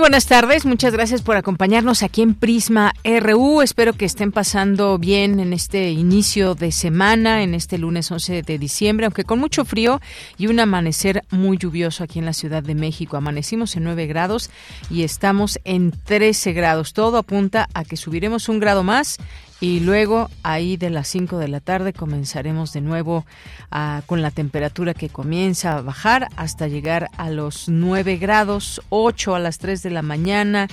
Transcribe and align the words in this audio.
Buenas 0.00 0.26
tardes, 0.26 0.64
muchas 0.64 0.94
gracias 0.94 1.20
por 1.20 1.36
acompañarnos 1.36 2.02
aquí 2.02 2.22
en 2.22 2.34
Prisma 2.34 2.94
RU. 3.04 3.60
Espero 3.60 3.92
que 3.92 4.06
estén 4.06 4.32
pasando 4.32 4.96
bien 4.98 5.40
en 5.40 5.52
este 5.52 5.90
inicio 5.90 6.54
de 6.54 6.72
semana, 6.72 7.42
en 7.42 7.54
este 7.54 7.76
lunes 7.76 8.10
11 8.10 8.42
de 8.42 8.58
diciembre, 8.58 9.04
aunque 9.04 9.24
con 9.24 9.38
mucho 9.38 9.66
frío 9.66 10.00
y 10.38 10.46
un 10.46 10.58
amanecer 10.58 11.22
muy 11.30 11.58
lluvioso 11.58 12.02
aquí 12.02 12.18
en 12.18 12.24
la 12.24 12.32
Ciudad 12.32 12.62
de 12.62 12.74
México. 12.74 13.18
Amanecimos 13.18 13.76
en 13.76 13.84
9 13.84 14.06
grados 14.06 14.50
y 14.88 15.02
estamos 15.02 15.60
en 15.64 15.92
13 15.92 16.54
grados. 16.54 16.94
Todo 16.94 17.18
apunta 17.18 17.68
a 17.74 17.84
que 17.84 17.98
subiremos 17.98 18.48
un 18.48 18.58
grado 18.58 18.82
más 18.82 19.18
y 19.60 19.80
luego 19.80 20.30
ahí 20.42 20.76
de 20.76 20.88
las 20.88 21.08
5 21.08 21.36
de 21.38 21.48
la 21.48 21.60
tarde 21.60 21.92
comenzaremos 21.92 22.72
de 22.72 22.80
nuevo 22.80 23.26
ah, 23.70 24.02
con 24.06 24.22
la 24.22 24.30
temperatura 24.30 24.94
que 24.94 25.10
comienza 25.10 25.76
a 25.76 25.82
bajar 25.82 26.28
hasta 26.36 26.66
llegar 26.66 27.10
a 27.18 27.28
los 27.28 27.68
9 27.68 28.16
grados, 28.16 28.80
8 28.88 29.34
a 29.34 29.38
las 29.38 29.58
3 29.58 29.82
de 29.82 29.90
la 29.90 30.02
mañana, 30.02 30.68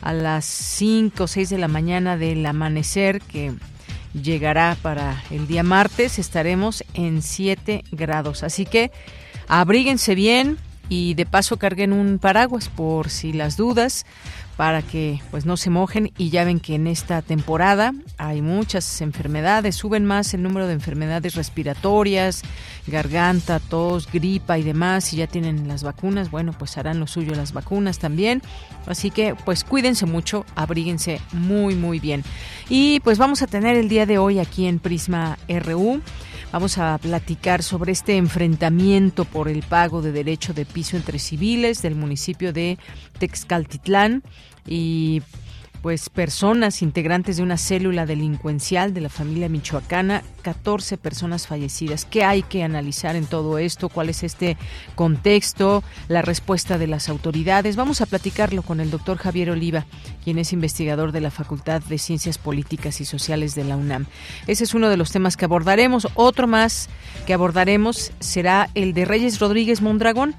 a 0.00 0.12
las 0.12 0.44
5 0.44 1.22
o 1.22 1.26
6 1.28 1.50
de 1.50 1.58
la 1.58 1.68
mañana 1.68 2.16
del 2.16 2.44
amanecer 2.44 3.20
que 3.20 3.52
llegará 4.12 4.76
para 4.82 5.22
el 5.30 5.46
día 5.46 5.62
martes 5.62 6.18
estaremos 6.18 6.84
en 6.94 7.22
7 7.22 7.84
grados. 7.92 8.42
Así 8.42 8.66
que 8.66 8.90
abríguense 9.46 10.16
bien 10.16 10.58
y 10.88 11.14
de 11.14 11.26
paso 11.26 11.58
carguen 11.58 11.92
un 11.92 12.18
paraguas 12.18 12.68
por 12.68 13.08
si 13.08 13.32
las 13.32 13.56
dudas 13.56 14.04
para 14.56 14.82
que 14.82 15.20
pues 15.30 15.46
no 15.46 15.56
se 15.56 15.70
mojen. 15.70 16.12
Y 16.18 16.30
ya 16.30 16.44
ven 16.44 16.60
que 16.60 16.74
en 16.74 16.86
esta 16.86 17.22
temporada 17.22 17.92
hay 18.18 18.42
muchas 18.42 19.00
enfermedades, 19.00 19.76
suben 19.76 20.04
más 20.04 20.34
el 20.34 20.42
número 20.42 20.66
de 20.66 20.74
enfermedades 20.74 21.34
respiratorias, 21.34 22.42
garganta, 22.86 23.60
tos, 23.60 24.10
gripa 24.10 24.58
y 24.58 24.62
demás, 24.62 25.12
y 25.12 25.16
ya 25.16 25.26
tienen 25.26 25.68
las 25.68 25.82
vacunas, 25.82 26.30
bueno, 26.30 26.52
pues 26.58 26.76
harán 26.78 27.00
lo 27.00 27.06
suyo 27.06 27.34
las 27.34 27.52
vacunas 27.52 27.98
también. 27.98 28.42
Así 28.86 29.10
que 29.10 29.34
pues 29.44 29.64
cuídense 29.64 30.06
mucho, 30.06 30.44
abríguense 30.54 31.20
muy 31.32 31.74
muy 31.74 31.98
bien. 31.98 32.24
Y 32.68 33.00
pues 33.00 33.18
vamos 33.18 33.42
a 33.42 33.46
tener 33.46 33.76
el 33.76 33.88
día 33.88 34.06
de 34.06 34.18
hoy 34.18 34.38
aquí 34.38 34.66
en 34.66 34.78
Prisma 34.78 35.38
RU 35.48 36.00
Vamos 36.52 36.76
a 36.76 36.98
platicar 36.98 37.62
sobre 37.62 37.92
este 37.92 38.18
enfrentamiento 38.18 39.24
por 39.24 39.48
el 39.48 39.62
pago 39.62 40.02
de 40.02 40.12
derecho 40.12 40.52
de 40.52 40.66
piso 40.66 40.98
entre 40.98 41.18
civiles 41.18 41.80
del 41.80 41.94
municipio 41.94 42.52
de 42.52 42.78
Texcaltitlán 43.18 44.22
y 44.66 45.22
pues 45.82 46.08
personas 46.08 46.80
integrantes 46.80 47.36
de 47.36 47.42
una 47.42 47.58
célula 47.58 48.06
delincuencial 48.06 48.94
de 48.94 49.00
la 49.00 49.08
familia 49.08 49.48
michoacana, 49.48 50.22
14 50.42 50.96
personas 50.96 51.48
fallecidas. 51.48 52.04
¿Qué 52.04 52.22
hay 52.22 52.42
que 52.44 52.62
analizar 52.62 53.16
en 53.16 53.26
todo 53.26 53.58
esto? 53.58 53.88
¿Cuál 53.88 54.08
es 54.08 54.22
este 54.22 54.56
contexto? 54.94 55.82
La 56.06 56.22
respuesta 56.22 56.78
de 56.78 56.86
las 56.86 57.08
autoridades. 57.08 57.74
Vamos 57.74 58.00
a 58.00 58.06
platicarlo 58.06 58.62
con 58.62 58.78
el 58.78 58.92
doctor 58.92 59.18
Javier 59.18 59.50
Oliva, 59.50 59.84
quien 60.22 60.38
es 60.38 60.52
investigador 60.52 61.10
de 61.10 61.20
la 61.20 61.32
Facultad 61.32 61.82
de 61.82 61.98
Ciencias 61.98 62.38
Políticas 62.38 63.00
y 63.00 63.04
Sociales 63.04 63.56
de 63.56 63.64
la 63.64 63.76
UNAM. 63.76 64.06
Ese 64.46 64.62
es 64.62 64.74
uno 64.74 64.88
de 64.88 64.96
los 64.96 65.10
temas 65.10 65.36
que 65.36 65.46
abordaremos. 65.46 66.06
Otro 66.14 66.46
más 66.46 66.88
que 67.26 67.34
abordaremos 67.34 68.12
será 68.20 68.70
el 68.76 68.94
de 68.94 69.04
Reyes 69.04 69.40
Rodríguez 69.40 69.82
Mondragón, 69.82 70.36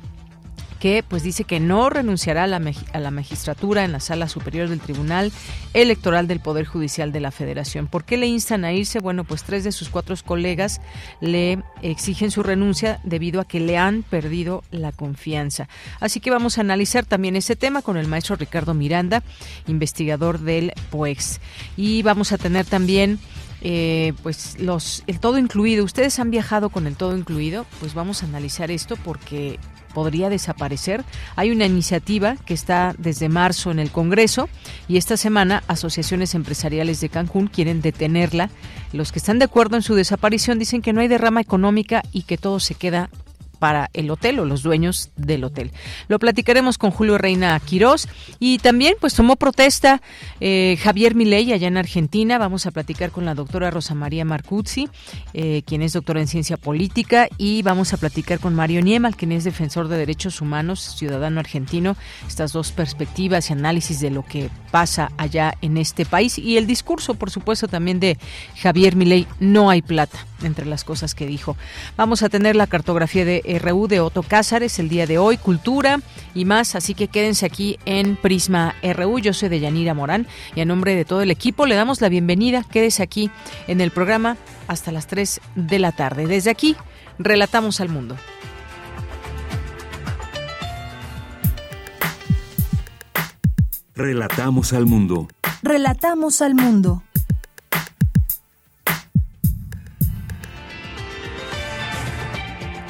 que 0.83 1.01
pues 1.01 1.23
dice 1.23 1.45
que 1.45 1.61
no 1.61 1.89
renunciará 1.89 2.43
a 2.43 2.47
la, 2.47 2.61
a 2.91 2.99
la 2.99 3.09
magistratura 3.09 3.85
en 3.85 3.93
la 3.93 4.01
sala 4.01 4.27
superior 4.27 4.67
del 4.67 4.81
Tribunal 4.81 5.31
Electoral 5.73 6.27
del 6.27 6.41
Poder 6.41 6.65
Judicial 6.65 7.13
de 7.13 7.21
la 7.21 7.31
Federación. 7.31 7.87
¿Por 7.87 8.03
qué 8.03 8.17
le 8.17 8.27
instan 8.27 8.65
a 8.65 8.73
irse? 8.73 8.99
Bueno, 8.99 9.23
pues 9.23 9.45
tres 9.45 9.63
de 9.63 9.71
sus 9.71 9.87
cuatro 9.87 10.13
colegas 10.25 10.81
le 11.21 11.63
exigen 11.81 12.31
su 12.31 12.43
renuncia 12.43 12.99
debido 13.05 13.39
a 13.39 13.45
que 13.45 13.61
le 13.61 13.77
han 13.77 14.03
perdido 14.03 14.61
la 14.71 14.91
confianza. 14.91 15.69
Así 16.01 16.19
que 16.19 16.31
vamos 16.31 16.57
a 16.57 16.61
analizar 16.61 17.05
también 17.05 17.37
ese 17.37 17.55
tema 17.55 17.81
con 17.81 17.95
el 17.95 18.09
maestro 18.09 18.35
Ricardo 18.35 18.73
Miranda, 18.73 19.23
investigador 19.67 20.37
del 20.39 20.73
POEX. 20.89 21.39
Y 21.77 22.03
vamos 22.03 22.33
a 22.33 22.37
tener 22.37 22.65
también 22.65 23.19
eh, 23.61 24.11
pues 24.21 24.59
los 24.59 25.05
el 25.07 25.21
todo 25.21 25.37
incluido. 25.37 25.85
Ustedes 25.85 26.19
han 26.19 26.29
viajado 26.29 26.67
con 26.67 26.87
el 26.87 26.97
todo 26.97 27.15
incluido, 27.15 27.65
pues 27.79 27.93
vamos 27.93 28.21
a 28.21 28.25
analizar 28.25 28.69
esto 28.69 28.97
porque 28.97 29.59
podría 29.93 30.29
desaparecer. 30.29 31.03
Hay 31.35 31.51
una 31.51 31.65
iniciativa 31.65 32.35
que 32.45 32.53
está 32.53 32.95
desde 32.97 33.29
marzo 33.29 33.71
en 33.71 33.79
el 33.79 33.91
Congreso 33.91 34.49
y 34.87 34.97
esta 34.97 35.17
semana 35.17 35.63
asociaciones 35.67 36.35
empresariales 36.35 36.99
de 37.01 37.09
Cancún 37.09 37.47
quieren 37.47 37.81
detenerla. 37.81 38.49
Los 38.91 39.11
que 39.11 39.19
están 39.19 39.39
de 39.39 39.45
acuerdo 39.45 39.75
en 39.75 39.81
su 39.81 39.95
desaparición 39.95 40.59
dicen 40.59 40.81
que 40.81 40.93
no 40.93 41.01
hay 41.01 41.07
derrama 41.07 41.41
económica 41.41 42.03
y 42.11 42.23
que 42.23 42.37
todo 42.37 42.59
se 42.59 42.75
queda 42.75 43.09
para 43.63 43.89
el 43.93 44.11
hotel 44.11 44.39
o 44.39 44.45
los 44.45 44.61
dueños 44.61 45.11
del 45.15 45.45
hotel. 45.45 45.71
Lo 46.09 46.19
platicaremos 46.19 46.77
con 46.77 46.91
Julio 46.91 47.17
Reina 47.17 47.57
Quirós 47.61 48.09
y 48.37 48.57
también 48.57 48.95
pues 48.99 49.13
tomó 49.13 49.37
protesta 49.37 50.01
eh, 50.41 50.77
Javier 50.83 51.15
Milei 51.15 51.53
allá 51.53 51.69
en 51.69 51.77
Argentina. 51.77 52.37
Vamos 52.37 52.65
a 52.65 52.71
platicar 52.71 53.11
con 53.11 53.23
la 53.23 53.35
doctora 53.35 53.71
Rosa 53.71 53.95
María 53.95 54.25
Marcuzzi, 54.25 54.89
eh, 55.33 55.61
quien 55.65 55.81
es 55.81 55.93
doctora 55.93 56.19
en 56.19 56.27
ciencia 56.27 56.57
política 56.57 57.29
y 57.37 57.61
vamos 57.61 57.93
a 57.93 57.97
platicar 57.97 58.41
con 58.41 58.53
Mario 58.53 58.81
Niemal, 58.81 59.15
quien 59.15 59.31
es 59.31 59.45
defensor 59.45 59.87
de 59.87 59.95
derechos 59.95 60.41
humanos, 60.41 60.97
ciudadano 60.97 61.39
argentino. 61.39 61.95
Estas 62.27 62.51
dos 62.51 62.73
perspectivas 62.73 63.49
y 63.49 63.53
análisis 63.53 64.01
de 64.01 64.09
lo 64.09 64.25
que 64.25 64.49
pasa 64.71 65.13
allá 65.15 65.53
en 65.61 65.77
este 65.77 66.03
país 66.03 66.37
y 66.37 66.57
el 66.57 66.67
discurso, 66.67 67.13
por 67.13 67.31
supuesto, 67.31 67.69
también 67.69 68.01
de 68.01 68.17
Javier 68.61 68.97
Milei, 68.97 69.25
no 69.39 69.69
hay 69.69 69.81
plata 69.81 70.19
entre 70.43 70.65
las 70.65 70.83
cosas 70.83 71.15
que 71.15 71.25
dijo. 71.25 71.57
Vamos 71.97 72.23
a 72.23 72.29
tener 72.29 72.55
la 72.55 72.67
cartografía 72.67 73.25
de 73.25 73.59
RU 73.61 73.87
de 73.87 73.99
Otto 73.99 74.23
Cázares 74.23 74.79
el 74.79 74.89
día 74.89 75.07
de 75.07 75.17
hoy, 75.17 75.37
cultura 75.37 75.99
y 76.33 76.45
más, 76.45 76.75
así 76.75 76.93
que 76.93 77.07
quédense 77.07 77.45
aquí 77.45 77.79
en 77.85 78.15
Prisma 78.15 78.75
RU. 78.83 79.19
Yo 79.19 79.33
soy 79.33 79.49
de 79.49 79.59
Yanira 79.59 79.93
Morán 79.93 80.27
y 80.55 80.61
a 80.61 80.65
nombre 80.65 80.95
de 80.95 81.05
todo 81.05 81.21
el 81.21 81.31
equipo 81.31 81.65
le 81.65 81.75
damos 81.75 82.01
la 82.01 82.09
bienvenida. 82.09 82.63
Quédese 82.63 83.03
aquí 83.03 83.29
en 83.67 83.81
el 83.81 83.91
programa 83.91 84.37
hasta 84.67 84.91
las 84.91 85.07
3 85.07 85.41
de 85.55 85.79
la 85.79 85.91
tarde. 85.91 86.27
Desde 86.27 86.49
aquí, 86.49 86.75
relatamos 87.19 87.79
al 87.79 87.89
mundo. 87.89 88.17
Relatamos 93.95 94.73
al 94.73 94.87
mundo. 94.87 95.27
Relatamos 95.61 96.41
al 96.41 96.55
mundo. 96.55 97.03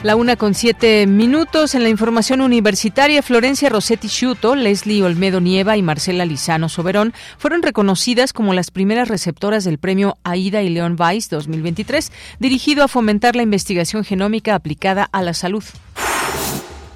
La 0.04 0.18
una 0.18 0.36
con 0.36 0.54
siete 0.54 1.08
minutos 1.08 1.76
en 1.76 1.84
la 1.84 1.88
información 1.88 2.42
universitaria, 2.42 3.22
Florencia 3.22 3.70
Rossetti 3.70 4.10
Sciuto, 4.10 4.54
Leslie 4.54 5.02
Olmedo 5.02 5.40
Nieva 5.40 5.78
y 5.78 5.82
Marcela 5.82 6.26
Lizano 6.26 6.68
Soberón 6.68 7.14
fueron 7.38 7.62
reconocidas 7.62 8.34
como 8.34 8.54
las 8.54 8.70
primeras 8.70 9.08
receptoras 9.08 9.64
del 9.64 9.78
premio 9.78 10.18
Aida 10.26 10.62
y 10.62 10.68
León 10.68 10.98
Weiss 11.00 11.30
2023, 11.30 12.12
dirigido 12.38 12.84
a 12.84 12.90
fomentar 12.90 13.38
la 13.38 13.44
investigación 13.44 14.04
genómica 14.04 14.56
aplicada 14.56 15.08
a 15.10 15.22
la 15.22 15.34
salud. 15.34 15.64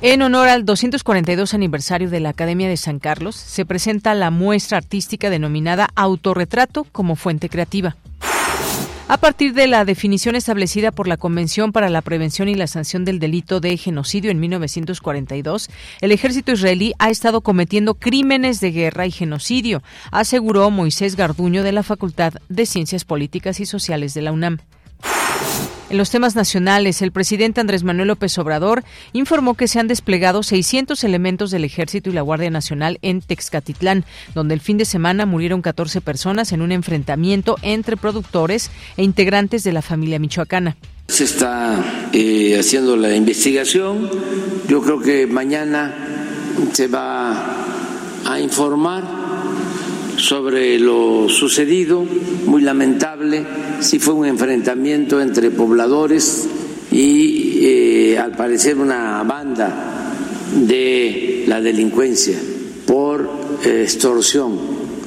En 0.01 0.21
honor 0.21 0.50
al 0.50 0.65
242 0.65 1.53
aniversario 1.53 2.10
de 2.10 2.19
la 2.19 2.30
Academia 2.30 2.68
de 2.68 2.75
San 2.75 3.00
Carlos, 3.00 3.38
se 3.38 3.65
presenta 3.65 4.15
la 4.15 4.31
muestra 4.31 4.80
artística 4.80 5.30
denominada 5.30 5.88
Autorretrato 5.95 6.83
como 6.92 7.15
fuente 7.15 7.48
creativa. 7.48 7.95
A 9.09 9.15
partir 9.15 9.54
de 9.54 9.68
la 9.68 9.86
definición 9.86 10.36
establecida 10.36 10.92
por 10.92 11.07
la 11.07 11.15
Convención 11.15 11.71
para 11.71 11.89
la 11.89 12.01
Prevención 12.01 12.50
y 12.50 12.56
la 12.56 12.68
Sanción 12.68 13.06
del 13.06 13.19
Delito 13.19 13.62
de 13.62 13.77
Genocidio 13.77 14.31
en 14.31 14.39
1942, 14.42 15.69
el 16.01 16.12
ejército 16.12 16.51
israelí 16.51 16.94
ha 17.00 17.09
estado 17.09 17.39
cometiendo 17.39 17.94
crímenes 17.95 18.59
de 18.59 18.71
guerra 18.71 19.06
y 19.06 19.12
genocidio, 19.12 19.81
aseguró 20.12 20.69
Moisés 20.71 21.15
Garduño 21.15 21.63
de 21.63 21.71
la 21.71 21.83
Facultad 21.83 22.33
de 22.50 22.65
Ciencias 22.65 23.06
Políticas 23.06 23.62
y 23.62 23.65
Sociales 23.65 24.13
de 24.13 24.24
la 24.24 24.33
UNAM. 24.33 24.57
En 25.89 25.98
los 25.98 26.10
temas 26.10 26.36
nacionales, 26.36 27.01
el 27.01 27.13
presidente 27.13 27.62
Andrés 27.62 27.86
Manuel 27.86 28.10
López 28.10 28.38
Obrador 28.39 28.84
informó 29.13 29.54
que 29.54 29.69
se 29.69 29.80
han 29.80 29.88
desplegado 29.88 30.44
600 30.44 31.01
elementos 31.06 31.50
del 31.50 31.63
Ejército 31.63 32.10
y 32.10 32.13
la 32.13 32.24
Guardia 32.24 32.50
Nacional 32.50 33.00
en 33.01 33.22
Texcatitlán, 33.22 34.04
donde 34.36 34.54
el 34.54 34.60
fin 34.60 34.78
de 34.78 34.84
semana 34.84 35.25
murieron 35.25 35.62
14 35.62 36.01
personas 36.01 36.51
en 36.51 36.62
un 36.62 36.74
enfrentamiento 36.74 37.56
entre 37.62 37.95
productores 37.95 38.69
e 38.98 39.04
integrantes 39.04 39.63
de 39.63 39.72
la 39.72 39.81
familia 39.81 40.19
michoacana. 40.19 40.75
Se 41.07 41.24
está 41.24 42.10
eh, 42.12 42.57
haciendo 42.60 42.98
la 42.98 43.16
investigación. 43.16 44.10
Yo 44.68 44.81
creo 44.81 45.00
que 45.00 45.25
mañana 45.25 45.95
se 46.74 46.88
va 46.88 47.66
a 48.25 48.39
informar 48.42 49.06
sobre 50.17 50.79
lo 50.79 51.29
sucedido, 51.29 52.03
muy 52.45 52.63
lamentable, 52.63 53.45
sí 53.79 53.99
fue 53.99 54.15
un 54.15 54.25
enfrentamiento 54.25 55.21
entre 55.21 55.51
pobladores 55.51 56.47
y 56.91 57.59
eh, 57.61 58.17
al 58.17 58.31
parecer 58.35 58.77
una 58.77 59.21
banda 59.23 60.13
de 60.55 61.45
la 61.47 61.61
delincuencia 61.61 62.37
por 62.87 63.29
eh, 63.63 63.83
extorsión. 63.83 64.57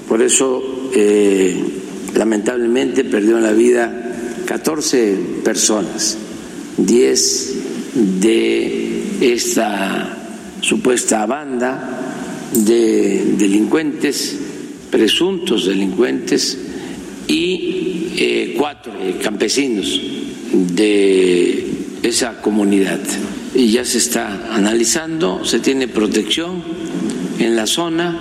Por 0.09 0.23
eso, 0.23 0.91
eh, 0.95 1.57
lamentablemente, 2.15 3.05
perdió 3.05 3.41
la 3.41 3.53
vida 3.53 4.15
14 4.47 5.17
personas, 5.45 6.17
10 6.77 7.55
de 8.21 9.03
esta 9.21 10.17
supuesta 10.61 11.27
banda 11.27 11.99
de 12.53 13.35
delincuentes 13.37 14.50
presuntos 14.91 15.67
delincuentes 15.67 16.59
y 17.27 18.09
eh, 18.17 18.55
cuatro 18.59 18.93
eh, 19.01 19.17
campesinos 19.23 20.01
de 20.53 21.65
esa 22.03 22.41
comunidad. 22.41 23.01
Y 23.55 23.71
ya 23.71 23.85
se 23.85 23.99
está 23.99 24.55
analizando, 24.55 25.45
se 25.45 25.61
tiene 25.61 25.89
protección 25.89 26.63
en 27.39 27.57
la 27.57 27.67
zona 27.67 28.19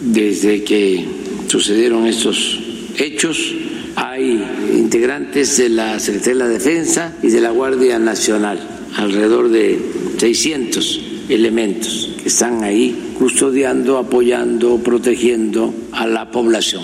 desde 0.00 0.62
que 0.64 1.04
sucedieron 1.48 2.06
estos 2.06 2.60
hechos. 2.98 3.54
Hay 3.96 4.42
integrantes 4.74 5.56
de 5.56 5.68
la 5.68 5.98
Secretaría 5.98 6.34
de 6.34 6.38
la 6.38 6.48
Defensa 6.48 7.14
y 7.22 7.28
de 7.28 7.40
la 7.40 7.50
Guardia 7.50 7.98
Nacional, 7.98 8.60
alrededor 8.96 9.50
de 9.50 9.78
600 10.18 11.09
elementos 11.34 12.10
que 12.20 12.28
están 12.28 12.62
ahí 12.64 13.14
custodiando, 13.18 13.98
apoyando, 13.98 14.78
protegiendo 14.78 15.72
a 15.92 16.06
la 16.06 16.30
población. 16.30 16.82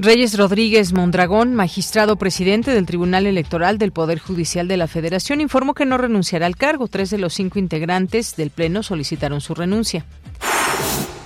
Reyes 0.00 0.38
Rodríguez 0.38 0.92
Mondragón, 0.92 1.54
magistrado 1.54 2.14
presidente 2.14 2.70
del 2.70 2.86
Tribunal 2.86 3.26
Electoral 3.26 3.78
del 3.78 3.90
Poder 3.90 4.20
Judicial 4.20 4.68
de 4.68 4.76
la 4.76 4.86
Federación, 4.86 5.40
informó 5.40 5.74
que 5.74 5.86
no 5.86 5.98
renunciará 5.98 6.46
al 6.46 6.56
cargo. 6.56 6.86
Tres 6.86 7.10
de 7.10 7.18
los 7.18 7.34
cinco 7.34 7.58
integrantes 7.58 8.36
del 8.36 8.50
Pleno 8.50 8.84
solicitaron 8.84 9.40
su 9.40 9.56
renuncia. 9.56 10.06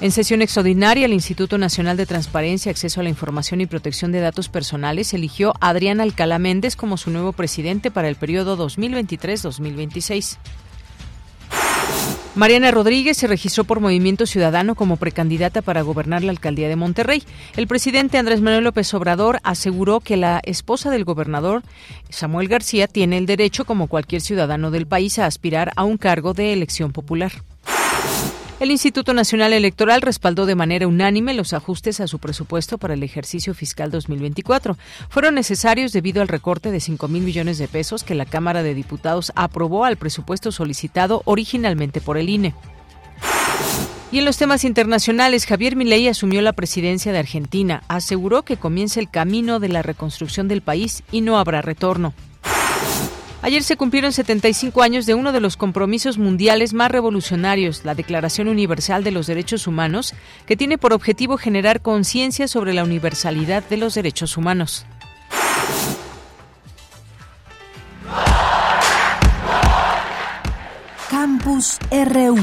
En 0.00 0.10
sesión 0.10 0.40
extraordinaria, 0.40 1.04
el 1.04 1.12
Instituto 1.12 1.58
Nacional 1.58 1.98
de 1.98 2.06
Transparencia, 2.06 2.70
Acceso 2.70 3.00
a 3.00 3.02
la 3.04 3.10
Información 3.10 3.60
y 3.60 3.66
Protección 3.66 4.10
de 4.10 4.20
Datos 4.20 4.48
Personales 4.48 5.12
eligió 5.12 5.52
a 5.60 5.68
Adrián 5.68 6.00
Alcalá 6.00 6.38
Méndez 6.38 6.74
como 6.74 6.96
su 6.96 7.10
nuevo 7.10 7.32
presidente 7.32 7.90
para 7.90 8.08
el 8.08 8.16
periodo 8.16 8.56
2023-2026. 8.56 10.38
Mariana 12.34 12.70
Rodríguez 12.70 13.18
se 13.18 13.26
registró 13.26 13.64
por 13.64 13.80
Movimiento 13.80 14.24
Ciudadano 14.24 14.74
como 14.74 14.96
precandidata 14.96 15.60
para 15.60 15.82
gobernar 15.82 16.24
la 16.24 16.30
alcaldía 16.30 16.68
de 16.68 16.76
Monterrey. 16.76 17.22
El 17.56 17.66
presidente 17.66 18.16
Andrés 18.16 18.40
Manuel 18.40 18.64
López 18.64 18.92
Obrador 18.94 19.38
aseguró 19.42 20.00
que 20.00 20.16
la 20.16 20.40
esposa 20.44 20.90
del 20.90 21.04
gobernador, 21.04 21.62
Samuel 22.08 22.48
García, 22.48 22.88
tiene 22.88 23.18
el 23.18 23.26
derecho, 23.26 23.66
como 23.66 23.86
cualquier 23.86 24.22
ciudadano 24.22 24.70
del 24.70 24.86
país, 24.86 25.18
a 25.18 25.26
aspirar 25.26 25.72
a 25.76 25.84
un 25.84 25.98
cargo 25.98 26.32
de 26.32 26.54
elección 26.54 26.92
popular. 26.92 27.32
El 28.62 28.70
Instituto 28.70 29.12
Nacional 29.12 29.52
Electoral 29.54 30.02
respaldó 30.02 30.46
de 30.46 30.54
manera 30.54 30.86
unánime 30.86 31.34
los 31.34 31.52
ajustes 31.52 31.98
a 31.98 32.06
su 32.06 32.20
presupuesto 32.20 32.78
para 32.78 32.94
el 32.94 33.02
ejercicio 33.02 33.54
fiscal 33.54 33.90
2024. 33.90 34.78
Fueron 35.08 35.34
necesarios 35.34 35.90
debido 35.90 36.22
al 36.22 36.28
recorte 36.28 36.70
de 36.70 36.78
5 36.78 37.08
mil 37.08 37.24
millones 37.24 37.58
de 37.58 37.66
pesos 37.66 38.04
que 38.04 38.14
la 38.14 38.24
Cámara 38.24 38.62
de 38.62 38.74
Diputados 38.74 39.32
aprobó 39.34 39.84
al 39.84 39.96
presupuesto 39.96 40.52
solicitado 40.52 41.22
originalmente 41.24 42.00
por 42.00 42.16
el 42.16 42.28
INE. 42.28 42.54
Y 44.12 44.20
en 44.20 44.24
los 44.24 44.36
temas 44.36 44.62
internacionales, 44.62 45.44
Javier 45.44 45.74
Milei 45.74 46.06
asumió 46.06 46.40
la 46.40 46.52
presidencia 46.52 47.10
de 47.10 47.18
Argentina. 47.18 47.82
Aseguró 47.88 48.42
que 48.44 48.58
comienza 48.58 49.00
el 49.00 49.10
camino 49.10 49.58
de 49.58 49.70
la 49.70 49.82
reconstrucción 49.82 50.46
del 50.46 50.62
país 50.62 51.02
y 51.10 51.22
no 51.22 51.36
habrá 51.36 51.62
retorno. 51.62 52.14
Ayer 53.44 53.64
se 53.64 53.76
cumplieron 53.76 54.12
75 54.12 54.82
años 54.82 55.04
de 55.04 55.16
uno 55.16 55.32
de 55.32 55.40
los 55.40 55.56
compromisos 55.56 56.16
mundiales 56.16 56.74
más 56.74 56.92
revolucionarios, 56.92 57.84
la 57.84 57.96
Declaración 57.96 58.46
Universal 58.46 59.02
de 59.02 59.10
los 59.10 59.26
Derechos 59.26 59.66
Humanos, 59.66 60.14
que 60.46 60.56
tiene 60.56 60.78
por 60.78 60.92
objetivo 60.92 61.36
generar 61.36 61.82
conciencia 61.82 62.46
sobre 62.46 62.72
la 62.72 62.84
universalidad 62.84 63.64
de 63.68 63.78
los 63.78 63.94
derechos 63.94 64.36
humanos. 64.36 64.86
Campus 71.10 71.78
RU 71.90 72.38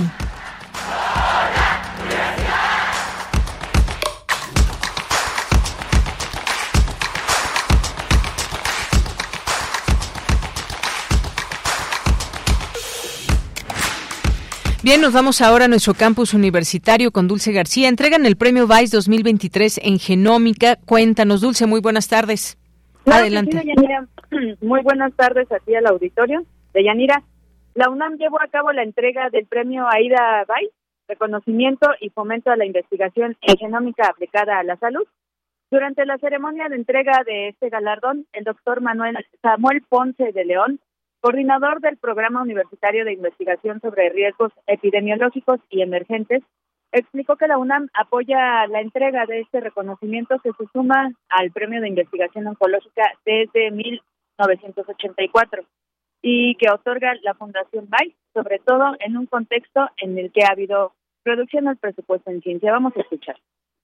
Bien, 14.90 15.02
nos 15.02 15.14
vamos 15.14 15.40
ahora 15.44 15.66
a 15.66 15.68
nuestro 15.68 15.94
campus 15.94 16.34
universitario 16.34 17.12
con 17.12 17.28
Dulce 17.28 17.52
García. 17.52 17.88
Entregan 17.88 18.26
el 18.26 18.38
premio 18.38 18.66
Vice 18.66 18.98
2023 18.98 19.82
en 19.84 20.00
Genómica. 20.00 20.78
Cuéntanos, 20.84 21.42
Dulce, 21.42 21.68
muy 21.68 21.80
buenas 21.80 22.08
tardes. 22.08 22.58
Adelante. 23.06 23.62
muy 24.62 24.82
buenas 24.82 25.14
tardes 25.14 25.52
a 25.52 25.60
ti 25.60 25.76
al 25.76 25.86
auditorio. 25.86 26.44
De 26.74 26.84
Yanira, 26.84 27.22
la 27.76 27.92
UNAM 27.92 28.18
llevó 28.18 28.42
a 28.42 28.48
cabo 28.48 28.72
la 28.72 28.82
entrega 28.82 29.30
del 29.30 29.46
premio 29.46 29.86
AIDA 29.88 30.48
Vice, 30.48 30.74
reconocimiento 31.08 31.92
y 32.02 32.10
fomento 32.10 32.50
a 32.50 32.58
la 32.58 32.66
investigación 32.66 33.38
en 33.42 33.58
genómica 33.58 34.08
aplicada 34.08 34.58
a 34.58 34.64
la 34.64 34.76
salud. 34.78 35.06
Durante 35.70 36.04
la 36.08 36.18
ceremonia 36.18 36.68
de 36.68 36.78
entrega 36.78 37.22
de 37.28 37.50
este 37.50 37.70
galardón, 37.70 38.26
el 38.34 38.44
doctor 38.44 38.82
Manuel 38.82 39.24
Samuel 39.44 39.84
Ponce 39.88 40.32
de 40.32 40.46
León 40.46 40.80
coordinador 41.22 41.82
del 41.82 41.98
Programa 41.98 42.42
Universitario 42.42 43.06
de 43.06 43.14
Investigación 43.14 43.80
sobre 43.82 44.10
Riesgos 44.10 44.52
Epidemiológicos 44.68 45.60
y 45.70 45.82
Emergentes, 45.82 46.44
explicó 46.92 47.36
que 47.36 47.48
la 47.48 47.58
UNAM 47.58 47.90
apoya 47.94 48.66
la 48.68 48.82
entrega 48.82 49.26
de 49.26 49.42
este 49.42 49.60
reconocimiento 49.60 50.40
que 50.40 50.52
se 50.54 50.66
suma 50.74 51.12
al 51.30 51.52
Premio 51.52 51.82
de 51.82 51.90
Investigación 51.90 52.48
Oncológica 52.48 53.04
desde 53.26 53.72
1984 53.72 55.64
y 56.22 56.56
que 56.56 56.72
otorga 56.72 57.14
la 57.22 57.34
Fundación 57.36 57.88
BAI, 57.90 58.16
sobre 58.34 58.60
todo 58.60 58.96
en 59.00 59.18
un 59.18 59.26
contexto 59.26 59.90
en 59.98 60.18
el 60.18 60.32
que 60.32 60.44
ha 60.44 60.52
habido 60.52 60.94
reducción 61.24 61.66
del 61.66 61.78
presupuesto 61.78 62.32
en 62.32 62.42
ciencia. 62.42 62.72
Vamos 62.72 62.96
a 62.98 63.02
escuchar 63.02 63.38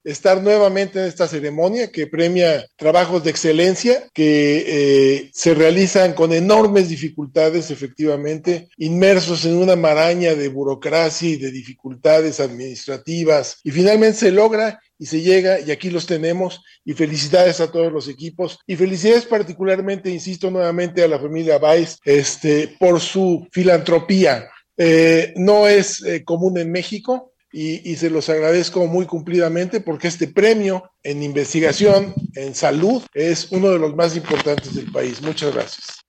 estar 0.04 0.42
nuevamente 0.42 1.00
en 1.00 1.06
esta 1.06 1.26
ceremonia 1.26 1.90
que 1.90 2.06
premia 2.06 2.64
trabajos 2.76 3.24
de 3.24 3.30
excelencia 3.30 4.04
que 4.14 4.64
eh, 4.66 5.30
se 5.32 5.54
realizan 5.54 6.14
con 6.14 6.32
enormes 6.32 6.88
dificultades, 6.88 7.70
efectivamente, 7.70 8.68
inmersos 8.76 9.44
en 9.44 9.56
una 9.56 9.76
maraña 9.76 10.34
de 10.34 10.48
burocracia 10.48 11.30
y 11.30 11.36
de 11.36 11.50
dificultades 11.50 12.40
administrativas. 12.40 13.58
Y 13.64 13.70
finalmente 13.72 14.18
se 14.18 14.30
logra 14.30 14.80
y 14.98 15.06
se 15.06 15.20
llega 15.20 15.60
y 15.60 15.70
aquí 15.70 15.90
los 15.90 16.06
tenemos 16.06 16.62
y 16.84 16.94
felicidades 16.94 17.60
a 17.60 17.70
todos 17.70 17.92
los 17.92 18.08
equipos 18.08 18.58
y 18.66 18.76
felicidades 18.76 19.26
particularmente, 19.26 20.10
insisto 20.10 20.50
nuevamente, 20.50 21.02
a 21.02 21.08
la 21.08 21.18
familia 21.18 21.58
Weiss 21.58 21.98
este, 22.04 22.76
por 22.78 23.00
su 23.00 23.46
filantropía. 23.50 24.48
Eh, 24.76 25.32
no 25.36 25.66
es 25.68 26.02
eh, 26.04 26.22
común 26.22 26.58
en 26.58 26.70
México, 26.70 27.32
y, 27.58 27.96
se 27.96 28.10
los 28.10 28.28
agradezco 28.28 28.86
muy 28.86 29.06
cumplidamente 29.06 29.80
porque 29.80 30.08
este 30.08 30.28
premio 30.28 30.90
en 31.02 31.22
investigación, 31.22 32.12
en 32.34 32.54
salud, 32.54 33.02
es 33.14 33.50
uno 33.50 33.70
de 33.70 33.78
los 33.78 33.96
más 33.96 34.14
importantes 34.14 34.74
del 34.74 34.92
país. 34.92 35.22
Muchas 35.22 35.54
gracias. 35.54 36.04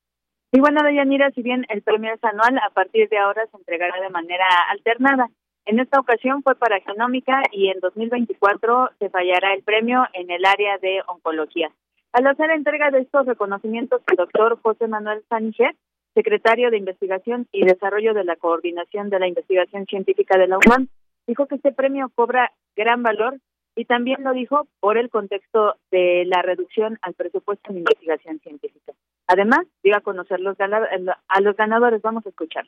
Y 0.51 0.59
bueno, 0.59 0.83
Deyanira, 0.83 1.31
si 1.31 1.41
bien 1.41 1.65
el 1.69 1.81
premio 1.83 2.13
es 2.13 2.21
anual, 2.21 2.57
a 2.57 2.69
partir 2.71 3.07
de 3.07 3.17
ahora 3.17 3.47
se 3.49 3.55
entregará 3.55 4.01
de 4.01 4.09
manera 4.09 4.45
alternada. 4.71 5.29
En 5.65 5.79
esta 5.79 6.01
ocasión 6.01 6.43
fue 6.43 6.55
para 6.55 6.81
genómica 6.81 7.41
y 7.53 7.69
en 7.69 7.79
2024 7.79 8.89
se 8.99 9.09
fallará 9.09 9.53
el 9.53 9.63
premio 9.63 10.03
en 10.13 10.29
el 10.29 10.43
área 10.43 10.77
de 10.79 11.01
oncología. 11.07 11.71
Al 12.11 12.27
hacer 12.27 12.49
entrega 12.49 12.91
de 12.91 12.99
estos 12.99 13.25
reconocimientos, 13.25 14.01
el 14.11 14.17
doctor 14.17 14.59
José 14.61 14.87
Manuel 14.89 15.23
Sánchez, 15.29 15.77
secretario 16.13 16.71
de 16.71 16.77
Investigación 16.77 17.47
y 17.53 17.63
Desarrollo 17.63 18.13
de 18.13 18.25
la 18.25 18.35
Coordinación 18.35 19.09
de 19.09 19.19
la 19.19 19.27
Investigación 19.27 19.85
Científica 19.85 20.37
de 20.37 20.47
la 20.47 20.57
UNAM, 20.57 20.89
dijo 21.27 21.45
que 21.47 21.55
este 21.55 21.73
premio 21.73 22.11
cobra 22.15 22.51
gran 22.75 23.03
valor 23.03 23.39
y 23.75 23.85
también 23.85 24.23
lo 24.23 24.33
dijo 24.33 24.67
por 24.79 24.97
el 24.97 25.09
contexto 25.09 25.75
de 25.91 26.25
la 26.25 26.41
reducción 26.41 26.97
al 27.03 27.13
presupuesto 27.13 27.71
en 27.71 27.79
investigación 27.79 28.39
científica. 28.39 28.93
Además, 29.27 29.67
dio 29.83 29.95
a 29.95 30.01
conocer 30.01 30.39
los 30.39 30.57
a 30.59 31.41
los 31.41 31.55
ganadores. 31.55 32.01
Vamos 32.01 32.25
a 32.25 32.29
escuchar. 32.29 32.65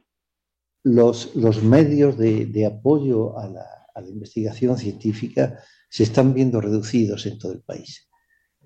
Los, 0.84 1.36
los 1.36 1.64
medios 1.64 2.18
de, 2.18 2.46
de 2.46 2.66
apoyo 2.66 3.38
a 3.40 3.48
la, 3.48 3.66
a 3.96 4.02
la, 4.02 4.08
investigación 4.08 4.78
científica 4.78 5.60
se 5.90 6.04
están 6.04 6.34
viendo 6.34 6.62
reducidos 6.62 7.26
en 7.26 7.40
todo 7.40 7.54
el 7.54 7.62
país. 7.62 8.10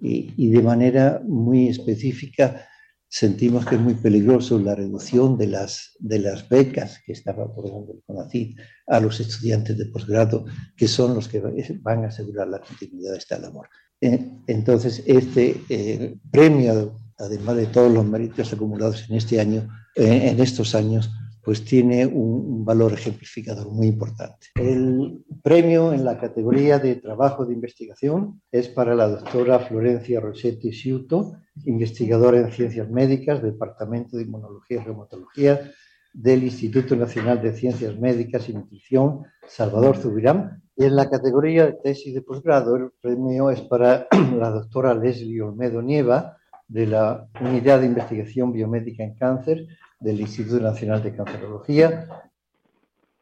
Y, 0.02 0.34
y 0.36 0.52
de 0.52 0.62
manera 0.62 1.22
muy 1.24 1.70
específica, 1.70 2.68
sentimos 3.14 3.64
que 3.64 3.76
es 3.76 3.82
muy 3.82 3.94
peligroso 3.94 4.58
la 4.58 4.74
reducción 4.74 5.38
de 5.38 5.46
las, 5.46 5.96
de 6.00 6.18
las 6.18 6.50
becas 6.50 7.00
que 7.06 7.12
estaba 7.12 7.44
aportando 7.44 7.94
el 7.94 8.02
CONACYT 8.08 8.58
a 8.88 9.00
los 9.00 9.20
estudiantes 9.20 9.78
de 9.78 9.86
posgrado, 9.86 10.46
que 10.76 10.88
son 10.88 11.14
los 11.14 11.28
que 11.28 11.40
van 11.84 12.06
a 12.06 12.08
asegurar 12.08 12.48
la 12.48 12.60
continuidad 12.60 13.12
de 13.12 13.20
esta 13.20 13.38
labor. 13.38 13.70
Eh, 14.02 14.32
entonces, 14.48 15.04
este 15.06 15.62
eh, 15.70 16.16
premio, 16.32 16.98
además 17.20 17.56
de 17.58 17.68
todos 17.68 17.94
los 17.94 18.04
méritos 18.04 18.52
acumulados 18.52 19.08
en 19.08 19.18
este 19.18 19.40
año, 19.40 19.70
eh, 19.96 20.30
en 20.32 20.40
estos 20.42 20.74
años, 20.74 21.12
pues 21.44 21.66
tiene 21.66 22.06
un, 22.06 22.64
valor 22.64 22.94
ejemplificador 22.94 23.70
muy 23.70 23.88
importante. 23.88 24.48
El 24.56 25.26
premio 25.44 25.92
en 25.92 26.06
la 26.06 26.18
categoría 26.18 26.80
de 26.80 26.96
trabajo 26.96 27.46
de 27.46 27.54
investigación 27.54 28.42
es 28.50 28.70
para 28.70 28.96
la 28.96 29.10
doctora 29.10 29.60
Florencia 29.60 30.22
Rossetti 30.22 30.72
Siuto, 30.72 31.34
investigadora 31.66 32.40
en 32.40 32.52
ciencias 32.52 32.90
médicas, 32.90 33.44
Departamento 33.44 34.16
de 34.16 34.24
Inmunología 34.24 34.78
y 34.78 34.86
Reumatología 34.86 35.72
del 36.14 36.44
Instituto 36.44 36.96
Nacional 36.96 37.42
de 37.42 37.54
Ciencias 37.54 38.00
Médicas 38.00 38.48
y 38.48 38.54
Nutrición, 38.54 39.24
Salvador 39.46 39.98
Zubirán. 39.98 40.64
Y 40.78 40.86
en 40.86 40.96
la 40.96 41.10
categoría 41.10 41.66
de 41.66 41.74
tesis 41.74 42.14
de 42.14 42.22
posgrado, 42.22 42.78
el 42.78 42.92
premio 43.02 43.50
es 43.50 43.60
para 43.62 44.08
la 44.38 44.50
doctora 44.50 44.94
Leslie 44.94 45.42
Olmedo 45.42 45.82
Nieva, 45.82 46.38
de 46.68 46.88
la 46.88 47.28
Unidad 47.42 47.82
de 47.82 47.88
Investigación 47.88 48.54
Biomédica 48.54 49.04
en 49.04 49.16
Cáncer 49.16 49.68
del 50.04 50.20
Instituto 50.20 50.62
Nacional 50.62 51.02
de 51.02 51.16
Cancerología. 51.16 52.06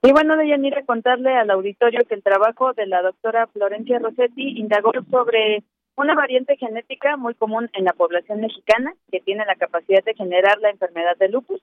Y 0.04 0.12
bueno, 0.12 0.36
Deyanira, 0.36 0.84
contarle 0.84 1.32
al 1.36 1.52
auditorio 1.52 2.02
que 2.10 2.16
el 2.16 2.24
trabajo 2.24 2.74
de 2.74 2.88
la 2.88 3.04
doctora 3.04 3.46
Florencia 3.48 4.00
Rossetti 4.00 4.60
indagó 4.60 4.92
sobre 5.12 5.64
una 5.96 6.16
variante 6.16 6.58
genética 6.58 7.18
muy 7.18 7.36
común 7.36 7.70
en 7.74 7.86
la 7.86 7.94
población 7.94 8.42
mexicana 8.42 8.94
que 9.12 9.20
tiene 9.20 9.46
la 9.46 9.56
capacidad 9.56 10.04
de 10.04 10.16
generar 10.16 10.58
la 10.60 10.72
enfermedad 10.72 11.16
de 11.18 11.30
lupus, 11.30 11.62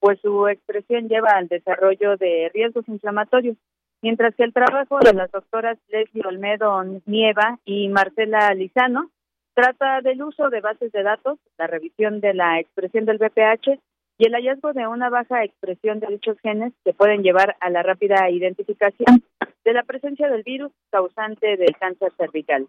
pues 0.00 0.18
su 0.20 0.48
expresión 0.48 1.08
lleva 1.08 1.30
al 1.30 1.46
desarrollo 1.46 2.16
de 2.16 2.50
riesgos 2.52 2.88
inflamatorios, 2.88 3.56
mientras 4.02 4.34
que 4.34 4.42
el 4.42 4.52
trabajo 4.52 4.98
de 4.98 5.12
las 5.12 5.30
doctoras 5.30 5.78
Leslie 5.88 6.26
Olmedo 6.26 6.82
Nieva 7.06 7.60
y 7.64 7.88
Marcela 7.88 8.52
Lizano 8.54 9.10
trata 9.54 10.00
del 10.00 10.22
uso 10.22 10.50
de 10.50 10.60
bases 10.60 10.90
de 10.90 11.04
datos, 11.04 11.38
la 11.56 11.68
revisión 11.68 12.20
de 12.20 12.34
la 12.34 12.58
expresión 12.58 13.04
del 13.04 13.18
BPH 13.18 13.78
y 14.18 14.26
el 14.26 14.32
hallazgo 14.32 14.72
de 14.72 14.86
una 14.86 15.10
baja 15.10 15.44
expresión 15.44 16.00
de 16.00 16.06
dichos 16.08 16.38
genes 16.40 16.72
que 16.84 16.92
pueden 16.92 17.22
llevar 17.22 17.56
a 17.60 17.70
la 17.70 17.82
rápida 17.82 18.30
identificación 18.30 19.22
de 19.64 19.72
la 19.72 19.82
presencia 19.82 20.28
del 20.28 20.42
virus 20.42 20.72
causante 20.90 21.56
del 21.56 21.76
cáncer 21.78 22.12
cervical. 22.16 22.66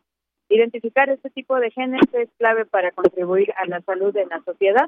Identificar 0.50 1.10
este 1.10 1.30
tipo 1.30 1.58
de 1.60 1.72
genes 1.72 2.01
es 2.13 2.30
clave 2.38 2.66
para 2.66 2.92
contribuir 2.92 3.54
a 3.58 3.66
la 3.66 3.82
salud 3.82 4.13
de 4.13 4.25
la 4.25 4.42
sociedad, 4.44 4.86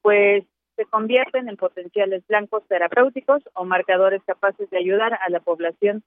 pues 0.00 0.44
se 0.76 0.84
convierten 0.86 1.48
en 1.48 1.56
potenciales 1.56 2.26
blancos 2.26 2.62
terapéuticos 2.66 3.42
o 3.54 3.64
marcadores 3.64 4.22
capaces 4.26 4.68
de 4.70 4.78
ayudar 4.78 5.14
a 5.14 5.28
la 5.28 5.40
población 5.40 6.02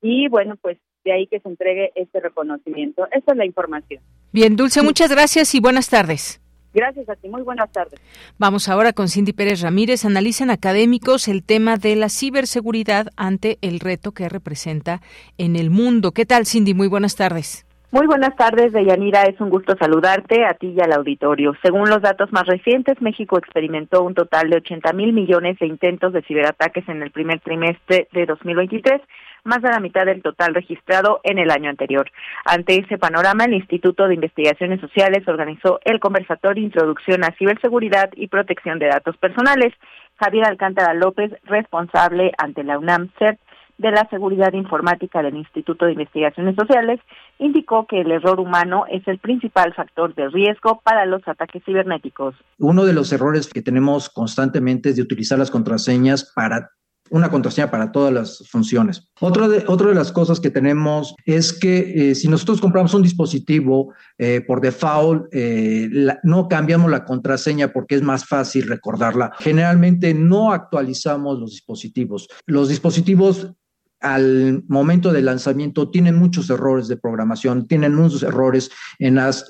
y 0.00 0.28
bueno, 0.28 0.56
pues 0.56 0.78
de 1.04 1.12
ahí 1.12 1.26
que 1.26 1.40
se 1.40 1.48
entregue 1.48 1.92
este 1.94 2.20
reconocimiento. 2.20 3.06
Esta 3.10 3.32
es 3.32 3.38
la 3.38 3.44
información. 3.44 4.02
Bien, 4.32 4.56
Dulce, 4.56 4.82
muchas 4.82 5.10
gracias 5.10 5.54
y 5.54 5.60
buenas 5.60 5.88
tardes. 5.88 6.40
Gracias 6.74 7.08
a 7.08 7.16
ti, 7.16 7.28
muy 7.28 7.42
buenas 7.42 7.70
tardes. 7.72 8.00
Vamos 8.38 8.68
ahora 8.68 8.92
con 8.92 9.08
Cindy 9.08 9.32
Pérez 9.32 9.62
Ramírez. 9.62 10.04
Analizan 10.04 10.50
académicos 10.50 11.28
el 11.28 11.42
tema 11.42 11.76
de 11.76 11.96
la 11.96 12.08
ciberseguridad 12.08 13.08
ante 13.16 13.58
el 13.62 13.80
reto 13.80 14.12
que 14.12 14.28
representa 14.28 15.00
en 15.38 15.56
el 15.56 15.70
mundo. 15.70 16.12
¿Qué 16.12 16.26
tal, 16.26 16.46
Cindy? 16.46 16.74
Muy 16.74 16.88
buenas 16.88 17.16
tardes. 17.16 17.64
Muy 17.90 18.06
buenas 18.06 18.36
tardes, 18.36 18.72
Deyanira. 18.74 19.22
Es 19.22 19.40
un 19.40 19.48
gusto 19.48 19.74
saludarte 19.78 20.44
a 20.44 20.52
ti 20.52 20.74
y 20.76 20.80
al 20.80 20.92
auditorio. 20.92 21.54
Según 21.62 21.88
los 21.88 22.02
datos 22.02 22.30
más 22.32 22.46
recientes, 22.46 23.00
México 23.00 23.38
experimentó 23.38 24.02
un 24.02 24.12
total 24.12 24.50
de 24.50 24.56
80 24.58 24.92
mil 24.92 25.14
millones 25.14 25.58
de 25.58 25.66
intentos 25.66 26.12
de 26.12 26.20
ciberataques 26.20 26.86
en 26.90 27.02
el 27.02 27.10
primer 27.10 27.40
trimestre 27.40 28.06
de 28.12 28.26
2023 28.26 29.00
más 29.44 29.62
de 29.62 29.70
la 29.70 29.80
mitad 29.80 30.06
del 30.06 30.22
total 30.22 30.54
registrado 30.54 31.20
en 31.22 31.38
el 31.38 31.50
año 31.50 31.70
anterior. 31.70 32.10
Ante 32.44 32.76
ese 32.76 32.98
panorama, 32.98 33.44
el 33.44 33.54
Instituto 33.54 34.06
de 34.06 34.14
Investigaciones 34.14 34.80
Sociales 34.80 35.26
organizó 35.26 35.80
el 35.84 36.00
conversatorio 36.00 36.64
Introducción 36.64 37.24
a 37.24 37.34
Ciberseguridad 37.38 38.10
y 38.14 38.28
Protección 38.28 38.78
de 38.78 38.88
Datos 38.88 39.16
Personales. 39.16 39.72
Javier 40.18 40.46
Alcántara 40.46 40.94
López, 40.94 41.32
responsable 41.44 42.32
ante 42.38 42.64
la 42.64 42.78
UNAM 42.78 43.10
CERT 43.18 43.38
de 43.78 43.92
la 43.92 44.08
Seguridad 44.10 44.52
Informática 44.52 45.22
del 45.22 45.36
Instituto 45.36 45.86
de 45.86 45.92
Investigaciones 45.92 46.56
Sociales, 46.56 47.00
indicó 47.38 47.86
que 47.86 48.00
el 48.00 48.10
error 48.10 48.40
humano 48.40 48.84
es 48.90 49.06
el 49.06 49.18
principal 49.18 49.72
factor 49.72 50.14
de 50.16 50.28
riesgo 50.28 50.80
para 50.82 51.06
los 51.06 51.26
ataques 51.26 51.62
cibernéticos. 51.64 52.34
Uno 52.58 52.84
de 52.84 52.92
los 52.92 53.12
errores 53.12 53.48
que 53.52 53.62
tenemos 53.62 54.10
constantemente 54.10 54.88
es 54.88 54.96
de 54.96 55.02
utilizar 55.02 55.38
las 55.38 55.52
contraseñas 55.52 56.32
para 56.34 56.70
una 57.10 57.30
contraseña 57.30 57.70
para 57.70 57.92
todas 57.92 58.12
las 58.12 58.48
funciones. 58.48 59.08
Otra 59.20 59.48
de, 59.48 59.64
otra 59.66 59.88
de 59.88 59.94
las 59.94 60.12
cosas 60.12 60.40
que 60.40 60.50
tenemos 60.50 61.14
es 61.24 61.52
que 61.52 62.10
eh, 62.10 62.14
si 62.14 62.28
nosotros 62.28 62.60
compramos 62.60 62.94
un 62.94 63.02
dispositivo 63.02 63.92
eh, 64.18 64.42
por 64.46 64.60
default, 64.60 65.26
eh, 65.32 65.88
no 66.22 66.48
cambiamos 66.48 66.90
la 66.90 67.04
contraseña 67.04 67.72
porque 67.72 67.94
es 67.94 68.02
más 68.02 68.26
fácil 68.26 68.68
recordarla. 68.68 69.32
Generalmente 69.38 70.14
no 70.14 70.52
actualizamos 70.52 71.38
los 71.38 71.50
dispositivos. 71.50 72.28
Los 72.46 72.68
dispositivos 72.68 73.52
al 74.00 74.62
momento 74.68 75.12
del 75.12 75.24
lanzamiento 75.24 75.90
tienen 75.90 76.16
muchos 76.16 76.48
errores 76.50 76.86
de 76.86 76.96
programación, 76.96 77.66
tienen 77.66 77.94
muchos 77.94 78.22
errores 78.22 78.70
en 79.00 79.16
las 79.16 79.44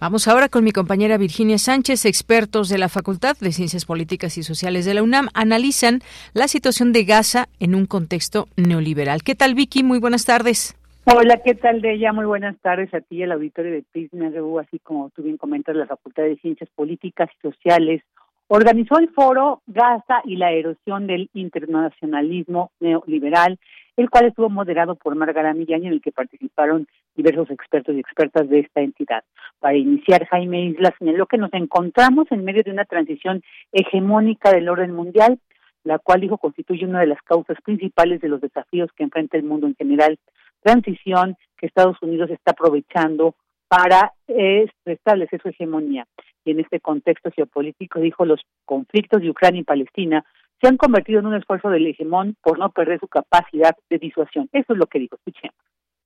Vamos 0.00 0.28
ahora 0.28 0.48
con 0.48 0.64
mi 0.64 0.72
compañera 0.72 1.18
Virginia 1.18 1.58
Sánchez. 1.58 2.06
Expertos 2.06 2.70
de 2.70 2.78
la 2.78 2.88
Facultad 2.88 3.36
de 3.38 3.52
Ciencias 3.52 3.84
Políticas 3.84 4.38
y 4.38 4.42
Sociales 4.42 4.86
de 4.86 4.94
la 4.94 5.02
UNAM 5.02 5.28
analizan 5.34 6.00
la 6.32 6.48
situación 6.48 6.94
de 6.94 7.04
Gaza 7.04 7.48
en 7.58 7.74
un 7.74 7.84
contexto 7.84 8.46
neoliberal. 8.56 9.22
¿Qué 9.22 9.34
tal, 9.34 9.54
Vicky? 9.54 9.82
Muy 9.82 9.98
buenas 9.98 10.24
tardes. 10.24 10.74
Hola, 11.04 11.42
¿qué 11.44 11.54
tal, 11.54 11.82
de 11.82 11.96
ella? 11.96 12.14
Muy 12.14 12.24
buenas 12.24 12.56
tardes 12.62 12.94
a 12.94 13.02
ti 13.02 13.16
y 13.16 13.24
al 13.24 13.32
auditorio 13.32 13.72
de 13.72 13.84
Prisma 13.92 14.30
así 14.62 14.78
como 14.78 15.10
tú 15.10 15.22
bien 15.22 15.36
comentas, 15.36 15.76
la 15.76 15.86
Facultad 15.86 16.22
de 16.22 16.36
Ciencias 16.36 16.70
Políticas 16.74 17.28
y 17.38 17.48
Sociales 17.48 18.02
organizó 18.48 18.98
el 18.98 19.10
foro 19.10 19.60
Gaza 19.66 20.22
y 20.24 20.36
la 20.36 20.50
erosión 20.50 21.06
del 21.08 21.28
internacionalismo 21.34 22.70
neoliberal 22.80 23.58
el 23.96 24.10
cual 24.10 24.26
estuvo 24.26 24.48
moderado 24.48 24.94
por 24.94 25.14
Margarita 25.14 25.54
Millán 25.54 25.84
en 25.84 25.92
el 25.92 26.00
que 26.00 26.12
participaron 26.12 26.86
diversos 27.14 27.50
expertos 27.50 27.94
y 27.94 28.00
expertas 28.00 28.48
de 28.48 28.60
esta 28.60 28.80
entidad. 28.80 29.24
Para 29.58 29.76
iniciar, 29.76 30.26
Jaime 30.26 30.66
Isla 30.66 30.94
señaló 30.98 31.26
que 31.26 31.38
nos 31.38 31.52
encontramos 31.52 32.26
en 32.30 32.44
medio 32.44 32.62
de 32.62 32.70
una 32.70 32.84
transición 32.84 33.42
hegemónica 33.72 34.50
del 34.50 34.68
orden 34.68 34.92
mundial, 34.92 35.38
la 35.84 35.98
cual 35.98 36.20
dijo 36.20 36.38
constituye 36.38 36.84
una 36.84 37.00
de 37.00 37.06
las 37.06 37.22
causas 37.22 37.58
principales 37.62 38.20
de 38.20 38.28
los 38.28 38.40
desafíos 38.40 38.90
que 38.96 39.04
enfrenta 39.04 39.36
el 39.36 39.44
mundo 39.44 39.66
en 39.66 39.74
general. 39.74 40.18
Transición 40.62 41.36
que 41.56 41.66
Estados 41.66 41.96
Unidos 42.02 42.30
está 42.30 42.52
aprovechando 42.52 43.34
para 43.68 44.12
eh, 44.26 44.66
restablecer 44.84 45.40
su 45.40 45.48
hegemonía. 45.48 46.06
Y 46.44 46.50
en 46.50 46.60
este 46.60 46.80
contexto 46.80 47.30
geopolítico, 47.30 48.00
dijo, 48.00 48.24
los 48.24 48.40
conflictos 48.64 49.22
de 49.22 49.30
Ucrania 49.30 49.60
y 49.60 49.64
Palestina 49.64 50.24
se 50.60 50.68
han 50.68 50.76
convertido 50.76 51.20
en 51.20 51.26
un 51.26 51.34
esfuerzo 51.34 51.70
del 51.70 51.86
hegemón 51.86 52.36
por 52.42 52.58
no 52.58 52.70
perder 52.70 53.00
su 53.00 53.08
capacidad 53.08 53.74
de 53.88 53.98
disuasión. 53.98 54.48
Eso 54.52 54.72
es 54.72 54.78
lo 54.78 54.86
que 54.86 54.98
dijo. 54.98 55.16
Escuchemos. 55.16 55.56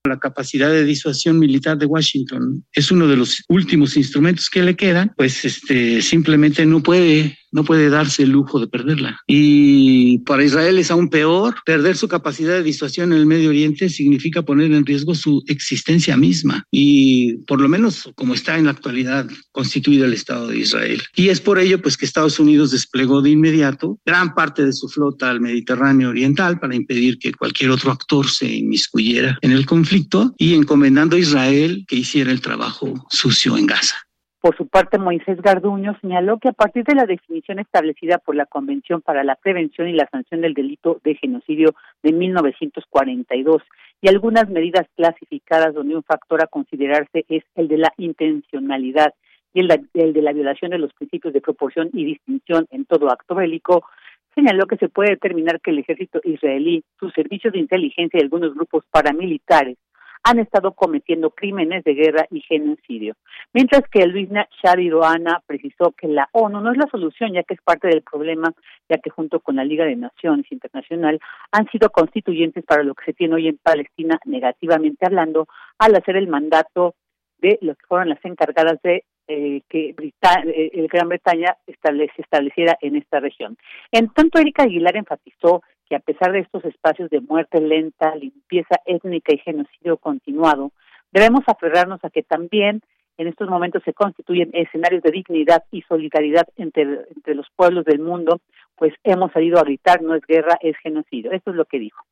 La 0.07 0.19
capacidad 0.19 0.69
de 0.69 0.85
disuasión 0.85 1.39
militar 1.39 1.79
de 1.79 1.87
Washington 1.87 2.63
es 2.73 2.93
uno 2.93 3.07
de 3.09 3.17
los 3.17 3.43
últimos 3.49 3.97
instrumentos 3.97 4.51
que 4.51 4.63
le 4.63 4.77
quedan, 4.77 5.13
pues 5.17 5.47
este 5.47 6.03
simplemente 6.03 6.67
no 6.67 6.83
puede 6.83 7.39
no 7.55 7.65
puede 7.65 7.89
darse 7.89 8.25
el 8.25 8.31
lujo 8.31 8.59
de 8.59 8.67
perderla. 8.67 9.21
Y 9.29 10.19
para 10.19 10.45
Israel 10.45 10.77
es 10.79 10.91
aún 10.91 11.09
peor. 11.09 11.55
Perder 11.65 11.97
su 11.97 12.09
capacidad 12.09 12.55
de 12.55 12.65
disuasión 12.65 13.13
en 13.13 13.19
el 13.19 13.27
Medio 13.27 13.51
Oriente 13.51 13.89
significa 13.89 14.43
poner 14.43 14.73
en 14.73 14.85
riesgo 14.85 15.15
su 15.15 15.43
existencia 15.47 16.17
misma 16.17 16.67
y 16.71 17.37
por 17.47 17.61
lo 17.61 17.69
menos 17.69 18.11
como 18.17 18.35
está 18.35 18.59
en 18.59 18.65
la 18.65 18.73
actualidad 18.73 19.29
constituido 19.53 20.05
el 20.05 20.13
Estado 20.13 20.49
de 20.49 20.59
Israel. 20.59 21.01
Y 21.15 21.29
es 21.29 21.41
por 21.41 21.59
ello 21.59 21.81
pues 21.81 21.97
que 21.97 22.07
Estados 22.07 22.41
Unidos 22.41 22.73
desplegó 22.73 23.23
de 23.23 23.31
inmediato 23.31 24.01
gran 24.05 24.35
parte 24.35 24.67
de 24.67 24.73
su 24.73 24.89
flota 24.89 25.31
al 25.31 25.41
Mediterráneo 25.41 26.09
Oriental 26.11 26.59
para 26.59 26.75
impedir 26.75 27.19
que 27.19 27.33
cualquier 27.33 27.71
otro 27.71 27.93
actor 27.93 28.29
se 28.29 28.53
inmiscuyera 28.53 29.39
en 29.43 29.53
el 29.53 29.65
conflicto 29.65 30.35
y 30.39 30.55
encomendando 30.55 31.15
a 31.15 31.21
Israel 31.21 31.85
que 31.87 31.97
hiciera 31.97 32.33
el 32.33 32.41
trabajo 32.41 33.07
sucio 33.11 33.57
en 33.57 33.67
Gaza. 33.67 33.97
Por 34.45 34.55
su 34.59 34.67
parte, 34.67 34.99
Moisés 34.99 35.41
Garduño 35.41 35.97
señaló 36.03 36.37
que 36.39 36.51
a 36.51 36.53
partir 36.53 36.85
de 36.85 36.95
la 36.95 37.07
definición 37.07 37.61
establecida 37.61 38.19
por 38.19 38.37
la 38.37 38.45
Convención 38.45 39.01
para 39.01 39.25
la 39.25 39.37
Prevención 39.37 39.89
y 39.89 39.95
la 39.95 40.07
Sanción 40.11 40.43
del 40.43 40.53
Delito 40.53 41.01
de 41.03 41.15
Genocidio 41.15 41.75
de 42.03 42.13
1942 42.13 43.63
y 44.03 44.09
algunas 44.09 44.51
medidas 44.51 44.87
clasificadas 44.97 45.73
donde 45.73 45.97
un 45.97 46.03
factor 46.03 46.43
a 46.43 46.47
considerarse 46.47 47.25
es 47.31 47.43
el 47.55 47.69
de 47.69 47.79
la 47.79 47.95
intencionalidad 47.97 49.15
y 49.55 49.61
el, 49.61 49.69
de 49.95 50.21
la 50.21 50.35
violación 50.35 50.73
de 50.73 50.79
los 50.79 50.93
principios 50.93 51.33
de 51.33 51.41
proporción 51.41 51.89
y 51.95 52.05
distinción 52.05 52.67
en 52.71 52.85
todo 52.85 53.11
acto 53.11 53.35
bélico, 53.35 53.87
señaló 54.35 54.67
que 54.67 54.77
se 54.77 54.91
puede 54.91 55.13
determinar 55.13 55.59
que 55.63 55.71
el 55.71 55.79
ejército 55.79 56.21
israelí, 56.23 56.85
sus 57.01 57.15
servicios 57.15 57.55
de 57.55 57.61
inteligencia 57.61 58.19
y 58.21 58.25
algunos 58.25 58.53
grupos 58.53 58.85
paramilitares 58.91 59.79
han 60.25 60.39
estado 60.39 60.73
cometiendo 60.73 61.31
crímenes 61.31 61.85
de 61.85 61.95
guerra 61.95 62.27
y 62.31 62.41
genocidio. 62.41 63.15
Mientras 63.53 63.83
que 63.91 64.07
Luisna 64.07 64.49
Shadiroana 64.63 65.43
precisó 65.47 65.93
que 65.93 66.09
la 66.09 66.29
ONU 66.33 66.61
no 66.61 66.73
es 66.73 66.79
la 66.79 66.89
solución, 66.91 67.35
ya 67.35 67.43
que 67.43 67.55
es 67.55 67.61
parte 67.63 67.89
del 67.89 68.03
problema, 68.03 68.53
ya 68.89 68.99
que 68.99 69.11
junto 69.11 69.41
con 69.41 69.57
la 69.57 69.65
Liga 69.65 69.85
de 69.85 69.97
Naciones 69.97 70.51
Internacional 70.51 71.21
han 71.53 71.71
sido 71.71 71.91
constituyentes 71.91 72.65
para 72.65 72.83
lo 72.83 72.95
que 72.95 73.05
se 73.05 73.13
tiene 73.13 73.35
hoy 73.35 73.49
en 73.49 73.59
Palestina, 73.59 74.19
negativamente 74.25 75.07
hablando, 75.07 75.47
al 75.79 75.95
hacer 75.95 76.17
el 76.17 76.27
mandato 76.27 76.95
de 77.39 77.59
lo 77.61 77.75
que 77.75 77.87
fueron 77.87 78.09
las 78.09 78.25
encargadas 78.25 78.81
de 78.83 79.05
eh, 79.27 79.63
que 79.69 79.95
eh, 79.99 80.71
el 80.75 80.89
Gran 80.89 81.09
Bretaña 81.09 81.57
establece, 81.67 82.15
estableciera 82.19 82.77
en 82.81 82.97
esta 82.97 83.21
región. 83.21 83.57
En 83.91 84.09
tanto, 84.11 84.39
Erika 84.39 84.65
Aguilar 84.65 84.97
enfatizó 84.97 85.63
que 85.89 85.97
a 85.97 86.01
pesar 86.01 86.33
de 86.33 86.41
estos 86.41 86.65
espacios 86.65 87.11
de 87.11 87.21
muerte 87.21 87.61
lenta, 87.61 88.15
limpieza 88.17 88.77
étnica 88.87 89.35
y 89.35 89.39
genocidio 89.39 89.97
continuado, 89.97 90.73
debemos 91.13 91.43
aferrarnos 91.47 92.05
a 92.05 92.11
que 92.11 92.23
también 92.23 92.83
en 93.17 93.29
estos 93.29 93.49
momentos 93.49 93.83
se 93.85 93.93
constituyen 93.93 94.51
escenarios 94.53 95.03
de 95.03 95.13
dignidad 95.13 95.63
y 95.71 95.83
solidaridad 95.83 96.47
entre, 96.57 97.07
los 97.35 97.47
pueblos 97.55 97.85
del 97.85 98.01
mundo, 98.01 98.41
pues 98.77 98.93
hemos 99.05 99.31
salido 99.33 99.59
a 99.59 99.65
gritar, 99.65 100.03
no 100.03 100.15
es 100.15 100.23
guerra, 100.27 100.59
es 100.61 100.77
genocidio. 100.79 101.31
Esto 101.31 101.51
es 101.51 101.57
lo 101.57 101.65
que 101.65 101.79
dijo. 101.79 102.05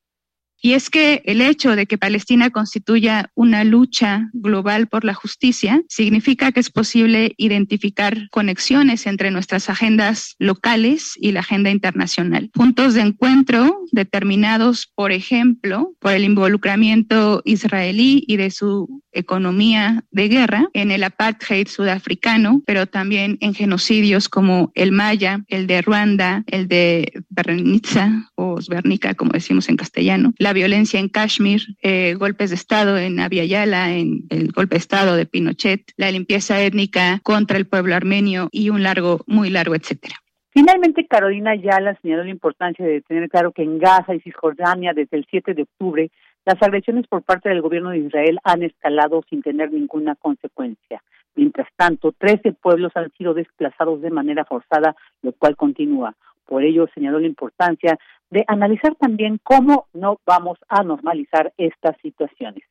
Y 0.64 0.74
es 0.74 0.90
que 0.90 1.22
el 1.24 1.40
hecho 1.40 1.74
de 1.74 1.86
que 1.86 1.98
Palestina 1.98 2.50
constituya 2.50 3.30
una 3.34 3.64
lucha 3.64 4.30
global 4.32 4.86
por 4.86 5.04
la 5.04 5.12
justicia 5.12 5.82
significa 5.88 6.52
que 6.52 6.60
es 6.60 6.70
posible 6.70 7.34
identificar 7.36 8.28
conexiones 8.30 9.06
entre 9.06 9.32
nuestras 9.32 9.68
agendas 9.68 10.36
locales 10.38 11.14
y 11.16 11.32
la 11.32 11.40
agenda 11.40 11.70
internacional. 11.70 12.48
Puntos 12.54 12.94
de 12.94 13.00
encuentro 13.00 13.80
determinados, 13.90 14.90
por 14.94 15.10
ejemplo, 15.10 15.94
por 15.98 16.12
el 16.12 16.22
involucramiento 16.22 17.42
israelí 17.44 18.22
y 18.28 18.36
de 18.36 18.52
su 18.52 19.02
economía 19.12 20.04
de 20.10 20.28
guerra 20.28 20.68
en 20.72 20.90
el 20.90 21.04
apartheid 21.04 21.68
sudafricano, 21.68 22.62
pero 22.66 22.86
también 22.86 23.38
en 23.40 23.54
genocidios 23.54 24.28
como 24.28 24.72
el 24.74 24.92
Maya, 24.92 25.40
el 25.48 25.66
de 25.66 25.82
Ruanda, 25.82 26.44
el 26.46 26.68
de 26.68 27.12
Bernica 27.28 28.30
o 28.34 28.60
Svernica, 28.60 29.14
como 29.14 29.32
decimos 29.32 29.68
en 29.68 29.76
castellano, 29.76 30.32
la 30.38 30.52
violencia 30.52 31.00
en 31.00 31.08
Kashmir, 31.08 31.62
eh, 31.82 32.14
golpes 32.14 32.50
de 32.50 32.56
Estado 32.56 32.98
en 32.98 33.20
Abiyala, 33.20 33.92
en 33.96 34.24
el 34.30 34.52
golpe 34.52 34.74
de 34.74 34.78
Estado 34.78 35.16
de 35.16 35.26
Pinochet, 35.26 35.92
la 35.96 36.10
limpieza 36.10 36.60
étnica 36.60 37.20
contra 37.22 37.56
el 37.58 37.66
pueblo 37.66 37.94
armenio 37.94 38.48
y 38.52 38.70
un 38.70 38.82
largo, 38.82 39.24
muy 39.26 39.50
largo, 39.50 39.74
etcétera. 39.74 40.16
Finalmente, 40.54 41.06
Carolina 41.06 41.52
Ayala 41.52 41.98
señaló 42.02 42.24
la 42.24 42.30
importancia 42.30 42.84
de 42.84 43.00
tener 43.00 43.30
claro 43.30 43.52
que 43.52 43.62
en 43.62 43.78
Gaza 43.78 44.14
y 44.14 44.20
Cisjordania, 44.20 44.92
desde 44.92 45.16
el 45.16 45.26
7 45.30 45.54
de 45.54 45.62
octubre, 45.62 46.10
las 46.44 46.60
agresiones 46.62 47.06
por 47.06 47.22
parte 47.22 47.48
del 47.48 47.62
gobierno 47.62 47.90
de 47.90 47.98
Israel 47.98 48.38
han 48.44 48.62
escalado 48.62 49.22
sin 49.30 49.42
tener 49.42 49.72
ninguna 49.72 50.16
consecuencia. 50.16 51.02
Mientras 51.34 51.68
tanto, 51.76 52.12
13 52.12 52.52
pueblos 52.52 52.92
han 52.94 53.10
sido 53.12 53.32
desplazados 53.32 54.02
de 54.02 54.10
manera 54.10 54.44
forzada, 54.44 54.96
lo 55.22 55.32
cual 55.32 55.56
continúa. 55.56 56.14
Por 56.46 56.64
ello, 56.64 56.88
señaló 56.94 57.20
la 57.20 57.26
importancia 57.26 57.98
de 58.30 58.44
analizar 58.48 58.94
también 58.96 59.38
cómo 59.42 59.86
no 59.92 60.18
vamos 60.26 60.58
a 60.68 60.82
normalizar 60.82 61.52
estas 61.56 61.96
situaciones. 62.02 62.64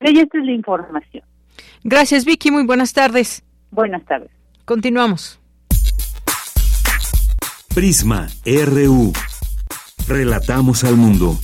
Y 0.00 0.18
esta 0.18 0.38
es 0.38 0.44
la 0.44 0.52
información. 0.52 1.24
Gracias, 1.82 2.24
Vicky. 2.24 2.50
Muy 2.50 2.64
buenas 2.64 2.92
tardes. 2.92 3.44
Buenas 3.70 4.04
tardes. 4.04 4.30
Continuamos. 4.64 5.40
Prisma 7.74 8.28
RU. 8.44 9.12
Relatamos 10.08 10.84
al 10.84 10.96
mundo. 10.96 11.34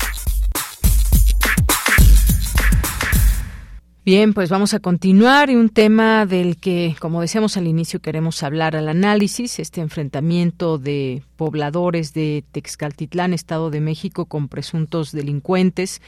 Bien, 4.05 4.35
pues 4.35 4.51
vamos 4.51 4.75
a 4.75 4.81
continuar 4.81 5.49
y 5.49 5.55
un 5.55 5.69
tema 5.69 6.27
del 6.27 6.57
que, 6.57 6.97
como 6.99 7.21
decíamos 7.21 7.57
al 7.57 7.69
inicio, 7.69 8.01
queremos 8.01 8.43
hablar 8.43 8.75
al 8.75 8.89
análisis, 8.89 9.61
este 9.61 9.81
enfrentamiento 9.81 10.77
de 10.77 11.23
pobladores 11.43 12.15
de 12.15 12.45
Texcaltitlán, 12.53 13.33
Estado 13.35 13.71
de 13.71 13.81
México, 13.81 14.27
con 14.27 14.47
presuntos 14.47 15.11
delincuentes 15.11 16.01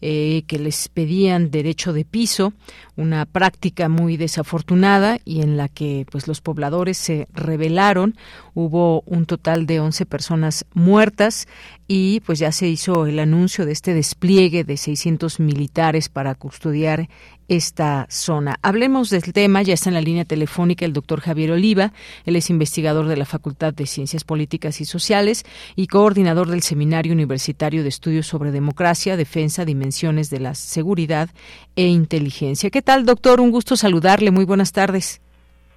eh, 0.00 0.44
que 0.46 0.58
les 0.58 0.88
pedían 0.88 1.50
derecho 1.50 1.92
de 1.92 2.06
piso, 2.06 2.54
una 2.96 3.26
práctica 3.26 3.90
muy 3.90 4.16
desafortunada 4.16 5.18
y 5.26 5.42
en 5.42 5.58
la 5.58 5.68
que 5.68 6.06
pues 6.10 6.26
los 6.26 6.40
pobladores 6.40 6.96
se 6.96 7.28
rebelaron. 7.34 8.16
Hubo 8.54 9.02
un 9.02 9.26
total 9.26 9.66
de 9.66 9.78
11 9.80 10.06
personas 10.06 10.64
muertas 10.72 11.48
y 11.86 12.20
pues 12.20 12.38
ya 12.38 12.50
se 12.50 12.66
hizo 12.66 13.06
el 13.06 13.18
anuncio 13.18 13.66
de 13.66 13.72
este 13.72 13.92
despliegue 13.92 14.64
de 14.64 14.78
600 14.78 15.38
militares 15.38 16.08
para 16.08 16.34
custodiar 16.34 17.08
esta 17.48 18.06
zona. 18.10 18.58
Hablemos 18.62 19.08
del 19.08 19.32
tema, 19.32 19.62
ya 19.62 19.72
está 19.72 19.88
en 19.88 19.94
la 19.94 20.02
línea 20.02 20.26
telefónica 20.26 20.84
el 20.84 20.92
doctor 20.92 21.20
Javier 21.20 21.52
Oliva, 21.52 21.94
él 22.26 22.36
es 22.36 22.50
investigador 22.50 23.06
de 23.08 23.16
la 23.16 23.24
Facultad 23.24 23.72
de 23.72 23.86
Ciencias 23.86 24.22
Políticas 24.22 24.77
y 24.80 24.84
Sociales 24.84 25.44
y 25.76 25.86
coordinador 25.86 26.48
del 26.48 26.62
Seminario 26.62 27.12
Universitario 27.12 27.82
de 27.82 27.88
Estudios 27.88 28.26
sobre 28.26 28.50
Democracia, 28.50 29.16
Defensa, 29.16 29.64
Dimensiones 29.64 30.30
de 30.30 30.40
la 30.40 30.54
Seguridad 30.54 31.28
e 31.76 31.86
Inteligencia. 31.86 32.70
¿Qué 32.70 32.82
tal, 32.82 33.06
doctor? 33.06 33.40
Un 33.40 33.50
gusto 33.50 33.76
saludarle, 33.76 34.30
muy 34.30 34.44
buenas 34.44 34.72
tardes. 34.72 35.20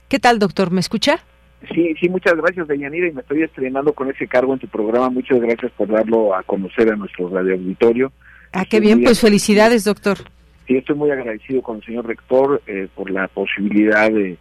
¿Qué 0.09 0.19
tal, 0.19 0.39
doctor? 0.39 0.71
¿Me 0.71 0.79
escucha? 0.79 1.19
Sí, 1.73 1.93
sí, 1.99 2.09
muchas 2.09 2.35
gracias, 2.35 2.67
Deyanira, 2.67 3.07
y 3.07 3.11
me 3.11 3.21
estoy 3.21 3.43
estrenando 3.43 3.93
con 3.93 4.09
ese 4.09 4.27
cargo 4.27 4.53
en 4.53 4.59
tu 4.59 4.67
programa. 4.67 5.09
Muchas 5.09 5.39
gracias 5.39 5.71
por 5.73 5.87
darlo 5.87 6.35
a 6.35 6.43
conocer 6.43 6.91
a 6.91 6.95
nuestro 6.95 7.29
radio 7.29 7.53
auditorio. 7.53 8.11
Ah, 8.51 8.65
qué 8.65 8.79
bien, 8.79 9.03
pues 9.03 9.19
felicidades, 9.19 9.83
doctor 9.83 10.17
sí 10.71 10.77
estoy 10.77 10.95
muy 10.95 11.11
agradecido 11.11 11.61
con 11.61 11.77
el 11.77 11.83
señor 11.83 12.07
rector 12.07 12.61
eh, 12.67 12.87
por 12.95 13.09
la 13.09 13.27
posibilidad 13.27 14.09
de 14.09 14.37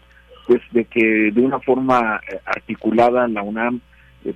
pues 0.46 0.60
de 0.72 0.84
que 0.84 1.30
de 1.32 1.40
una 1.40 1.60
forma 1.60 2.20
eh, 2.30 2.38
articulada 2.44 3.26
la 3.28 3.42
UNAM 3.42 3.80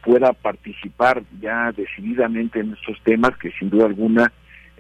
pueda 0.03 0.33
participar 0.33 1.23
ya 1.41 1.73
decididamente 1.73 2.61
en 2.61 2.73
estos 2.73 3.01
temas 3.03 3.37
que 3.39 3.51
sin 3.53 3.71
duda 3.71 3.87
alguna 3.87 4.33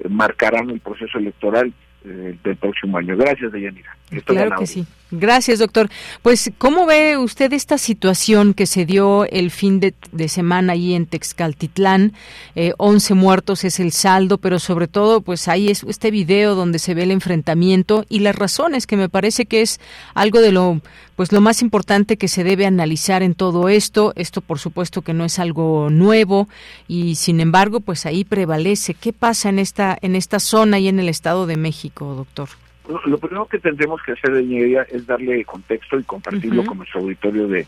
marcarán 0.09 0.71
el 0.71 0.81
proceso 0.81 1.19
electoral 1.19 1.73
eh, 2.05 2.37
del 2.43 2.57
próximo 2.57 2.99
año. 2.99 3.17
Gracias, 3.17 3.53
Deyanira. 3.53 3.97
claro 4.25 4.57
que 4.59 4.67
sí. 4.67 4.87
Gracias, 5.17 5.61
doctor. 5.61 5.91
Pues, 6.23 6.51
¿cómo 6.59 6.87
ve 6.87 7.19
usted 7.19 7.53
esta 7.53 7.79
situación 7.79 8.53
que 8.53 8.67
se 8.67 8.85
dio 8.85 9.27
el 9.27 9.53
fin 9.53 9.79
de, 9.79 9.95
semana 10.29 10.73
ahí 10.73 10.95
en 10.95 11.07
Texcaltitlán? 11.07 12.15
Eh, 12.57 12.73
11 12.79 13.15
muertos 13.15 13.63
es 13.63 13.79
el 13.79 13.93
saldo, 13.93 14.39
pero 14.39 14.59
sobre 14.59 14.89
todo, 14.89 15.21
pues 15.21 15.47
ahí 15.47 15.69
es 15.69 15.85
este 15.85 16.11
video 16.11 16.57
donde 16.57 16.81
se 16.81 16.95
ve 16.95 17.05
el 17.05 17.13
enfrentamiento 17.13 18.05
y 18.09 18.21
las 18.21 18.35
razones, 18.35 18.89
que 18.89 18.97
me 18.97 19.09
parece 19.09 19.47
que 19.47 19.63
es 19.63 19.79
algo 20.15 20.41
de 20.41 20.51
lo, 20.51 20.81
pues 21.15 21.31
lo 21.31 21.41
más 21.41 21.63
importante 21.63 22.17
que 22.17 22.27
se 22.27 22.43
debe 22.43 22.67
analizar 22.67 23.23
en 23.23 23.35
todo 23.35 23.69
esto. 23.69 24.13
Esto, 24.17 24.41
por 24.41 24.59
supuesto, 24.59 25.03
que 25.03 25.15
no 25.15 25.25
es 25.25 25.39
algo 25.39 25.91
nuevo 25.91 26.49
y, 26.89 27.15
sin 27.15 27.39
embargo, 27.39 27.79
pues 27.79 28.05
ahí 28.05 28.25
prevalece. 28.25 28.95
¿Qué 28.95 29.13
pasa 29.13 29.49
en 29.49 29.61
esta, 29.61 29.97
en 30.01 30.17
esta 30.17 30.41
zona 30.41 30.81
y 30.81 30.89
en 30.89 30.99
el 30.99 31.09
Estado 31.09 31.47
de 31.47 31.57
México, 31.57 32.15
doctor? 32.17 32.64
Lo 32.87 33.19
primero 33.19 33.47
que 33.47 33.59
tendremos 33.59 34.03
que 34.03 34.13
hacer 34.13 34.33
de 34.33 34.43
ingeniería 34.43 34.83
es 34.83 35.07
darle 35.07 35.45
contexto 35.45 35.99
y 35.99 36.05
compartirlo 36.05 36.67
con 36.67 36.79
nuestro 36.79 37.01
auditorio 37.01 37.49
de, 37.49 37.67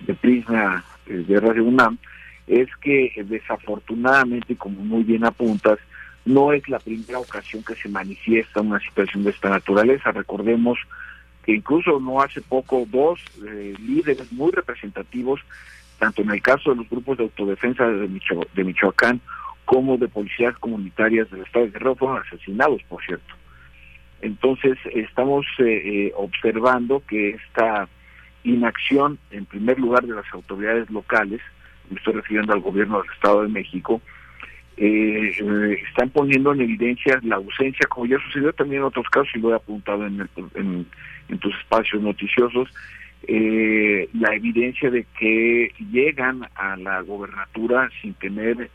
de 0.00 0.14
Prisma 0.14 0.82
eh, 1.06 1.24
de 1.28 1.40
Radio 1.40 1.64
UNAM, 1.64 1.98
es 2.46 2.68
que 2.76 3.12
eh, 3.16 3.24
desafortunadamente, 3.24 4.54
y 4.54 4.56
como 4.56 4.82
muy 4.82 5.02
bien 5.02 5.24
apuntas, 5.24 5.78
no 6.24 6.52
es 6.52 6.66
la 6.70 6.78
primera 6.78 7.18
ocasión 7.18 7.62
que 7.64 7.74
se 7.74 7.88
manifiesta 7.88 8.62
una 8.62 8.80
situación 8.80 9.24
de 9.24 9.30
esta 9.30 9.50
naturaleza. 9.50 10.10
Recordemos 10.12 10.78
que 11.44 11.52
incluso 11.52 12.00
no 12.00 12.22
hace 12.22 12.40
poco 12.40 12.86
dos 12.90 13.20
eh, 13.46 13.74
líderes 13.78 14.32
muy 14.32 14.52
representativos, 14.52 15.40
tanto 15.98 16.22
en 16.22 16.30
el 16.30 16.40
caso 16.40 16.70
de 16.70 16.76
los 16.76 16.88
grupos 16.88 17.18
de 17.18 17.24
autodefensa 17.24 17.86
de, 17.86 18.08
de 18.54 18.64
Michoacán 18.64 19.20
como 19.66 19.98
de 19.98 20.08
policías 20.08 20.56
comunitarias 20.58 21.30
del 21.30 21.42
Estado 21.42 21.66
de 21.66 21.72
Guerrero, 21.72 21.94
fueron 21.96 22.22
asesinados, 22.22 22.82
por 22.84 23.04
cierto. 23.04 23.34
Entonces, 24.22 24.78
estamos 24.94 25.46
eh, 25.58 25.64
eh, 25.84 26.12
observando 26.16 27.02
que 27.06 27.30
esta 27.30 27.88
inacción, 28.44 29.18
en 29.30 29.44
primer 29.44 29.78
lugar, 29.78 30.04
de 30.06 30.14
las 30.14 30.32
autoridades 30.32 30.90
locales, 30.90 31.40
me 31.90 31.98
estoy 31.98 32.14
refiriendo 32.14 32.52
al 32.52 32.60
gobierno 32.60 33.00
del 33.00 33.10
Estado 33.12 33.42
de 33.42 33.48
México, 33.48 34.00
eh, 34.78 35.32
están 35.88 36.10
poniendo 36.10 36.52
en 36.52 36.60
evidencia 36.62 37.18
la 37.22 37.36
ausencia, 37.36 37.86
como 37.88 38.06
ya 38.06 38.18
sucedió 38.18 38.52
también 38.52 38.82
en 38.82 38.88
otros 38.88 39.06
casos, 39.10 39.30
y 39.34 39.38
lo 39.38 39.52
he 39.52 39.56
apuntado 39.56 40.06
en, 40.06 40.28
en, 40.54 41.38
tus 41.38 41.54
espacios 41.58 42.02
noticiosos, 42.02 42.68
la 43.28 44.34
evidencia 44.34 44.90
de 44.90 45.04
que 45.18 45.72
llegan 45.90 46.46
a 46.54 46.76
la 46.76 47.00
gobernatura 47.00 47.90
sin 48.00 48.14
tener 48.14 48.70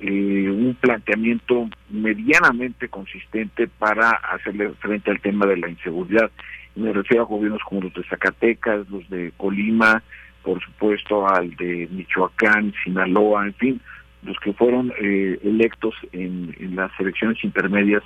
eh, 0.00 0.48
un 0.48 0.76
planteamiento 0.80 1.68
medianamente 1.90 2.88
consistente 2.88 3.66
para 3.66 4.10
hacerle 4.10 4.70
frente 4.80 5.10
al 5.10 5.20
tema 5.20 5.46
de 5.46 5.56
la 5.56 5.68
inseguridad. 5.68 6.30
Me 6.76 6.92
refiero 6.92 7.24
a 7.24 7.26
gobiernos 7.26 7.62
como 7.64 7.82
los 7.82 7.94
de 7.94 8.04
Zacatecas, 8.04 8.88
los 8.88 9.08
de 9.10 9.32
Colima, 9.36 10.02
por 10.42 10.62
supuesto 10.62 11.28
al 11.28 11.54
de 11.56 11.88
Michoacán, 11.90 12.72
Sinaloa, 12.84 13.46
en 13.46 13.54
fin, 13.54 13.80
los 14.22 14.38
que 14.40 14.52
fueron 14.52 14.92
eh, 15.00 15.38
electos 15.42 15.94
en, 16.12 16.54
las 16.74 16.90
elecciones 16.98 17.42
intermedias 17.42 18.02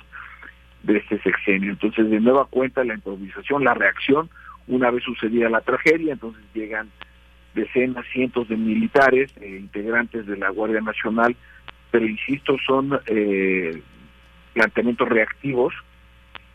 de 0.83 0.97
este 0.97 1.21
sexenio. 1.21 1.71
Entonces, 1.71 2.09
de 2.09 2.19
nueva 2.19 2.45
cuenta, 2.45 2.83
la 2.83 2.95
improvisación, 2.95 3.63
la 3.63 3.73
reacción, 3.73 4.29
una 4.67 4.91
vez 4.91 5.03
sucedida 5.03 5.49
la 5.49 5.61
tragedia, 5.61 6.13
entonces 6.13 6.43
llegan 6.53 6.89
decenas, 7.53 8.05
cientos 8.11 8.47
de 8.49 8.57
militares, 8.57 9.31
eh, 9.39 9.57
integrantes 9.59 10.25
de 10.25 10.37
la 10.37 10.49
Guardia 10.49 10.81
Nacional, 10.81 11.35
pero 11.93 12.07
insisto, 12.07 12.57
son 12.65 12.99
eh, 13.05 13.79
planteamientos 14.53 15.07
reactivos 15.07 15.75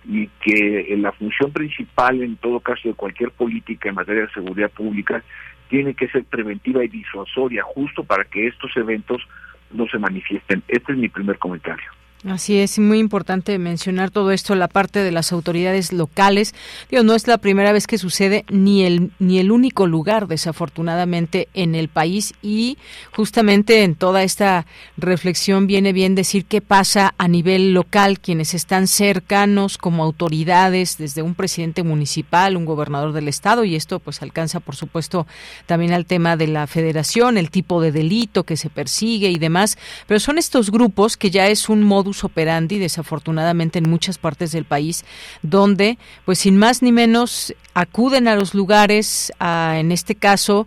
y 0.05 0.27
que 0.41 0.97
la 0.99 1.13
función 1.13 1.53
principal 1.53 2.21
en 2.25 2.35
todo 2.39 2.59
caso 2.59 2.89
de 2.89 2.95
cualquier 2.95 3.31
política 3.31 3.89
en 3.89 3.95
materia 3.95 4.23
de 4.23 4.33
seguridad 4.33 4.69
pública 4.69 5.23
tiene 5.69 5.95
que 5.95 6.09
ser 6.09 6.25
preventiva 6.25 6.85
y 6.85 6.89
disuasoria 6.89 7.63
justo 7.63 8.03
para 8.03 8.25
que 8.25 8.49
estos 8.49 8.77
eventos 8.77 9.23
no 9.71 9.87
se 9.87 9.99
manifiesten. 9.99 10.65
Este 10.67 10.91
es 10.91 10.99
mi 10.99 11.09
primer 11.09 11.39
comentario. 11.39 11.89
Así 12.27 12.59
es, 12.59 12.81
muy 12.81 12.99
importante 12.99 13.57
mencionar 13.59 14.11
todo 14.11 14.33
esto, 14.33 14.57
la 14.57 14.67
parte 14.67 15.05
de 15.05 15.13
las 15.13 15.31
autoridades 15.31 15.93
locales. 15.93 16.53
Digo, 16.91 17.05
no 17.05 17.15
es 17.15 17.29
la 17.29 17.39
primera 17.39 17.71
vez 17.71 17.87
que 17.87 17.97
sucede 17.97 18.45
ni 18.49 18.83
el 18.83 19.13
ni 19.21 19.39
el 19.39 19.53
único 19.53 19.87
lugar, 19.87 20.27
desafortunadamente, 20.27 21.47
en 21.55 21.77
el 21.77 21.87
país 21.87 22.35
y 22.43 22.77
justamente 23.15 23.85
en 23.85 23.95
toda 23.95 24.25
esta 24.25 24.67
reflexión 24.97 25.69
viene 25.69 25.93
bien 25.93 26.17
decir 26.17 26.45
qué 26.45 26.61
pasa 26.61 27.15
a 27.19 27.29
nivel 27.29 27.73
local, 27.73 28.19
quienes 28.19 28.53
están 28.53 28.89
cercanos 28.89 29.79
como 29.79 30.03
autoridades, 30.03 30.99
desde 30.99 31.23
un 31.23 31.37
presidente 31.37 31.85
municipal, 31.85 32.57
un 32.57 32.65
gobernador 32.65 33.13
del 33.13 33.29
estado 33.29 33.63
y 33.63 33.77
esto 33.77 34.01
pues 34.01 34.23
alcanza, 34.23 34.59
por 34.59 34.75
supuesto, 34.75 35.29
también 35.67 35.93
al 35.93 36.05
tema 36.05 36.37
de 36.37 36.49
la 36.49 36.67
federación, 36.67 37.39
el 37.39 37.53
tipo 37.53 37.81
de 37.81 37.93
delito 37.93 38.43
que 38.43 38.57
se 38.57 38.71
persigue 38.71 39.31
y 39.31 39.39
demás. 39.39 39.79
Pero 40.09 40.19
son 40.19 40.37
estos 40.37 40.73
grupos 40.73 41.17
que 41.17 41.31
ya 41.31 41.47
es 41.47 41.69
un 41.69 41.85
modo 41.85 42.08
operandi, 42.25 42.79
desafortunadamente 42.79 43.79
en 43.79 43.89
muchas 43.89 44.19
partes 44.19 44.53
del 44.53 44.65
país, 44.65 45.05
donde, 45.43 45.99
pues 46.25 46.39
sin 46.39 46.57
más 46.57 46.83
ni 46.83 46.93
menos, 46.93 47.55
acuden 47.81 48.29
a 48.29 48.37
los 48.37 48.55
lugares, 48.55 49.33
en 49.41 49.93
este 49.93 50.15
caso, 50.15 50.67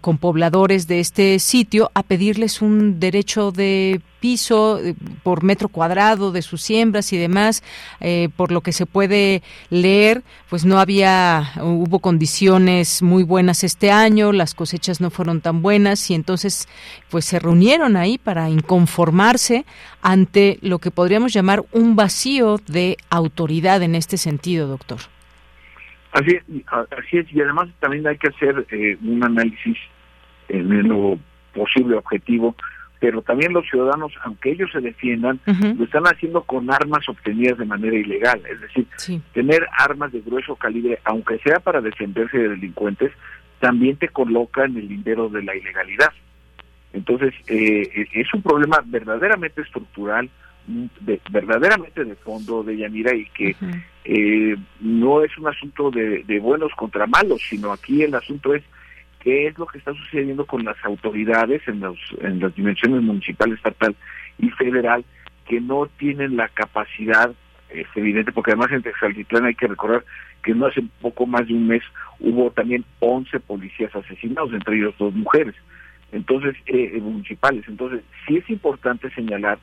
con 0.00 0.18
pobladores 0.18 0.86
de 0.86 1.00
este 1.00 1.38
sitio, 1.38 1.90
a 1.94 2.02
pedirles 2.02 2.62
un 2.62 3.00
derecho 3.00 3.52
de 3.52 4.00
piso 4.22 4.78
eh, 4.78 4.94
por 5.24 5.42
metro 5.42 5.68
cuadrado 5.68 6.30
de 6.30 6.40
sus 6.40 6.62
siembras 6.62 7.12
y 7.12 7.18
demás, 7.18 7.62
eh, 8.00 8.28
por 8.36 8.52
lo 8.52 8.62
que 8.62 8.72
se 8.72 8.86
puede 8.86 9.42
leer, 9.68 10.22
pues 10.48 10.64
no 10.64 10.78
había, 10.78 11.52
hubo 11.60 11.98
condiciones 11.98 13.02
muy 13.02 13.24
buenas 13.24 13.64
este 13.64 13.90
año, 13.90 14.32
las 14.32 14.54
cosechas 14.54 15.00
no 15.00 15.10
fueron 15.10 15.40
tan 15.40 15.60
buenas 15.60 16.08
y 16.10 16.14
entonces 16.14 16.68
pues 17.10 17.24
se 17.24 17.40
reunieron 17.40 17.96
ahí 17.96 18.16
para 18.16 18.48
inconformarse 18.48 19.66
ante 20.00 20.58
lo 20.62 20.78
que 20.78 20.92
podríamos 20.92 21.32
llamar 21.32 21.64
un 21.72 21.96
vacío 21.96 22.58
de 22.68 22.96
autoridad 23.10 23.82
en 23.82 23.96
este 23.96 24.16
sentido, 24.16 24.68
doctor. 24.68 25.00
Así, 26.12 26.38
así 26.66 27.18
es, 27.18 27.32
y 27.32 27.40
además 27.40 27.68
también 27.80 28.06
hay 28.06 28.18
que 28.18 28.28
hacer 28.28 28.66
eh, 28.70 28.98
un 29.02 29.24
análisis 29.24 29.78
en 30.48 30.88
lo 30.88 31.18
posible 31.54 31.96
objetivo 31.96 32.54
pero 33.02 33.20
también 33.20 33.52
los 33.52 33.68
ciudadanos, 33.68 34.12
aunque 34.22 34.52
ellos 34.52 34.70
se 34.70 34.80
defiendan, 34.80 35.40
lo 35.76 35.84
están 35.84 36.04
haciendo 36.04 36.42
con 36.42 36.72
armas 36.72 37.08
obtenidas 37.08 37.58
de 37.58 37.64
manera 37.64 37.96
ilegal. 37.96 38.40
Es 38.48 38.60
decir, 38.60 38.86
tener 39.32 39.66
armas 39.76 40.12
de 40.12 40.20
grueso 40.20 40.54
calibre, 40.54 41.00
aunque 41.02 41.38
sea 41.38 41.58
para 41.58 41.80
defenderse 41.80 42.38
de 42.38 42.50
delincuentes, 42.50 43.10
también 43.58 43.96
te 43.96 44.08
coloca 44.08 44.66
en 44.66 44.76
el 44.76 44.86
lindero 44.86 45.28
de 45.28 45.42
la 45.42 45.56
ilegalidad. 45.56 46.12
Entonces, 46.92 47.34
eh, 47.48 48.06
es 48.12 48.32
un 48.34 48.42
problema 48.42 48.80
verdaderamente 48.84 49.62
estructural, 49.62 50.30
verdaderamente 51.30 52.04
de 52.04 52.14
fondo 52.16 52.62
de 52.62 52.76
Yanira 52.76 53.14
y 53.14 53.26
que 53.26 53.56
eh, 54.04 54.56
no 54.80 55.22
es 55.22 55.36
un 55.38 55.48
asunto 55.48 55.90
de 55.90 56.40
buenos 56.40 56.72
contra 56.72 57.06
malos, 57.06 57.42
sino 57.48 57.72
aquí 57.72 58.02
el 58.02 58.14
asunto 58.14 58.54
es 58.54 58.62
qué 59.22 59.46
es 59.46 59.58
lo 59.58 59.66
que 59.66 59.78
está 59.78 59.94
sucediendo 59.94 60.44
con 60.46 60.64
las 60.64 60.76
autoridades 60.84 61.66
en, 61.68 61.80
los, 61.80 61.98
en 62.20 62.40
las 62.40 62.54
dimensiones 62.54 63.02
municipal, 63.02 63.52
estatal 63.52 63.94
y 64.38 64.50
federal 64.50 65.04
que 65.46 65.60
no 65.60 65.86
tienen 65.98 66.36
la 66.36 66.48
capacidad, 66.48 67.32
es 67.70 67.86
evidente, 67.94 68.32
porque 68.32 68.50
además 68.52 68.72
en 68.72 68.82
Texaltitlán 68.82 69.46
hay 69.46 69.54
que 69.54 69.68
recordar 69.68 70.04
que 70.42 70.54
no 70.54 70.66
hace 70.66 70.82
poco 71.00 71.26
más 71.26 71.46
de 71.46 71.54
un 71.54 71.68
mes 71.68 71.82
hubo 72.18 72.50
también 72.50 72.84
11 72.98 73.38
policías 73.40 73.94
asesinados, 73.94 74.52
entre 74.52 74.76
ellos 74.76 74.94
dos 74.98 75.14
mujeres, 75.14 75.54
entonces 76.10 76.56
eh, 76.66 76.98
municipales. 77.00 77.64
Entonces 77.68 78.02
sí 78.26 78.38
es 78.38 78.50
importante 78.50 79.08
señalar 79.10 79.58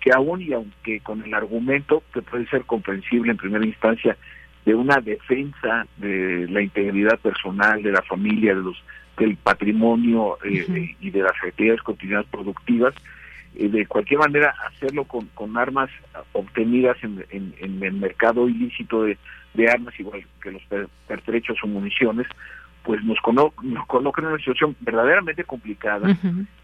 que 0.00 0.12
aún 0.12 0.40
y 0.40 0.52
aunque 0.52 1.00
con 1.00 1.22
el 1.22 1.34
argumento 1.34 2.02
que 2.12 2.22
puede 2.22 2.46
ser 2.46 2.64
comprensible 2.64 3.30
en 3.30 3.36
primera 3.36 3.64
instancia 3.64 4.16
de 4.64 4.74
una 4.74 4.96
defensa 5.00 5.86
de 5.96 6.46
la 6.48 6.62
integridad 6.62 7.18
personal 7.18 7.82
de 7.82 7.92
la 7.92 8.02
familia, 8.02 8.54
de 8.54 8.62
los 8.62 8.82
del 9.16 9.36
patrimonio 9.36 10.38
eh, 10.44 10.96
y 10.98 11.10
de 11.10 11.22
las 11.22 11.34
actividades 11.44 11.82
cotidianas 11.82 12.26
productivas, 12.26 12.94
eh, 13.54 13.68
de 13.68 13.86
cualquier 13.86 14.20
manera 14.20 14.54
hacerlo 14.66 15.04
con, 15.04 15.26
con 15.34 15.56
armas 15.58 15.90
obtenidas 16.32 16.96
en, 17.02 17.24
en, 17.30 17.82
el 17.82 17.92
mercado 17.92 18.48
ilícito 18.48 19.04
de, 19.04 19.18
armas, 19.68 19.98
igual 20.00 20.24
que 20.42 20.52
los 20.52 20.62
pertrechos 21.06 21.58
o 21.62 21.66
municiones, 21.66 22.26
pues 22.82 23.02
nos, 23.04 23.18
nos 23.62 23.86
coloca 23.86 24.22
en 24.22 24.28
una 24.28 24.38
situación 24.38 24.76
verdaderamente 24.80 25.44
complicada 25.44 26.16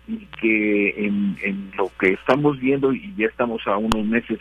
y 0.09 0.19
que 0.41 1.07
en, 1.07 1.37
en 1.43 1.71
lo 1.77 1.91
que 1.99 2.15
estamos 2.15 2.59
viendo, 2.59 2.93
y 2.93 3.15
ya 3.17 3.27
estamos 3.27 3.67
a 3.67 3.77
unos 3.77 4.05
meses 4.05 4.39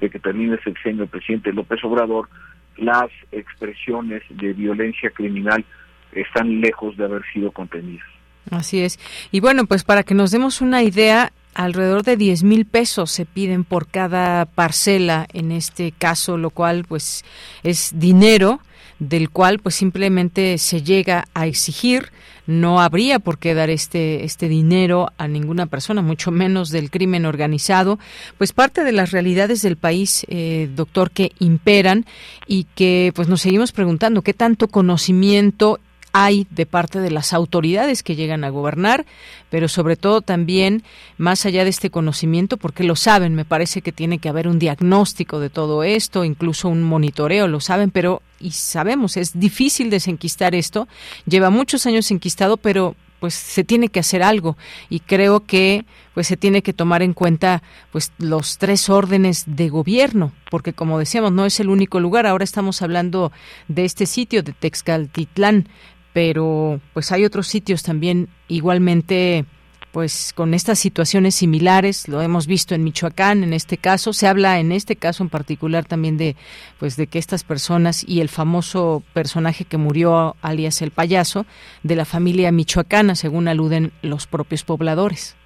de 0.00 0.10
que 0.10 0.18
termine 0.18 0.54
el 0.54 0.62
sexenio 0.62 1.00
del 1.00 1.08
presidente 1.08 1.52
López 1.52 1.82
Obrador, 1.84 2.28
las 2.76 3.10
expresiones 3.30 4.22
de 4.30 4.52
violencia 4.52 5.10
criminal 5.10 5.64
están 6.12 6.60
lejos 6.60 6.96
de 6.96 7.04
haber 7.04 7.22
sido 7.32 7.52
contenidas. 7.52 8.06
Así 8.50 8.82
es. 8.82 8.98
Y 9.30 9.40
bueno, 9.40 9.66
pues 9.66 9.84
para 9.84 10.02
que 10.02 10.14
nos 10.14 10.30
demos 10.30 10.60
una 10.60 10.82
idea, 10.82 11.32
alrededor 11.54 12.02
de 12.02 12.16
10 12.16 12.42
mil 12.42 12.66
pesos 12.66 13.10
se 13.10 13.26
piden 13.26 13.64
por 13.64 13.86
cada 13.86 14.46
parcela 14.46 15.26
en 15.32 15.52
este 15.52 15.92
caso, 15.92 16.36
lo 16.36 16.50
cual 16.50 16.84
pues 16.88 17.24
es 17.62 17.92
dinero 17.98 18.60
del 19.02 19.30
cual 19.30 19.58
pues 19.58 19.74
simplemente 19.74 20.58
se 20.58 20.82
llega 20.82 21.24
a 21.34 21.46
exigir. 21.46 22.12
No 22.46 22.80
habría 22.80 23.18
por 23.18 23.38
qué 23.38 23.54
dar 23.54 23.68
este 23.68 24.24
este 24.24 24.48
dinero 24.48 25.10
a 25.18 25.26
ninguna 25.28 25.66
persona 25.66 26.02
mucho 26.02 26.30
menos 26.30 26.70
del 26.70 26.90
crimen 26.90 27.26
organizado. 27.26 27.98
Pues 28.38 28.52
parte 28.52 28.84
de 28.84 28.92
las 28.92 29.10
realidades 29.10 29.62
del 29.62 29.76
país 29.76 30.24
eh, 30.28 30.70
doctor 30.74 31.10
que 31.10 31.32
imperan 31.40 32.06
y 32.46 32.64
que 32.76 33.12
pues 33.14 33.28
nos 33.28 33.40
seguimos 33.42 33.72
preguntando 33.72 34.22
qué 34.22 34.34
tanto 34.34 34.68
conocimiento 34.68 35.80
hay 36.12 36.46
de 36.50 36.66
parte 36.66 37.00
de 37.00 37.10
las 37.10 37.32
autoridades 37.32 38.02
que 38.02 38.14
llegan 38.14 38.44
a 38.44 38.50
gobernar, 38.50 39.06
pero 39.50 39.68
sobre 39.68 39.96
todo 39.96 40.20
también 40.20 40.82
más 41.18 41.46
allá 41.46 41.64
de 41.64 41.70
este 41.70 41.90
conocimiento, 41.90 42.56
porque 42.56 42.84
lo 42.84 42.96
saben, 42.96 43.34
me 43.34 43.44
parece 43.44 43.82
que 43.82 43.92
tiene 43.92 44.18
que 44.18 44.28
haber 44.28 44.48
un 44.48 44.58
diagnóstico 44.58 45.40
de 45.40 45.50
todo 45.50 45.82
esto, 45.82 46.24
incluso 46.24 46.68
un 46.68 46.82
monitoreo, 46.82 47.48
lo 47.48 47.60
saben, 47.60 47.90
pero 47.90 48.22
y 48.40 48.50
sabemos, 48.50 49.16
es 49.16 49.38
difícil 49.38 49.88
desenquistar 49.88 50.54
esto, 50.54 50.88
lleva 51.26 51.50
muchos 51.50 51.86
años 51.86 52.10
enquistado, 52.10 52.56
pero 52.56 52.96
pues 53.22 53.34
se 53.34 53.62
tiene 53.62 53.88
que 53.88 54.00
hacer 54.00 54.20
algo 54.20 54.56
y 54.90 54.98
creo 54.98 55.46
que 55.46 55.84
pues 56.12 56.26
se 56.26 56.36
tiene 56.36 56.60
que 56.60 56.72
tomar 56.72 57.02
en 57.02 57.12
cuenta 57.12 57.62
pues 57.92 58.10
los 58.18 58.58
tres 58.58 58.90
órdenes 58.90 59.44
de 59.46 59.68
gobierno 59.68 60.32
porque 60.50 60.72
como 60.72 60.98
decíamos 60.98 61.30
no 61.30 61.46
es 61.46 61.60
el 61.60 61.68
único 61.68 62.00
lugar 62.00 62.26
ahora 62.26 62.42
estamos 62.42 62.82
hablando 62.82 63.30
de 63.68 63.84
este 63.84 64.06
sitio 64.06 64.42
de 64.42 64.52
Texcaltitlán 64.52 65.68
pero 66.12 66.80
pues 66.92 67.12
hay 67.12 67.24
otros 67.24 67.46
sitios 67.46 67.82
también 67.82 68.28
igualmente 68.48 69.44
pues 69.92 70.32
con 70.34 70.54
estas 70.54 70.78
situaciones 70.78 71.34
similares. 71.34 72.08
Lo 72.08 72.22
hemos 72.22 72.46
visto 72.46 72.74
en 72.74 72.82
Michoacán 72.82 73.44
en 73.44 73.52
este 73.52 73.76
caso. 73.76 74.12
Se 74.14 74.26
habla 74.26 74.58
en 74.58 74.72
este 74.72 74.96
caso 74.96 75.22
en 75.22 75.28
particular 75.28 75.84
también 75.84 76.16
de 76.16 76.34
pues 76.78 76.96
de 76.96 77.06
que 77.06 77.18
estas 77.18 77.44
personas 77.44 78.02
y 78.08 78.20
el 78.20 78.30
famoso 78.30 79.02
personaje 79.12 79.66
que 79.66 79.76
murió 79.76 80.34
alias 80.40 80.80
el 80.80 80.90
payaso 80.90 81.44
de 81.82 81.96
la 81.96 82.06
familia 82.06 82.50
michoacana 82.52 83.14
según 83.14 83.48
aluden 83.48 83.92
los 84.00 84.26
propios 84.26 84.64
pobladores. 84.64 85.36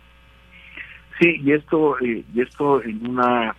Sí 1.21 1.41
y 1.45 1.53
esto 1.53 1.99
eh, 1.99 2.25
y 2.33 2.41
esto 2.41 2.83
en 2.83 3.05
una 3.07 3.57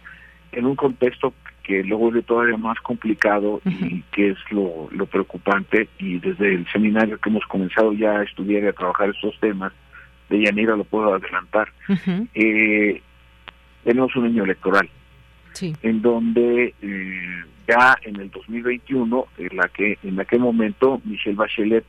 en 0.54 0.66
un 0.66 0.76
contexto 0.76 1.34
que 1.68 1.84
luego 1.84 2.16
es 2.16 2.26
todavía 2.26 2.56
más 2.56 2.80
complicado 2.80 3.60
y 3.66 4.02
que 4.14 4.30
es 4.30 4.38
lo, 4.52 4.88
lo 4.90 5.06
preocupante. 5.06 5.90
Y 6.00 6.18
desde 6.18 6.56
el 6.56 6.66
seminario 6.72 7.20
que 7.20 7.30
hemos 7.30 7.46
comenzado 7.46 7.92
ya 7.92 8.20
a 8.20 8.24
estudiar 8.24 8.64
y 8.64 8.68
a 8.68 8.74
trabajar 8.74 9.10
estos 9.10 9.38
temas 9.42 9.74
de 10.30 10.44
Yanira 10.44 10.78
lo 10.78 10.86
puedo 10.86 11.14
adelantar. 11.14 11.68
Eh, 12.34 13.02
tenemos 13.84 14.16
un 14.16 14.26
año 14.26 14.46
electoral 14.46 14.90
en 15.82 16.02
donde 16.02 16.74
eh, 16.82 17.44
ya 17.68 17.98
en 18.04 18.16
el 18.18 18.30
2021 18.32 19.26
en 19.38 19.58
la 19.58 19.68
que 19.68 19.98
en 20.04 20.20
aquel 20.20 20.40
momento 20.40 21.02
Michelle 21.04 21.36
Bachelet 21.36 21.84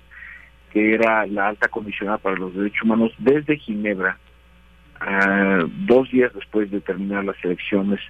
que 0.73 0.95
era 0.95 1.27
la 1.27 1.49
alta 1.49 1.69
comisionada 1.69 2.19
para 2.19 2.37
los 2.37 2.55
derechos 2.55 2.83
humanos 2.83 3.13
desde 3.19 3.59
Ginebra 3.59 4.19
ah, 5.01 5.65
dos 5.87 6.11
días 6.11 6.33
después 6.35 6.71
de 6.71 6.81
terminar 6.81 7.25
las 7.25 7.37
elecciones 7.45 8.01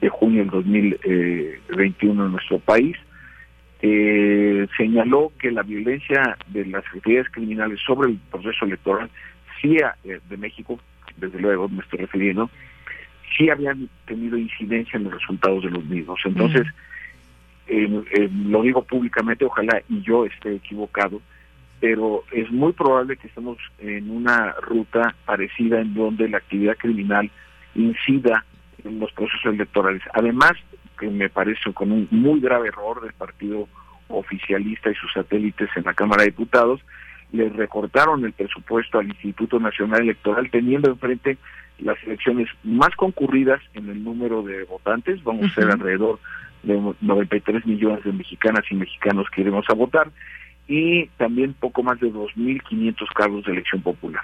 de 0.00 0.08
junio 0.08 0.42
del 0.42 0.50
2021 0.50 2.26
en 2.26 2.32
nuestro 2.32 2.58
país, 2.58 2.96
eh, 3.82 4.66
señaló 4.76 5.30
que 5.38 5.50
la 5.50 5.62
violencia 5.62 6.38
de 6.48 6.64
las 6.66 6.84
actividades 6.86 7.30
criminales 7.30 7.80
sobre 7.86 8.12
el 8.12 8.18
proceso 8.30 8.64
electoral, 8.64 9.10
sí 9.60 9.76
eh, 9.76 10.20
de 10.28 10.36
México, 10.36 10.78
desde 11.16 11.38
luego 11.38 11.68
me 11.68 11.82
estoy 11.82 12.00
refiriendo, 12.00 12.50
sí 13.36 13.50
habían 13.50 13.88
tenido 14.06 14.38
incidencia 14.38 14.96
en 14.96 15.04
los 15.04 15.14
resultados 15.14 15.64
de 15.64 15.70
los 15.70 15.84
mismos. 15.84 16.18
Entonces, 16.24 16.66
eh, 17.66 18.28
lo 18.46 18.62
digo 18.62 18.82
públicamente, 18.82 19.44
ojalá 19.44 19.82
y 19.88 20.00
yo 20.02 20.24
esté 20.24 20.54
equivocado, 20.54 21.20
pero 21.80 22.24
es 22.32 22.50
muy 22.50 22.72
probable 22.72 23.16
que 23.16 23.26
estemos 23.26 23.58
en 23.78 24.10
una 24.10 24.52
ruta 24.62 25.14
parecida 25.26 25.80
en 25.80 25.92
donde 25.92 26.28
la 26.28 26.38
actividad 26.38 26.76
criminal 26.78 27.30
incida 27.74 28.44
en 28.84 29.00
los 29.00 29.12
procesos 29.12 29.52
electorales. 29.52 30.02
Además, 30.12 30.52
que 30.98 31.08
me 31.08 31.28
parece 31.28 31.72
con 31.72 31.90
un 31.92 32.08
muy 32.10 32.40
grave 32.40 32.68
error 32.68 33.02
del 33.02 33.12
partido 33.12 33.68
oficialista 34.08 34.90
y 34.90 34.94
sus 34.94 35.12
satélites 35.12 35.68
en 35.76 35.84
la 35.84 35.94
Cámara 35.94 36.22
de 36.22 36.30
Diputados, 36.30 36.80
le 37.32 37.48
recortaron 37.48 38.24
el 38.24 38.32
presupuesto 38.32 38.98
al 38.98 39.08
Instituto 39.08 39.58
Nacional 39.58 40.02
Electoral 40.02 40.50
teniendo 40.50 40.90
enfrente 40.90 41.36
las 41.78 42.00
elecciones 42.04 42.48
más 42.62 42.94
concurridas 42.94 43.60
en 43.74 43.88
el 43.88 44.04
número 44.04 44.42
de 44.42 44.62
votantes, 44.64 45.22
vamos 45.24 45.46
a 45.46 45.54
ser 45.54 45.70
alrededor 45.70 46.20
de 46.62 46.94
93 47.00 47.66
millones 47.66 48.04
de 48.04 48.12
mexicanas 48.12 48.64
y 48.70 48.74
mexicanos 48.74 49.26
que 49.30 49.40
iremos 49.40 49.66
a 49.68 49.74
votar, 49.74 50.10
y 50.68 51.06
también 51.18 51.54
poco 51.54 51.82
más 51.82 52.00
de 52.00 52.12
2.500 52.12 53.12
cargos 53.14 53.44
de 53.44 53.52
elección 53.52 53.82
popular. 53.82 54.22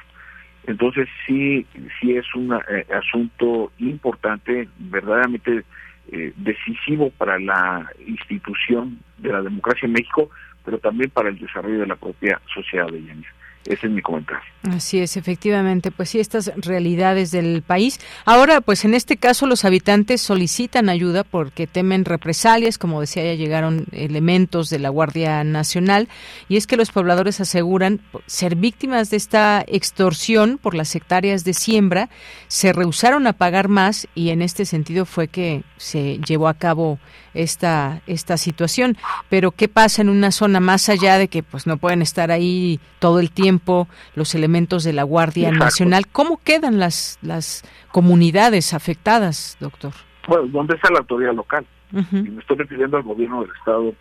Entonces 0.71 1.09
sí, 1.27 1.67
sí 2.01 2.15
es 2.15 2.33
un 2.33 2.55
eh, 2.55 2.87
asunto 2.95 3.73
importante, 3.79 4.69
verdaderamente 4.79 5.65
eh, 6.13 6.33
decisivo 6.37 7.11
para 7.11 7.41
la 7.41 7.91
institución 8.07 9.01
de 9.19 9.33
la 9.33 9.43
democracia 9.43 9.87
en 9.87 9.95
México, 9.95 10.31
pero 10.65 10.79
también 10.79 11.11
para 11.11 11.29
el 11.29 11.41
desarrollo 11.41 11.81
de 11.81 11.89
la 11.89 11.97
propia 11.97 12.41
sociedad 12.55 12.87
de 12.87 13.03
Yanis. 13.03 13.27
Ese 13.67 13.87
es 13.87 13.93
mi 13.93 14.01
comentario. 14.01 14.43
Así 14.71 15.01
es, 15.01 15.17
efectivamente, 15.17 15.91
pues 15.91 16.11
sí, 16.11 16.19
estas 16.19 16.51
realidades 16.57 17.31
del 17.31 17.63
país. 17.63 18.01
Ahora, 18.25 18.61
pues 18.61 18.85
en 18.85 18.95
este 18.95 19.19
caso 19.19 19.47
los 19.47 19.65
habitantes 19.65 20.23
solicitan 20.23 20.89
ayuda 20.89 21.25
porque 21.25 21.67
temen 21.67 22.05
represalias, 22.05 22.79
como 22.79 23.01
decía, 23.01 23.23
ya 23.25 23.35
llegaron 23.35 23.87
elementos 23.93 24.71
de 24.71 24.79
la 24.79 24.89
Guardia 24.89 25.45
Nacional, 25.45 26.09
y 26.49 26.57
es 26.57 26.67
que 26.67 26.77
los 26.77 26.91
pobladores 26.91 27.41
aseguran 27.41 28.01
ser 28.27 28.57
víctimas 28.57 29.11
de 29.11 29.19
esta 29.19 29.63
extorsión 29.67 30.59
por 30.59 30.75
las 30.75 30.95
hectáreas 30.95 31.45
de 31.45 31.55
siembra, 31.55 32.09
se 32.49 32.73
rehusaron 32.73 33.27
a 33.27 33.35
pagar 33.35 33.69
más 33.69 34.09
y 34.15 34.31
en 34.31 34.43
este 34.43 34.65
sentido 34.65 35.05
fue 35.05 35.29
que 35.29 35.65
se 35.77 36.19
llevó 36.27 36.49
a 36.49 36.55
cabo 36.55 36.99
esta, 37.35 38.01
esta 38.07 38.37
situación. 38.37 38.97
Pero 39.29 39.51
¿qué 39.51 39.69
pasa 39.69 40.03
en 40.03 40.09
una 40.09 40.31
zona 40.31 40.61
más 40.61 40.89
allá 40.89 41.19
de 41.19 41.29
que 41.29 41.43
pues 41.43 41.67
no 41.67 41.77
pueden 41.77 42.03
estar 42.03 42.31
ahí 42.31 42.81
todo 42.99 43.21
el 43.21 43.31
tiempo 43.31 43.89
los 44.15 44.35
elementos 44.35 44.85
de 44.85 44.93
la 44.93 45.03
Guardia 45.03 45.51
Nacional? 45.51 46.07
¿Cómo 46.09 46.41
quedan 46.43 46.79
las, 46.79 47.19
las 47.23 47.65
comunidades 47.93 48.75
afectadas, 48.75 49.57
doctor? 49.61 49.93
Bueno, 50.29 50.47
¿dónde 50.49 50.77
está 50.77 50.91
la 50.91 51.01
autoridad 51.01 51.35
local? 51.35 51.67
y 51.93 52.31
me 52.31 52.41
estoy 52.41 52.57
refiriendo 52.57 52.97
al 52.97 53.03
gobierno 53.03 53.41
del 53.43 53.51
Estado 53.59 53.95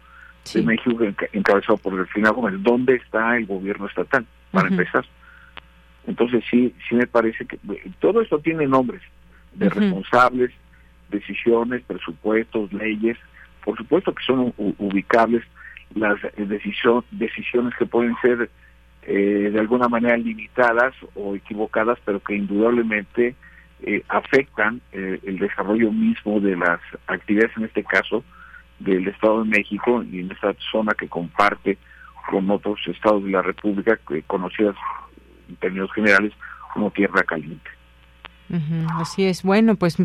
de 0.53 0.61
México 0.61 1.03
encabezado 1.33 1.77
por 1.77 1.95
Delfina 1.95 2.29
Gómez. 2.29 2.55
¿Dónde 2.59 2.95
está 2.95 3.35
el 3.37 3.45
gobierno 3.45 3.87
estatal? 3.87 4.25
Para 4.51 4.67
empezar. 4.67 5.05
Entonces 6.07 6.43
sí, 6.49 6.73
sí 6.87 6.95
me 6.95 7.07
parece 7.07 7.45
que 7.45 7.59
todo 7.99 8.21
esto 8.21 8.39
tiene 8.39 8.67
nombres 8.67 9.01
de 9.53 9.69
responsables, 9.69 10.51
decisiones, 11.09 11.83
presupuestos, 11.83 12.71
leyes, 12.73 13.17
por 13.63 13.77
supuesto 13.77 14.13
que 14.13 14.23
son 14.23 14.53
ubicables 14.57 15.43
las 15.95 16.19
decisión, 16.37 17.03
decisiones 17.11 17.73
que 17.77 17.85
pueden 17.85 18.15
ser 18.21 18.49
eh, 19.03 19.49
de 19.51 19.59
alguna 19.59 19.87
manera 19.87 20.17
limitadas 20.17 20.93
o 21.15 21.35
equivocadas, 21.35 21.97
pero 22.05 22.19
que 22.19 22.35
indudablemente 22.35 23.35
eh, 23.81 24.03
afectan 24.07 24.81
eh, 24.91 25.19
el 25.23 25.39
desarrollo 25.39 25.91
mismo 25.91 26.39
de 26.39 26.55
las 26.55 26.79
actividades, 27.07 27.55
en 27.57 27.65
este 27.65 27.83
caso, 27.83 28.23
del 28.79 29.07
Estado 29.07 29.43
de 29.43 29.49
México 29.49 30.03
y 30.03 30.19
en 30.19 30.31
esta 30.31 30.53
zona 30.71 30.93
que 30.93 31.07
comparte 31.07 31.77
con 32.29 32.49
otros 32.51 32.79
estados 32.87 33.23
de 33.23 33.31
la 33.31 33.41
República, 33.41 33.99
conocidas 34.27 34.75
en 35.47 35.55
términos 35.55 35.91
generales 35.93 36.33
como 36.73 36.91
Tierra 36.91 37.23
Caliente 37.23 37.78
así 38.95 39.25
es. 39.25 39.43
Bueno, 39.43 39.75
pues 39.75 39.97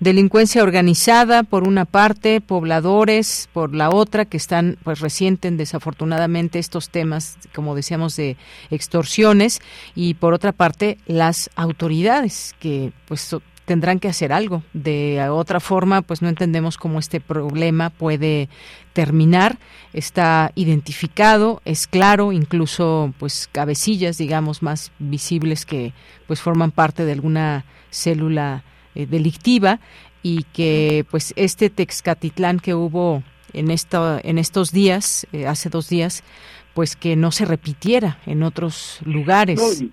delincuencia 0.00 0.62
organizada 0.62 1.42
por 1.42 1.66
una 1.66 1.84
parte, 1.84 2.40
pobladores 2.40 3.48
por 3.52 3.74
la 3.74 3.90
otra, 3.90 4.24
que 4.24 4.36
están, 4.36 4.78
pues 4.82 5.00
resienten 5.00 5.56
desafortunadamente 5.56 6.58
estos 6.58 6.90
temas, 6.90 7.36
como 7.54 7.74
decíamos, 7.74 8.16
de 8.16 8.36
extorsiones, 8.70 9.60
y 9.94 10.14
por 10.14 10.34
otra 10.34 10.52
parte, 10.52 10.98
las 11.06 11.50
autoridades 11.56 12.54
que, 12.58 12.92
pues, 13.06 13.36
tendrán 13.64 13.98
que 13.98 14.08
hacer 14.08 14.32
algo. 14.32 14.62
De 14.72 15.26
otra 15.28 15.60
forma, 15.60 16.02
pues 16.02 16.22
no 16.22 16.28
entendemos 16.28 16.76
cómo 16.76 16.98
este 16.98 17.20
problema 17.20 17.90
puede 17.90 18.48
terminar. 18.92 19.58
Está 19.92 20.52
identificado, 20.54 21.62
es 21.64 21.86
claro, 21.86 22.32
incluso 22.32 23.14
pues 23.18 23.48
cabecillas, 23.50 24.18
digamos, 24.18 24.62
más 24.62 24.92
visibles 24.98 25.64
que 25.64 25.92
pues 26.26 26.40
forman 26.40 26.70
parte 26.70 27.04
de 27.04 27.12
alguna 27.12 27.64
célula 27.94 28.62
eh, 28.94 29.06
delictiva 29.06 29.80
y 30.22 30.44
que 30.52 31.04
pues 31.10 31.32
este 31.36 31.70
Texcatitlán 31.70 32.58
que 32.58 32.74
hubo 32.74 33.22
en 33.52 33.70
esto, 33.70 34.18
en 34.22 34.38
estos 34.38 34.72
días, 34.72 35.26
eh, 35.32 35.46
hace 35.46 35.68
dos 35.68 35.88
días, 35.88 36.24
pues 36.74 36.96
que 36.96 37.14
no 37.14 37.30
se 37.30 37.44
repitiera 37.44 38.18
en 38.26 38.42
otros 38.42 39.00
lugares 39.04 39.84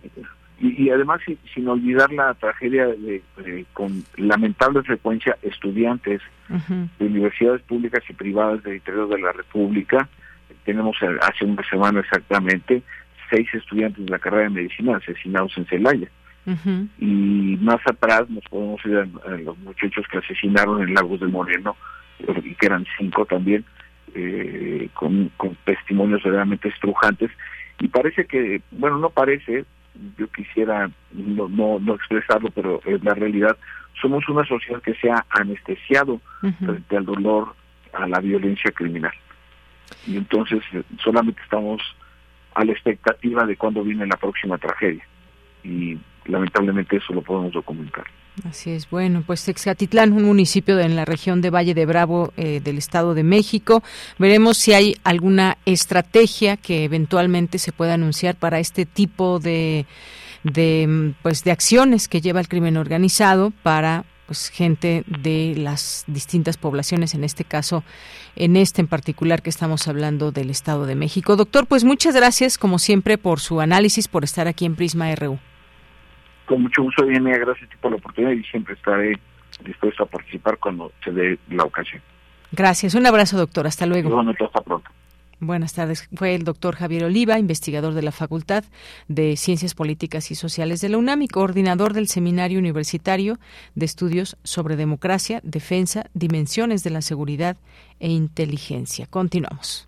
y, 0.62 0.90
además 0.92 1.22
sin, 1.54 1.68
olvidar 1.68 2.12
la 2.14 2.34
tragedia 2.36 2.86
de, 2.86 3.24
con 3.74 4.04
lamentable 4.18 4.84
frecuencia 4.84 5.38
estudiantes 5.42 6.22
de 7.00 7.06
universidades 7.06 7.62
públicas 7.64 8.04
y 8.08 8.14
privadas 8.14 8.62
del 8.64 8.76
interior 8.76 9.10
de 9.10 9.20
la 9.20 9.32
República. 9.32 10.08
Tenemos 10.64 10.98
hace 11.22 11.46
una 11.46 11.68
semana 11.68 12.02
exactamente 12.02 12.84
seis 13.30 13.48
estudiantes 13.54 14.06
de 14.06 14.12
la 14.12 14.20
carrera 14.20 14.44
de 14.44 14.50
medicina 14.50 14.98
asesinados 14.98 15.58
en 15.58 15.66
Celaya. 15.66 16.10
Y 16.98 17.58
más 17.62 17.82
atrás 17.86 18.30
nos 18.30 18.44
podemos 18.46 18.84
ir 18.86 18.98
a, 18.98 19.30
los 19.38 19.58
muchachos 19.60 20.06
que 20.12 20.18
asesinaron 20.18 20.82
en 20.82 20.94
Lagos 20.94 21.20
del 21.20 21.30
Moreno, 21.30 21.76
y 22.20 22.56
que 22.56 22.66
eran 22.66 22.86
cinco 22.98 23.26
también, 23.26 23.66
eh, 24.14 24.90
con, 24.94 25.32
con 25.38 25.56
testimonios 25.66 26.24
realmente 26.24 26.70
estrujantes. 26.70 27.32
Y 27.80 27.88
parece 27.88 28.26
que, 28.26 28.62
bueno, 28.72 28.98
no 28.98 29.10
parece, 29.10 29.66
yo 30.18 30.28
quisiera 30.28 30.90
no, 31.12 31.80
no, 31.80 31.96
expresarlo, 31.96 32.50
pero 32.52 32.82
es 32.86 33.04
la 33.04 33.14
realidad, 33.14 33.58
somos 34.02 34.28
una 34.30 34.46
sociedad 34.46 34.82
que 34.82 34.96
se 34.96 35.10
ha 35.10 35.26
anestesiado 35.30 36.22
frente 36.60 36.98
al 36.98 37.06
dolor, 37.06 37.56
a 37.94 38.08
la 38.08 38.20
violencia 38.20 38.72
criminal. 38.72 39.14
Y 40.08 40.18
entonces 40.18 40.62
eh, 40.74 40.84
solamente 41.04 41.42
estamos 41.42 41.82
a 42.54 42.66
la 42.66 42.72
expectativa 42.72 43.46
de 43.46 43.58
cuándo 43.58 43.84
viene 43.84 44.06
la 44.06 44.18
próxima 44.18 44.58
tragedia. 44.58 45.06
Y 45.64 45.98
lamentablemente 46.32 46.98
eso 46.98 47.14
lo 47.14 47.22
podemos 47.22 47.54
documentar. 47.54 48.06
Así 48.48 48.72
es. 48.72 48.90
Bueno, 48.90 49.24
pues 49.28 49.44
Texcatitlán, 49.44 50.14
un 50.14 50.24
municipio 50.24 50.80
en 50.80 50.96
la 50.96 51.06
región 51.06 51.42
de 51.42 51.50
Valle 51.50 51.74
de 51.74 51.86
Bravo 51.86 52.32
eh, 52.38 52.62
del 52.64 52.78
Estado 52.78 53.14
de 53.14 53.24
México. 53.24 53.84
Veremos 54.18 54.58
si 54.58 54.74
hay 54.74 54.96
alguna 55.04 55.58
estrategia 55.66 56.58
que 56.58 56.86
eventualmente 56.86 57.60
se 57.60 57.74
pueda 57.74 57.96
anunciar 57.96 58.36
para 58.36 58.60
este 58.60 58.86
tipo 58.86 59.40
de, 59.40 59.86
de, 60.44 61.14
pues, 61.22 61.44
de 61.44 61.52
acciones 61.52 62.08
que 62.08 62.22
lleva 62.22 62.40
el 62.40 62.48
crimen 62.48 62.78
organizado 62.78 63.52
para 63.64 64.06
pues 64.26 64.48
gente 64.48 65.04
de 65.08 65.56
las 65.58 66.06
distintas 66.08 66.56
poblaciones, 66.56 67.14
en 67.16 67.26
este 67.26 67.44
caso, 67.44 67.84
en 68.38 68.56
este 68.56 68.80
en 68.80 68.88
particular 68.88 69.42
que 69.42 69.50
estamos 69.50 69.90
hablando 69.90 70.32
del 70.32 70.50
Estado 70.50 70.86
de 70.86 70.96
México. 70.96 71.36
Doctor, 71.36 71.68
pues 71.68 71.84
muchas 71.84 72.16
gracias, 72.16 72.58
como 72.58 72.80
siempre, 72.80 73.18
por 73.18 73.42
su 73.42 73.60
análisis, 73.60 74.08
por 74.08 74.24
estar 74.24 74.48
aquí 74.48 74.64
en 74.64 74.78
Prisma 74.78 75.14
RU 75.16 75.38
con 76.52 76.64
mucho 76.64 76.84
gusto, 76.84 77.06
Diana, 77.06 77.38
gracias 77.38 77.70
por 77.80 77.92
la 77.92 77.98
oportunidad 77.98 78.34
y 78.34 78.44
siempre 78.44 78.74
estaré 78.74 79.18
dispuesto 79.64 80.04
a 80.04 80.06
participar 80.06 80.58
cuando 80.58 80.92
se 81.04 81.12
dé 81.12 81.40
la 81.50 81.64
ocasión. 81.64 82.02
Gracias. 82.52 82.94
Un 82.94 83.06
abrazo, 83.06 83.38
doctor. 83.38 83.68
Hasta 83.68 83.86
luego. 83.86 84.10
Bueno, 84.10 84.32
hasta 84.32 84.62
pronto. 84.62 84.92
Buenas 85.40 85.74
tardes. 85.74 86.10
Fue 86.14 86.36
el 86.36 86.44
doctor 86.44 86.76
Javier 86.76 87.06
Oliva, 87.06 87.40
investigador 87.40 87.94
de 87.94 88.04
la 88.04 88.12
Facultad 88.12 88.66
de 89.08 89.38
Ciencias 89.38 89.74
Políticas 89.74 90.30
y 90.30 90.36
Sociales 90.36 90.82
de 90.82 90.90
la 90.90 90.98
UNAM 90.98 91.22
y 91.24 91.28
coordinador 91.30 91.94
del 91.94 92.08
Seminario 92.08 92.60
Universitario 92.60 93.40
de 93.74 93.86
Estudios 93.86 94.38
sobre 94.44 94.76
Democracia, 94.76 95.40
Defensa, 95.44 96.10
Dimensiones 96.14 96.84
de 96.84 96.90
la 96.92 97.02
Seguridad 97.02 97.58
e 98.00 98.10
Inteligencia. 98.10 99.08
Continuamos. 99.10 99.88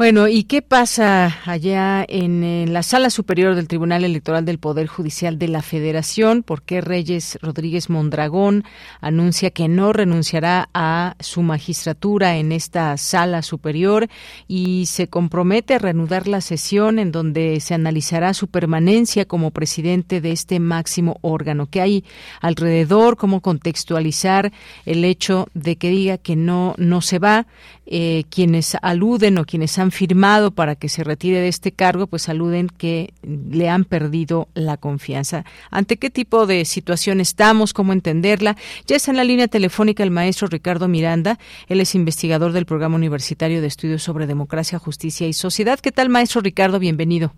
Bueno, 0.00 0.28
¿y 0.28 0.44
qué 0.44 0.62
pasa 0.62 1.40
allá 1.44 2.06
en, 2.08 2.72
la 2.72 2.82
Sala 2.82 3.10
Superior 3.10 3.54
del 3.54 3.68
Tribunal 3.68 4.02
Electoral 4.02 4.46
del 4.46 4.58
Poder 4.58 4.86
Judicial 4.86 5.38
de 5.38 5.46
la 5.46 5.60
Federación? 5.60 6.42
¿Por 6.42 6.62
qué 6.62 6.80
Reyes 6.80 7.38
Rodríguez 7.42 7.90
Mondragón 7.90 8.64
anuncia 9.02 9.50
que 9.50 9.68
no 9.68 9.92
renunciará 9.92 10.70
a 10.72 11.16
su 11.20 11.42
magistratura 11.42 12.38
en 12.38 12.50
esta 12.50 12.96
Sala 12.96 13.42
Superior 13.42 14.08
y 14.48 14.86
se 14.86 15.08
compromete 15.08 15.74
a 15.74 15.78
reanudar 15.78 16.28
la 16.28 16.40
sesión 16.40 16.98
en 16.98 17.12
donde 17.12 17.60
se 17.60 17.74
analizará 17.74 18.32
su 18.32 18.48
permanencia 18.48 19.26
como 19.26 19.50
presidente 19.50 20.22
de 20.22 20.32
este 20.32 20.60
máximo 20.60 21.18
órgano? 21.20 21.66
¿Qué 21.66 21.82
hay 21.82 22.04
alrededor? 22.40 23.18
¿Cómo 23.18 23.42
contextualizar 23.42 24.50
el 24.86 25.04
hecho 25.04 25.48
de 25.52 25.76
que 25.76 25.90
diga 25.90 26.16
que 26.16 26.36
no, 26.36 26.74
no 26.78 27.02
se 27.02 27.18
va? 27.18 27.46
Eh, 27.92 28.22
quienes 28.30 28.76
aluden 28.82 29.38
o 29.38 29.44
quienes 29.44 29.76
han 29.80 29.89
firmado 29.90 30.50
para 30.50 30.76
que 30.76 30.88
se 30.88 31.04
retire 31.04 31.38
de 31.38 31.48
este 31.48 31.72
cargo, 31.72 32.06
pues 32.06 32.28
aluden 32.28 32.68
que 32.68 33.12
le 33.22 33.68
han 33.68 33.84
perdido 33.84 34.48
la 34.54 34.76
confianza. 34.76 35.44
¿Ante 35.70 35.96
qué 35.96 36.10
tipo 36.10 36.46
de 36.46 36.64
situación 36.64 37.20
estamos? 37.20 37.72
¿Cómo 37.72 37.92
entenderla? 37.92 38.56
Ya 38.86 38.96
está 38.96 39.10
en 39.10 39.16
la 39.16 39.24
línea 39.24 39.48
telefónica 39.48 40.02
el 40.02 40.10
maestro 40.10 40.48
Ricardo 40.48 40.88
Miranda. 40.88 41.38
Él 41.68 41.80
es 41.80 41.94
investigador 41.94 42.52
del 42.52 42.66
Programa 42.66 42.96
Universitario 42.96 43.60
de 43.60 43.66
Estudios 43.66 44.02
sobre 44.02 44.26
Democracia, 44.26 44.78
Justicia 44.78 45.26
y 45.26 45.32
Sociedad. 45.32 45.80
¿Qué 45.80 45.92
tal, 45.92 46.08
maestro 46.08 46.40
Ricardo? 46.40 46.78
Bienvenido. 46.78 47.32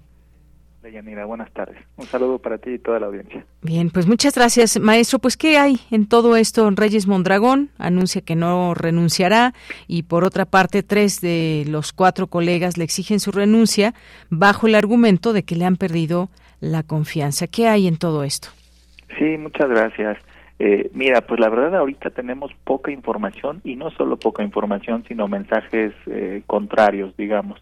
Yanira, 0.90 1.24
buenas 1.24 1.50
tardes. 1.52 1.76
Un 1.96 2.06
saludo 2.06 2.38
para 2.38 2.58
ti 2.58 2.70
y 2.70 2.78
toda 2.78 2.98
la 2.98 3.06
audiencia. 3.06 3.44
Bien, 3.62 3.90
pues 3.90 4.06
muchas 4.06 4.34
gracias, 4.34 4.78
maestro. 4.80 5.18
Pues, 5.18 5.36
¿qué 5.36 5.58
hay 5.58 5.76
en 5.90 6.08
todo 6.08 6.36
esto? 6.36 6.68
Reyes 6.70 7.06
Mondragón 7.06 7.70
anuncia 7.78 8.20
que 8.22 8.34
no 8.34 8.74
renunciará 8.74 9.54
y, 9.86 10.04
por 10.04 10.24
otra 10.24 10.44
parte, 10.44 10.82
tres 10.82 11.20
de 11.20 11.64
los 11.68 11.92
cuatro 11.92 12.26
colegas 12.26 12.76
le 12.76 12.84
exigen 12.84 13.20
su 13.20 13.32
renuncia 13.32 13.94
bajo 14.30 14.66
el 14.66 14.74
argumento 14.74 15.32
de 15.32 15.44
que 15.44 15.56
le 15.56 15.64
han 15.64 15.76
perdido 15.76 16.30
la 16.60 16.82
confianza. 16.82 17.46
¿Qué 17.46 17.68
hay 17.68 17.86
en 17.86 17.98
todo 17.98 18.24
esto? 18.24 18.48
Sí, 19.18 19.36
muchas 19.36 19.68
gracias. 19.68 20.18
Eh, 20.58 20.90
mira, 20.94 21.22
pues 21.22 21.40
la 21.40 21.48
verdad 21.48 21.74
ahorita 21.76 22.10
tenemos 22.10 22.52
poca 22.64 22.92
información 22.92 23.60
y 23.64 23.74
no 23.74 23.90
solo 23.90 24.16
poca 24.16 24.44
información, 24.44 25.04
sino 25.08 25.26
mensajes 25.26 25.92
eh, 26.06 26.42
contrarios, 26.46 27.16
digamos. 27.16 27.60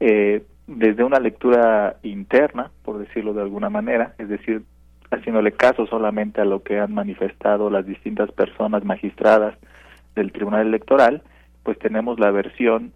Eh, 0.00 0.42
desde 0.66 1.04
una 1.04 1.20
lectura 1.20 1.96
interna, 2.02 2.70
por 2.84 2.98
decirlo 2.98 3.32
de 3.32 3.42
alguna 3.42 3.70
manera, 3.70 4.14
es 4.18 4.28
decir, 4.28 4.62
haciéndole 5.10 5.52
caso 5.52 5.86
solamente 5.86 6.40
a 6.40 6.44
lo 6.44 6.62
que 6.62 6.78
han 6.78 6.92
manifestado 6.92 7.70
las 7.70 7.86
distintas 7.86 8.32
personas 8.32 8.84
magistradas 8.84 9.56
del 10.14 10.32
Tribunal 10.32 10.66
Electoral, 10.66 11.22
pues 11.62 11.78
tenemos 11.78 12.18
la 12.18 12.30
versión, 12.30 12.92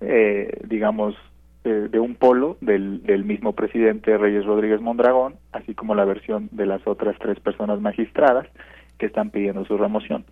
eh, 0.00 0.60
digamos, 0.64 1.16
de 1.64 2.00
un 2.00 2.16
polo 2.16 2.56
del, 2.60 3.04
del 3.04 3.24
mismo 3.24 3.52
presidente 3.52 4.18
Reyes 4.18 4.44
Rodríguez 4.44 4.80
Mondragón, 4.80 5.36
así 5.52 5.76
como 5.76 5.94
la 5.94 6.04
versión 6.04 6.48
de 6.50 6.66
las 6.66 6.84
otras 6.88 7.16
tres 7.20 7.38
personas 7.38 7.80
magistradas 7.80 8.48
que 8.98 9.06
están 9.06 9.30
pidiendo 9.30 9.64
su 9.64 9.78
remoción. 9.78 10.24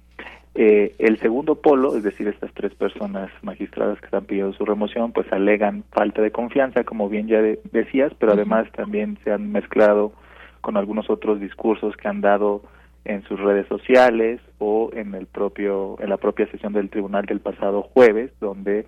Eh, 0.54 0.94
el 0.98 1.18
segundo 1.20 1.56
polo, 1.56 1.96
es 1.96 2.02
decir, 2.02 2.26
estas 2.26 2.52
tres 2.54 2.74
personas 2.74 3.30
magistradas 3.42 4.00
que 4.00 4.06
están 4.06 4.24
pidiendo 4.24 4.52
su 4.54 4.64
remoción, 4.64 5.12
pues 5.12 5.32
alegan 5.32 5.84
falta 5.92 6.22
de 6.22 6.32
confianza, 6.32 6.84
como 6.84 7.08
bien 7.08 7.28
ya 7.28 7.40
decías, 7.40 8.12
pero 8.18 8.32
además 8.32 8.66
también 8.72 9.18
se 9.22 9.30
han 9.30 9.52
mezclado 9.52 10.12
con 10.60 10.76
algunos 10.76 11.08
otros 11.08 11.40
discursos 11.40 11.96
que 11.96 12.08
han 12.08 12.20
dado 12.20 12.62
en 13.04 13.22
sus 13.22 13.40
redes 13.40 13.66
sociales 13.68 14.40
o 14.58 14.90
en 14.92 15.14
el 15.14 15.26
propio 15.26 15.96
en 16.00 16.10
la 16.10 16.18
propia 16.18 16.50
sesión 16.50 16.72
del 16.72 16.90
tribunal 16.90 17.24
del 17.24 17.40
pasado 17.40 17.82
jueves, 17.82 18.30
donde 18.40 18.86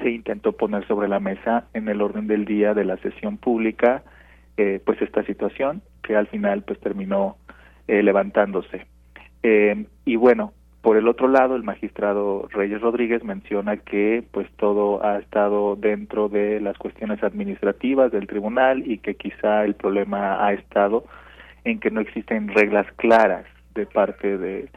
se 0.00 0.10
intentó 0.10 0.52
poner 0.52 0.86
sobre 0.86 1.08
la 1.08 1.20
mesa 1.20 1.64
en 1.74 1.88
el 1.88 2.02
orden 2.02 2.26
del 2.26 2.44
día 2.44 2.74
de 2.74 2.84
la 2.84 2.96
sesión 2.98 3.36
pública, 3.38 4.02
eh, 4.56 4.80
pues 4.84 5.00
esta 5.00 5.24
situación 5.24 5.82
que 6.02 6.16
al 6.16 6.26
final 6.26 6.62
pues 6.62 6.78
terminó 6.80 7.36
eh, 7.88 8.02
levantándose. 8.02 8.86
Eh, 9.42 9.86
y 10.04 10.16
bueno, 10.16 10.52
por 10.82 10.96
el 10.96 11.06
otro 11.06 11.28
lado, 11.28 11.54
el 11.54 11.62
magistrado 11.62 12.48
Reyes 12.50 12.80
Rodríguez 12.80 13.22
menciona 13.22 13.76
que 13.76 14.24
pues 14.32 14.50
todo 14.56 15.04
ha 15.04 15.18
estado 15.18 15.76
dentro 15.76 16.28
de 16.28 16.60
las 16.60 16.76
cuestiones 16.76 17.22
administrativas 17.22 18.10
del 18.10 18.26
tribunal 18.26 18.82
y 18.84 18.98
que 18.98 19.14
quizá 19.14 19.64
el 19.64 19.74
problema 19.74 20.44
ha 20.44 20.52
estado 20.52 21.04
en 21.64 21.78
que 21.78 21.92
no 21.92 22.00
existen 22.00 22.48
reglas 22.48 22.86
claras 22.96 23.46
de 23.76 23.86
parte 23.86 24.36
de 24.36 24.70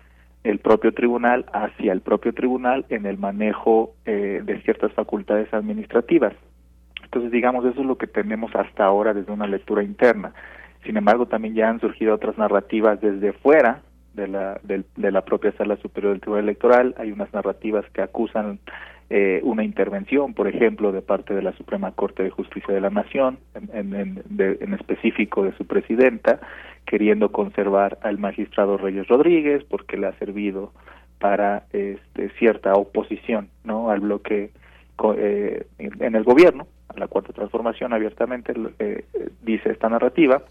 el 0.44 0.60
propio 0.60 0.94
tribunal 0.94 1.48
hacia 1.52 1.92
el 1.92 2.02
propio 2.02 2.34
tribunal 2.34 2.86
en 2.90 3.08
el 3.08 3.18
manejo 3.18 3.96
eh, 4.06 4.44
de 4.46 4.62
ciertas 4.62 4.94
facultades 4.94 5.52
administrativas. 5.56 6.34
Entonces, 7.04 7.32
digamos, 7.32 7.66
eso 7.66 7.82
es 7.82 7.88
lo 7.88 7.98
que 7.98 8.06
tenemos 8.06 8.56
hasta 8.56 8.86
ahora 8.86 9.16
desde 9.16 9.32
una 9.32 9.48
lectura 9.48 9.82
interna. 9.82 10.34
Sin 10.84 10.98
embargo, 10.98 11.26
también 11.26 11.56
ya 11.56 11.68
han 11.68 11.80
surgido 11.80 12.14
otras 12.14 12.38
narrativas 12.38 13.02
desde 13.02 13.34
fuera 13.34 13.82
de 14.16 14.28
la, 14.28 14.60
de, 14.64 14.84
la 15.12 15.24
propia 15.24 15.52
Sala 15.54 15.78
Superior 15.78 16.14
del 16.14 16.22
Tribunal 16.22 16.46
Electoral. 16.46 16.96
Hay 16.98 17.12
unas 17.12 17.34
narrativas 17.34 17.86
que 17.92 18.02
acusan 18.02 18.60
eh, 19.10 19.42
una 19.44 19.64
intervención, 19.64 20.34
por 20.34 20.48
ejemplo, 20.48 20.92
de 20.92 21.02
parte 21.02 21.34
de 21.34 21.42
la 21.42 21.54
Suprema 21.54 21.92
Corte 21.92 22.24
de 22.24 22.30
Justicia 22.30 22.74
de 22.74 22.82
la 22.82 22.90
Nación, 22.90 23.38
en, 23.74 23.94
en, 23.94 24.24
en 24.40 24.74
específico 24.74 25.44
de 25.44 25.54
su 25.58 25.66
presidenta, 25.66 26.40
queriendo 26.86 27.32
conservar 27.32 27.98
al 28.02 28.18
magistrado 28.18 28.78
Reyes 28.78 29.08
Rodríguez 29.08 29.64
porque 29.64 29.98
le 29.98 30.08
ha 30.08 30.14
servido 30.14 30.72
para 31.20 31.66
este, 31.72 32.30
cierta 32.38 32.74
oposición 32.74 33.50
no 33.64 33.90
al 33.90 34.02
bloque 34.02 34.52
eh, 35.18 35.66
en 35.80 36.16
el 36.16 36.24
gobierno 36.24 36.68
la 36.96 37.08
cuarta 37.08 37.34
transformación 37.34 37.94
abiertamente 37.94 38.54
eh, 38.80 39.06
dice 39.42 39.72
esta 39.72 39.90
narrativa, 39.90 40.44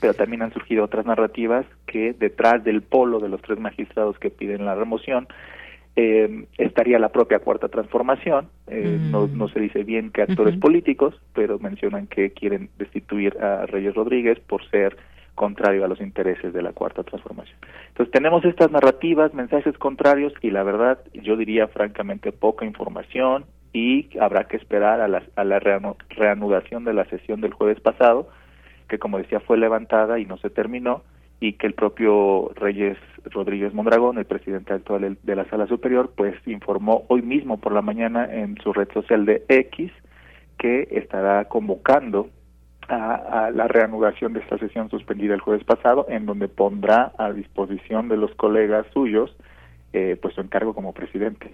pero 0.00 0.14
también 0.14 0.42
han 0.42 0.52
surgido 0.52 0.84
otras 0.84 1.06
narrativas 1.06 1.66
que 1.86 2.12
detrás 2.12 2.62
del 2.62 2.82
polo 2.82 3.18
de 3.18 3.28
los 3.28 3.42
tres 3.42 3.58
magistrados 3.58 4.18
que 4.18 4.30
piden 4.30 4.64
la 4.64 4.74
remoción 4.74 5.26
eh, 5.96 6.46
estaría 6.56 6.98
la 6.98 7.08
propia 7.08 7.40
cuarta 7.40 7.68
transformación. 7.68 8.48
Eh, 8.68 8.98
no, 9.00 9.26
no 9.26 9.48
se 9.48 9.60
dice 9.60 9.82
bien 9.82 10.10
qué 10.10 10.22
actores 10.22 10.56
políticos, 10.56 11.20
pero 11.34 11.58
mencionan 11.58 12.06
que 12.06 12.30
quieren 12.30 12.70
destituir 12.78 13.36
a 13.42 13.66
Reyes 13.66 13.94
Rodríguez 13.94 14.38
por 14.40 14.64
ser 14.70 14.96
contrario 15.34 15.84
a 15.84 15.88
los 15.88 16.00
intereses 16.00 16.52
de 16.52 16.62
la 16.62 16.72
cuarta 16.72 17.02
transformación. 17.02 17.56
Entonces 17.88 18.12
tenemos 18.12 18.44
estas 18.44 18.70
narrativas, 18.70 19.34
mensajes 19.34 19.76
contrarios 19.78 20.32
y 20.42 20.50
la 20.50 20.62
verdad 20.62 20.98
yo 21.14 21.36
diría 21.36 21.66
francamente 21.68 22.30
poca 22.30 22.64
información 22.66 23.44
y 23.72 24.08
habrá 24.18 24.44
que 24.44 24.56
esperar 24.56 25.00
a 25.00 25.08
la, 25.08 25.22
a 25.36 25.44
la 25.44 25.60
reanudación 25.60 26.84
de 26.84 26.94
la 26.94 27.04
sesión 27.06 27.40
del 27.40 27.54
jueves 27.54 27.80
pasado, 27.80 28.28
que 28.88 28.98
como 28.98 29.18
decía 29.18 29.40
fue 29.40 29.58
levantada 29.58 30.18
y 30.18 30.26
no 30.26 30.36
se 30.38 30.50
terminó, 30.50 31.02
y 31.40 31.54
que 31.54 31.66
el 31.66 31.74
propio 31.74 32.50
Reyes 32.54 32.98
Rodríguez 33.24 33.72
Mondragón, 33.72 34.18
el 34.18 34.26
presidente 34.26 34.74
actual 34.74 35.16
de 35.22 35.36
la 35.36 35.46
Sala 35.46 35.66
Superior, 35.66 36.12
pues 36.14 36.34
informó 36.46 37.04
hoy 37.08 37.22
mismo 37.22 37.58
por 37.58 37.72
la 37.72 37.80
mañana 37.80 38.28
en 38.30 38.56
su 38.62 38.72
red 38.72 38.88
social 38.92 39.24
de 39.24 39.44
X 39.48 39.90
que 40.58 40.88
estará 40.90 41.46
convocando 41.46 42.28
a, 42.88 43.50
la 43.54 43.68
reanudación 43.68 44.34
de 44.34 44.40
esta 44.40 44.58
sesión 44.58 44.90
suspendida 44.90 45.32
el 45.32 45.40
jueves 45.40 45.64
pasado, 45.64 46.06
en 46.10 46.26
donde 46.26 46.48
pondrá 46.48 47.12
a 47.16 47.32
disposición 47.32 48.08
de 48.08 48.18
los 48.18 48.34
colegas 48.34 48.86
suyos 48.92 49.34
eh, 49.92 50.18
pues 50.20 50.34
su 50.34 50.42
encargo 50.42 50.74
como 50.74 50.92
presidente. 50.92 51.52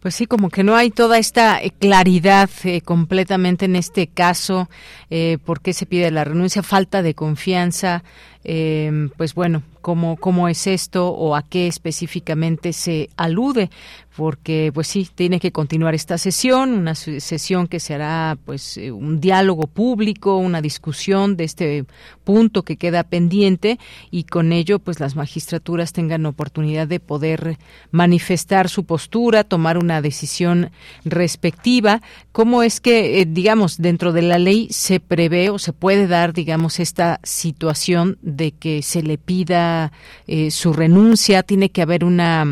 Pues 0.00 0.14
sí, 0.14 0.26
como 0.26 0.48
que 0.48 0.64
no 0.64 0.76
hay 0.76 0.90
toda 0.90 1.18
esta 1.18 1.62
eh, 1.62 1.72
claridad 1.78 2.48
eh, 2.64 2.80
completamente 2.80 3.66
en 3.66 3.76
este 3.76 4.06
caso, 4.06 4.70
eh, 5.10 5.38
por 5.44 5.60
qué 5.60 5.72
se 5.72 5.86
pide 5.86 6.10
la 6.10 6.24
renuncia, 6.24 6.62
falta 6.62 7.02
de 7.02 7.14
confianza, 7.14 8.02
eh, 8.44 9.08
pues 9.16 9.34
bueno, 9.34 9.62
cómo, 9.80 10.16
cómo 10.16 10.48
es 10.48 10.66
esto 10.66 11.08
o 11.08 11.34
a 11.34 11.42
qué 11.42 11.66
específicamente 11.66 12.72
se 12.72 13.10
alude, 13.16 13.70
porque 14.16 14.70
pues 14.74 14.86
sí, 14.88 15.08
tiene 15.14 15.40
que 15.40 15.52
continuar 15.52 15.94
esta 15.94 16.18
sesión, 16.18 16.72
una 16.72 16.94
sesión 16.94 17.68
que 17.68 17.80
será 17.80 18.36
pues 18.44 18.76
eh, 18.76 18.92
un 18.92 19.20
diálogo 19.20 19.66
público, 19.66 20.36
una 20.36 20.60
discusión 20.60 21.36
de 21.36 21.44
este 21.44 21.84
punto 22.24 22.62
que 22.62 22.76
queda 22.76 23.02
pendiente 23.04 23.78
y 24.10 24.24
con 24.24 24.52
ello 24.52 24.78
pues 24.78 25.00
las 25.00 25.16
magistraturas 25.16 25.92
tengan 25.92 26.26
oportunidad 26.26 26.86
de 26.86 27.00
poder 27.00 27.56
manifestar 27.90 28.68
su 28.68 28.84
postura, 28.84 29.44
tomar 29.44 29.78
una 29.78 30.02
decisión 30.02 30.70
respectiva. 31.04 32.02
¿Cómo 32.32 32.62
es 32.62 32.80
que, 32.80 33.20
eh, 33.20 33.26
digamos, 33.26 33.78
dentro 33.78 34.12
de 34.12 34.22
la 34.22 34.38
ley 34.38 34.68
se 34.70 35.00
prevé 35.00 35.50
o 35.50 35.58
se 35.58 35.72
puede 35.72 36.06
dar, 36.06 36.32
digamos, 36.32 36.80
esta 36.80 37.20
situación 37.22 38.18
de 38.30 38.52
que 38.52 38.82
se 38.82 39.02
le 39.02 39.18
pida 39.18 39.92
eh, 40.26 40.50
su 40.50 40.72
renuncia? 40.72 41.42
¿Tiene 41.42 41.70
que 41.70 41.82
haber 41.82 42.04
una, 42.04 42.44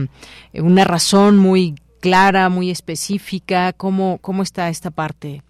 una 0.55 0.85
razón 0.85 1.39
muy 1.39 1.75
clara, 2.01 2.49
muy 2.49 2.71
específica? 2.71 3.73
¿Cómo, 3.73 4.19
cómo 4.21 4.43
está 4.43 4.69
esta 4.69 4.91
parte? 4.91 5.43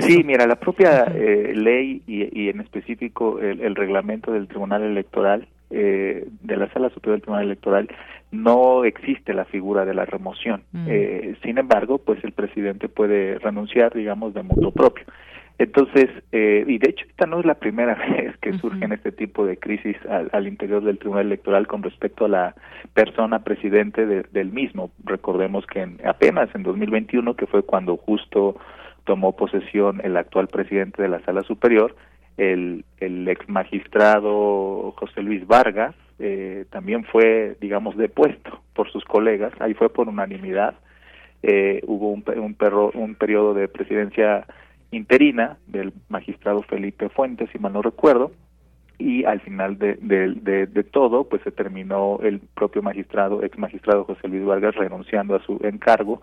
Sí, 0.00 0.22
mira, 0.24 0.46
la 0.46 0.56
propia 0.56 1.04
eh, 1.14 1.52
ley 1.54 2.02
y, 2.06 2.38
y, 2.38 2.48
en 2.50 2.60
específico 2.60 3.38
el, 3.40 3.74
reglamento 3.74 4.32
del 4.32 4.46
Tribunal 4.46 4.82
Electoral, 4.82 5.48
eh, 5.70 6.26
de 6.42 6.56
la 6.56 6.70
Sala 6.72 6.90
Superior 6.90 7.16
del 7.16 7.22
Tribunal 7.22 7.44
Electoral, 7.46 7.88
no 8.30 8.84
existe 8.84 9.32
la 9.32 9.46
figura 9.46 9.84
de 9.84 9.94
la 9.94 10.04
remoción. 10.04 10.62
Mm. 10.72 10.88
sin 11.42 11.58
embargo, 11.58 11.98
pues 11.98 12.22
el 12.24 12.32
presidente 12.32 12.88
puede 12.88 13.38
renunciar, 13.38 13.94
digamos, 13.94 14.34
de 14.34 14.42
modo 14.42 14.70
propio. 14.70 15.04
Entonces, 15.60 16.08
eh, 16.32 16.64
y 16.66 16.78
de 16.78 16.88
hecho 16.88 17.04
esta 17.06 17.26
no 17.26 17.38
es 17.38 17.44
la 17.44 17.56
primera 17.56 17.94
vez 18.16 18.34
que 18.38 18.54
surgen 18.54 18.92
este 18.92 19.12
tipo 19.12 19.44
de 19.44 19.58
crisis 19.58 19.94
al, 20.08 20.48
interior 20.48 20.82
del 20.82 20.98
Tribunal 20.98 21.26
Electoral 21.26 21.66
con 21.66 21.82
respecto 21.82 22.24
a 22.24 22.28
la 22.28 22.54
persona 22.94 23.44
presidente 23.44 24.06
del 24.06 24.52
mismo. 24.52 24.90
Recordemos 25.04 25.66
que 25.66 25.86
apenas 26.06 26.48
en 26.54 26.62
2021, 26.62 27.34
que 27.36 27.46
fue 27.46 27.62
cuando 27.62 27.98
justo 27.98 28.56
tomó 29.04 29.36
posesión 29.36 30.00
el 30.02 30.16
actual 30.16 30.48
presidente 30.48 31.02
de 31.02 31.10
la 31.10 31.20
Sala 31.26 31.42
Superior, 31.42 31.94
el, 32.38 32.86
el 32.98 33.28
ex 33.28 33.46
magistrado 33.50 34.94
José 34.96 35.22
Luis 35.22 35.46
Vargas 35.46 35.94
eh, 36.18 36.64
también 36.70 37.04
fue, 37.04 37.58
digamos, 37.60 37.98
depuesto 37.98 38.62
por 38.72 38.90
sus 38.90 39.04
colegas, 39.04 39.52
ahí 39.60 39.74
fue 39.74 39.92
por 39.92 40.08
unanimidad. 40.08 40.76
Eh, 41.42 41.82
hubo 41.86 42.12
un, 42.12 42.24
un, 42.38 42.54
perro, 42.54 42.90
un 42.94 43.14
periodo 43.14 43.52
de 43.52 43.68
presidencia 43.68 44.46
interina 44.90 45.58
del 45.66 45.92
magistrado 46.08 46.62
Felipe 46.62 47.08
Fuentes, 47.08 47.48
si 47.50 47.58
mal 47.58 47.72
no 47.72 47.82
recuerdo, 47.82 48.32
y 49.00 49.24
al 49.24 49.40
final 49.40 49.78
de, 49.78 50.86
todo, 50.92 51.24
pues 51.24 51.42
se 51.42 51.50
terminó 51.50 52.20
el 52.22 52.38
propio 52.38 52.82
magistrado, 52.82 53.42
ex 53.42 53.58
magistrado 53.58 54.04
José 54.04 54.28
Luis 54.28 54.44
Vargas, 54.44 54.74
renunciando 54.74 55.34
a 55.34 55.42
su 55.42 55.58
encargo 55.62 56.20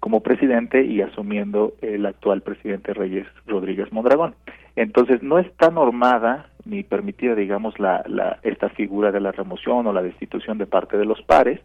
como 0.00 0.22
presidente 0.22 0.84
y 0.84 1.02
asumiendo 1.02 1.74
el 1.82 2.06
actual 2.06 2.40
presidente 2.40 2.94
Reyes 2.94 3.26
Rodríguez 3.46 3.92
Mondragón. 3.92 4.34
Entonces, 4.74 5.22
no 5.22 5.38
está 5.38 5.70
normada 5.70 6.48
ni 6.64 6.82
permitida, 6.82 7.34
digamos, 7.34 7.78
la, 7.78 8.02
la, 8.06 8.38
esta 8.42 8.70
figura 8.70 9.12
de 9.12 9.20
la 9.20 9.32
remoción 9.32 9.86
o 9.86 9.92
la 9.92 10.02
destitución 10.02 10.56
de 10.56 10.66
parte 10.66 10.96
de 10.96 11.04
los 11.04 11.20
pares, 11.22 11.60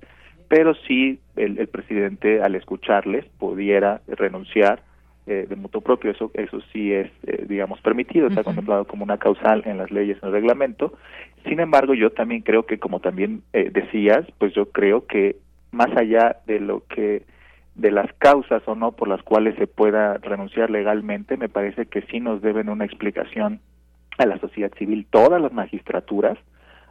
pero 0.50 0.74
sí 0.74 1.20
el, 1.38 1.58
el 1.58 1.68
presidente, 1.68 2.42
al 2.42 2.56
escucharles, 2.56 3.26
pudiera 3.40 4.02
renunciar 4.08 4.82
eh, 5.30 5.46
de 5.48 5.56
mutuo 5.56 5.82
propio, 5.82 6.10
eso 6.10 6.32
eso 6.34 6.60
sí 6.74 6.92
es, 6.92 7.08
eh, 7.28 7.46
digamos, 7.48 7.80
permitido, 7.82 8.28
está 8.28 8.44
contemplado 8.44 8.86
como 8.86 9.04
una 9.04 9.20
causal 9.20 9.62
en 9.66 9.78
las 9.78 9.92
leyes, 9.92 10.18
en 10.24 10.30
el 10.30 10.34
reglamento. 10.34 10.94
Sin 11.48 11.60
embargo, 11.60 11.94
yo 11.94 12.10
también 12.10 12.42
creo 12.42 12.66
que, 12.66 12.80
como 12.80 13.00
también 13.00 13.44
eh, 13.54 13.70
decías, 13.72 14.26
pues 14.40 14.56
yo 14.56 14.72
creo 14.72 15.06
que 15.06 15.36
más 15.72 15.96
allá 15.96 16.38
de 16.48 16.60
lo 16.60 16.84
que 16.88 17.22
de 17.76 17.92
las 17.92 18.12
causas 18.14 18.64
o 18.66 18.74
no 18.74 18.94
por 18.94 19.08
las 19.08 19.22
cuales 19.22 19.56
se 19.58 19.68
pueda 19.68 20.18
renunciar 20.18 20.72
legalmente, 20.72 21.38
me 21.38 21.48
parece 21.48 21.86
que 21.86 22.02
sí 22.10 22.20
nos 22.20 22.42
deben 22.42 22.68
una 22.68 22.86
explicación 22.86 23.60
a 24.18 24.26
la 24.26 24.40
sociedad 24.40 24.72
civil, 24.80 25.06
todas 25.12 25.40
las 25.40 25.54
magistraturas, 25.54 26.40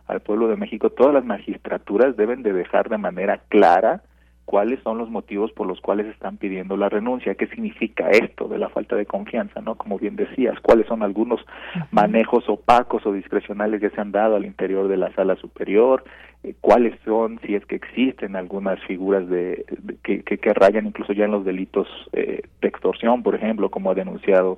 al 0.06 0.20
pueblo 0.20 0.46
de 0.46 0.56
México, 0.56 0.90
todas 0.90 1.12
las 1.12 1.24
magistraturas 1.24 2.16
deben 2.16 2.44
de 2.44 2.52
dejar 2.52 2.88
de 2.88 2.98
manera 2.98 3.40
clara 3.48 4.02
cuáles 4.48 4.80
son 4.82 4.96
los 4.96 5.10
motivos 5.10 5.52
por 5.52 5.66
los 5.66 5.78
cuales 5.82 6.06
están 6.06 6.38
pidiendo 6.38 6.78
la 6.78 6.88
renuncia, 6.88 7.34
qué 7.34 7.48
significa 7.48 8.08
esto 8.08 8.48
de 8.48 8.56
la 8.56 8.70
falta 8.70 8.96
de 8.96 9.04
confianza, 9.04 9.60
¿no? 9.60 9.74
Como 9.74 9.98
bien 9.98 10.16
decías, 10.16 10.58
cuáles 10.62 10.86
son 10.86 11.02
algunos 11.02 11.44
manejos 11.90 12.48
opacos 12.48 13.04
o 13.04 13.12
discrecionales 13.12 13.78
que 13.78 13.90
se 13.90 14.00
han 14.00 14.10
dado 14.10 14.36
al 14.36 14.46
interior 14.46 14.88
de 14.88 14.96
la 14.96 15.12
sala 15.12 15.36
superior, 15.36 16.02
eh, 16.44 16.54
cuáles 16.62 16.98
son, 17.04 17.38
si 17.44 17.56
es 17.56 17.66
que 17.66 17.76
existen 17.76 18.36
algunas 18.36 18.82
figuras 18.84 19.28
de, 19.28 19.66
que, 20.02 20.22
que, 20.22 20.54
rayan 20.54 20.86
incluso 20.86 21.12
ya 21.12 21.26
en 21.26 21.32
los 21.32 21.44
delitos 21.44 21.86
eh, 22.14 22.40
de 22.62 22.68
extorsión, 22.68 23.22
por 23.22 23.34
ejemplo, 23.34 23.68
como 23.68 23.90
ha 23.90 23.94
denunciado 23.94 24.56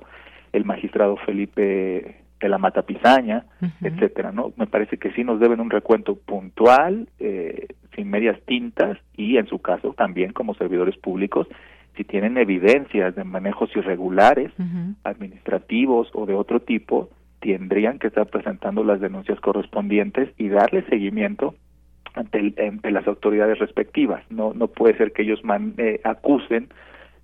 el 0.53 0.63
magistrado 0.63 1.17
Felipe 1.17 2.15
de 2.39 2.49
la 2.49 2.57
Mata 2.57 2.83
Pizaña, 2.83 3.43
etcétera, 3.81 4.31
¿no? 4.31 4.53
Me 4.55 4.67
parece 4.67 4.97
que 4.97 5.11
sí 5.11 5.25
nos 5.25 5.41
deben 5.41 5.59
un 5.59 5.69
recuento 5.69 6.15
puntual, 6.15 7.09
eh, 7.19 7.67
sin 7.95 8.09
medias 8.09 8.39
tintas, 8.45 8.97
y 9.15 9.37
en 9.37 9.47
su 9.47 9.59
caso 9.59 9.93
también 9.97 10.33
como 10.33 10.53
servidores 10.55 10.97
públicos, 10.97 11.47
si 11.95 12.03
tienen 12.03 12.37
evidencias 12.37 13.15
de 13.15 13.23
manejos 13.23 13.69
irregulares, 13.75 14.51
administrativos 15.03 16.09
o 16.13 16.25
de 16.25 16.33
otro 16.33 16.61
tipo, 16.61 17.09
tendrían 17.41 17.99
que 17.99 18.07
estar 18.07 18.27
presentando 18.27 18.83
las 18.83 19.01
denuncias 19.01 19.39
correspondientes 19.39 20.29
y 20.37 20.47
darle 20.47 20.83
seguimiento 20.83 21.55
ante, 22.13 22.53
ante 22.65 22.91
las 22.91 23.07
autoridades 23.07 23.59
respectivas. 23.59 24.23
No, 24.29 24.53
no 24.53 24.67
puede 24.67 24.95
ser 24.97 25.11
que 25.11 25.23
ellos 25.23 25.43
man, 25.43 25.73
eh, 25.77 25.99
acusen 26.03 26.69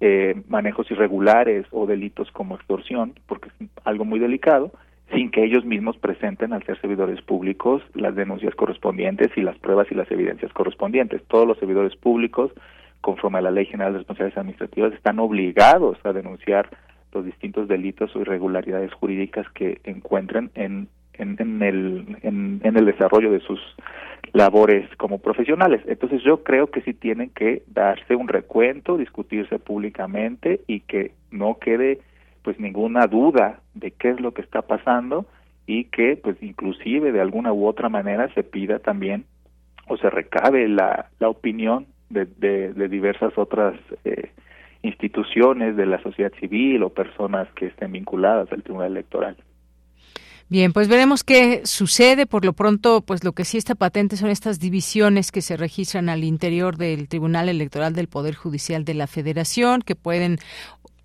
eh, 0.02 0.42
manejos 0.48 0.90
irregulares 0.92 1.66
o 1.72 1.86
delitos 1.86 2.32
como 2.32 2.56
extorsión, 2.56 3.14
porque 3.26 3.50
es 3.50 3.70
algo 3.84 4.06
muy 4.06 4.20
delicado, 4.20 4.72
sin 5.14 5.32
que 5.32 5.44
ellos 5.44 5.66
mismos 5.66 5.98
presenten 5.98 6.54
al 6.54 6.64
ser 6.64 6.80
servidores 6.82 7.22
públicos 7.22 7.82
las 7.94 8.16
denuncias 8.16 8.56
correspondientes 8.56 9.30
y 9.38 9.42
las 9.42 9.58
pruebas 9.58 9.88
y 9.92 9.96
las 9.96 10.12
evidencias 10.12 10.52
correspondientes. 10.54 11.24
Todos 11.28 11.48
los 11.48 11.58
servidores 11.60 11.96
públicos, 11.96 12.52
conforme 13.02 13.38
a 13.38 13.42
la 13.42 13.52
Ley 13.52 13.66
General 13.66 13.94
de 13.94 14.00
Responsabilidades 14.00 14.38
Administrativas, 14.38 14.94
están 14.94 15.20
obligados 15.20 15.98
a 16.04 16.12
denunciar 16.12 16.70
los 17.14 17.26
distintos 17.26 17.68
delitos 17.68 18.14
o 18.16 18.22
irregularidades 18.22 18.94
jurídicas 18.94 19.50
que 19.52 19.80
encuentren 19.86 20.52
en, 20.56 20.90
en, 21.14 21.62
el, 21.64 22.18
en, 22.22 22.60
en 22.64 22.78
el 22.78 22.86
desarrollo 22.86 23.32
de 23.32 23.40
sus 23.40 23.60
labores 24.34 24.88
como 24.98 25.20
profesionales. 25.20 25.82
Entonces 25.88 26.22
yo 26.24 26.44
creo 26.44 26.68
que 26.68 26.82
sí 26.82 26.94
tienen 26.94 27.30
que 27.30 27.64
darse 27.68 28.16
un 28.16 28.28
recuento, 28.28 28.98
discutirse 28.98 29.58
públicamente 29.58 30.60
y 30.68 30.82
que 30.82 31.14
no 31.32 31.58
quede 31.60 32.02
pues 32.48 32.62
ninguna 32.62 33.08
duda 33.08 33.60
de 33.74 33.92
qué 33.92 34.12
es 34.12 34.22
lo 34.22 34.34
que 34.34 34.42
está 34.42 34.62
pasando 34.62 35.26
y 35.66 35.84
que 35.84 36.16
pues 36.16 36.42
inclusive 36.42 37.12
de 37.12 37.20
alguna 37.20 37.52
u 37.52 37.68
otra 37.68 37.90
manera 37.90 38.34
se 38.36 38.44
pida 38.44 38.80
también 38.80 39.26
o 39.90 39.98
se 39.98 40.10
recabe 40.10 40.70
la, 40.70 41.10
la 41.20 41.28
opinión 41.28 41.88
de, 42.10 42.26
de, 42.26 42.88
diversas 42.88 43.38
otras 43.38 43.76
eh, 44.06 44.32
instituciones 44.82 45.76
de 45.76 45.88
la 45.88 46.02
sociedad 46.02 46.32
civil 46.40 46.84
o 46.84 46.90
personas 46.90 47.50
que 47.54 47.66
estén 47.66 47.92
vinculadas 47.92 48.50
al 48.54 48.64
Tribunal 48.64 48.92
Electoral. 48.92 49.36
Bien, 50.50 50.72
pues 50.72 50.88
veremos 50.88 51.26
qué 51.26 51.66
sucede. 51.66 52.26
Por 52.26 52.46
lo 52.46 52.54
pronto, 52.54 53.02
pues 53.02 53.26
lo 53.26 53.34
que 53.34 53.44
sí 53.44 53.58
está 53.58 53.76
patente 53.76 54.16
son 54.16 54.30
estas 54.30 54.62
divisiones 54.62 55.30
que 55.34 55.42
se 55.42 55.58
registran 55.58 56.08
al 56.08 56.24
interior 56.24 56.78
del 56.78 57.10
Tribunal 57.10 57.50
Electoral 57.50 57.94
del 57.94 58.08
Poder 58.08 58.34
Judicial 58.36 58.86
de 58.86 58.94
la 58.94 59.08
Federación, 59.08 59.82
que 59.82 59.96
pueden 59.96 60.38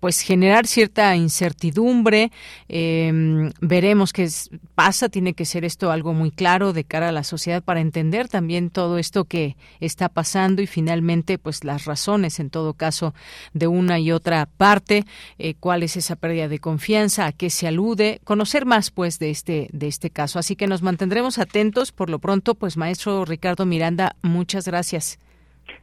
pues 0.03 0.19
generar 0.19 0.67
cierta 0.67 1.15
incertidumbre. 1.15 2.29
Em, 2.67 3.53
veremos 3.61 4.11
qué 4.11 4.27
pasa. 4.75 5.07
Tiene 5.07 5.33
que 5.33 5.45
ser 5.45 5.63
esto 5.63 5.91
algo 5.91 6.11
muy 6.11 6.29
claro 6.29 6.73
de 6.73 6.83
cara 6.83 7.07
a 7.07 7.13
la 7.13 7.23
sociedad 7.23 7.63
para 7.63 7.79
entender 7.79 8.27
también 8.27 8.69
todo 8.69 8.97
esto 8.97 9.23
que 9.23 9.55
está 9.79 10.09
pasando 10.09 10.61
y 10.61 10.67
finalmente 10.67 11.37
pues 11.37 11.63
las 11.63 11.85
razones 11.85 12.41
en 12.41 12.49
todo 12.49 12.73
caso 12.73 13.13
de 13.53 13.67
una 13.67 13.97
y 13.97 14.11
otra 14.11 14.45
parte. 14.45 15.05
Eh, 15.39 15.53
cuál 15.57 15.83
es 15.83 15.95
esa 15.95 16.17
pérdida 16.17 16.49
de 16.49 16.59
confianza, 16.59 17.25
a 17.25 17.31
qué 17.31 17.49
se 17.49 17.67
alude, 17.67 18.19
conocer 18.25 18.65
más 18.65 18.91
pues 18.91 19.19
de 19.19 19.29
este 19.29 19.69
de 19.71 19.87
este 19.87 20.09
caso. 20.09 20.37
Así 20.37 20.57
que 20.57 20.67
nos 20.67 20.81
mantendremos 20.81 21.37
atentos. 21.37 21.93
Por 21.93 22.09
lo 22.09 22.19
pronto, 22.19 22.55
pues 22.55 22.75
maestro 22.75 23.23
Ricardo 23.23 23.65
Miranda, 23.65 24.17
muchas 24.21 24.65
gracias. 24.65 25.17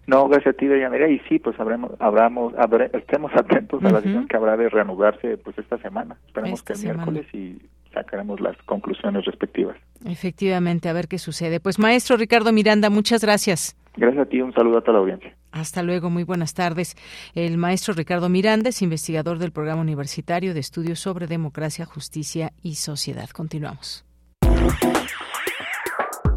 No, 0.07 0.29
gracias 0.29 0.55
a 0.55 0.59
ti, 0.59 0.67
Deyanira, 0.67 1.09
y 1.09 1.21
sí, 1.29 1.39
pues 1.39 1.59
habremos, 1.61 1.93
habramos, 2.01 2.55
estemos 2.93 3.31
atentos 3.35 3.83
a 3.85 3.91
la 3.91 4.01
decisión 4.01 4.27
que 4.27 4.37
habrá 4.37 4.57
de 4.57 4.69
reanudarse 4.69 5.37
pues 5.39 5.57
esta 5.59 5.79
semana. 5.79 6.17
Esperemos 6.27 6.63
que 6.63 6.73
el 6.73 6.81
miércoles 6.81 7.27
y 7.35 7.59
sacaremos 7.93 8.41
las 8.41 8.57
conclusiones 8.63 9.25
respectivas. 9.25 9.77
Efectivamente, 10.05 10.89
a 10.89 10.93
ver 10.93 11.09
qué 11.09 11.19
sucede. 11.19 11.61
Pues 11.61 11.79
maestro 11.79 12.17
Ricardo 12.17 12.53
Miranda, 12.53 12.91
muchas 12.91 13.23
gracias. 13.23 13.77
Gracias 13.97 14.27
a 14.27 14.29
ti, 14.29 14.41
un 14.41 14.53
saludo 14.53 14.79
a 14.79 14.81
toda 14.81 14.95
la 14.95 14.99
audiencia. 15.01 15.35
Hasta 15.53 15.83
luego, 15.83 16.11
muy 16.11 16.23
buenas 16.23 16.55
tardes. 16.55 16.97
El 17.35 17.57
maestro 17.57 17.95
Ricardo 17.95 18.29
Miranda 18.29 18.69
es 18.69 18.83
investigador 18.83 19.39
del 19.39 19.51
Programa 19.53 19.81
Universitario 19.81 20.55
de 20.55 20.61
Estudios 20.61 21.01
sobre 21.01 21.27
Democracia, 21.27 21.85
Justicia 21.85 22.53
y 22.63 22.77
Sociedad. 22.77 23.29
Continuamos. 23.31 24.10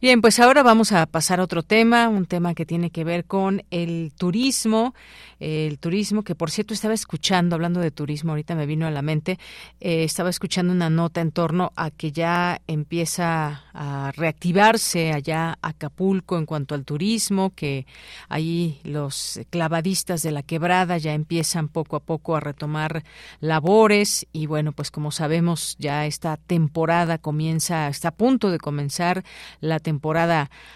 Bien, 0.00 0.22
pues 0.22 0.40
ahora 0.40 0.62
vamos 0.62 0.92
a 0.92 1.04
pasar 1.04 1.40
a 1.40 1.42
otro 1.42 1.62
tema, 1.62 2.08
un 2.08 2.24
tema 2.24 2.54
que 2.54 2.64
tiene 2.64 2.88
que 2.90 3.04
ver 3.04 3.26
con 3.26 3.64
el 3.70 4.12
turismo 4.16 4.94
el 5.40 5.78
turismo, 5.78 6.22
que 6.22 6.34
por 6.34 6.50
cierto 6.50 6.74
estaba 6.74 6.94
escuchando, 6.94 7.56
hablando 7.56 7.80
de 7.80 7.90
turismo, 7.90 8.32
ahorita 8.32 8.54
me 8.54 8.66
vino 8.66 8.86
a 8.86 8.90
la 8.90 9.02
mente, 9.02 9.38
eh, 9.80 10.04
estaba 10.04 10.28
escuchando 10.28 10.72
una 10.72 10.90
nota 10.90 11.22
en 11.22 11.32
torno 11.32 11.72
a 11.76 11.90
que 11.90 12.12
ya 12.12 12.60
empieza 12.66 13.64
a 13.72 14.12
reactivarse 14.14 15.12
allá 15.12 15.58
Acapulco 15.62 16.36
en 16.36 16.44
cuanto 16.44 16.74
al 16.74 16.84
turismo, 16.84 17.50
que 17.54 17.86
ahí 18.28 18.80
los 18.84 19.40
clavadistas 19.48 20.22
de 20.22 20.30
la 20.30 20.42
quebrada 20.42 20.98
ya 20.98 21.14
empiezan 21.14 21.68
poco 21.68 21.96
a 21.96 22.00
poco 22.00 22.36
a 22.36 22.40
retomar 22.40 23.02
labores 23.40 24.26
y 24.32 24.46
bueno, 24.46 24.72
pues 24.72 24.90
como 24.90 25.10
sabemos 25.10 25.76
ya 25.78 26.04
esta 26.04 26.36
temporada 26.36 27.16
comienza, 27.16 27.88
está 27.88 28.08
a 28.08 28.14
punto 28.14 28.50
de 28.50 28.58
comenzar 28.58 29.24
la 29.60 29.78
temporada 29.78 29.89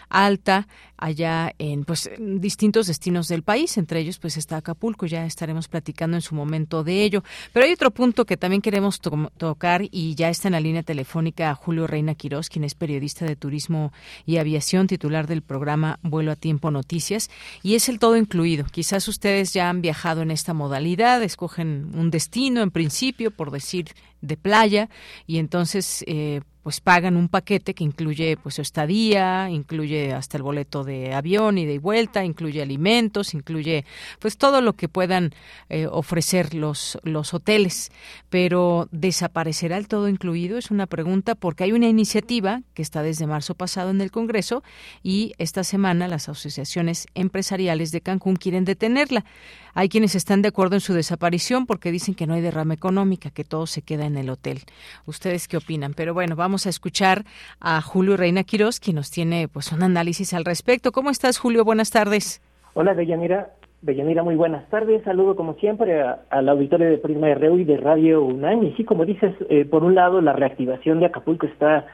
alta 0.08 0.66
allá 0.96 1.52
en 1.58 1.84
pues 1.84 2.10
distintos 2.18 2.86
destinos 2.86 3.28
del 3.28 3.42
país, 3.42 3.76
entre 3.76 4.00
ellos 4.00 4.18
pues 4.18 4.36
está 4.36 4.56
Acapulco, 4.56 5.06
ya 5.06 5.26
estaremos 5.26 5.68
platicando 5.68 6.16
en 6.16 6.22
su 6.22 6.34
momento 6.34 6.84
de 6.84 7.02
ello. 7.02 7.22
Pero 7.52 7.66
hay 7.66 7.72
otro 7.72 7.90
punto 7.90 8.24
que 8.24 8.36
también 8.36 8.62
queremos 8.62 9.00
tocar 9.00 9.82
y 9.90 10.14
ya 10.14 10.30
está 10.30 10.48
en 10.48 10.52
la 10.52 10.60
línea 10.60 10.82
telefónica 10.82 11.54
Julio 11.54 11.86
Reina 11.86 12.14
Quirós, 12.14 12.48
quien 12.48 12.64
es 12.64 12.74
periodista 12.74 13.26
de 13.26 13.36
turismo 13.36 13.92
y 14.24 14.38
aviación, 14.38 14.86
titular 14.86 15.26
del 15.26 15.42
programa 15.42 15.98
Vuelo 16.02 16.32
a 16.32 16.36
Tiempo 16.36 16.70
Noticias, 16.70 17.30
y 17.62 17.74
es 17.74 17.88
el 17.88 17.98
todo 17.98 18.16
incluido. 18.16 18.64
Quizás 18.70 19.08
ustedes 19.08 19.52
ya 19.52 19.68
han 19.68 19.82
viajado 19.82 20.22
en 20.22 20.30
esta 20.30 20.54
modalidad, 20.54 21.22
escogen 21.22 21.90
un 21.94 22.10
destino 22.10 22.62
en 22.62 22.70
principio, 22.70 23.30
por 23.30 23.50
decir 23.50 23.88
de 24.20 24.36
playa, 24.36 24.88
y 25.26 25.38
entonces 25.38 26.04
eh, 26.06 26.40
pues 26.64 26.80
pagan 26.80 27.16
un 27.16 27.28
paquete 27.28 27.74
que 27.74 27.84
incluye 27.84 28.36
pues 28.42 28.58
estadía, 28.58 29.48
incluye 29.50 30.14
hasta 30.14 30.38
el 30.38 30.42
boleto 30.42 30.82
de 30.82 31.14
avión 31.14 31.58
y 31.58 31.66
de 31.66 31.78
vuelta, 31.78 32.24
incluye 32.24 32.62
alimentos, 32.62 33.34
incluye 33.34 33.84
pues 34.18 34.38
todo 34.38 34.62
lo 34.62 34.72
que 34.72 34.88
puedan 34.88 35.32
eh, 35.68 35.86
ofrecer 35.86 36.54
los 36.54 36.98
los 37.04 37.34
hoteles, 37.34 37.92
pero 38.30 38.88
desaparecerá 38.90 39.76
el 39.76 39.88
todo 39.88 40.08
incluido 40.08 40.56
es 40.58 40.70
una 40.70 40.86
pregunta 40.86 41.34
porque 41.34 41.64
hay 41.64 41.72
una 41.72 41.86
iniciativa 41.86 42.62
que 42.72 42.82
está 42.82 43.02
desde 43.02 43.26
marzo 43.26 43.54
pasado 43.54 43.90
en 43.90 44.00
el 44.00 44.10
Congreso 44.10 44.64
y 45.02 45.34
esta 45.36 45.64
semana 45.64 46.08
las 46.08 46.30
asociaciones 46.30 47.06
empresariales 47.14 47.92
de 47.92 48.00
Cancún 48.00 48.36
quieren 48.36 48.64
detenerla. 48.64 49.26
Hay 49.74 49.88
quienes 49.88 50.14
están 50.14 50.40
de 50.40 50.48
acuerdo 50.48 50.76
en 50.76 50.80
su 50.80 50.94
desaparición 50.94 51.66
porque 51.66 51.90
dicen 51.90 52.14
que 52.14 52.26
no 52.26 52.34
hay 52.34 52.40
derrama 52.40 52.74
económica, 52.74 53.30
que 53.30 53.42
todo 53.42 53.66
se 53.66 53.82
queda 53.82 54.06
en 54.06 54.16
el 54.16 54.30
hotel. 54.30 54.58
¿Ustedes 55.04 55.48
qué 55.48 55.56
opinan? 55.56 55.94
Pero 55.94 56.14
bueno, 56.14 56.36
vamos 56.36 56.66
a 56.66 56.70
escuchar 56.70 57.24
a 57.60 57.80
Julio 57.80 58.16
Reina 58.16 58.44
Quiroz, 58.44 58.78
quien 58.78 58.96
nos 58.96 59.10
tiene 59.10 59.48
pues 59.48 59.72
un 59.72 59.82
análisis 59.82 60.32
al 60.32 60.44
respecto. 60.44 60.92
¿Cómo 60.92 61.10
estás, 61.10 61.38
Julio? 61.38 61.64
Buenas 61.64 61.90
tardes. 61.90 62.40
Hola, 62.74 62.94
Deyanira. 62.94 63.50
Deyanira, 63.82 64.22
muy 64.22 64.36
buenas 64.36 64.66
tardes. 64.70 65.02
Saludo 65.02 65.36
como 65.36 65.54
siempre 65.54 66.02
al 66.30 66.48
auditorio 66.48 66.88
de 66.88 66.98
Prisma 66.98 67.34
RU 67.34 67.58
y 67.58 67.64
de 67.64 67.76
Radio 67.76 68.22
UNAM. 68.22 68.62
Y 68.62 68.72
sí, 68.76 68.84
como 68.84 69.04
dices, 69.04 69.34
eh, 69.50 69.64
por 69.64 69.82
un 69.82 69.94
lado 69.94 70.20
la 70.20 70.32
reactivación 70.32 71.00
de 71.00 71.06
Acapulco 71.06 71.46
está 71.46 71.86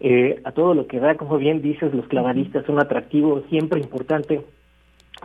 eh, 0.00 0.40
a 0.44 0.52
todo 0.52 0.74
lo 0.74 0.86
que 0.86 0.98
da, 0.98 1.16
como 1.16 1.36
bien 1.36 1.60
dices, 1.62 1.94
los 1.94 2.06
clavadistas, 2.08 2.68
un 2.68 2.80
atractivo 2.80 3.42
siempre 3.50 3.80
importante 3.80 4.42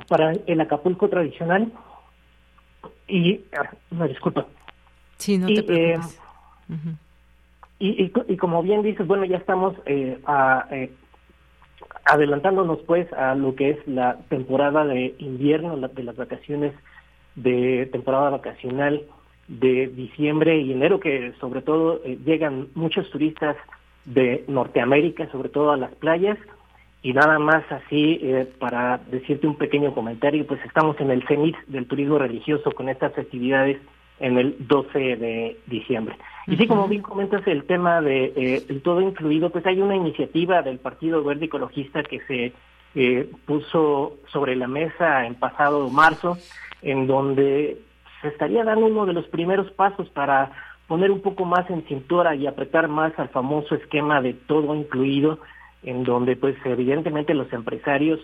para 0.07 0.33
el 0.45 0.61
Acapulco 0.61 1.09
tradicional 1.09 1.71
y, 3.07 3.41
no, 3.91 4.07
disculpa. 4.07 4.45
Sí, 5.17 5.37
no 5.37 5.47
te 5.47 5.59
eh, 5.59 5.63
preocupes. 5.63 6.19
y, 7.79 8.11
y, 8.27 8.37
como 8.37 8.63
bien 8.63 8.81
dices, 8.81 9.05
bueno, 9.05 9.25
ya 9.25 9.37
estamos 9.37 9.75
eh, 9.85 10.19
eh, 10.71 10.91
adelantándonos 12.05 12.79
pues 12.87 13.11
a 13.13 13.35
lo 13.35 13.55
que 13.55 13.71
es 13.71 13.87
la 13.87 14.17
temporada 14.29 14.85
de 14.85 15.15
invierno, 15.19 15.77
de 15.77 16.03
las 16.03 16.15
vacaciones 16.15 16.73
de 17.35 17.87
temporada 17.91 18.29
vacacional 18.29 19.03
de 19.47 19.87
diciembre 19.87 20.59
y 20.59 20.71
enero, 20.71 20.99
que 20.99 21.33
sobre 21.39 21.61
todo 21.61 22.01
llegan 22.03 22.69
muchos 22.73 23.09
turistas 23.11 23.55
de 24.05 24.43
Norteamérica, 24.47 25.29
sobre 25.31 25.49
todo 25.49 25.71
a 25.71 25.77
las 25.77 25.93
playas, 25.95 26.37
y 27.03 27.13
nada 27.13 27.39
más 27.39 27.63
así, 27.71 28.19
eh, 28.21 28.47
para 28.59 28.99
decirte 29.09 29.47
un 29.47 29.57
pequeño 29.57 29.93
comentario, 29.93 30.45
pues 30.45 30.63
estamos 30.65 30.99
en 30.99 31.09
el 31.09 31.25
cenit 31.27 31.57
del 31.67 31.87
turismo 31.87 32.19
religioso 32.19 32.71
con 32.71 32.89
estas 32.89 33.17
actividades 33.17 33.77
en 34.19 34.37
el 34.37 34.55
12 34.67 34.99
de 34.99 35.57
diciembre. 35.65 36.15
Y 36.45 36.55
sí, 36.55 36.67
como 36.67 36.87
bien 36.87 37.01
comentas 37.01 37.45
el 37.47 37.63
tema 37.63 38.01
de 38.01 38.25
eh, 38.35 38.63
el 38.69 38.81
todo 38.83 39.01
incluido, 39.01 39.49
pues 39.49 39.65
hay 39.65 39.81
una 39.81 39.95
iniciativa 39.95 40.61
del 40.61 40.77
Partido 40.77 41.23
Verde 41.23 41.45
Ecologista 41.45 42.03
que 42.03 42.19
se 42.21 42.53
eh, 42.93 43.31
puso 43.45 44.17
sobre 44.31 44.55
la 44.55 44.67
mesa 44.67 45.25
en 45.25 45.35
pasado 45.35 45.89
marzo, 45.89 46.37
en 46.83 47.07
donde 47.07 47.81
se 48.21 48.27
estaría 48.27 48.63
dando 48.63 48.85
uno 48.85 49.07
de 49.07 49.13
los 49.13 49.25
primeros 49.27 49.71
pasos 49.71 50.07
para 50.09 50.51
poner 50.87 51.09
un 51.09 51.21
poco 51.21 51.45
más 51.45 51.69
en 51.69 51.83
cintura 51.87 52.35
y 52.35 52.45
apretar 52.45 52.89
más 52.89 53.17
al 53.17 53.29
famoso 53.29 53.75
esquema 53.75 54.21
de 54.21 54.33
todo 54.33 54.75
incluido, 54.75 55.39
en 55.83 56.03
donde 56.03 56.35
pues 56.35 56.55
evidentemente 56.65 57.33
los 57.33 57.51
empresarios, 57.53 58.19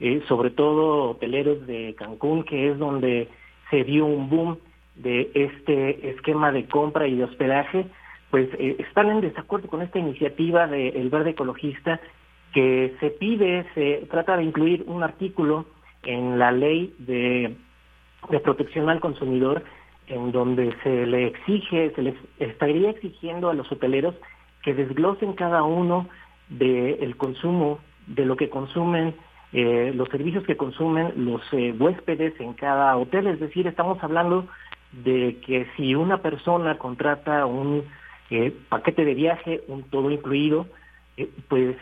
eh, 0.00 0.22
sobre 0.28 0.50
todo 0.50 1.10
hoteleros 1.10 1.66
de 1.66 1.94
Cancún, 1.98 2.44
que 2.44 2.70
es 2.70 2.78
donde 2.78 3.28
se 3.70 3.84
dio 3.84 4.06
un 4.06 4.28
boom 4.28 4.58
de 4.96 5.30
este 5.34 6.10
esquema 6.10 6.52
de 6.52 6.66
compra 6.66 7.06
y 7.06 7.16
de 7.16 7.24
hospedaje, 7.24 7.86
pues 8.30 8.48
eh, 8.58 8.76
están 8.78 9.10
en 9.10 9.20
desacuerdo 9.20 9.68
con 9.68 9.82
esta 9.82 9.98
iniciativa 9.98 10.66
del 10.66 11.08
Verde 11.10 11.30
Ecologista 11.30 12.00
que 12.52 12.94
se 13.00 13.10
pide, 13.10 13.66
se 13.74 14.06
trata 14.10 14.36
de 14.36 14.44
incluir 14.44 14.84
un 14.86 15.02
artículo 15.02 15.66
en 16.02 16.38
la 16.38 16.52
ley 16.52 16.94
de, 16.98 17.54
de 18.30 18.40
protección 18.40 18.88
al 18.90 19.00
consumidor 19.00 19.62
en 20.08 20.32
donde 20.32 20.74
se 20.82 21.06
le 21.06 21.28
exige, 21.28 21.92
se 21.94 22.02
les 22.02 22.14
estaría 22.38 22.90
exigiendo 22.90 23.48
a 23.48 23.54
los 23.54 23.70
hoteleros 23.70 24.14
que 24.62 24.74
desglosen 24.74 25.32
cada 25.34 25.62
uno 25.62 26.08
del 26.58 27.16
consumo, 27.16 27.78
de 28.06 28.24
lo 28.24 28.36
que 28.36 28.48
consumen, 28.48 29.14
eh, 29.52 29.92
los 29.94 30.08
servicios 30.08 30.44
que 30.44 30.56
consumen 30.56 31.12
los 31.16 31.42
eh, 31.52 31.74
huéspedes 31.78 32.38
en 32.40 32.54
cada 32.54 32.96
hotel. 32.96 33.26
Es 33.26 33.40
decir, 33.40 33.66
estamos 33.66 34.02
hablando 34.02 34.46
de 34.92 35.38
que 35.44 35.66
si 35.76 35.94
una 35.94 36.18
persona 36.18 36.78
contrata 36.78 37.46
un 37.46 37.84
eh, 38.30 38.54
paquete 38.68 39.04
de 39.04 39.14
viaje, 39.14 39.62
un 39.68 39.84
todo 39.84 40.10
incluido, 40.10 40.66
pues 41.48 41.76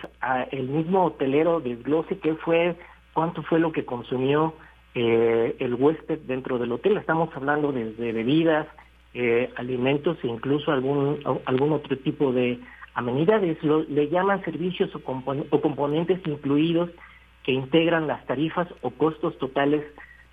el 0.50 0.68
mismo 0.68 1.04
hotelero 1.04 1.60
desglose 1.60 2.18
qué 2.18 2.34
fue, 2.34 2.76
cuánto 3.12 3.42
fue 3.44 3.60
lo 3.60 3.70
que 3.70 3.84
consumió 3.84 4.54
el 4.92 5.74
huésped 5.78 6.18
dentro 6.26 6.58
del 6.58 6.72
hotel. 6.72 6.96
Estamos 6.96 7.30
hablando 7.36 7.70
desde 7.70 8.12
bebidas, 8.12 8.66
eh, 9.12 9.50
alimentos 9.56 10.18
e 10.22 10.28
incluso 10.28 10.70
algún, 10.70 11.18
algún 11.44 11.72
otro 11.72 11.98
tipo 11.98 12.32
de 12.32 12.60
amenidades. 13.00 13.62
Lo, 13.62 13.82
le 13.82 14.08
llaman 14.08 14.44
servicios 14.44 14.94
o, 14.94 15.00
o 15.50 15.60
componentes 15.60 16.20
incluidos 16.26 16.90
que 17.42 17.52
integran 17.52 18.06
las 18.06 18.24
tarifas 18.26 18.68
o 18.82 18.90
costos 18.90 19.36
totales 19.38 19.84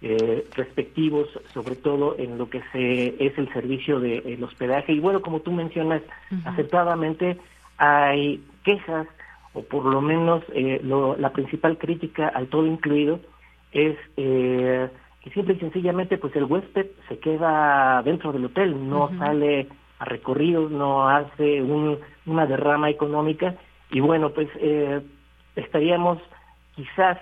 eh, 0.02 0.46
respectivos, 0.56 1.28
sobre 1.54 1.76
todo 1.76 2.16
en 2.20 2.38
lo 2.38 2.50
que 2.50 2.62
se 2.72 3.16
es 3.26 3.38
el 3.38 3.52
servicio 3.52 4.00
de 4.00 4.38
hospedaje. 4.44 4.94
Y 4.94 5.00
bueno, 5.00 5.22
como 5.22 5.40
tú 5.40 5.52
mencionas, 5.52 6.04
acertadamente 6.46 7.38
hay 7.78 8.44
quejas, 8.64 9.08
o 9.54 9.64
por 9.64 9.86
lo 9.86 10.02
menos 10.02 10.44
eh, 10.54 10.82
la 10.84 11.32
principal 11.32 11.78
crítica 11.78 12.28
al 12.28 12.48
todo 12.48 12.68
incluido 12.68 13.20
es 13.72 13.98
eh, 14.18 14.88
que 15.24 15.30
simple 15.32 15.56
y 15.56 15.60
sencillamente 15.60 16.18
pues 16.18 16.36
el 16.36 16.44
huésped 16.44 16.88
se 17.08 17.20
queda 17.20 18.02
dentro 18.04 18.32
del 18.32 18.46
hotel, 18.46 18.90
no 18.90 19.10
sale 19.18 19.68
a 20.00 20.06
recorridos, 20.06 20.72
no 20.72 21.08
hace 21.10 21.62
un, 21.62 22.00
una 22.26 22.46
derrama 22.46 22.90
económica. 22.90 23.56
Y 23.90 24.00
bueno, 24.00 24.32
pues 24.32 24.48
eh, 24.60 25.02
estaríamos 25.56 26.20
quizás 26.76 27.18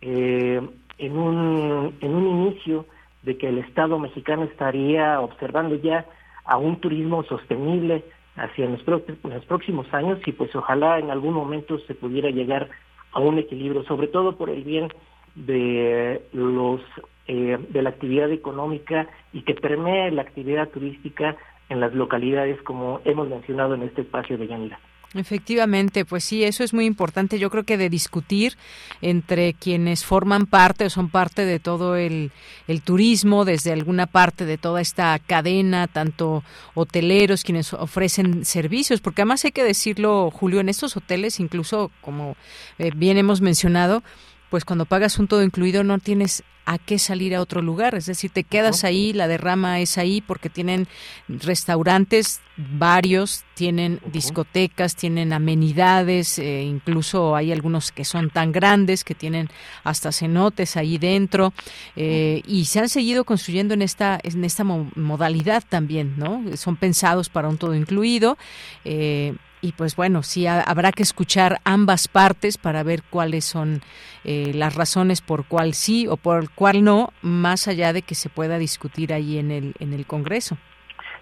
eh, 0.00 0.60
en, 0.98 1.18
un, 1.18 1.96
en 2.00 2.14
un 2.14 2.26
inicio 2.26 2.86
de 3.22 3.36
que 3.36 3.48
el 3.48 3.58
Estado 3.58 3.98
mexicano 3.98 4.44
estaría 4.44 5.20
observando 5.20 5.74
ya 5.76 6.06
a 6.44 6.56
un 6.56 6.80
turismo 6.80 7.24
sostenible 7.24 8.04
hacia 8.36 8.66
los, 8.66 8.82
los 8.86 9.44
próximos 9.46 9.92
años 9.92 10.18
y 10.26 10.32
pues 10.32 10.54
ojalá 10.54 10.98
en 10.98 11.10
algún 11.10 11.34
momento 11.34 11.78
se 11.80 11.94
pudiera 11.94 12.30
llegar 12.30 12.68
a 13.12 13.20
un 13.20 13.38
equilibrio, 13.38 13.84
sobre 13.84 14.08
todo 14.08 14.36
por 14.36 14.50
el 14.50 14.62
bien 14.64 14.88
de 15.34 16.22
los 16.32 16.80
eh, 17.26 17.58
de 17.68 17.82
la 17.82 17.90
actividad 17.90 18.30
económica 18.30 19.06
y 19.32 19.42
que 19.42 19.54
permee 19.54 20.10
la 20.10 20.22
actividad 20.22 20.70
turística 20.70 21.36
en 21.68 21.80
las 21.80 21.94
localidades 21.94 22.60
como 22.62 23.00
hemos 23.04 23.28
mencionado 23.28 23.74
en 23.74 23.82
este 23.82 24.02
espacio 24.02 24.38
de 24.38 24.46
Yanira. 24.46 24.78
Efectivamente, 25.14 26.04
pues 26.04 26.22
sí, 26.22 26.44
eso 26.44 26.62
es 26.62 26.74
muy 26.74 26.84
importante. 26.84 27.38
Yo 27.38 27.48
creo 27.48 27.64
que 27.64 27.78
de 27.78 27.88
discutir 27.88 28.58
entre 29.00 29.54
quienes 29.54 30.04
forman 30.04 30.44
parte 30.44 30.84
o 30.84 30.90
son 30.90 31.08
parte 31.08 31.46
de 31.46 31.58
todo 31.58 31.96
el, 31.96 32.30
el, 32.66 32.82
turismo, 32.82 33.46
desde 33.46 33.72
alguna 33.72 34.06
parte 34.06 34.44
de 34.44 34.58
toda 34.58 34.82
esta 34.82 35.18
cadena, 35.18 35.86
tanto 35.86 36.42
hoteleros, 36.74 37.42
quienes 37.42 37.72
ofrecen 37.72 38.44
servicios, 38.44 39.00
porque 39.00 39.22
además 39.22 39.46
hay 39.46 39.52
que 39.52 39.64
decirlo, 39.64 40.30
Julio, 40.30 40.60
en 40.60 40.68
estos 40.68 40.94
hoteles, 40.94 41.40
incluso 41.40 41.90
como 42.02 42.36
eh, 42.78 42.90
bien 42.94 43.16
hemos 43.16 43.40
mencionado, 43.40 44.02
pues 44.50 44.64
cuando 44.64 44.86
pagas 44.86 45.18
un 45.18 45.28
todo 45.28 45.42
incluido 45.42 45.84
no 45.84 45.98
tienes 45.98 46.42
a 46.68 46.76
qué 46.76 46.98
salir 46.98 47.34
a 47.34 47.40
otro 47.40 47.62
lugar, 47.62 47.94
es 47.94 48.04
decir, 48.04 48.30
te 48.30 48.44
quedas 48.44 48.84
ahí, 48.84 49.14
la 49.14 49.26
derrama 49.26 49.80
es 49.80 49.96
ahí 49.96 50.20
porque 50.20 50.50
tienen 50.50 50.86
restaurantes 51.26 52.42
varios, 52.58 53.44
tienen 53.54 54.00
discotecas, 54.12 54.94
tienen 54.94 55.32
amenidades, 55.32 56.38
eh, 56.38 56.64
incluso 56.64 57.34
hay 57.34 57.52
algunos 57.52 57.90
que 57.90 58.04
son 58.04 58.28
tan 58.28 58.52
grandes 58.52 59.02
que 59.02 59.14
tienen 59.14 59.48
hasta 59.82 60.12
cenotes 60.12 60.76
ahí 60.76 60.98
dentro 60.98 61.54
eh, 61.96 62.42
y 62.46 62.66
se 62.66 62.80
han 62.80 62.90
seguido 62.90 63.24
construyendo 63.24 63.72
en 63.72 63.80
esta 63.80 64.20
en 64.22 64.44
esta 64.44 64.64
modalidad 64.64 65.64
también, 65.66 66.16
¿no? 66.18 66.44
Son 66.58 66.76
pensados 66.76 67.30
para 67.30 67.48
un 67.48 67.56
todo 67.56 67.74
incluido. 67.74 68.36
Eh, 68.84 69.34
y 69.60 69.72
pues 69.72 69.96
bueno, 69.96 70.22
sí 70.22 70.46
habrá 70.46 70.92
que 70.92 71.02
escuchar 71.02 71.58
ambas 71.64 72.08
partes 72.08 72.58
para 72.58 72.82
ver 72.82 73.00
cuáles 73.10 73.44
son 73.44 73.80
eh, 74.24 74.52
las 74.54 74.74
razones 74.74 75.20
por 75.20 75.46
cuál 75.46 75.74
sí 75.74 76.06
o 76.06 76.16
por 76.16 76.50
cuál 76.54 76.84
no, 76.84 77.10
más 77.22 77.68
allá 77.68 77.92
de 77.92 78.02
que 78.02 78.14
se 78.14 78.28
pueda 78.28 78.58
discutir 78.58 79.12
ahí 79.12 79.38
en 79.38 79.50
el 79.50 79.74
en 79.80 79.92
el 79.92 80.06
Congreso. 80.06 80.56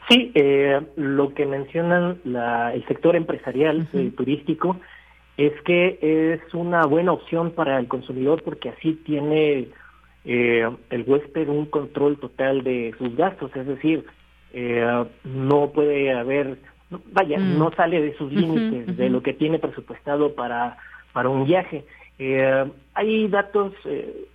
Sí, 0.09 0.31
eh, 0.35 0.81
lo 0.97 1.35
que 1.35 1.47
mencionan 1.47 2.21
la, 2.25 2.73
el 2.75 2.87
sector 2.87 3.17
empresarial 3.17 3.89
uh 3.93 4.11
turístico 4.11 4.79
es 5.37 5.53
que 5.63 5.99
es 6.01 6.55
una 6.55 6.87
buena 6.87 7.13
opción 7.13 7.51
para 7.51 7.79
el 7.79 7.89
consumidor 7.89 8.43
porque 8.43 8.71
así 8.71 8.93
tiene 9.05 9.69
eh, 10.25 10.71
el 10.91 11.05
huésped 11.07 11.49
un 11.49 11.67
control 11.67 12.19
total 12.19 12.63
de 12.63 12.95
sus 12.99 13.15
gastos, 13.17 13.51
es 13.55 13.67
decir, 13.67 14.05
no 15.25 15.71
puede 15.73 16.15
haber 16.15 16.57
vaya, 16.91 17.39
mm. 17.39 17.59
no 17.59 17.71
sale 17.73 18.01
de 18.01 18.17
sus 18.17 18.33
límites, 18.33 18.97
de 18.97 19.11
lo 19.11 19.23
que 19.23 19.33
tiene 19.33 19.59
presupuestado 19.59 20.35
para, 20.35 20.79
para 21.13 21.29
un 21.29 21.45
viaje. 21.45 21.85
Eh, 22.19 22.65
hay 22.95 23.29
datos 23.29 23.73
eh, 23.85 24.27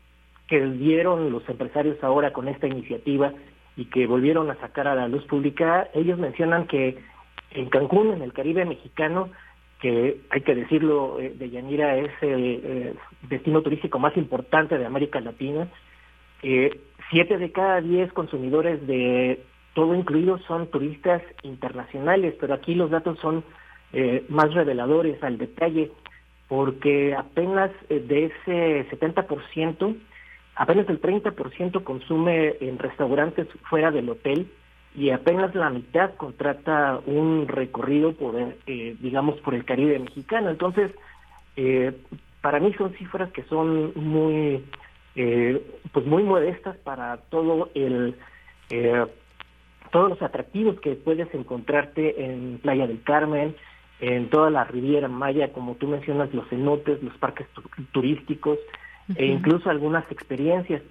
que 0.48 0.62
dieron 0.66 1.32
los 1.32 1.48
empresarios 1.48 2.04
ahora 2.04 2.34
con 2.34 2.48
esta 2.48 2.68
iniciativa 2.68 3.34
y 3.78 3.86
que 3.86 4.06
volvieron 4.06 4.52
a 4.52 4.56
sacar 4.56 4.88
a 4.88 4.96
la 4.96 5.08
luz 5.08 5.24
pública. 5.26 5.90
Ellos 5.94 6.20
mencionan 6.20 6.68
que 6.68 6.98
en 7.52 7.70
Cancún, 7.70 8.14
en 8.14 8.22
el 8.22 8.34
Caribe 8.34 8.66
mexicano, 8.66 9.30
que 9.80 10.22
hay 10.30 10.42
que 10.42 10.56
decirlo, 10.56 11.20
eh, 11.20 11.34
de 11.38 11.50
Yanira 11.50 11.98
es 11.98 12.12
el 12.22 12.96
destino 13.30 13.62
turístico 13.62 13.98
más 13.98 14.16
importante 14.18 14.78
de 14.78 14.86
América 14.86 15.20
Latina, 15.22 15.68
siete 17.10 17.38
de 17.38 17.52
cada 17.52 17.82
diez 17.82 18.12
consumidores 18.14 18.86
de 18.88 19.44
todo 19.74 19.96
incluido 19.96 20.38
son 20.48 20.68
turistas 20.68 21.22
internacionales, 21.44 22.36
pero 22.40 22.54
aquí 22.54 22.76
los 22.76 22.90
datos 22.90 23.18
son 23.20 23.44
eh, 23.94 24.26
más 24.30 24.54
reveladores 24.54 25.22
al 25.24 25.38
detalle, 25.38 25.92
porque 26.48 27.16
apenas 27.16 27.72
eh, 27.90 28.00
de 28.00 28.26
ese 28.26 28.90
70%, 28.90 29.96
apenas 30.56 30.90
el 30.90 31.02
30% 31.02 31.84
consume 31.84 32.56
en 32.60 32.80
restaurantes 32.80 33.48
fuera 33.70 33.92
del 33.92 34.10
hotel 34.10 34.52
y 34.94 35.12
apenas 35.12 35.56
la 35.56 35.70
mitad 35.70 36.16
contrata 36.16 37.00
un 37.06 37.48
recorrido 37.48 38.14
por, 38.14 38.36
eh, 38.38 38.96
digamos, 39.00 39.40
por 39.40 39.56
el 39.56 39.64
Caribe 39.64 39.98
mexicano. 40.00 40.50
Entonces, 40.50 40.92
para 42.42 42.60
mí 42.60 42.74
son 42.74 42.94
cifras 42.94 43.32
que 43.32 43.44
son 43.44 43.94
muy, 43.96 44.66
pues 45.14 46.06
muy 46.06 46.24
modestas 46.24 46.76
para 46.78 47.18
todo 47.30 47.70
el 47.74 48.16
todos 49.92 50.10
los 50.10 50.22
atractivos 50.22 50.80
que 50.80 50.96
puedes 50.96 51.34
encontrarte 51.34 52.26
en 52.26 52.60
Playa 52.62 52.88
del 52.88 53.04
Carmen, 53.04 53.56
en 54.00 54.30
toda 54.30 54.50
la 54.50 54.64
Riviera 54.64 55.08
Maya, 55.08 55.54
como 55.54 55.76
tú 55.76 55.88
mencionas, 55.88 56.34
los 56.34 56.48
cenotes, 56.50 57.02
los 57.04 57.16
parques 57.18 57.48
turísticos 57.92 58.58
e 59.16 59.26
incluso 59.26 59.70
algunas 59.70 60.10
experiencias. 60.12 60.82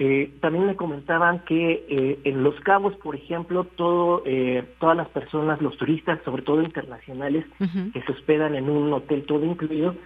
Eh, 0.00 0.32
también 0.40 0.66
me 0.66 0.76
comentaban 0.76 1.40
que 1.40 1.84
eh, 1.88 2.18
en 2.24 2.44
Los 2.44 2.58
Cabos, 2.60 2.94
por 2.96 3.16
ejemplo, 3.16 3.64
todo, 3.64 4.22
eh, 4.26 4.64
todas 4.78 4.96
las 4.96 5.08
personas, 5.08 5.60
los 5.60 5.76
turistas, 5.76 6.20
sobre 6.24 6.42
todo 6.42 6.62
internacionales, 6.62 7.44
que 7.92 8.02
se 8.02 8.12
hospedan 8.12 8.54
en 8.54 8.70
un 8.70 8.92
hotel 8.92 9.24
todo 9.24 9.44
incluido, 9.44 9.96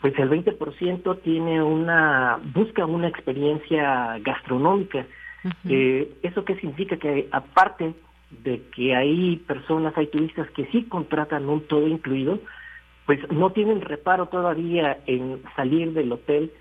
pues 0.00 0.16
el 0.18 0.30
20% 0.30 1.20
tiene 1.22 1.62
una, 1.62 2.38
busca 2.54 2.86
una 2.86 3.08
experiencia 3.08 4.18
gastronómica. 4.20 5.06
Eh, 5.68 6.12
¿Eso 6.22 6.44
qué 6.44 6.54
significa? 6.56 6.96
Que 6.96 7.28
aparte 7.32 7.94
de 8.30 8.62
que 8.74 8.94
hay 8.94 9.36
personas, 9.36 9.96
hay 9.96 10.06
turistas 10.06 10.50
que 10.50 10.66
sí 10.66 10.84
contratan 10.84 11.48
un 11.48 11.66
todo 11.66 11.86
incluido, 11.88 12.38
pues 13.06 13.18
no 13.32 13.50
tienen 13.50 13.80
reparo 13.80 14.26
todavía 14.26 14.98
en 15.06 15.42
salir 15.56 15.92
del 15.92 16.12
hotel 16.12 16.52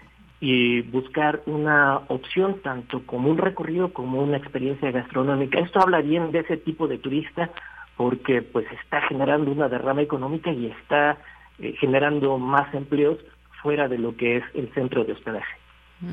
y 0.41 0.81
buscar 0.81 1.41
una 1.45 1.97
opción 2.07 2.61
tanto 2.61 3.05
como 3.05 3.29
un 3.29 3.37
recorrido 3.37 3.91
como 3.91 4.21
una 4.21 4.37
experiencia 4.37 4.89
gastronómica. 4.91 5.59
Esto 5.59 5.81
habla 5.81 6.01
bien 6.01 6.31
de 6.31 6.39
ese 6.39 6.57
tipo 6.57 6.87
de 6.87 6.97
turista 6.97 7.51
porque 7.97 8.41
pues 8.41 8.65
está 8.81 9.01
generando 9.01 9.51
una 9.51 9.67
derrama 9.67 10.01
económica 10.01 10.51
y 10.51 10.67
está 10.67 11.17
eh, 11.59 11.75
generando 11.79 12.37
más 12.37 12.73
empleos 12.73 13.17
fuera 13.61 13.89
de 13.89 13.97
lo 13.97 14.15
que 14.15 14.37
es 14.37 14.43
el 14.53 14.73
centro 14.73 15.03
de 15.03 15.13
hospedaje. 15.13 15.59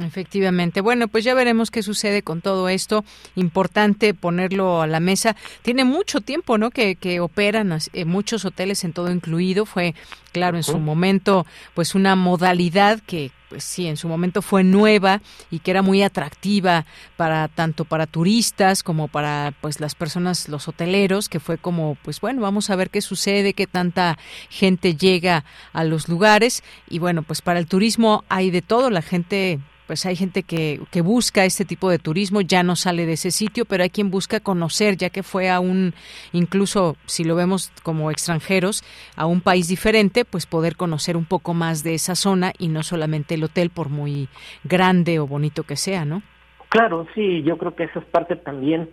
Efectivamente. 0.03 0.81
Bueno, 0.81 1.07
pues 1.07 1.23
ya 1.23 1.35
veremos 1.35 1.71
qué 1.71 1.83
sucede 1.83 2.23
con 2.23 2.41
todo 2.41 2.69
esto. 2.69 3.05
Importante 3.37 4.15
ponerlo 4.15 4.83
a 4.83 4.87
la 4.89 4.99
mesa. 4.99 5.37
Tiene 5.63 5.85
mucho 5.85 6.21
tiempo, 6.21 6.59
¿no? 6.59 6.71
Que, 6.71 6.97
que 6.97 7.21
operan 7.21 7.79
eh, 7.93 8.05
muchos 8.05 8.45
hoteles 8.45 8.83
en 8.83 8.93
todo 8.93 9.13
incluido. 9.13 9.65
Fue, 9.65 9.95
claro, 10.33 10.57
en 10.57 10.65
su 10.65 10.79
momento, 10.79 11.47
pues 11.75 11.95
una 11.95 12.17
modalidad 12.17 13.01
que, 13.07 13.31
pues 13.49 13.63
sí, 13.63 13.87
en 13.87 13.97
su 13.97 14.09
momento 14.09 14.43
fue 14.43 14.65
nueva 14.65 15.23
y 15.53 15.61
que 15.61 15.71
era 15.71 15.83
muy 15.83 16.03
atractiva 16.03 16.85
para 17.17 17.47
tanto 17.47 17.85
para 17.85 18.09
turistas 18.09 18.83
como 18.83 19.07
para 19.07 19.55
pues 19.61 19.79
las 19.79 19.95
personas, 19.95 20.49
los 20.49 20.67
hoteleros, 20.67 21.29
que 21.29 21.39
fue 21.39 21.59
como, 21.59 21.97
pues 22.03 22.21
bueno, 22.21 22.43
vamos 22.43 22.71
a 22.71 22.77
ver 22.77 22.91
qué 22.91 23.01
sucede, 23.01 23.55
qué 23.55 23.69
tanta 23.69 24.19
gente 24.51 24.97
llega 24.97 25.45
a 25.73 25.85
los 25.85 26.09
lugares 26.09 26.65
y 26.89 26.99
bueno, 26.99 27.23
pues 27.23 27.41
para 27.41 27.61
el 27.61 27.69
turismo 27.69 28.25
hay 28.29 28.51
de 28.51 28.63
todo, 28.63 28.91
la 28.91 29.03
gente 29.03 29.61
pues 29.87 30.05
hay 30.07 30.17
gente 30.17 30.43
que, 30.43 30.81
que 30.91 31.01
busca 31.01 31.45
este 31.45 31.65
tipo 31.65 31.91
de 31.91 31.99
turismo, 31.99 32.41
ya 32.41 32.63
no 32.63 32.77
sale 32.77 33.07
de 33.07 33.13
ese 33.13 33.31
sitio, 33.31 33.65
pero 33.65 33.83
hay 33.83 33.91
quien 33.91 34.11
busca 34.11 34.41
conocer, 34.41 34.97
ya 34.97 35.11
que 35.11 35.23
fue 35.23 35.49
a 35.49 35.61
un, 35.61 35.95
incluso 36.33 36.97
si 37.07 37.25
lo 37.25 37.37
vemos 37.37 37.73
como 37.83 38.11
extranjeros, 38.11 38.83
a 39.17 39.27
un 39.27 39.41
país 39.41 39.69
diferente, 39.69 40.25
pues 40.25 40.47
poder 40.47 40.77
conocer 40.77 41.17
un 41.17 41.25
poco 41.25 41.55
más 41.55 41.83
de 41.83 41.95
esa 41.95 42.15
zona 42.15 42.53
y 42.59 42.69
no 42.69 42.83
solamente 42.83 43.35
el 43.35 43.45
hotel, 43.45 43.71
por 43.71 43.89
muy 43.89 44.29
grande 44.65 45.19
o 45.19 45.27
bonito 45.27 45.63
que 45.63 45.77
sea, 45.77 46.05
¿no? 46.05 46.23
Claro, 46.69 47.07
sí, 47.15 47.43
yo 47.43 47.57
creo 47.59 47.75
que 47.75 47.85
esa 47.85 48.01
es 48.01 48.05
parte 48.07 48.37
también 48.37 48.91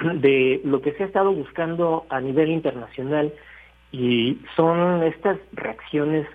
de 0.00 0.60
lo 0.64 0.80
que 0.80 0.92
se 0.92 1.02
ha 1.02 1.06
estado 1.06 1.32
buscando 1.32 2.06
a 2.08 2.20
nivel 2.20 2.50
internacional 2.50 3.32
y 3.92 4.38
son 4.56 5.02
estas 5.02 5.38
reacciones 5.52 6.26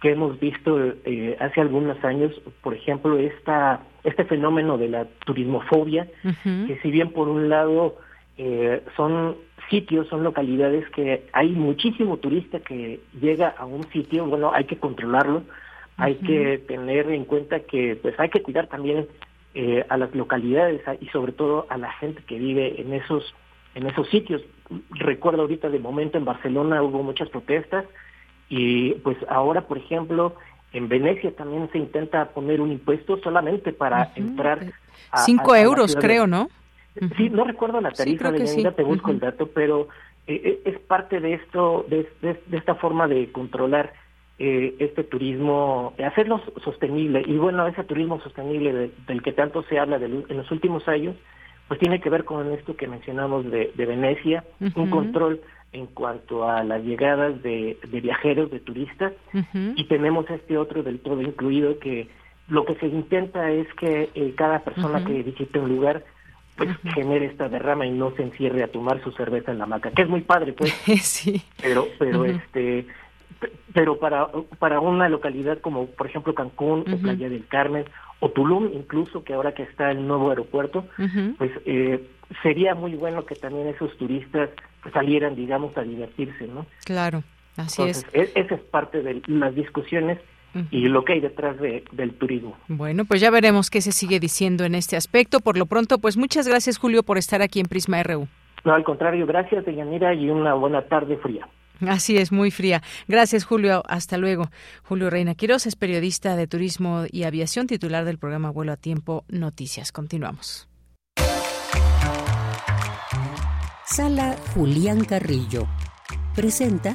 que 0.00 0.12
hemos 0.12 0.40
visto 0.40 0.78
eh, 1.04 1.36
hace 1.40 1.60
algunos 1.60 2.02
años, 2.04 2.32
por 2.62 2.74
ejemplo, 2.74 3.18
esta, 3.18 3.80
este 4.02 4.24
fenómeno 4.24 4.78
de 4.78 4.88
la 4.88 5.06
turismofobia, 5.26 6.08
que 6.42 6.78
si 6.82 6.90
bien 6.90 7.12
por 7.12 7.28
un 7.28 7.50
lado 7.50 7.96
eh, 8.38 8.82
son 8.96 9.36
sitios, 9.68 10.08
son 10.08 10.24
localidades 10.24 10.88
que 10.90 11.24
hay 11.32 11.50
muchísimo 11.50 12.16
turista 12.16 12.60
que 12.60 13.00
llega 13.20 13.48
a 13.48 13.66
un 13.66 13.84
sitio, 13.90 14.24
bueno, 14.24 14.52
hay 14.54 14.64
que 14.64 14.78
controlarlo, 14.78 15.42
hay 15.98 16.14
que 16.14 16.56
tener 16.66 17.10
en 17.10 17.26
cuenta 17.26 17.60
que 17.60 17.96
pues 18.00 18.18
hay 18.18 18.30
que 18.30 18.42
cuidar 18.42 18.68
también 18.68 19.06
eh, 19.54 19.84
a 19.90 19.98
las 19.98 20.14
localidades 20.14 20.80
y 21.00 21.06
sobre 21.08 21.32
todo 21.32 21.66
a 21.68 21.76
la 21.76 21.92
gente 21.92 22.22
que 22.26 22.38
vive 22.38 22.80
en 22.80 22.94
esos 22.94 23.34
en 23.74 23.86
esos 23.86 24.08
sitios. 24.08 24.42
Recuerdo 24.90 25.42
ahorita 25.42 25.68
de 25.68 25.78
momento 25.78 26.16
en 26.16 26.24
Barcelona 26.24 26.82
hubo 26.82 27.02
muchas 27.02 27.28
protestas 27.28 27.84
y 28.50 28.94
pues 28.96 29.16
ahora, 29.28 29.62
por 29.62 29.78
ejemplo, 29.78 30.34
en 30.72 30.88
Venecia 30.88 31.34
también 31.34 31.70
se 31.72 31.78
intenta 31.78 32.26
poner 32.26 32.60
un 32.60 32.72
impuesto 32.72 33.18
solamente 33.22 33.72
para 33.72 34.12
entrar 34.16 34.60
a... 35.10 35.18
Cinco 35.18 35.54
euros, 35.54 35.96
creo, 35.96 36.26
¿no? 36.26 36.48
Sí, 37.16 37.30
no 37.30 37.44
recuerdo 37.44 37.80
la 37.80 37.92
tarifa 37.92 38.30
de 38.32 38.46
sí. 38.46 38.62
te 38.76 38.82
busco 38.82 39.12
el 39.12 39.20
dato, 39.20 39.46
pero 39.46 39.88
eh, 40.26 40.40
eh, 40.44 40.60
es 40.64 40.78
parte 40.80 41.20
de 41.20 41.34
esto, 41.34 41.86
de, 41.88 42.08
de, 42.20 42.56
esta 42.56 42.74
forma 42.74 43.06
de 43.06 43.30
controlar 43.30 43.92
eh, 44.38 44.74
este 44.80 45.04
turismo, 45.04 45.94
hacerlo 46.04 46.42
sostenible. 46.64 47.22
Y 47.24 47.36
bueno, 47.36 47.66
ese 47.68 47.84
turismo 47.84 48.20
sostenible 48.20 48.90
del 49.06 49.22
que 49.22 49.32
tanto 49.32 49.62
se 49.64 49.78
habla 49.78 49.96
en 49.96 50.36
los 50.36 50.50
últimos 50.50 50.88
años, 50.88 51.14
pues 51.68 51.78
tiene 51.78 52.00
que 52.00 52.10
ver 52.10 52.24
con 52.24 52.50
esto 52.52 52.76
que 52.76 52.88
mencionamos 52.88 53.48
de, 53.48 53.72
Venecia, 53.76 54.42
un 54.74 54.90
control 54.90 55.40
en 55.72 55.86
cuanto 55.86 56.48
a 56.48 56.64
las 56.64 56.82
llegadas 56.82 57.42
de, 57.42 57.78
viajeros, 57.90 58.50
de 58.50 58.60
turistas, 58.60 59.12
y 59.76 59.84
tenemos 59.84 60.28
este 60.30 60.58
otro 60.58 60.82
del 60.82 60.98
todo 61.00 61.22
incluido 61.22 61.78
que 61.78 62.08
lo 62.48 62.64
que 62.64 62.74
se 62.76 62.86
intenta 62.86 63.50
es 63.50 63.72
que 63.74 64.10
eh, 64.14 64.34
cada 64.36 64.60
persona 64.60 65.04
que 65.04 65.22
visite 65.22 65.58
un 65.58 65.68
lugar 65.68 66.04
pues 66.56 66.76
genere 66.94 67.26
esta 67.26 67.48
derrama 67.48 67.86
y 67.86 67.90
no 67.90 68.10
se 68.16 68.22
encierre 68.22 68.62
a 68.62 68.68
tomar 68.68 69.02
su 69.02 69.12
cerveza 69.12 69.50
en 69.50 69.58
la 69.58 69.64
hamaca, 69.64 69.92
que 69.92 70.02
es 70.02 70.08
muy 70.08 70.20
padre, 70.20 70.52
pues. 70.52 70.70
sí. 71.02 71.42
Pero, 71.62 71.86
pero 71.98 72.24
este, 72.26 72.86
pero 73.72 73.98
para, 73.98 74.28
para 74.58 74.80
una 74.80 75.08
localidad 75.08 75.58
como 75.60 75.86
por 75.86 76.06
ejemplo 76.06 76.34
Cancún 76.34 76.84
o 76.92 76.98
Playa 76.98 77.30
del 77.30 77.46
Carmen 77.46 77.84
o 78.20 78.30
Tulum 78.30 78.70
incluso 78.72 79.24
que 79.24 79.34
ahora 79.34 79.52
que 79.52 79.64
está 79.64 79.90
el 79.90 80.06
nuevo 80.06 80.30
aeropuerto 80.30 80.86
pues 81.38 81.50
eh, 81.66 82.06
sería 82.42 82.74
muy 82.74 82.94
bueno 82.94 83.26
que 83.26 83.34
también 83.34 83.68
esos 83.68 83.96
turistas 83.96 84.50
pues, 84.82 84.94
salieran 84.94 85.34
digamos 85.34 85.76
a 85.76 85.82
divertirse 85.82 86.46
no 86.46 86.66
claro 86.84 87.22
así 87.56 87.82
es. 87.82 88.06
E, 88.12 88.30
esa 88.34 88.54
es 88.54 88.60
parte 88.60 89.02
de 89.02 89.22
las 89.26 89.54
discusiones 89.54 90.18
y 90.70 90.88
lo 90.88 91.04
que 91.04 91.14
hay 91.14 91.20
detrás 91.20 91.58
de, 91.60 91.84
del 91.92 92.12
turismo. 92.14 92.56
Bueno, 92.68 93.04
pues 93.04 93.20
ya 93.20 93.30
veremos 93.30 93.70
qué 93.70 93.80
se 93.80 93.92
sigue 93.92 94.18
diciendo 94.18 94.64
en 94.64 94.74
este 94.74 94.96
aspecto. 94.96 95.40
Por 95.40 95.56
lo 95.56 95.66
pronto, 95.66 95.98
pues 95.98 96.16
muchas 96.16 96.48
gracias 96.48 96.78
Julio 96.78 97.02
por 97.02 97.18
estar 97.18 97.40
aquí 97.42 97.60
en 97.60 97.66
Prisma 97.66 98.02
RU. 98.02 98.26
No, 98.64 98.74
al 98.74 98.84
contrario, 98.84 99.26
gracias 99.26 99.64
Deyanira 99.64 100.12
y 100.12 100.28
una 100.28 100.54
buena 100.54 100.82
tarde 100.82 101.16
fría. 101.18 101.48
Así 101.88 102.16
es, 102.18 102.32
muy 102.32 102.50
fría. 102.50 102.82
Gracias, 103.08 103.44
Julio. 103.44 103.82
Hasta 103.88 104.16
luego. 104.18 104.50
Julio 104.82 105.10
Reina 105.10 105.34
Quiroz 105.34 105.66
es 105.66 105.76
periodista 105.76 106.36
de 106.36 106.46
turismo 106.46 107.04
y 107.10 107.24
aviación, 107.24 107.66
titular 107.66 108.04
del 108.04 108.18
programa 108.18 108.50
Vuelo 108.50 108.72
a 108.72 108.76
Tiempo 108.76 109.24
Noticias. 109.28 109.92
Continuamos. 109.92 110.68
Sala 113.86 114.36
Julián 114.54 115.04
Carrillo 115.04 115.66
presenta. 116.34 116.94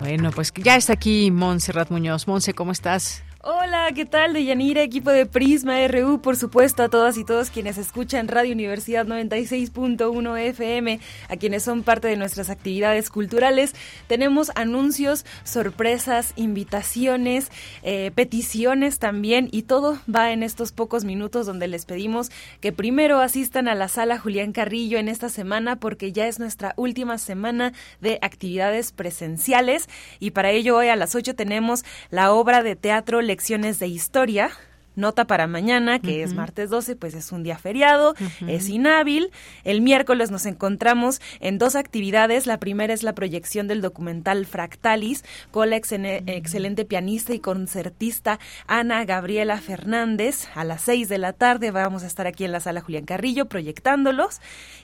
Bueno, 0.00 0.30
pues 0.32 0.52
ya 0.54 0.76
está 0.76 0.92
aquí 0.94 1.30
Montserrat 1.30 1.90
Muñoz. 1.90 2.26
Monse, 2.26 2.54
¿cómo 2.54 2.72
estás? 2.72 3.24
Hola, 3.40 3.92
¿qué 3.94 4.04
tal? 4.04 4.32
De 4.32 4.44
Yanira, 4.44 4.82
equipo 4.82 5.10
de 5.10 5.24
Prisma 5.24 5.86
RU, 5.86 6.20
por 6.20 6.36
supuesto, 6.36 6.82
a 6.82 6.88
todas 6.88 7.16
y 7.16 7.24
todos 7.24 7.50
quienes 7.50 7.78
escuchan 7.78 8.26
Radio 8.26 8.52
Universidad 8.52 9.06
96.1 9.06 10.40
FM, 10.40 10.98
a 11.28 11.36
quienes 11.36 11.62
son 11.62 11.84
parte 11.84 12.08
de 12.08 12.16
nuestras 12.16 12.50
actividades 12.50 13.10
culturales. 13.10 13.76
Tenemos 14.08 14.50
anuncios, 14.56 15.24
sorpresas, 15.44 16.32
invitaciones, 16.34 17.52
eh, 17.84 18.10
peticiones 18.12 18.98
también, 18.98 19.48
y 19.52 19.62
todo 19.62 20.00
va 20.12 20.32
en 20.32 20.42
estos 20.42 20.72
pocos 20.72 21.04
minutos 21.04 21.46
donde 21.46 21.68
les 21.68 21.86
pedimos 21.86 22.32
que 22.60 22.72
primero 22.72 23.20
asistan 23.20 23.68
a 23.68 23.76
la 23.76 23.86
sala 23.86 24.18
Julián 24.18 24.50
Carrillo 24.50 24.98
en 24.98 25.08
esta 25.08 25.28
semana, 25.28 25.76
porque 25.76 26.10
ya 26.10 26.26
es 26.26 26.40
nuestra 26.40 26.74
última 26.76 27.18
semana 27.18 27.72
de 28.00 28.18
actividades 28.20 28.90
presenciales, 28.90 29.88
y 30.18 30.32
para 30.32 30.50
ello 30.50 30.76
hoy 30.76 30.88
a 30.88 30.96
las 30.96 31.14
8 31.14 31.36
tenemos 31.36 31.84
la 32.10 32.32
obra 32.32 32.64
de 32.64 32.74
teatro 32.74 33.27
lecciones 33.28 33.78
de 33.78 33.86
historia 33.88 34.50
nota 34.98 35.26
para 35.26 35.46
mañana, 35.46 36.00
que 36.00 36.22
es 36.22 36.34
martes 36.34 36.70
12, 36.70 36.96
pues 36.96 37.14
es 37.14 37.32
un 37.32 37.42
día 37.42 37.56
feriado, 37.56 38.14
es 38.46 38.68
inhábil. 38.68 39.30
El 39.64 39.80
miércoles 39.80 40.30
nos 40.30 40.44
encontramos 40.44 41.20
en 41.40 41.58
dos 41.58 41.76
actividades. 41.76 42.46
La 42.46 42.58
primera 42.58 42.92
es 42.92 43.02
la 43.02 43.14
proyección 43.14 43.68
del 43.68 43.80
documental 43.80 44.44
Fractalis 44.44 45.24
con 45.50 45.70
la 45.70 45.76
excelente 45.76 46.84
pianista 46.84 47.32
y 47.32 47.38
concertista 47.38 48.40
Ana 48.66 49.04
Gabriela 49.04 49.58
Fernández. 49.58 50.48
A 50.54 50.64
las 50.64 50.82
6 50.82 51.08
de 51.08 51.18
la 51.18 51.32
tarde 51.32 51.70
vamos 51.70 52.02
a 52.02 52.06
estar 52.06 52.26
aquí 52.26 52.44
en 52.44 52.52
la 52.52 52.60
sala 52.60 52.80
Julián 52.80 53.04
Carrillo 53.04 53.46
proyectándolos. 53.46 54.40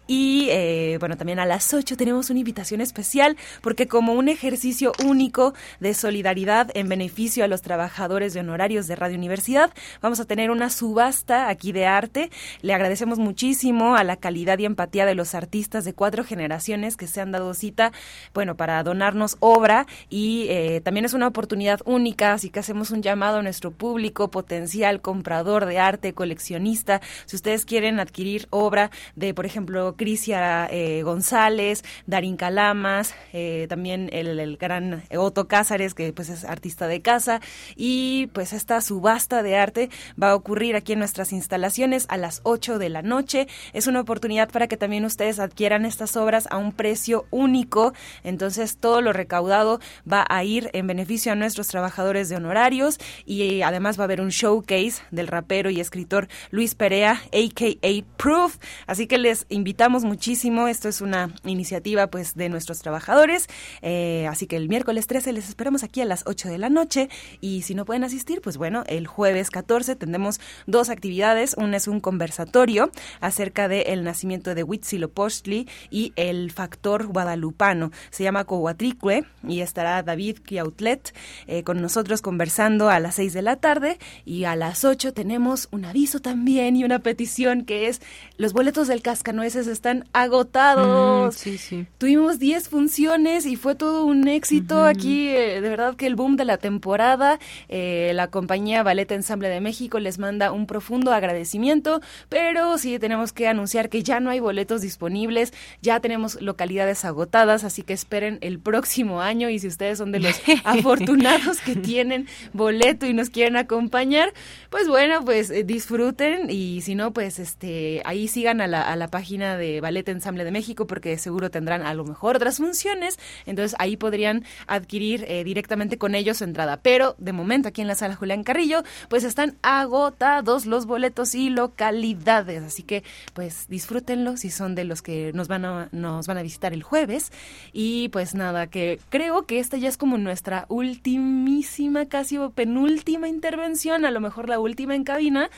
Y 0.07 0.49
eh, 0.51 0.99
bueno, 1.01 1.17
también 1.17 1.39
a 1.39 1.47
las 1.47 1.73
8 1.75 1.97
tenemos 1.97 2.31
una 2.31 2.39
invitación 2.39 2.81
especial 2.81 3.37
porque 3.63 3.89
como 3.89 4.13
un 4.13 4.29
ejercicio 4.29 4.93
único 5.05 5.55
de 5.81 5.95
solidaridad 5.95 6.71
en 6.75 6.89
beneficio 6.89 7.45
a 7.45 7.49
los 7.49 7.63
trabajadores 7.63 8.35
de 8.35 8.41
honorarios 8.41 8.87
de 8.87 8.97
Radio 8.97 9.17
Universidad, 9.17 9.73
Vamos 10.05 10.21
a 10.21 10.27
tener 10.27 10.51
una 10.51 10.69
subasta 10.69 11.49
aquí 11.49 11.73
de 11.73 11.87
arte. 11.87 12.31
Le 12.61 12.75
agradecemos 12.75 13.19
muchísimo 13.19 13.97
a 13.97 14.05
la 14.05 14.17
calidad 14.17 14.59
y 14.59 14.67
empatía 14.67 15.07
de 15.07 15.15
los 15.15 15.35
artistas 15.35 15.87
de 15.87 15.95
cuatro 15.95 16.25
generaciones 16.25 16.99
que 16.99 17.07
se 17.07 17.23
han 17.23 17.33
dado 17.33 17.55
cita, 17.55 17.91
bueno, 18.35 18.55
para 18.55 18.83
donarnos 18.83 19.39
obra 19.41 19.87
y 20.11 20.45
eh, 20.51 20.83
también 20.83 21.07
es 21.07 21.15
una 21.15 21.27
oportunidad 21.27 21.81
única, 21.87 22.35
así 22.35 22.51
que 22.51 22.61
hacemos 22.61 22.91
un 22.91 23.01
llamado 23.01 23.39
a 23.39 23.43
nuestro 23.43 23.71
público 23.71 24.31
potencial 24.31 25.01
comprador 25.01 25.65
de 25.65 25.79
arte, 25.79 26.13
coleccionista. 26.13 27.01
Si 27.25 27.37
ustedes 27.37 27.65
quieren 27.65 27.99
adquirir 27.99 28.47
obra 28.51 28.91
de, 29.17 29.33
por 29.33 29.47
ejemplo, 29.47 29.97
Crisia 29.97 30.69
eh, 30.71 31.03
González, 31.03 31.83
Darín 32.07 32.37
Calamas, 32.37 33.15
eh, 33.33 33.65
también 33.71 34.11
el, 34.13 34.39
el, 34.39 34.59
gran 34.59 35.03
Otto 35.17 35.49
Cázares, 35.49 35.95
que 35.95 36.13
pues 36.13 36.29
es 36.29 36.45
artista 36.45 36.89
de 36.89 37.01
casa, 37.01 37.41
y 37.75 38.27
pues 38.35 38.53
esta 38.53 38.83
subasta 38.83 39.43
de 39.43 39.57
arte 39.57 39.91
va 40.21 40.31
a 40.31 40.35
ocurrir 40.35 40.77
aquí 40.77 40.93
en 40.93 40.99
nuestras 40.99 41.33
instalaciones 41.33 42.07
a 42.09 42.17
las 42.17 42.41
8 42.45 42.79
de 42.79 42.89
la 42.89 43.03
noche. 43.03 43.49
Es 43.73 43.87
una 43.87 44.01
oportunidad 44.01 44.51
para 44.51 44.69
que 44.69 44.77
también 44.77 45.05
ustedes 45.05 45.39
adquieran 45.39 45.85
estas 45.85 46.17
obras 46.17 46.49
a 46.51 46.57
un 46.57 46.73
precio 46.73 47.27
único. 47.31 47.93
Entonces, 48.23 48.77
todo 48.79 49.01
lo 49.01 49.13
recaudado 49.13 49.81
va 50.11 50.25
a 50.29 50.45
ir 50.45 50.71
en 50.73 50.87
beneficio 50.87 51.33
a 51.33 51.35
nuestros 51.35 51.69
trabajadores 51.69 52.29
de 52.29 52.37
honorarios 52.37 52.99
y 53.27 53.63
además 53.63 53.99
va 53.99 54.03
a 54.03 54.05
haber 54.05 54.21
un 54.21 54.29
showcase 54.29 55.03
del 55.11 55.29
rapero 55.29 55.71
y 55.71 55.81
escritor 55.81 56.29
Luis 56.51 56.75
Perea, 56.75 57.21
aka 57.33 58.05
Proof. 58.17 58.57
Así 58.87 59.07
que 59.07 59.19
les 59.19 59.47
invitamos 59.49 60.05
muchísimo. 60.05 60.69
Esto 60.69 60.89
es 60.89 61.01
una 61.01 61.35
iniciativa 61.45 62.07
pues 62.09 62.35
de 62.35 62.49
nuestros 62.49 62.81
trabajadores. 62.81 63.49
Eh, 63.83 64.27
así 64.29 64.47
que 64.47 64.57
el 64.57 64.69
miércoles 64.69 65.07
13 65.07 65.33
les 65.33 65.49
esperamos 65.49 65.83
aquí 65.83 66.01
a 66.01 66.05
las 66.05 66.25
8 66.27 66.49
de 66.49 66.59
la 66.59 66.71
noche 66.71 67.09
y 67.41 67.63
si 67.63 67.75
no 67.75 67.85
pueden 67.85 68.05
asistir, 68.05 68.41
pues 68.41 68.57
bueno, 68.57 68.85
el 68.87 69.07
jueves 69.07 69.51
14 69.51 69.84
tendremos 69.95 70.41
dos 70.67 70.89
actividades. 70.89 71.55
Una 71.59 71.77
es 71.77 71.89
un 71.89 72.01
conversatorio 72.01 72.91
acerca 73.21 73.69
del 73.69 74.05
nacimiento 74.05 74.55
de 74.55 74.63
Huitzilopochtli 74.63 75.69
y 75.91 76.13
el 76.17 76.51
factor 76.51 77.07
guadalupano. 77.07 77.91
Se 78.11 78.25
llama 78.25 78.45
Coatricue 78.45 79.25
y 79.47 79.61
estará 79.61 80.03
David 80.03 80.39
Kiautlet 80.45 81.15
eh, 81.47 81.63
con 81.63 81.81
nosotros 81.81 82.23
conversando 82.23 82.89
a 82.89 83.01
las 83.01 83.17
seis 83.17 83.33
de 83.33 83.43
la 83.43 83.57
tarde 83.57 83.99
y 84.25 84.45
a 84.45 84.57
las 84.57 84.85
ocho 84.85 85.13
tenemos 85.13 85.69
un 85.71 85.85
aviso 85.85 86.21
también 86.21 86.77
y 86.77 86.85
una 86.85 87.01
petición 87.01 87.65
que 87.65 87.89
es 87.89 88.01
los 88.37 88.53
boletos 88.53 88.89
del 88.89 89.03
Cascanueces 89.03 89.67
están 89.67 90.07
agotados. 90.13 91.35
Mm, 91.35 91.39
sí, 91.39 91.59
sí. 91.59 91.87
Tuvimos 91.99 92.39
10 92.39 92.69
funciones 92.69 93.47
y 93.47 93.57
fue 93.57 93.75
todo 93.75 94.05
un 94.05 94.29
éxito 94.29 94.85
aquí, 94.85 95.29
eh, 95.29 95.61
de 95.61 95.69
verdad 95.69 95.97
que 95.97 96.07
el 96.07 96.15
boom 96.15 96.37
de 96.37 96.45
la 96.45 96.59
temporada, 96.59 97.39
eh, 97.69 98.13
la 98.15 98.29
compañía 98.29 98.83
Ballet 98.83 99.11
Ensamble 99.13 99.49
de 99.49 99.61
México 99.65 99.99
les 99.99 100.21
manda 100.21 100.53
un 100.53 100.67
profundo 100.67 101.13
agradecimiento, 101.13 102.01
pero 102.29 102.79
sí 102.79 103.01
tenemos 103.01 103.33
que 103.33 103.49
anunciar 103.49 103.89
que 103.89 104.05
ya 104.05 104.21
no 104.21 104.31
hay 104.31 104.39
boletos 104.39 104.81
disponibles, 104.81 105.53
ya 105.83 105.99
tenemos 105.99 106.41
localidades 106.41 107.05
agotadas, 107.05 107.65
así 107.65 107.83
que 107.83 107.93
esperen 107.93 108.39
el 108.43 108.61
próximo 108.61 109.21
año 109.21 109.49
y 109.49 109.59
si 109.59 109.67
ustedes 109.67 109.99
son 109.99 110.13
de 110.13 110.21
los 110.21 110.41
afortunados 110.65 111.61
que 111.61 111.75
tienen 111.75 112.29
boleto 112.53 113.07
y 113.07 113.15
nos 113.15 113.31
quieren 113.31 113.57
acompañar, 113.57 114.33
pues 114.71 114.87
bueno, 114.87 115.25
pues 115.25 115.51
eh, 115.51 115.65
disfruten 115.65 116.51
y 116.51 116.83
si 116.83 116.95
no, 116.95 117.13
pues 117.13 117.41
este 117.41 118.03
ahí 118.05 118.29
sigan 118.29 118.61
a 118.61 118.69
la, 118.69 118.83
a 118.83 118.95
la 118.95 119.09
página 119.09 119.57
de 119.57 119.81
Ballet 119.81 120.09
Ensamble 120.09 120.45
de 120.45 120.51
México 120.51 120.87
porque 120.87 121.19
seguro 121.19 121.51
tendrán 121.51 121.83
a 121.83 121.95
lo 121.95 122.05
mejor 122.05 122.37
otras 122.37 122.59
funciones, 122.59 123.19
entonces 123.47 123.75
ahí 123.79 123.97
podrían 123.97 124.45
adquirir 124.67 125.25
eh, 125.27 125.43
directamente 125.43 125.99
con 125.99 126.15
ellos 126.15 126.39
su 126.39 126.45
entrada, 126.45 126.81
pero 126.83 127.15
de 127.19 127.33
momento 127.33 127.69
aquí 127.69 127.81
en 127.81 127.89
la 127.89 127.95
sala 127.95 128.15
Julián 128.15 128.45
Carrillo, 128.45 128.83
pues 129.09 129.25
están 129.25 129.54
agotados 129.63 130.67
los 130.67 130.87
boletos 130.87 131.35
y 131.35 131.51
localidades, 131.51 132.63
así 132.63 132.83
que 132.83 133.03
pues 133.33 133.67
disfrútenlo 133.69 134.37
si 134.37 134.51
son 134.51 134.75
de 134.75 134.85
los 134.85 135.03
que 135.03 135.33
nos 135.35 135.49
van 135.49 135.65
a 135.65 135.89
nos 135.93 136.27
van 136.27 136.39
a 136.39 136.43
visitar 136.43 136.73
el 136.73 136.83
jueves. 136.83 137.33
Y 137.73 138.09
pues 138.11 138.35
nada, 138.35 138.67
que 138.67 139.01
creo 139.11 139.47
que 139.47 139.59
esta 139.59 139.77
ya 139.77 139.89
es 139.89 139.97
como 139.97 140.19
nuestra 140.19 140.67
ultimísima 140.69 142.07
casi 142.07 142.39
penúltima 142.55 143.29
intervención, 143.29 144.05
a 144.05 144.11
lo 144.11 144.21
mejor 144.21 144.49
la 144.49 144.59
última 144.59 144.95
en 144.95 145.05
cabina 145.05 145.51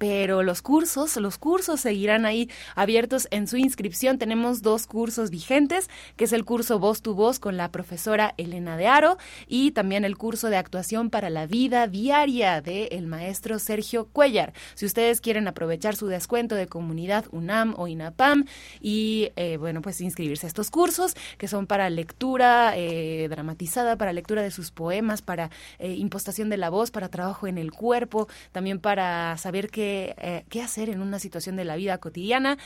pero 0.00 0.42
los 0.42 0.62
cursos, 0.62 1.14
los 1.18 1.36
cursos 1.36 1.78
seguirán 1.82 2.24
ahí 2.24 2.48
abiertos 2.74 3.28
en 3.30 3.46
su 3.46 3.58
inscripción. 3.58 4.16
Tenemos 4.16 4.62
dos 4.62 4.86
cursos 4.86 5.28
vigentes, 5.28 5.90
que 6.16 6.24
es 6.24 6.32
el 6.32 6.46
curso 6.46 6.78
Voz 6.78 7.02
tu 7.02 7.12
Voz 7.12 7.38
con 7.38 7.58
la 7.58 7.70
profesora 7.70 8.32
Elena 8.38 8.78
de 8.78 8.86
Aro 8.86 9.18
y 9.46 9.72
también 9.72 10.06
el 10.06 10.16
curso 10.16 10.48
de 10.48 10.56
actuación 10.56 11.10
para 11.10 11.28
la 11.28 11.46
vida 11.46 11.86
diaria 11.86 12.62
de 12.62 12.86
el 12.92 13.08
maestro 13.08 13.58
Sergio 13.58 14.06
Cuellar. 14.06 14.54
Si 14.74 14.86
ustedes 14.86 15.20
quieren 15.20 15.46
aprovechar 15.46 15.94
su 15.96 16.06
descuento 16.06 16.54
de 16.54 16.66
comunidad 16.66 17.26
UNAM 17.30 17.74
o 17.76 17.86
INAPAM 17.86 18.46
y 18.80 19.32
eh, 19.36 19.58
bueno, 19.58 19.82
pues 19.82 20.00
inscribirse 20.00 20.46
a 20.46 20.48
estos 20.48 20.70
cursos 20.70 21.12
que 21.36 21.46
son 21.46 21.66
para 21.66 21.90
lectura 21.90 22.72
eh, 22.74 23.28
dramatizada, 23.28 23.98
para 23.98 24.14
lectura 24.14 24.40
de 24.40 24.50
sus 24.50 24.70
poemas, 24.70 25.20
para 25.20 25.50
eh, 25.78 25.92
impostación 25.92 26.48
de 26.48 26.56
la 26.56 26.70
voz, 26.70 26.90
para 26.90 27.10
trabajo 27.10 27.46
en 27.46 27.58
el 27.58 27.70
cuerpo, 27.70 28.28
también 28.52 28.80
para 28.80 29.36
saber 29.36 29.68
qué 29.68 29.89
eh, 29.90 30.44
qué, 30.48 30.62
hacer 30.62 30.88
en 30.88 31.00
una 31.00 31.18
situación 31.18 31.56
de 31.56 31.64
la 31.64 31.76
vida 31.76 31.98
cotidiana 31.98 32.58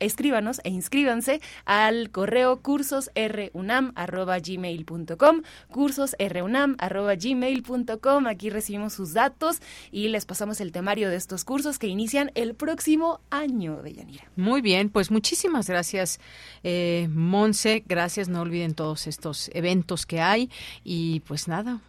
escríbanos 0.00 0.60
e 0.64 0.70
inscríbanse 0.70 1.40
al 1.64 2.10
correo 2.10 2.60
cursosrunam.gmail.com 2.60 5.42
cursosrunam.gmail.com 5.70 8.26
Aquí 8.26 8.50
recibimos 8.50 8.92
sus 8.92 9.12
datos 9.12 9.60
y 9.90 10.08
les 10.08 10.26
pasamos 10.26 10.60
el 10.60 10.72
temario 10.72 11.10
de 11.10 11.16
estos 11.16 11.44
cursos 11.44 11.78
que 11.78 11.86
inician 11.86 12.30
el 12.34 12.54
próximo 12.54 13.20
año 13.30 13.82
de 13.82 13.94
Yanira. 13.94 14.24
Muy 14.36 14.60
bien, 14.60 14.90
pues 14.90 15.10
muchísimas 15.10 15.68
gracias, 15.68 16.20
eh, 16.62 17.08
Monse. 17.12 17.82
Gracias, 17.86 18.28
no 18.28 18.42
olviden 18.42 18.74
todos 18.74 19.06
estos 19.06 19.50
eventos 19.54 20.06
que 20.06 20.20
hay. 20.20 20.50
Y 20.84 21.20
pues 21.20 21.48
nada, 21.48 21.80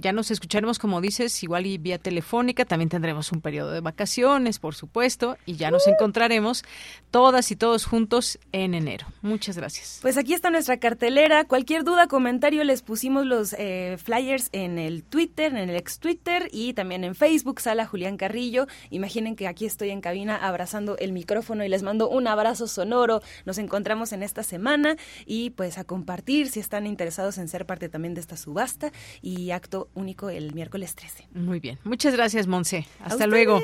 ya 0.00 0.12
nos 0.12 0.30
escucharemos, 0.30 0.78
como 0.78 1.00
dices, 1.00 1.42
igual 1.42 1.66
y 1.66 1.78
vía 1.78 1.98
telefónica. 1.98 2.64
También 2.64 2.88
tendremos 2.88 3.32
un 3.32 3.40
periodo 3.40 3.72
de 3.72 3.80
vacaciones, 3.80 4.58
por 4.58 4.74
supuesto, 4.74 5.36
y 5.46 5.56
ya 5.56 5.70
nos 5.70 5.86
encontraremos 5.86 6.64
todas 7.10 7.50
y 7.50 7.55
todos 7.56 7.84
juntos 7.84 8.38
en 8.52 8.74
enero. 8.74 9.06
Muchas 9.22 9.56
gracias. 9.56 9.98
Pues 10.02 10.16
aquí 10.16 10.34
está 10.34 10.50
nuestra 10.50 10.78
cartelera. 10.78 11.44
Cualquier 11.44 11.84
duda, 11.84 12.06
comentario, 12.06 12.64
les 12.64 12.82
pusimos 12.82 13.26
los 13.26 13.54
eh, 13.58 13.96
flyers 14.02 14.48
en 14.52 14.78
el 14.78 15.02
Twitter, 15.02 15.54
en 15.54 15.68
el 15.70 15.76
ex 15.76 15.98
Twitter 15.98 16.48
y 16.52 16.72
también 16.74 17.04
en 17.04 17.14
Facebook, 17.14 17.60
Sala 17.60 17.86
Julián 17.86 18.16
Carrillo. 18.16 18.66
Imaginen 18.90 19.36
que 19.36 19.48
aquí 19.48 19.66
estoy 19.66 19.90
en 19.90 20.00
cabina 20.00 20.36
abrazando 20.36 20.96
el 20.98 21.12
micrófono 21.12 21.64
y 21.64 21.68
les 21.68 21.82
mando 21.82 22.08
un 22.08 22.26
abrazo 22.26 22.68
sonoro. 22.68 23.22
Nos 23.44 23.58
encontramos 23.58 24.12
en 24.12 24.22
esta 24.22 24.42
semana 24.42 24.96
y 25.26 25.50
pues 25.50 25.78
a 25.78 25.84
compartir 25.84 26.48
si 26.48 26.60
están 26.60 26.86
interesados 26.86 27.38
en 27.38 27.48
ser 27.48 27.66
parte 27.66 27.88
también 27.88 28.14
de 28.14 28.20
esta 28.20 28.36
subasta 28.36 28.92
y 29.22 29.50
acto 29.50 29.88
único 29.94 30.30
el 30.30 30.52
miércoles 30.54 30.94
13. 30.94 31.28
Muy 31.34 31.60
bien. 31.60 31.78
Muchas 31.84 32.14
gracias, 32.14 32.46
Monse. 32.46 32.86
Hasta 33.02 33.26
luego. 33.26 33.60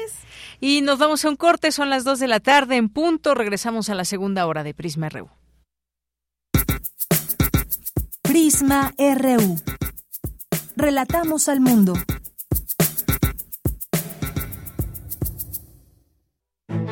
Y 0.60 0.80
nos 0.82 0.98
vamos 0.98 1.24
a 1.24 1.28
un 1.28 1.36
corte. 1.36 1.72
Son 1.72 1.90
las 1.90 2.04
2 2.04 2.18
de 2.18 2.28
la 2.28 2.40
tarde 2.40 2.76
en 2.76 2.88
punto. 2.88 3.34
Regresamos 3.82 3.90
a 3.90 3.94
la 3.96 4.04
segunda 4.04 4.46
hora 4.46 4.62
de 4.62 4.74
Prisma 4.74 5.08
RU. 5.08 5.28
Prisma 8.22 8.92
RU. 8.96 9.56
Relatamos 10.76 11.48
al 11.48 11.60
mundo. 11.60 11.94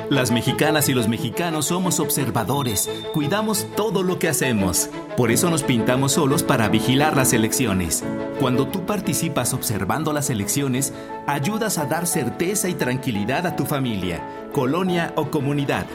Las 0.09 0.33
mexicanas 0.33 0.89
y 0.89 0.95
los 0.95 1.07
mexicanos 1.07 1.67
somos 1.67 2.01
observadores, 2.01 2.91
cuidamos 3.15 3.69
todo 3.77 4.03
lo 4.03 4.19
que 4.19 4.29
hacemos. 4.29 4.91
Por 5.17 5.31
eso 5.31 5.49
nos 5.51 5.63
pintamos 5.63 6.13
solos 6.13 6.43
para 6.43 6.69
vigilar 6.69 7.17
las 7.17 7.33
elecciones. 7.33 8.03
Cuando 8.41 8.67
tú 8.67 8.85
participas 8.85 9.55
observando 9.55 10.13
las 10.13 10.29
elecciones, 10.29 10.93
ayudas 11.29 11.79
a 11.79 11.87
dar 11.87 12.09
certeza 12.09 12.69
y 12.69 12.75
tranquilidad 12.75 13.47
a 13.47 13.55
tu 13.55 13.65
familia, 13.65 14.49
colonia 14.53 15.13
o 15.15 15.31
comunidad. 15.31 15.87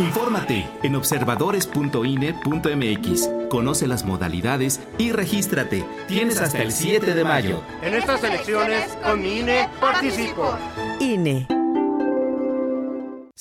Infórmate 0.00 0.66
en 0.82 0.96
observadores.ine.mx. 0.96 3.30
Conoce 3.48 3.86
las 3.86 4.04
modalidades 4.04 4.80
y 4.98 5.12
regístrate. 5.12 5.84
Tienes 6.08 6.40
hasta 6.40 6.62
el 6.62 6.72
7 6.72 7.14
de 7.14 7.24
mayo. 7.24 7.62
En 7.82 7.94
estas 7.94 8.24
elecciones, 8.24 8.88
con 9.04 9.22
mi 9.22 9.38
INE, 9.38 9.68
participo. 9.80 10.58
INE. 10.98 11.46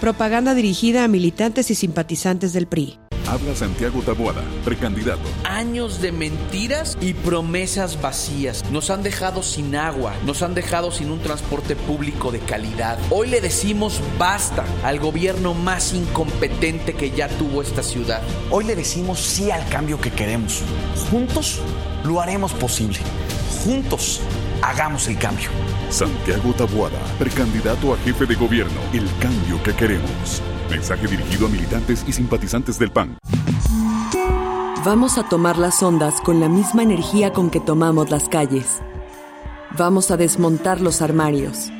Propaganda 0.00 0.54
dirigida 0.54 1.02
a 1.02 1.08
militantes 1.08 1.72
y 1.72 1.74
simpatizantes 1.74 2.52
del 2.52 2.68
PRI. 2.68 2.98
Habla 3.26 3.54
Santiago 3.56 4.00
Taboada, 4.00 4.42
precandidato. 4.64 5.20
Años 5.44 6.00
de 6.00 6.12
mentiras 6.12 6.96
y 7.00 7.14
promesas 7.14 8.00
vacías. 8.00 8.64
Nos 8.70 8.90
han 8.90 9.02
dejado 9.02 9.42
sin 9.42 9.74
agua, 9.74 10.14
nos 10.24 10.42
han 10.42 10.54
dejado 10.54 10.92
sin 10.92 11.10
un 11.10 11.18
transporte 11.18 11.74
público 11.74 12.30
de 12.30 12.38
calidad. 12.38 12.96
Hoy 13.10 13.28
le 13.28 13.40
decimos 13.40 14.00
basta 14.18 14.64
al 14.84 15.00
gobierno 15.00 15.52
más 15.52 15.92
incompetente 15.92 16.94
que 16.94 17.10
ya 17.10 17.28
tuvo 17.28 17.60
esta 17.60 17.82
ciudad. 17.82 18.22
Hoy 18.50 18.64
le 18.64 18.76
decimos 18.76 19.18
sí 19.18 19.50
al 19.50 19.68
cambio 19.68 20.00
que 20.00 20.12
queremos. 20.12 20.62
Juntos 21.10 21.58
lo 22.04 22.20
haremos 22.20 22.52
posible. 22.52 22.98
Juntos 23.64 24.22
hagamos 24.62 25.08
el 25.08 25.18
cambio. 25.18 25.48
Santiago 25.90 26.52
Tabuada, 26.52 26.98
precandidato 27.18 27.94
a 27.94 27.96
jefe 27.98 28.26
de 28.26 28.34
gobierno. 28.34 28.80
El 28.92 29.08
cambio 29.20 29.62
que 29.62 29.74
queremos. 29.74 30.42
Mensaje 30.70 31.06
dirigido 31.06 31.46
a 31.46 31.50
militantes 31.50 32.04
y 32.06 32.12
simpatizantes 32.12 32.78
del 32.78 32.90
PAN. 32.90 33.18
Vamos 34.84 35.18
a 35.18 35.28
tomar 35.28 35.58
las 35.58 35.82
ondas 35.82 36.20
con 36.20 36.40
la 36.40 36.48
misma 36.48 36.82
energía 36.82 37.32
con 37.32 37.50
que 37.50 37.60
tomamos 37.60 38.10
las 38.10 38.28
calles. 38.28 38.80
Vamos 39.76 40.10
a 40.10 40.16
desmontar 40.16 40.80
los 40.80 41.02
armarios. 41.02 41.70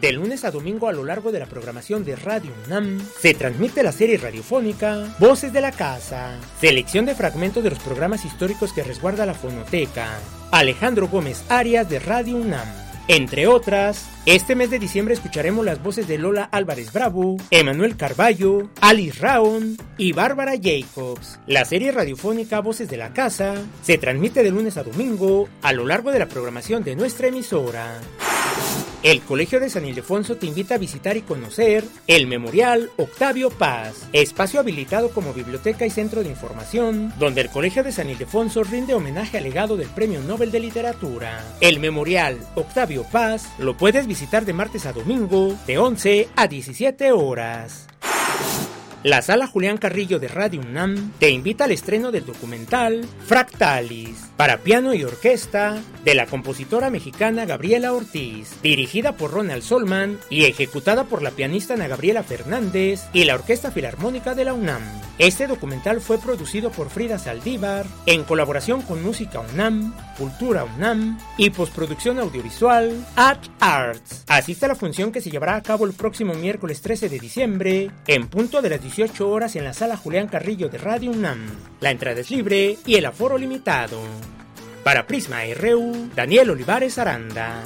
De 0.00 0.12
lunes 0.12 0.46
a 0.46 0.50
domingo 0.50 0.88
a 0.88 0.94
lo 0.94 1.04
largo 1.04 1.30
de 1.30 1.40
la 1.40 1.44
programación 1.44 2.06
de 2.06 2.16
Radio 2.16 2.52
UNAM 2.64 3.02
se 3.20 3.34
transmite 3.34 3.82
la 3.82 3.92
serie 3.92 4.16
radiofónica 4.16 5.14
Voces 5.18 5.52
de 5.52 5.60
la 5.60 5.72
Casa, 5.72 6.38
selección 6.58 7.04
de 7.04 7.14
fragmentos 7.14 7.62
de 7.62 7.68
los 7.68 7.78
programas 7.80 8.24
históricos 8.24 8.72
que 8.72 8.82
resguarda 8.82 9.26
la 9.26 9.34
fonoteca. 9.34 10.08
Alejandro 10.50 11.08
Gómez 11.08 11.44
Arias 11.50 11.90
de 11.90 11.98
Radio 11.98 12.36
UNAM. 12.36 12.85
Entre 13.08 13.46
otras, 13.46 14.08
este 14.26 14.56
mes 14.56 14.70
de 14.70 14.80
diciembre 14.80 15.14
escucharemos 15.14 15.64
las 15.64 15.80
voces 15.80 16.08
de 16.08 16.18
Lola 16.18 16.48
Álvarez 16.50 16.92
Bravo, 16.92 17.36
Emanuel 17.52 17.96
Carballo, 17.96 18.68
Alice 18.80 19.20
Raon 19.20 19.76
y 19.96 20.12
Bárbara 20.12 20.54
Jacobs. 20.60 21.38
La 21.46 21.64
serie 21.64 21.92
radiofónica 21.92 22.58
Voces 22.60 22.88
de 22.88 22.96
la 22.96 23.12
Casa 23.12 23.54
se 23.82 23.96
transmite 23.98 24.42
de 24.42 24.50
lunes 24.50 24.76
a 24.76 24.82
domingo 24.82 25.48
a 25.62 25.72
lo 25.72 25.86
largo 25.86 26.10
de 26.10 26.18
la 26.18 26.26
programación 26.26 26.82
de 26.82 26.96
nuestra 26.96 27.28
emisora. 27.28 28.00
El 29.06 29.22
Colegio 29.22 29.60
de 29.60 29.70
San 29.70 29.86
Ildefonso 29.86 30.34
te 30.34 30.46
invita 30.46 30.74
a 30.74 30.78
visitar 30.78 31.16
y 31.16 31.22
conocer 31.22 31.84
el 32.08 32.26
Memorial 32.26 32.90
Octavio 32.96 33.50
Paz, 33.50 34.08
espacio 34.12 34.58
habilitado 34.58 35.10
como 35.10 35.32
biblioteca 35.32 35.86
y 35.86 35.90
centro 35.90 36.24
de 36.24 36.30
información, 36.30 37.14
donde 37.16 37.42
el 37.42 37.48
Colegio 37.48 37.84
de 37.84 37.92
San 37.92 38.10
Ildefonso 38.10 38.64
rinde 38.64 38.94
homenaje 38.94 39.38
al 39.38 39.44
legado 39.44 39.76
del 39.76 39.86
Premio 39.90 40.22
Nobel 40.22 40.50
de 40.50 40.58
Literatura. 40.58 41.40
El 41.60 41.78
Memorial 41.78 42.36
Octavio 42.56 43.04
Paz 43.04 43.46
lo 43.58 43.76
puedes 43.76 44.08
visitar 44.08 44.44
de 44.44 44.54
martes 44.54 44.86
a 44.86 44.92
domingo, 44.92 45.56
de 45.68 45.78
11 45.78 46.28
a 46.34 46.48
17 46.48 47.12
horas. 47.12 47.86
La 49.06 49.22
sala 49.22 49.46
Julián 49.46 49.78
Carrillo 49.78 50.18
de 50.18 50.26
Radio 50.26 50.60
UNAM 50.60 51.12
te 51.20 51.30
invita 51.30 51.62
al 51.62 51.70
estreno 51.70 52.10
del 52.10 52.26
documental 52.26 53.06
Fractalis, 53.24 54.32
para 54.36 54.58
piano 54.58 54.94
y 54.94 55.04
orquesta, 55.04 55.80
de 56.04 56.16
la 56.16 56.26
compositora 56.26 56.90
mexicana 56.90 57.44
Gabriela 57.44 57.92
Ortiz, 57.92 58.60
dirigida 58.64 59.12
por 59.12 59.30
Ronald 59.30 59.62
Solman 59.62 60.18
y 60.28 60.46
ejecutada 60.46 61.04
por 61.04 61.22
la 61.22 61.30
pianista 61.30 61.74
Ana 61.74 61.86
Gabriela 61.86 62.24
Fernández 62.24 63.02
y 63.12 63.22
la 63.22 63.36
Orquesta 63.36 63.70
Filarmónica 63.70 64.34
de 64.34 64.44
la 64.44 64.54
UNAM. 64.54 64.82
Este 65.18 65.46
documental 65.46 66.00
fue 66.00 66.18
producido 66.18 66.70
por 66.70 66.90
Frida 66.90 67.18
Saldívar 67.18 67.86
en 68.06 68.24
colaboración 68.24 68.82
con 68.82 69.02
Música 69.02 69.40
UNAM, 69.40 69.94
Cultura 70.18 70.64
UNAM 70.64 71.18
y 71.38 71.50
postproducción 71.50 72.18
audiovisual 72.18 73.06
At 73.16 73.38
Arts. 73.60 74.24
Asiste 74.26 74.66
a 74.66 74.68
la 74.68 74.74
función 74.74 75.12
que 75.12 75.20
se 75.20 75.30
llevará 75.30 75.56
a 75.56 75.62
cabo 75.62 75.86
el 75.86 75.92
próximo 75.92 76.34
miércoles 76.34 76.82
13 76.82 77.08
de 77.08 77.18
diciembre 77.18 77.90
en 78.06 78.28
punto 78.28 78.60
de 78.60 78.70
las 78.70 78.82
18 78.96 79.28
horas 79.28 79.56
en 79.56 79.64
la 79.64 79.74
sala 79.74 79.98
Julián 79.98 80.26
Carrillo 80.26 80.70
de 80.70 80.78
Radio 80.78 81.10
UNAM. 81.10 81.46
La 81.80 81.90
entrada 81.90 82.18
es 82.18 82.30
libre 82.30 82.78
y 82.86 82.94
el 82.94 83.04
aforo 83.04 83.36
limitado. 83.36 84.00
Para 84.84 85.06
Prisma 85.06 85.40
RU, 85.54 86.08
Daniel 86.14 86.48
Olivares 86.48 86.96
Aranda. 86.96 87.62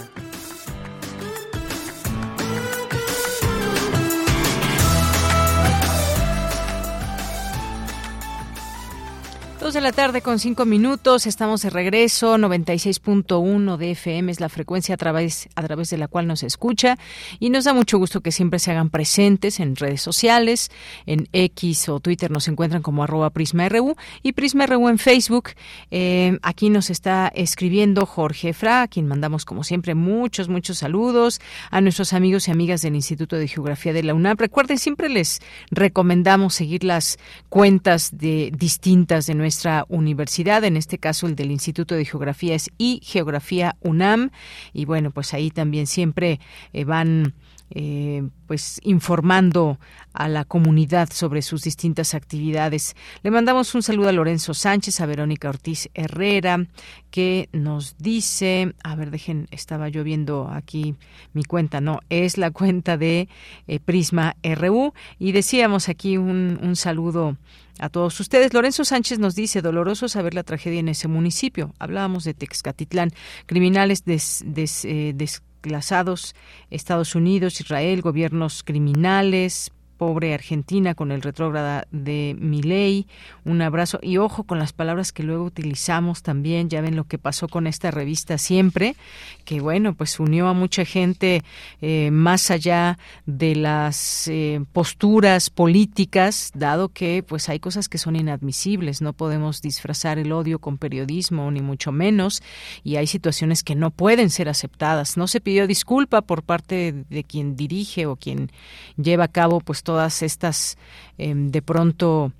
Dos 9.61 9.75
de 9.75 9.83
la 9.83 9.93
tarde 9.93 10.23
con 10.23 10.39
cinco 10.39 10.65
minutos, 10.65 11.27
estamos 11.27 11.61
de 11.61 11.69
regreso, 11.69 12.39
96.1 12.39 13.77
de 13.77 13.91
FM 13.91 14.33
es 14.33 14.41
la 14.41 14.49
frecuencia 14.49 14.95
a 14.95 14.97
través, 14.97 15.51
a 15.55 15.63
través 15.63 15.91
de 15.91 15.99
la 15.99 16.09
cual 16.09 16.27
nos 16.27 16.43
escucha 16.43 16.97
y 17.39 17.51
nos 17.51 17.65
da 17.65 17.75
mucho 17.75 17.99
gusto 17.99 18.23
que 18.23 18.33
siempre 18.33 18.59
se 18.59 18.71
hagan 18.71 18.89
presentes 18.89 19.61
en 19.61 19.77
redes 19.77 20.01
sociales, 20.01 20.71
en 21.05 21.29
X 21.35 21.91
o 21.91 22.01
Twitter 22.01 22.31
nos 22.31 22.49
encuentran 22.49 22.81
como 22.81 23.05
arroba 23.05 23.29
PrismaRU 23.29 23.97
y 24.23 24.33
PrismaRU 24.33 24.89
en 24.89 24.97
Facebook. 24.97 25.51
Eh, 25.91 26.39
aquí 26.41 26.71
nos 26.71 26.89
está 26.89 27.31
escribiendo 27.35 28.07
Jorge 28.07 28.55
Fra, 28.55 28.81
a 28.81 28.89
quien 28.89 29.07
mandamos 29.07 29.45
como 29.45 29.63
siempre 29.63 29.95
muchos, 29.95 30.49
muchos 30.49 30.79
saludos 30.79 31.39
a 31.71 31.83
nuestros 31.83 32.15
amigos 32.15 32.49
y 32.49 32.51
amigas 32.51 32.81
del 32.81 32.95
Instituto 32.95 33.37
de 33.37 33.47
Geografía 33.47 33.93
de 33.93 34.05
la 34.05 34.15
UNAM. 34.15 34.39
Recuerden, 34.39 34.79
siempre 34.79 35.11
les 35.11 35.43
recomendamos 35.71 36.55
seguir 36.55 36.83
las 36.83 37.19
cuentas 37.51 38.17
de 38.17 38.51
distintas 38.57 39.27
de 39.27 39.35
nuestra 39.35 39.50
nuestra 39.51 39.85
universidad, 39.89 40.63
en 40.63 40.77
este 40.77 40.99
caso 40.99 41.27
el 41.27 41.35
del 41.35 41.51
Instituto 41.51 41.97
de 41.97 42.05
Geografía 42.05 42.57
y 42.79 43.01
Geografía 43.03 43.77
UNAM, 43.81 44.31
y 44.73 44.85
bueno, 44.85 45.11
pues 45.11 45.35
ahí 45.35 45.51
también 45.51 45.89
siempre 45.89 46.39
eh, 46.73 46.85
van 46.85 47.35
eh, 47.71 48.29
pues 48.47 48.81
informando 48.83 49.79
a 50.13 50.29
la 50.29 50.45
comunidad 50.45 51.09
sobre 51.13 51.43
sus 51.43 51.63
distintas 51.63 52.15
actividades. 52.15 52.97
Le 53.23 53.31
mandamos 53.31 53.75
un 53.75 53.83
saludo 53.83 54.09
a 54.09 54.13
Lorenzo 54.13 54.55
Sánchez, 54.55 55.01
a 55.01 55.07
Verónica 55.07 55.49
Ortiz 55.49 55.89
Herrera, 55.95 56.67
que 57.11 57.49
nos 57.53 57.97
dice, 57.99 58.75
a 58.83 58.95
ver, 58.97 59.11
dejen, 59.11 59.47
estaba 59.51 59.89
yo 59.89 60.05
viendo 60.05 60.49
aquí 60.49 60.97
mi 61.33 61.45
cuenta, 61.45 61.81
no, 61.81 62.01
es 62.09 62.39
la 62.39 62.51
cuenta 62.51 62.97
de 62.97 63.29
eh, 63.67 63.81
Prisma 63.81 64.37
RU, 64.43 64.93
y 65.19 65.33
decíamos 65.33 65.89
aquí 65.89 66.17
un, 66.17 66.59
un 66.63 66.77
saludo 66.77 67.37
a 67.81 67.89
todos 67.89 68.19
ustedes. 68.21 68.53
Lorenzo 68.53 68.85
Sánchez 68.85 69.19
nos 69.19 69.35
dice, 69.35 69.63
doloroso 69.63 70.09
saber 70.09 70.35
la 70.35 70.43
tragedia 70.43 70.81
en 70.81 70.89
ese 70.89 71.09
municipio. 71.09 71.75
Hablábamos 71.79 72.25
de 72.25 72.35
Texcatitlán, 72.35 73.11
criminales 73.47 74.05
des, 74.05 74.45
eh, 74.85 75.15
desplazados, 75.63 76.35
Estados 76.71 77.15
Unidos, 77.15 77.61
Israel, 77.61 78.01
gobiernos 78.01 78.63
criminales, 78.63 79.71
pobre 80.01 80.33
Argentina 80.33 80.95
con 80.95 81.13
el 81.13 81.21
retrógrada 81.21 81.87
de 81.91 82.35
Milei. 82.41 83.07
Un 83.45 83.61
abrazo 83.61 83.99
y 84.01 84.17
ojo 84.17 84.45
con 84.45 84.59
las 84.59 84.73
palabras 84.73 85.13
que 85.13 85.23
luego 85.23 85.45
utilizamos 85.45 86.23
también. 86.23 86.71
Ya 86.71 86.81
ven 86.81 86.97
lo 86.97 87.05
que 87.05 87.19
pasó 87.19 87.49
con 87.49 87.67
esta 87.67 87.91
revista 87.91 88.39
siempre, 88.39 88.97
que 89.45 89.61
bueno, 89.61 89.93
pues 89.93 90.19
unió 90.19 90.49
a 90.49 90.55
mucha 90.55 90.87
gente 90.87 91.45
eh, 91.83 92.11
más 92.11 92.51
allá 92.51 92.99
de 93.27 93.55
las 93.57 94.27
eh, 94.29 94.65
posturas 94.73 95.51
políticas, 95.51 96.51
dado 96.55 96.89
que 96.89 97.23
pues 97.23 97.51
hay 97.51 97.61
cosas 97.61 97.91
que 97.91 97.99
son 97.99 98.17
inadmisibles. 98.17 99.03
No 99.03 99.13
podemos 99.13 99.61
disfrazar 99.61 100.19
el 100.19 100.33
odio 100.33 100.61
con 100.61 100.79
periodismo 100.79 101.51
ni 101.51 101.61
mucho 101.61 101.93
menos 101.93 102.43
y 102.83 102.97
hay 102.97 103.07
situaciones 103.07 103.63
que 103.63 103.75
no 103.75 103.91
pueden 103.91 104.31
ser 104.31 104.49
aceptadas. 104.49 105.19
No 105.19 105.27
se 105.27 105.43
pidió 105.43 105.67
disculpa 105.67 106.23
por 106.23 106.43
parte 106.43 107.05
de 107.11 107.23
quien 107.23 107.55
dirige 107.55 108.07
o 108.07 108.17
quien 108.17 108.51
lleva 108.97 109.25
a 109.25 109.29
cabo 109.29 109.61
pues 109.61 109.83
todas 109.91 110.23
estas 110.23 110.79
eh, 111.19 111.35
de 111.35 111.63
pronto 111.63 112.31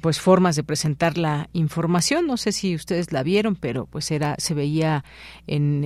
pues 0.00 0.20
formas 0.20 0.56
de 0.56 0.64
presentar 0.64 1.18
la 1.18 1.48
información. 1.52 2.26
No 2.26 2.36
sé 2.36 2.50
si 2.52 2.74
ustedes 2.74 3.12
la 3.12 3.22
vieron 3.22 3.54
pero 3.54 3.86
pues 3.86 4.10
era 4.10 4.34
se 4.38 4.54
veía 4.54 5.04
en, 5.46 5.84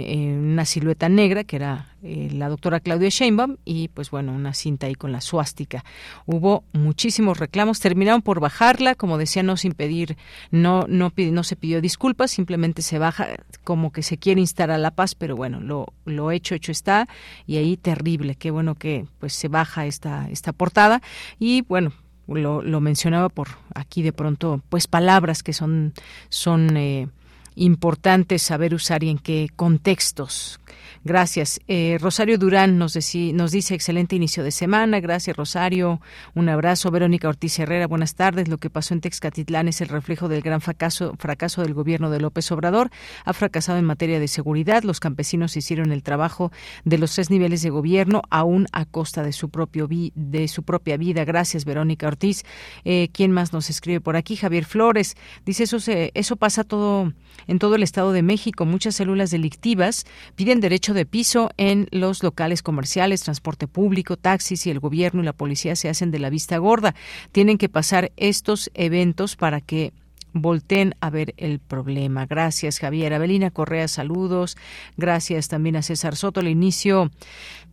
una 0.53 0.65
silueta 0.65 1.09
negra 1.09 1.45
que 1.45 1.57
era 1.57 1.95
eh, 2.03 2.31
la 2.33 2.49
doctora 2.49 2.81
Claudia 2.81 3.11
Sheinbaum 3.11 3.57
y 3.65 3.89
pues 3.89 4.11
bueno 4.11 4.33
una 4.33 4.55
cinta 4.55 4.87
ahí 4.87 4.95
con 4.95 5.13
la 5.13 5.21
suástica. 5.21 5.85
Hubo 6.25 6.65
muchísimos 6.73 7.39
reclamos. 7.39 7.81
Terminaron 7.81 8.23
por 8.23 8.41
bajarla 8.41 8.95
como 8.95 9.19
decía 9.19 9.43
no 9.43 9.57
sin 9.59 9.73
pedir 9.73 10.17
no 10.51 10.87
no 10.89 11.13
no 11.15 11.45
se 11.45 11.57
pidió 11.57 11.81
disculpas 11.83 12.31
simplemente 12.31 12.81
se 12.81 12.99
baja 12.99 13.29
como 13.63 13.93
que 13.93 14.03
se 14.03 14.17
quiere 14.17 14.41
instalar 14.41 14.81
la 14.81 14.93
paz 14.93 15.15
pero 15.15 15.37
bueno 15.37 15.61
lo 15.61 15.87
lo 16.05 16.31
hecho 16.31 16.55
hecho 16.55 16.73
está 16.73 17.09
y 17.47 17.59
ahí 17.59 17.77
terrible. 17.77 18.37
Qué 18.37 18.51
bueno 18.51 18.75
que 18.75 19.07
pues 19.19 19.35
se 19.35 19.49
baja 19.49 19.85
esta 19.85 20.29
esta 20.31 20.53
portada. 20.53 21.03
Y 21.39 21.61
bueno 21.63 21.93
lo, 22.29 22.63
lo 22.63 22.81
mencionaba 22.81 23.29
por 23.29 23.49
aquí 23.75 24.03
de 24.03 24.13
pronto, 24.13 24.61
pues 24.69 24.87
palabras 24.87 25.43
que 25.43 25.53
son, 25.53 25.93
son 26.29 26.77
eh, 26.77 27.09
importante 27.57 28.39
saber 28.39 28.75
usar 28.75 29.03
y 29.03 29.11
en 29.11 29.19
qué 29.19 29.49
contextos. 29.57 30.61
Gracias. 31.07 31.61
Eh, 31.69 31.99
Rosario 32.01 32.37
Durán 32.37 32.79
nos, 32.79 32.99
nos 33.15 33.53
dice 33.53 33.75
excelente 33.75 34.17
inicio 34.17 34.43
de 34.43 34.51
semana. 34.51 34.99
Gracias, 34.99 35.37
Rosario. 35.37 36.01
Un 36.35 36.49
abrazo. 36.49 36.91
Verónica 36.91 37.29
Ortiz 37.29 37.59
Herrera, 37.61 37.87
buenas 37.87 38.17
tardes. 38.17 38.49
Lo 38.49 38.59
que 38.59 38.71
pasó 38.71 38.93
en 38.93 39.01
Texcatitlán 39.01 39.69
es 39.69 39.81
el 39.81 39.89
reflejo 39.89 40.29
del 40.29 40.43
gran 40.43 40.61
fracaso, 40.61 41.15
fracaso 41.17 41.63
del 41.63 41.75
gobierno 41.75 42.11
de 42.11 42.21
López 42.21 42.51
Obrador. 42.51 42.91
Ha 43.25 43.33
fracasado 43.35 43.79
en 43.79 43.85
materia 43.85 44.19
de 44.19 44.27
seguridad. 44.27 44.83
Los 44.83 44.99
campesinos 44.99 45.57
hicieron 45.57 45.93
el 45.93 46.03
trabajo 46.03 46.51
de 46.85 46.99
los 46.99 47.15
tres 47.15 47.31
niveles 47.31 47.63
de 47.63 47.71
gobierno, 47.71 48.23
aún 48.31 48.67
a 48.73 48.85
costa 48.85 49.23
de 49.23 49.33
su, 49.33 49.49
propio 49.49 49.89
de 49.89 50.49
su 50.49 50.65
propia 50.65 50.97
vida. 50.97 51.25
Gracias, 51.25 51.65
Verónica 51.65 52.09
Ortiz. 52.09 52.43
Eh, 52.85 53.11
¿Quién 53.13 53.31
más 53.31 53.53
nos 53.53 53.71
escribe 53.71 54.01
por 54.01 54.17
aquí? 54.17 54.35
Javier 54.35 54.65
Flores. 54.65 55.17
Dice, 55.45 55.63
eso, 55.63 55.77
eso 55.87 56.37
pasa 56.37 56.65
todo 56.65 57.13
en 57.47 57.59
todo 57.59 57.75
el 57.75 57.83
Estado 57.83 58.13
de 58.13 58.23
México. 58.23 58.65
Muchas 58.65 58.97
células 58.97 59.31
delictivas 59.31 60.07
piden 60.35 60.61
derecho 60.61 60.95
de 60.95 61.07
piso 61.07 61.51
en 61.57 61.89
los 61.91 62.23
locales 62.23 62.63
comerciales, 62.63 63.23
transporte 63.23 63.67
público, 63.67 64.17
taxis 64.17 64.67
y 64.67 64.71
el 64.71 64.81
gobierno 64.81 65.23
y 65.23 65.25
la 65.25 65.33
policía 65.33 65.77
se 65.77 65.89
hacen 65.89 66.11
de 66.11 66.19
la 66.19 66.31
vista 66.31 66.59
gorda. 66.59 66.95
Tienen 67.33 67.59
que 67.59 67.69
pasar 67.69 68.13
estos 68.17 68.71
eventos 68.75 69.37
para 69.37 69.61
que 69.61 69.93
volteen 70.41 70.95
a 71.01 71.11
ver 71.11 71.35
el 71.37 71.59
problema. 71.59 72.27
Gracias, 72.27 72.79
Javier. 72.79 73.15
Abelina 73.15 73.51
Correa, 73.51 73.89
saludos. 73.89 74.57
Gracias 74.97 75.49
también 75.49 75.77
a 75.77 75.83
César 75.83 76.17
Soto. 76.17 76.41
El 76.41 76.49
inicio 76.49 77.11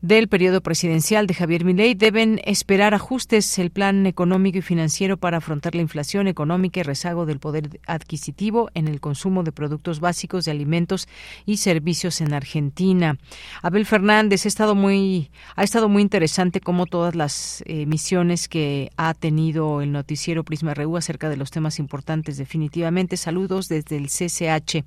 del 0.04 0.28
periodo 0.28 0.60
presidencial 0.60 1.28
de 1.28 1.34
Javier 1.34 1.64
Milei 1.64 1.95
deben 1.95 2.41
esperar 2.43 2.93
ajustes 2.93 3.58
el 3.58 3.72
plan 3.72 4.06
económico 4.06 4.58
y 4.58 4.62
financiero 4.62 5.16
para 5.16 5.38
afrontar 5.38 5.76
la 5.76 5.82
inflación 5.82 6.28
económica 6.28 6.82
y 6.82 6.84
rezago 6.84 7.26
del 7.26 7.39
poder 7.39 7.80
adquisitivo 7.88 8.70
en 8.74 8.89
el 8.89 8.99
consumo 8.99 9.43
de 9.43 9.54
productos 9.54 10.01
básicos 10.01 10.43
de 10.43 10.51
alimentos 10.51 11.08
y 11.45 11.56
servicios 11.56 12.20
en 12.20 12.34
Argentina. 12.34 13.18
Abel 13.62 13.86
Fernández 13.86 14.43
ha 14.43 14.49
estado 14.49 14.76
muy 14.76 15.32
ha 15.56 15.64
estado 15.64 15.88
muy 15.88 16.01
interesante 16.01 16.60
como 16.60 16.86
todas 16.86 17.16
las 17.16 17.64
emisiones 17.66 18.49
que 18.49 18.91
ha 18.97 19.14
tenido 19.14 19.82
el 19.82 19.93
noticiero 19.93 20.43
Prisma 20.43 20.74
RU 20.74 20.97
acerca 20.97 21.30
de 21.30 21.38
los 21.38 21.49
temas 21.49 21.80
importantes 21.80 22.36
definitivamente. 22.36 23.16
Saludos 23.16 23.70
desde 23.70 23.95
el 23.95 24.08
CCH 24.08 24.84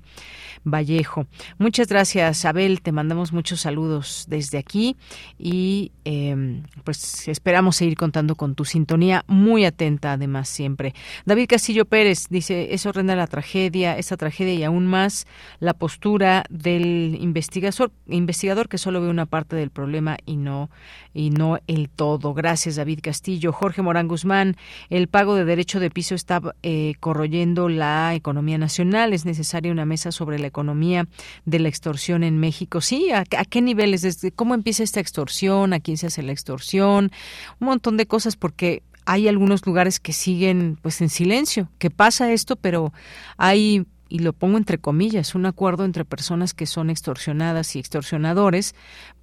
Vallejo. 0.63 1.25
Muchas 1.57 1.87
gracias, 1.87 2.45
Abel. 2.45 2.83
Te 2.83 2.91
mandamos 2.91 3.33
muchos 3.33 3.61
saludos 3.61 4.25
desde 4.29 4.59
aquí 4.59 4.95
y 5.37 5.91
eh, 6.05 6.61
pues 6.83 7.27
esperamos 7.27 7.75
seguir 7.75 7.97
contando 7.97 8.35
con 8.35 8.55
tu 8.55 8.65
sintonía 8.65 9.23
muy 9.27 9.65
atenta 9.65 10.13
además 10.13 10.49
siempre. 10.49 10.93
David 11.25 11.47
Castillo 11.49 11.85
Pérez 11.85 12.27
dice, 12.29 12.73
es 12.73 12.85
horrenda 12.85 13.15
la 13.15 13.27
tragedia, 13.27 13.97
esta 13.97 14.17
tragedia 14.17 14.53
y 14.53 14.63
aún 14.63 14.87
más 14.87 15.27
la 15.59 15.73
postura 15.73 16.43
del 16.49 17.17
investigador, 17.19 17.91
investigador 18.07 18.69
que 18.69 18.77
solo 18.77 19.01
ve 19.01 19.09
una 19.09 19.25
parte 19.25 19.55
del 19.55 19.69
problema 19.69 20.17
y 20.25 20.37
no 20.37 20.69
y 21.13 21.31
no 21.31 21.57
el 21.67 21.89
todo. 21.89 22.33
Gracias 22.33 22.75
David 22.75 22.99
Castillo. 23.01 23.51
Jorge 23.51 23.81
Morán 23.81 24.07
Guzmán, 24.07 24.55
el 24.89 25.07
pago 25.07 25.35
de 25.35 25.45
derecho 25.45 25.79
de 25.79 25.89
piso 25.89 26.13
está 26.13 26.41
eh, 26.61 26.93
corroyendo 26.99 27.69
la 27.69 28.13
economía 28.13 28.57
nacional. 28.57 29.13
Es 29.13 29.25
necesaria 29.25 29.71
una 29.71 29.85
mesa 29.85 30.11
sobre 30.11 30.37
la 30.37 30.47
economía 30.47 31.07
de 31.45 31.59
la 31.59 31.69
extorsión 31.69 32.23
en 32.23 32.37
México. 32.39 32.81
Sí, 32.81 33.09
¿a, 33.11 33.23
a 33.35 33.45
qué 33.45 33.61
niveles? 33.61 34.27
¿Cómo 34.35 34.53
empieza 34.53 34.83
extorsión? 34.99 35.73
¿A 35.73 35.79
quién 35.79 35.97
se 35.97 36.07
hace 36.07 36.23
la 36.23 36.31
extorsión? 36.31 37.11
Un 37.59 37.67
montón 37.67 37.97
de 37.97 38.05
cosas 38.05 38.35
porque 38.35 38.83
hay 39.05 39.27
algunos 39.27 39.65
lugares 39.65 39.99
que 39.99 40.13
siguen 40.13 40.77
pues 40.81 41.01
en 41.01 41.09
silencio, 41.09 41.69
que 41.79 41.89
pasa 41.89 42.31
esto, 42.33 42.55
pero 42.55 42.93
hay 43.37 43.85
y 44.09 44.19
lo 44.19 44.33
pongo 44.33 44.57
entre 44.57 44.77
comillas, 44.77 45.35
un 45.35 45.45
acuerdo 45.45 45.85
entre 45.85 46.05
personas 46.05 46.53
que 46.53 46.65
son 46.65 46.89
extorsionadas 46.89 47.75
y 47.75 47.79
extorsionadores 47.79 48.73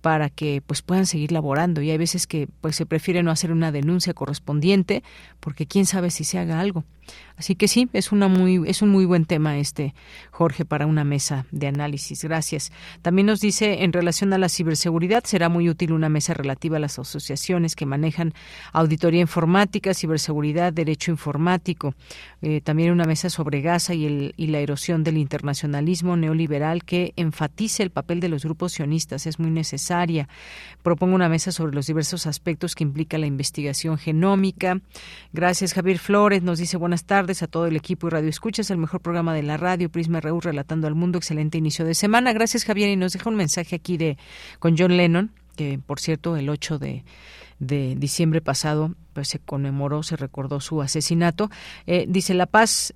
para 0.05 0.29
que 0.29 0.61
pues 0.61 0.83
puedan 0.83 1.07
seguir 1.07 1.33
laborando 1.33 1.81
y 1.81 1.91
hay 1.91 1.97
veces 1.97 2.27
que 2.27 2.47
pues 2.61 2.77
se 2.77 2.85
prefiere 2.85 3.23
no 3.23 3.31
hacer 3.31 3.51
una 3.51 3.73
denuncia 3.73 4.13
correspondiente 4.13 5.03
porque 5.41 5.65
quién 5.65 5.87
sabe 5.87 6.11
si 6.11 6.25
se 6.25 6.39
haga 6.39 6.61
algo. 6.61 6.85
Así 7.37 7.55
que 7.57 7.69
sí, 7.69 7.89
es 7.93 8.13
una 8.13 8.29
muy 8.29 8.63
es 8.67 8.81
un 8.81 8.91
muy 8.91 9.05
buen 9.05 9.25
tema 9.25 9.59
este 9.59 9.95
Jorge 10.31 10.65
para 10.65 10.87
una 10.87 11.05
mesa 11.05 11.47
de 11.51 11.67
análisis. 11.67 12.23
Gracias. 12.23 12.71
También 13.03 13.27
nos 13.27 13.41
dice 13.41 13.83
en 13.83 13.93
relación 13.93 14.33
a 14.33 14.39
la 14.39 14.49
ciberseguridad 14.49 15.25
será 15.25 15.49
muy 15.49 15.69
útil 15.69 15.93
una 15.93 16.09
mesa 16.09 16.33
relativa 16.33 16.77
a 16.77 16.81
las 16.81 16.99
asociaciones 16.99 17.75
que 17.75 17.87
manejan 17.87 18.35
auditoría 18.73 19.21
informática, 19.21 19.95
ciberseguridad, 19.95 20.73
derecho 20.73 21.11
informático. 21.11 21.95
Eh, 22.41 22.61
también 22.61 22.93
una 22.93 23.05
mesa 23.05 23.31
sobre 23.31 23.63
Gaza 23.63 23.95
y 23.95 24.07
el 24.07 24.35
y 24.37 24.47
la 24.49 24.61
erosión 24.61 25.03
del 25.03 25.19
internacionalismo 25.19 26.17
neoliberal 26.17 26.85
que 26.85 27.15
enfatice 27.17 27.83
el 27.83 27.91
papel 27.91 28.21
de 28.21 28.29
los 28.29 28.45
grupos 28.45 28.73
sionistas 28.73 29.27
es 29.27 29.39
muy 29.39 29.51
Propongo 30.83 31.15
una 31.15 31.29
mesa 31.29 31.51
sobre 31.51 31.75
los 31.75 31.87
diversos 31.87 32.27
aspectos 32.27 32.75
que 32.75 32.85
implica 32.85 33.17
la 33.17 33.27
investigación 33.27 33.97
genómica. 33.97 34.81
Gracias 35.33 35.73
Javier 35.73 35.99
Flores 35.99 36.43
nos 36.43 36.59
dice 36.59 36.77
buenas 36.77 37.05
tardes 37.05 37.43
a 37.43 37.47
todo 37.47 37.67
el 37.67 37.77
equipo 37.77 38.07
y 38.07 38.11
Radio 38.11 38.29
Escuchas, 38.29 38.71
el 38.71 38.79
mejor 38.79 39.01
programa 39.01 39.35
de 39.35 39.43
la 39.43 39.57
radio, 39.57 39.89
Prisma 39.89 40.21
RU, 40.21 40.41
relatando 40.41 40.87
al 40.87 40.95
mundo. 40.95 41.19
Excelente 41.19 41.59
inicio 41.59 41.85
de 41.85 41.95
semana. 41.95 42.33
Gracias, 42.33 42.65
Javier. 42.65 42.91
Y 42.91 42.97
nos 42.97 43.13
deja 43.13 43.31
un 43.31 43.37
mensaje 43.37 43.77
aquí 43.77 43.97
de 43.97 44.19
con 44.59 44.77
John 44.77 44.97
Lennon, 44.97 45.31
que 45.57 45.79
por 45.79 46.01
cierto, 46.01 46.37
el 46.37 46.49
8 46.49 46.79
de, 46.79 47.05
de 47.59 47.95
diciembre 47.97 48.41
pasado 48.41 48.95
pues 49.15 49.29
se 49.29 49.39
conmemoró, 49.39 50.03
se 50.03 50.17
recordó 50.17 50.61
su 50.61 50.83
asesinato. 50.83 51.51
Eh, 51.87 52.05
dice, 52.09 52.35
la 52.35 52.47
paz 52.47 52.93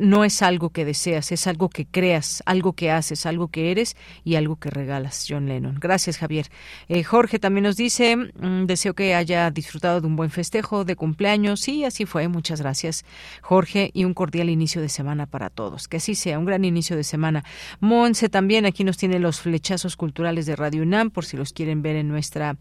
no 0.00 0.24
es 0.24 0.42
algo 0.42 0.70
que 0.70 0.84
deseas, 0.84 1.32
es 1.32 1.46
algo 1.46 1.68
que 1.68 1.84
creas, 1.84 2.42
algo 2.46 2.72
que 2.72 2.90
haces, 2.90 3.26
algo 3.26 3.48
que 3.48 3.70
eres 3.70 3.96
y 4.24 4.36
algo 4.36 4.56
que 4.56 4.70
regalas. 4.70 5.26
John 5.28 5.46
Lennon. 5.46 5.76
Gracias, 5.80 6.18
Javier. 6.18 6.46
Eh, 6.88 7.02
Jorge 7.02 7.38
también 7.38 7.64
nos 7.64 7.76
dice, 7.76 8.16
mm, 8.16 8.66
deseo 8.66 8.94
que 8.94 9.14
haya 9.14 9.50
disfrutado 9.50 10.00
de 10.00 10.06
un 10.06 10.16
buen 10.16 10.30
festejo 10.30 10.84
de 10.84 10.96
cumpleaños. 10.96 11.60
Sí, 11.60 11.84
así 11.84 12.06
fue. 12.06 12.28
Muchas 12.28 12.60
gracias, 12.60 13.04
Jorge, 13.42 13.90
y 13.92 14.04
un 14.04 14.14
cordial 14.14 14.48
inicio 14.48 14.80
de 14.80 14.88
semana 14.88 15.26
para 15.26 15.50
todos. 15.50 15.88
Que 15.88 15.98
así 15.98 16.14
sea, 16.14 16.38
un 16.38 16.44
gran 16.44 16.64
inicio 16.64 16.96
de 16.96 17.04
semana. 17.04 17.44
Monse 17.80 18.28
también 18.28 18.66
aquí 18.66 18.84
nos 18.84 18.96
tiene 18.96 19.18
los 19.18 19.40
flechazos 19.40 19.96
culturales 19.96 20.46
de 20.46 20.54
Radio 20.54 20.82
UNAM, 20.82 21.10
por 21.10 21.24
si 21.24 21.36
los 21.36 21.52
quieren 21.52 21.82
ver 21.82 21.96
en 21.96 22.08
nuestra 22.08 22.56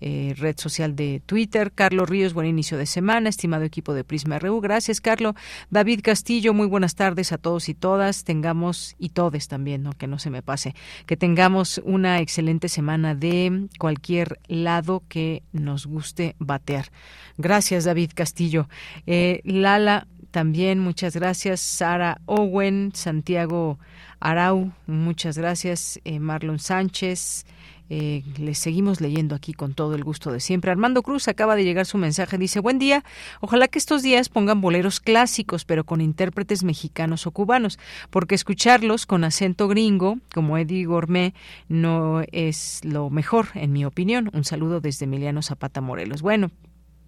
eh, 0.00 0.34
red 0.36 0.56
social 0.58 0.94
de 0.96 1.22
Twitter. 1.24 1.72
Carlos 1.72 2.08
Ríos, 2.08 2.34
buen 2.34 2.46
inicio 2.50 2.76
de 2.76 2.86
semana, 2.86 3.28
estimado 3.28 3.64
equipo 3.64 3.94
de 3.94 4.04
Prisma 4.04 4.38
RU. 4.38 4.60
Gracias, 4.60 5.00
Carlos. 5.00 5.34
David 5.70 6.00
Castillo, 6.02 6.52
muy 6.52 6.66
buenas 6.66 6.94
tardes 6.94 7.32
a 7.32 7.38
todos 7.38 7.68
y 7.68 7.74
todas. 7.74 8.24
Tengamos, 8.24 8.96
y 8.98 9.10
todes 9.10 9.48
también, 9.48 9.82
¿no? 9.82 9.92
que 9.92 10.06
no 10.06 10.18
se 10.18 10.30
me 10.30 10.42
pase, 10.42 10.74
que 11.06 11.16
tengamos 11.16 11.80
una 11.84 12.20
excelente 12.20 12.68
semana 12.68 13.14
de 13.14 13.68
cualquier 13.78 14.38
lado 14.48 15.02
que 15.08 15.42
nos 15.52 15.86
guste 15.86 16.36
batear. 16.38 16.90
Gracias, 17.38 17.84
David 17.84 18.10
Castillo. 18.14 18.68
Eh, 19.06 19.40
Lala, 19.44 20.06
también 20.30 20.78
muchas 20.78 21.14
gracias. 21.16 21.60
Sara 21.60 22.20
Owen, 22.26 22.92
Santiago 22.94 23.78
Arau, 24.20 24.72
muchas 24.86 25.36
gracias. 25.38 26.00
Eh, 26.04 26.20
Marlon 26.20 26.58
Sánchez. 26.58 27.46
Eh, 27.92 28.22
les 28.38 28.56
seguimos 28.58 29.00
leyendo 29.00 29.34
aquí 29.34 29.52
con 29.52 29.74
todo 29.74 29.96
el 29.96 30.04
gusto 30.04 30.30
de 30.30 30.38
siempre. 30.38 30.70
Armando 30.70 31.02
Cruz 31.02 31.26
acaba 31.26 31.56
de 31.56 31.64
llegar 31.64 31.86
su 31.86 31.98
mensaje. 31.98 32.38
Dice, 32.38 32.60
buen 32.60 32.78
día. 32.78 33.04
Ojalá 33.40 33.66
que 33.66 33.80
estos 33.80 34.02
días 34.02 34.28
pongan 34.28 34.60
boleros 34.60 35.00
clásicos, 35.00 35.64
pero 35.64 35.84
con 35.84 36.00
intérpretes 36.00 36.62
mexicanos 36.62 37.26
o 37.26 37.32
cubanos, 37.32 37.80
porque 38.10 38.36
escucharlos 38.36 39.06
con 39.06 39.24
acento 39.24 39.66
gringo, 39.66 40.18
como 40.32 40.56
Eddie 40.56 40.84
Gourmet, 40.84 41.34
no 41.68 42.22
es 42.30 42.80
lo 42.84 43.10
mejor, 43.10 43.48
en 43.54 43.72
mi 43.72 43.84
opinión. 43.84 44.30
Un 44.32 44.44
saludo 44.44 44.80
desde 44.80 45.06
Emiliano 45.06 45.42
Zapata 45.42 45.80
Morelos. 45.80 46.22
Bueno, 46.22 46.52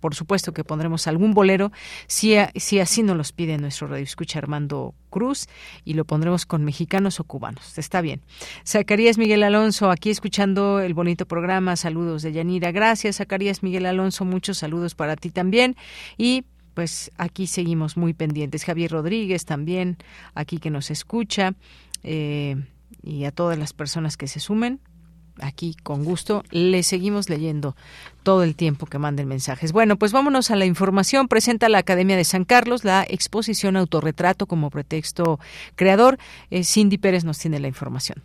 por 0.03 0.17
supuesto 0.17 0.53
que 0.53 0.65
pondremos 0.65 1.07
algún 1.07 1.33
bolero 1.33 1.71
si, 2.09 2.35
si 2.57 2.81
así 2.81 3.05
nos 3.05 3.17
los 3.17 3.31
pide 3.31 3.57
nuestro 3.57 3.87
radio 3.87 4.03
escucha 4.03 4.41
Armando 4.41 4.95
Cruz 5.11 5.47
y 5.85 5.95
lo 5.95 6.05
pondremos 6.05 6.45
con 6.45 6.65
mexicanos 6.65 7.21
o 7.21 7.24
cubanos. 7.24 7.79
Está 7.79 8.01
bien. 8.01 8.20
Zacarías 8.66 9.16
Miguel 9.16 9.45
Alonso, 9.45 9.93
aquí 9.93 10.11
escuchando 10.11 10.81
el 10.81 10.93
bonito 10.93 11.24
programa. 11.24 11.77
Saludos 11.77 12.23
de 12.23 12.33
Yanira. 12.33 12.73
Gracias, 12.73 13.19
Zacarías 13.19 13.62
Miguel 13.62 13.87
Alonso. 13.87 14.24
Muchos 14.24 14.59
saludos 14.59 14.97
para 14.97 15.15
ti 15.15 15.31
también. 15.31 15.77
Y 16.19 16.45
pues 16.74 17.12
aquí 17.16 17.47
seguimos 17.47 17.97
muy 17.97 18.12
pendientes. 18.12 18.65
Javier 18.65 18.91
Rodríguez 18.91 19.45
también, 19.45 19.99
aquí 20.35 20.59
que 20.59 20.70
nos 20.70 20.91
escucha. 20.91 21.55
Eh, 22.03 22.57
y 23.05 23.24
a 23.24 23.31
todas 23.31 23.57
las 23.57 23.73
personas 23.73 24.16
que 24.16 24.27
se 24.27 24.41
sumen, 24.41 24.81
aquí 25.41 25.77
con 25.83 26.05
gusto 26.05 26.45
le 26.51 26.83
seguimos 26.83 27.29
leyendo 27.29 27.77
todo 28.23 28.43
el 28.43 28.55
tiempo 28.55 28.87
que 28.87 28.99
manden 28.99 29.29
mensajes. 29.29 29.73
Bueno, 29.73 29.97
pues 29.97 30.13
vámonos 30.13 30.51
a 30.51 30.57
la 30.57 30.65
información. 30.65 31.29
Presenta 31.29 31.69
la 31.69 31.79
Academia 31.79 32.17
de 32.17 32.25
San 32.25 32.45
Carlos 32.45 32.85
la 32.85 33.05
exposición 33.09 33.77
Autorretrato 33.77 34.47
como 34.47 34.71
pretexto 34.71 35.41
creador. 35.75 36.19
Eh, 36.51 36.65
Cindy 36.65 36.99
Pérez 36.99 37.25
nos 37.25 37.39
tiene 37.39 37.59
la 37.61 37.69
información. 37.69 38.23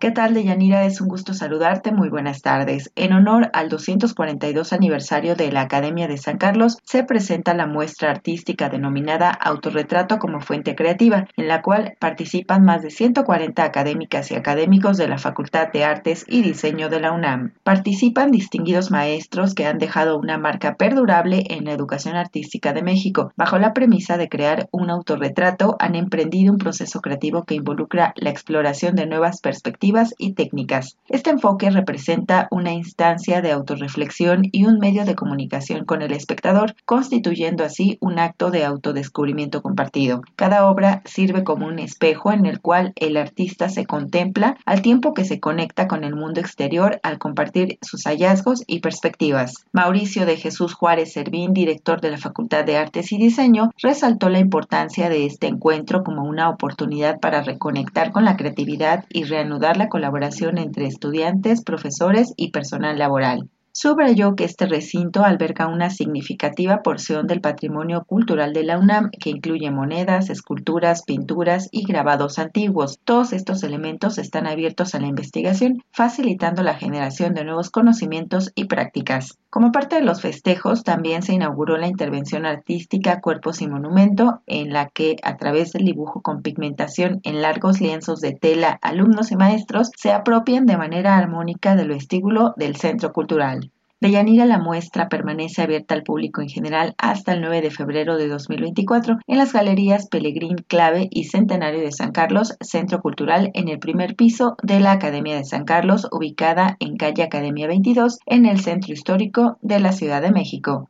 ¿Qué 0.00 0.12
tal, 0.12 0.32
Deyanira? 0.32 0.84
Es 0.84 1.00
un 1.00 1.08
gusto 1.08 1.34
saludarte. 1.34 1.90
Muy 1.90 2.08
buenas 2.08 2.40
tardes. 2.40 2.92
En 2.94 3.12
honor 3.12 3.50
al 3.52 3.68
242 3.68 4.72
aniversario 4.72 5.34
de 5.34 5.50
la 5.50 5.62
Academia 5.62 6.06
de 6.06 6.18
San 6.18 6.38
Carlos, 6.38 6.78
se 6.84 7.02
presenta 7.02 7.52
la 7.52 7.66
muestra 7.66 8.12
artística 8.12 8.68
denominada 8.68 9.30
Autorretrato 9.30 10.20
como 10.20 10.40
Fuente 10.40 10.76
Creativa, 10.76 11.26
en 11.36 11.48
la 11.48 11.62
cual 11.62 11.96
participan 11.98 12.62
más 12.62 12.82
de 12.82 12.90
140 12.90 13.64
académicas 13.64 14.30
y 14.30 14.36
académicos 14.36 14.98
de 14.98 15.08
la 15.08 15.18
Facultad 15.18 15.72
de 15.72 15.84
Artes 15.84 16.24
y 16.28 16.42
Diseño 16.42 16.88
de 16.88 17.00
la 17.00 17.10
UNAM. 17.10 17.54
Participan 17.64 18.30
distinguidos 18.30 18.92
maestros 18.92 19.52
que 19.52 19.66
han 19.66 19.78
dejado 19.78 20.16
una 20.16 20.38
marca 20.38 20.76
perdurable 20.76 21.42
en 21.48 21.64
la 21.64 21.72
educación 21.72 22.14
artística 22.14 22.72
de 22.72 22.84
México. 22.84 23.32
Bajo 23.34 23.58
la 23.58 23.72
premisa 23.72 24.16
de 24.16 24.28
crear 24.28 24.68
un 24.70 24.90
autorretrato, 24.90 25.74
han 25.80 25.96
emprendido 25.96 26.52
un 26.52 26.58
proceso 26.58 27.00
creativo 27.00 27.42
que 27.42 27.56
involucra 27.56 28.12
la 28.14 28.30
exploración 28.30 28.94
de 28.94 29.06
nuevas 29.06 29.40
perspectivas 29.40 29.87
y 30.18 30.34
técnicas. 30.34 30.98
Este 31.08 31.30
enfoque 31.30 31.70
representa 31.70 32.46
una 32.50 32.72
instancia 32.72 33.40
de 33.40 33.52
autorreflexión 33.52 34.42
y 34.52 34.66
un 34.66 34.78
medio 34.78 35.04
de 35.04 35.14
comunicación 35.14 35.84
con 35.86 36.02
el 36.02 36.12
espectador, 36.12 36.74
constituyendo 36.84 37.64
así 37.64 37.96
un 38.00 38.18
acto 38.18 38.50
de 38.50 38.64
autodescubrimiento 38.64 39.62
compartido. 39.62 40.20
Cada 40.36 40.68
obra 40.68 41.00
sirve 41.06 41.42
como 41.42 41.66
un 41.66 41.78
espejo 41.78 42.32
en 42.32 42.44
el 42.44 42.60
cual 42.60 42.92
el 42.96 43.16
artista 43.16 43.70
se 43.70 43.86
contempla 43.86 44.58
al 44.66 44.82
tiempo 44.82 45.14
que 45.14 45.24
se 45.24 45.40
conecta 45.40 45.88
con 45.88 46.04
el 46.04 46.14
mundo 46.14 46.40
exterior 46.40 47.00
al 47.02 47.18
compartir 47.18 47.78
sus 47.80 48.04
hallazgos 48.04 48.64
y 48.66 48.80
perspectivas. 48.80 49.54
Mauricio 49.72 50.26
de 50.26 50.36
Jesús 50.36 50.74
Juárez 50.74 51.14
Servín, 51.14 51.54
director 51.54 52.02
de 52.02 52.10
la 52.10 52.18
Facultad 52.18 52.64
de 52.64 52.76
Artes 52.76 53.10
y 53.12 53.16
Diseño, 53.16 53.70
resaltó 53.82 54.28
la 54.28 54.38
importancia 54.38 55.08
de 55.08 55.24
este 55.24 55.46
encuentro 55.46 56.04
como 56.04 56.24
una 56.24 56.50
oportunidad 56.50 57.20
para 57.20 57.42
reconectar 57.42 58.12
con 58.12 58.26
la 58.26 58.36
creatividad 58.36 59.06
y 59.08 59.24
reanudar 59.24 59.77
la 59.78 59.88
colaboración 59.88 60.58
entre 60.58 60.86
estudiantes, 60.86 61.62
profesores 61.62 62.34
y 62.36 62.50
personal 62.50 62.98
laboral. 62.98 63.48
Subrayó 63.80 64.34
que 64.34 64.42
este 64.42 64.66
recinto 64.66 65.22
alberga 65.22 65.68
una 65.68 65.88
significativa 65.90 66.82
porción 66.82 67.28
del 67.28 67.40
patrimonio 67.40 68.02
cultural 68.04 68.52
de 68.52 68.64
la 68.64 68.76
UNAM 68.76 69.12
que 69.12 69.30
incluye 69.30 69.70
monedas, 69.70 70.30
esculturas, 70.30 71.04
pinturas 71.04 71.68
y 71.70 71.84
grabados 71.84 72.40
antiguos. 72.40 72.98
Todos 73.04 73.32
estos 73.32 73.62
elementos 73.62 74.18
están 74.18 74.48
abiertos 74.48 74.96
a 74.96 74.98
la 74.98 75.06
investigación, 75.06 75.80
facilitando 75.92 76.64
la 76.64 76.74
generación 76.74 77.34
de 77.34 77.44
nuevos 77.44 77.70
conocimientos 77.70 78.50
y 78.56 78.64
prácticas. 78.64 79.38
Como 79.48 79.70
parte 79.70 79.94
de 79.94 80.02
los 80.02 80.22
festejos, 80.22 80.82
también 80.82 81.22
se 81.22 81.34
inauguró 81.34 81.76
la 81.78 81.86
intervención 81.86 82.46
artística 82.46 83.20
Cuerpos 83.20 83.62
y 83.62 83.68
Monumento, 83.68 84.42
en 84.46 84.72
la 84.72 84.88
que, 84.88 85.14
a 85.22 85.36
través 85.36 85.70
del 85.70 85.84
dibujo 85.84 86.20
con 86.20 86.42
pigmentación 86.42 87.20
en 87.22 87.42
largos 87.42 87.80
lienzos 87.80 88.20
de 88.20 88.32
tela, 88.32 88.76
alumnos 88.82 89.30
y 89.30 89.36
maestros 89.36 89.92
se 89.96 90.10
apropian 90.10 90.66
de 90.66 90.76
manera 90.76 91.16
armónica 91.16 91.76
del 91.76 91.90
vestíbulo 91.90 92.54
del 92.56 92.74
centro 92.74 93.12
cultural. 93.12 93.67
Deyanira, 94.00 94.46
la 94.46 94.58
muestra 94.58 95.08
permanece 95.08 95.62
abierta 95.62 95.94
al 95.94 96.04
público 96.04 96.40
en 96.40 96.48
general 96.48 96.94
hasta 96.98 97.32
el 97.32 97.40
9 97.40 97.62
de 97.62 97.70
febrero 97.72 98.16
de 98.16 98.28
2024 98.28 99.18
en 99.26 99.38
las 99.38 99.52
galerías 99.52 100.06
Pelegrín 100.06 100.56
Clave 100.68 101.08
y 101.10 101.24
Centenario 101.24 101.80
de 101.80 101.90
San 101.90 102.12
Carlos, 102.12 102.56
Centro 102.60 103.00
Cultural 103.00 103.50
en 103.54 103.68
el 103.68 103.80
primer 103.80 104.14
piso 104.14 104.56
de 104.62 104.78
la 104.78 104.92
Academia 104.92 105.36
de 105.36 105.44
San 105.44 105.64
Carlos, 105.64 106.06
ubicada 106.12 106.76
en 106.78 106.96
calle 106.96 107.24
Academia 107.24 107.66
22, 107.66 108.20
en 108.26 108.46
el 108.46 108.60
Centro 108.60 108.92
Histórico 108.92 109.58
de 109.62 109.80
la 109.80 109.90
Ciudad 109.90 110.22
de 110.22 110.30
México. 110.30 110.88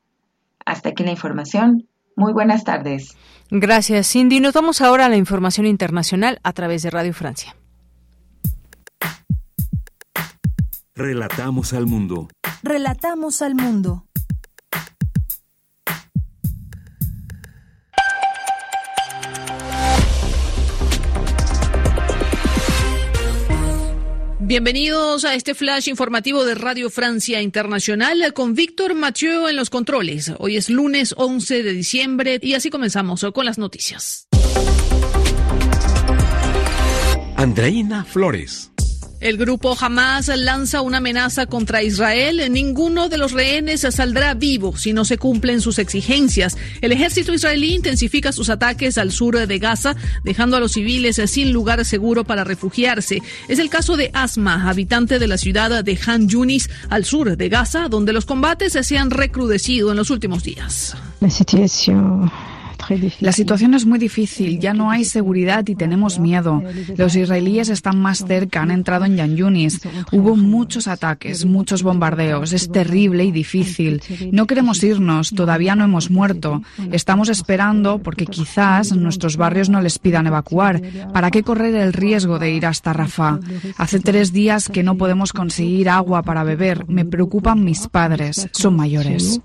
Hasta 0.67 0.91
aquí 0.91 1.03
la 1.03 1.13
información. 1.13 1.87
Muy 2.15 2.35
buenas 2.35 2.65
tardes. 2.65 3.17
Gracias, 3.51 4.13
Cindy. 4.13 4.41
Nos 4.41 4.53
vamos 4.53 4.83
ahora 4.83 5.07
a 5.07 5.09
la 5.09 5.17
información 5.17 5.65
internacional 5.65 6.41
a 6.43 6.53
través 6.53 6.83
de 6.83 6.91
Radio 6.91 7.15
Francia. 7.15 7.57
Relatamos 10.99 11.75
al 11.75 11.87
mundo. 11.87 12.29
Relatamos 12.65 13.41
al 13.41 13.55
mundo. 13.55 14.05
Bienvenidos 24.41 25.25
a 25.25 25.37
este 25.37 25.55
flash 25.55 25.89
informativo 25.89 26.45
de 26.45 26.57
Radio 26.57 26.91
Francia 26.91 27.43
Internacional 27.43 28.33
con 28.35 28.55
Víctor 28.55 28.97
Mathieu 28.97 29.47
en 29.47 29.55
los 29.55 29.71
controles. 29.71 30.33
Hoy 30.39 30.57
es 30.57 30.69
lunes 30.69 31.15
11 31.17 31.63
de 31.63 31.73
diciembre 31.75 32.41
y 32.43 32.55
así 32.55 32.71
comenzamos 32.71 33.25
con 33.33 33.45
las 33.45 33.57
noticias. 33.57 34.27
Andreina 37.37 38.05
Flores. 38.05 38.73
El 39.21 39.37
grupo 39.37 39.77
Hamas 39.79 40.29
lanza 40.29 40.81
una 40.81 40.99
amenaza 40.99 41.47
contra 41.47 41.83
Israel. 41.83 42.41
Ninguno 42.53 43.09
de 43.09 43.19
los 43.19 43.33
rehenes 43.33 43.81
saldrá 43.81 44.35
vivo 44.35 44.77
si 44.77 44.93
no 44.93 45.05
se 45.05 45.19
cumplen 45.19 45.61
sus 45.61 45.81
exigencias. 45.81 46.57
El 46.81 46.93
ejército 46.93 47.33
israelí 47.33 47.75
intensifica 47.75 48.31
sus 48.31 48.49
ataques 48.49 48.97
al 48.97 49.11
sur 49.11 49.47
de 49.47 49.59
Gaza, 49.59 49.97
dejando 50.23 50.57
a 50.57 50.61
los 50.61 50.73
civiles 50.73 51.21
sin 51.27 51.53
lugar 51.53 51.85
seguro 51.85 52.23
para 52.23 52.45
refugiarse. 52.45 53.21
Es 53.49 53.59
el 53.59 53.71
caso 53.71 53.97
de 53.97 54.11
Asma, 54.15 54.69
habitante 54.69 55.19
de 55.19 55.27
la 55.27 55.37
ciudad 55.37 55.83
de 55.83 55.99
Han 56.07 56.29
Yunis, 56.29 56.71
al 56.89 57.05
sur 57.05 57.37
de 57.37 57.49
Gaza, 57.49 57.89
donde 57.89 58.13
los 58.13 58.25
combates 58.25 58.79
se 58.81 58.99
han 58.99 59.11
recrudecido 59.11 59.91
en 59.91 59.97
los 59.97 60.11
últimos 60.11 60.45
días. 60.45 60.97
La 61.21 61.31
situación 61.31 62.31
la 63.21 63.33
situación 63.33 63.75
es 63.75 63.87
muy 63.87 63.99
difícil, 63.99 64.59
ya 64.59 64.75
no 64.75 64.91
hay 64.91 65.05
seguridad 65.05 65.67
y 65.67 65.75
tenemos 65.75 66.19
miedo. 66.19 66.63
Los 66.97 67.17
israelíes 67.17 67.69
están 67.69 68.01
más 68.01 68.25
cerca, 68.27 68.63
han 68.63 68.71
entrado 68.71 69.05
en 69.05 69.17
Yan 69.17 69.37
Yunis. 69.37 69.81
Hubo 70.13 70.37
muchos 70.37 70.89
ataques, 70.89 71.45
muchos 71.45 71.83
bombardeos, 71.83 72.53
es 72.53 72.71
terrible 72.71 73.25
y 73.25 73.33
difícil. 73.33 74.03
No 74.33 74.47
queremos 74.47 74.83
irnos, 74.83 75.31
todavía 75.31 75.75
no 75.75 75.85
hemos 75.85 76.11
muerto. 76.11 76.63
Estamos 76.93 77.29
esperando 77.29 77.99
porque 77.99 78.27
quizás 78.27 78.95
nuestros 78.97 79.37
barrios 79.37 79.69
no 79.69 79.81
les 79.81 79.99
pidan 79.99 80.27
evacuar. 80.27 80.81
¿Para 81.13 81.31
qué 81.31 81.43
correr 81.43 81.75
el 81.75 81.93
riesgo 81.93 82.39
de 82.39 82.53
ir 82.53 82.67
hasta 82.67 82.93
Rafah? 82.93 83.41
Hace 83.77 84.01
tres 84.01 84.33
días 84.33 84.69
que 84.69 84.83
no 84.83 84.97
podemos 84.97 85.33
conseguir 85.33 85.89
agua 85.89 86.23
para 86.23 86.45
beber. 86.45 86.89
Me 86.89 87.05
preocupan 87.05 87.65
mis 87.65 87.89
padres, 87.89 88.49
son 88.53 88.77
mayores. 88.77 89.41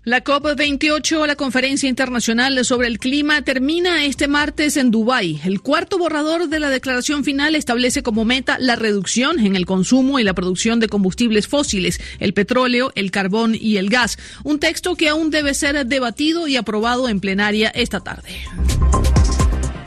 COP28, 0.05 1.27
la 1.27 1.35
Conferencia 1.35 1.87
Internacional 1.87 2.65
sobre 2.65 2.87
el 2.87 2.97
Clima, 2.97 3.43
termina 3.43 4.03
este 4.03 4.27
martes 4.27 4.75
en 4.77 4.89
Dubái. 4.89 5.39
El 5.45 5.61
cuarto 5.61 5.99
borrador 5.99 6.49
de 6.49 6.59
la 6.59 6.71
declaración 6.71 7.23
final 7.23 7.53
establece 7.53 8.01
como 8.01 8.25
meta 8.25 8.57
la 8.57 8.75
reducción 8.75 9.39
en 9.39 9.55
el 9.55 9.67
consumo 9.67 10.17
y 10.17 10.23
la 10.23 10.33
producción 10.33 10.79
de 10.79 10.87
combustibles 10.87 11.47
fósiles, 11.47 12.01
el 12.19 12.33
petróleo, 12.33 12.91
el 12.95 13.11
carbón 13.11 13.53
y 13.53 13.77
el 13.77 13.89
gas. 13.89 14.17
Un 14.43 14.59
texto 14.59 14.95
que 14.95 15.07
aún 15.07 15.29
debe 15.29 15.53
ser 15.53 15.85
debatido 15.85 16.47
y 16.47 16.55
aprobado 16.55 17.07
en 17.07 17.19
plenaria 17.19 17.69
esta 17.69 17.99
tarde. 17.99 18.41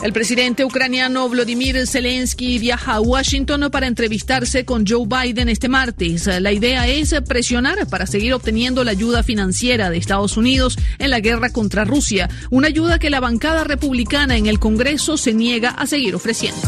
El 0.04 0.12
presidente 0.12 0.66
ucraniano 0.66 1.26
Vladimir 1.30 1.86
Zelensky 1.86 2.58
viaja 2.58 2.92
a 2.92 3.00
Washington 3.00 3.70
para 3.72 3.86
entrevistarse 3.86 4.66
con 4.66 4.84
Joe 4.86 5.06
Biden 5.06 5.48
este 5.48 5.70
martes. 5.70 6.26
La 6.26 6.52
idea 6.52 6.86
es 6.86 7.14
presionar 7.26 7.86
para 7.86 8.06
seguir 8.06 8.34
obteniendo 8.34 8.84
la 8.84 8.90
ayuda 8.90 9.22
financiera 9.22 9.88
de 9.88 9.96
Estados 9.96 10.36
Unidos 10.36 10.76
en 10.98 11.08
la 11.08 11.20
guerra 11.20 11.48
contra 11.48 11.86
Rusia, 11.86 12.28
una 12.50 12.68
ayuda 12.68 12.98
que 12.98 13.08
la 13.08 13.20
bancada 13.20 13.64
republicana 13.64 14.36
en 14.36 14.44
el 14.44 14.58
Congreso 14.58 15.16
se 15.16 15.32
niega 15.32 15.70
a 15.70 15.86
seguir 15.86 16.14
ofreciendo. 16.14 16.60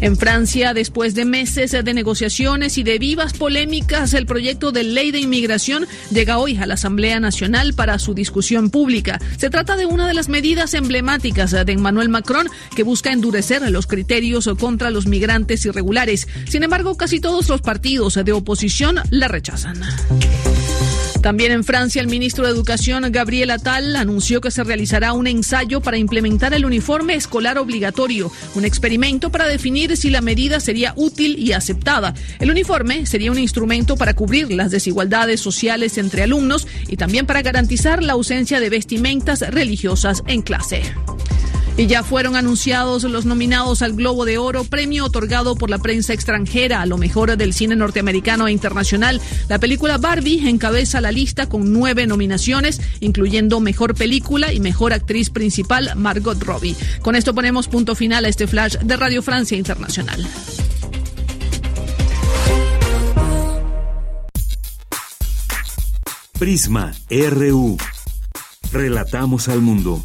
En 0.00 0.16
Francia, 0.16 0.74
después 0.74 1.14
de 1.14 1.24
meses 1.24 1.72
de 1.72 1.94
negociaciones 1.94 2.76
y 2.76 2.82
de 2.82 2.98
vivas 2.98 3.32
polémicas, 3.32 4.12
el 4.14 4.26
proyecto 4.26 4.70
de 4.70 4.84
ley 4.84 5.10
de 5.10 5.20
inmigración 5.20 5.86
llega 6.10 6.38
hoy 6.38 6.56
a 6.58 6.66
la 6.66 6.74
Asamblea 6.74 7.18
Nacional 7.18 7.72
para 7.74 7.98
su 7.98 8.12
discusión 8.12 8.70
pública. 8.70 9.18
Se 9.38 9.48
trata 9.48 9.76
de 9.76 9.86
una 9.86 10.06
de 10.06 10.14
las 10.14 10.28
medidas 10.28 10.74
emblemáticas 10.74 11.52
de 11.52 11.72
Emmanuel 11.72 12.08
Macron 12.10 12.48
que 12.74 12.82
busca 12.82 13.12
endurecer 13.12 13.62
los 13.70 13.86
criterios 13.86 14.48
contra 14.58 14.90
los 14.90 15.06
migrantes 15.06 15.64
irregulares. 15.64 16.28
Sin 16.48 16.62
embargo, 16.62 16.96
casi 16.96 17.20
todos 17.20 17.48
los 17.48 17.62
partidos 17.62 18.14
de 18.22 18.32
oposición 18.32 19.00
la 19.10 19.28
rechazan. 19.28 19.80
También 21.26 21.50
en 21.50 21.64
Francia, 21.64 22.00
el 22.00 22.06
ministro 22.06 22.44
de 22.44 22.52
Educación, 22.52 23.04
Gabriel 23.10 23.50
Attal, 23.50 23.96
anunció 23.96 24.40
que 24.40 24.52
se 24.52 24.62
realizará 24.62 25.12
un 25.12 25.26
ensayo 25.26 25.80
para 25.80 25.98
implementar 25.98 26.54
el 26.54 26.64
uniforme 26.64 27.16
escolar 27.16 27.58
obligatorio, 27.58 28.30
un 28.54 28.64
experimento 28.64 29.32
para 29.32 29.48
definir 29.48 29.96
si 29.96 30.08
la 30.08 30.20
medida 30.20 30.60
sería 30.60 30.92
útil 30.94 31.36
y 31.36 31.50
aceptada. 31.50 32.14
El 32.38 32.52
uniforme 32.52 33.06
sería 33.06 33.32
un 33.32 33.40
instrumento 33.40 33.96
para 33.96 34.14
cubrir 34.14 34.52
las 34.52 34.70
desigualdades 34.70 35.40
sociales 35.40 35.98
entre 35.98 36.22
alumnos 36.22 36.68
y 36.86 36.96
también 36.96 37.26
para 37.26 37.42
garantizar 37.42 38.04
la 38.04 38.12
ausencia 38.12 38.60
de 38.60 38.70
vestimentas 38.70 39.40
religiosas 39.40 40.22
en 40.28 40.42
clase. 40.42 40.82
Y 41.78 41.86
ya 41.86 42.02
fueron 42.02 42.36
anunciados 42.36 43.04
los 43.04 43.26
nominados 43.26 43.82
al 43.82 43.92
Globo 43.92 44.24
de 44.24 44.38
Oro, 44.38 44.64
premio 44.64 45.04
otorgado 45.04 45.56
por 45.56 45.68
la 45.68 45.78
prensa 45.78 46.14
extranjera 46.14 46.80
a 46.80 46.86
lo 46.86 46.96
mejor 46.96 47.36
del 47.36 47.52
cine 47.52 47.76
norteamericano 47.76 48.48
e 48.48 48.52
internacional. 48.52 49.20
La 49.48 49.58
película 49.58 49.98
Barbie 49.98 50.48
encabeza 50.48 51.02
la 51.02 51.12
lista 51.12 51.48
con 51.48 51.74
nueve 51.74 52.06
nominaciones, 52.06 52.80
incluyendo 53.00 53.60
Mejor 53.60 53.94
Película 53.94 54.54
y 54.54 54.60
Mejor 54.60 54.94
Actriz 54.94 55.28
Principal 55.28 55.92
Margot 55.96 56.42
Robbie. 56.42 56.76
Con 57.02 57.14
esto 57.14 57.34
ponemos 57.34 57.68
punto 57.68 57.94
final 57.94 58.24
a 58.24 58.28
este 58.28 58.46
flash 58.46 58.76
de 58.78 58.96
Radio 58.96 59.22
Francia 59.22 59.58
Internacional. 59.58 60.26
Prisma 66.38 66.92
RU. 67.10 67.76
Relatamos 68.72 69.48
al 69.48 69.60
mundo. 69.60 70.04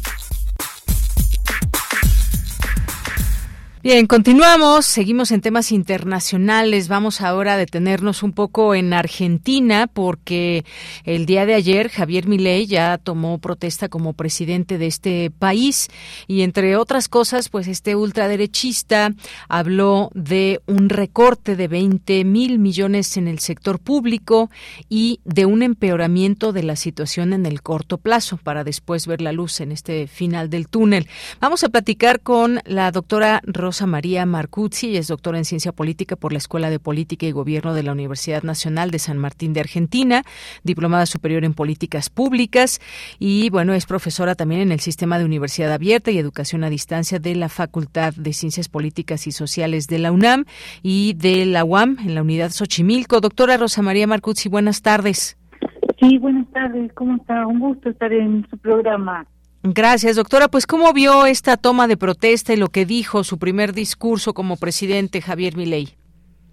Bien, 3.84 4.06
continuamos, 4.06 4.86
seguimos 4.86 5.32
en 5.32 5.40
temas 5.40 5.72
internacionales. 5.72 6.86
Vamos 6.86 7.20
ahora 7.20 7.54
a 7.54 7.56
detenernos 7.56 8.22
un 8.22 8.30
poco 8.32 8.76
en 8.76 8.92
Argentina 8.92 9.88
porque 9.92 10.64
el 11.02 11.26
día 11.26 11.46
de 11.46 11.54
ayer 11.54 11.88
Javier 11.88 12.28
Milei 12.28 12.68
ya 12.68 12.96
tomó 12.96 13.38
protesta 13.38 13.88
como 13.88 14.12
presidente 14.12 14.78
de 14.78 14.86
este 14.86 15.32
país 15.36 15.88
y 16.28 16.42
entre 16.42 16.76
otras 16.76 17.08
cosas, 17.08 17.48
pues 17.48 17.66
este 17.66 17.96
ultraderechista 17.96 19.14
habló 19.48 20.10
de 20.14 20.60
un 20.66 20.88
recorte 20.88 21.56
de 21.56 21.66
20 21.66 22.24
mil 22.24 22.60
millones 22.60 23.16
en 23.16 23.26
el 23.26 23.40
sector 23.40 23.80
público 23.80 24.48
y 24.88 25.18
de 25.24 25.44
un 25.44 25.60
empeoramiento 25.64 26.52
de 26.52 26.62
la 26.62 26.76
situación 26.76 27.32
en 27.32 27.46
el 27.46 27.62
corto 27.62 27.98
plazo 27.98 28.36
para 28.36 28.62
después 28.62 29.08
ver 29.08 29.20
la 29.20 29.32
luz 29.32 29.60
en 29.60 29.72
este 29.72 30.06
final 30.06 30.50
del 30.50 30.68
túnel. 30.68 31.08
Vamos 31.40 31.64
a 31.64 31.68
platicar 31.68 32.20
con 32.20 32.60
la 32.64 32.92
doctora 32.92 33.40
Rosa 33.44 33.71
María 33.86 34.26
Marcuzzi, 34.26 34.96
es 34.96 35.08
doctora 35.08 35.38
en 35.38 35.44
Ciencia 35.44 35.72
Política 35.72 36.14
por 36.14 36.32
la 36.32 36.38
Escuela 36.38 36.68
de 36.68 36.78
Política 36.78 37.26
y 37.26 37.32
Gobierno 37.32 37.72
de 37.72 37.82
la 37.82 37.92
Universidad 37.92 38.42
Nacional 38.42 38.90
de 38.90 38.98
San 38.98 39.16
Martín 39.18 39.54
de 39.54 39.60
Argentina, 39.60 40.24
diplomada 40.62 41.06
superior 41.06 41.44
en 41.44 41.54
Políticas 41.54 42.10
Públicas 42.10 42.80
y, 43.18 43.48
bueno, 43.50 43.72
es 43.72 43.86
profesora 43.86 44.34
también 44.34 44.60
en 44.60 44.72
el 44.72 44.80
Sistema 44.80 45.18
de 45.18 45.24
Universidad 45.24 45.72
Abierta 45.72 46.10
y 46.10 46.18
Educación 46.18 46.62
a 46.64 46.70
Distancia 46.70 47.18
de 47.18 47.34
la 47.34 47.48
Facultad 47.48 48.12
de 48.14 48.32
Ciencias 48.32 48.68
Políticas 48.68 49.26
y 49.26 49.32
Sociales 49.32 49.86
de 49.86 49.98
la 49.98 50.12
UNAM 50.12 50.44
y 50.82 51.14
de 51.14 51.46
la 51.46 51.64
UAM 51.64 51.96
en 52.00 52.14
la 52.14 52.22
Unidad 52.22 52.50
Xochimilco. 52.50 53.20
Doctora 53.20 53.56
Rosa 53.56 53.80
María 53.80 54.06
Marcuzzi, 54.06 54.48
buenas 54.48 54.82
tardes. 54.82 55.38
Sí, 55.98 56.18
buenas 56.18 56.46
tardes. 56.50 56.92
¿Cómo 56.94 57.16
está? 57.16 57.46
Un 57.46 57.60
gusto 57.60 57.88
estar 57.88 58.12
en 58.12 58.46
su 58.50 58.58
programa. 58.58 59.26
Gracias, 59.62 60.16
doctora. 60.16 60.48
Pues, 60.48 60.66
¿cómo 60.66 60.92
vio 60.92 61.26
esta 61.26 61.56
toma 61.56 61.86
de 61.86 61.96
protesta 61.96 62.52
y 62.52 62.56
lo 62.56 62.68
que 62.68 62.84
dijo 62.84 63.22
su 63.22 63.38
primer 63.38 63.72
discurso 63.72 64.34
como 64.34 64.56
presidente 64.56 65.20
Javier 65.20 65.56
Milei? 65.56 65.90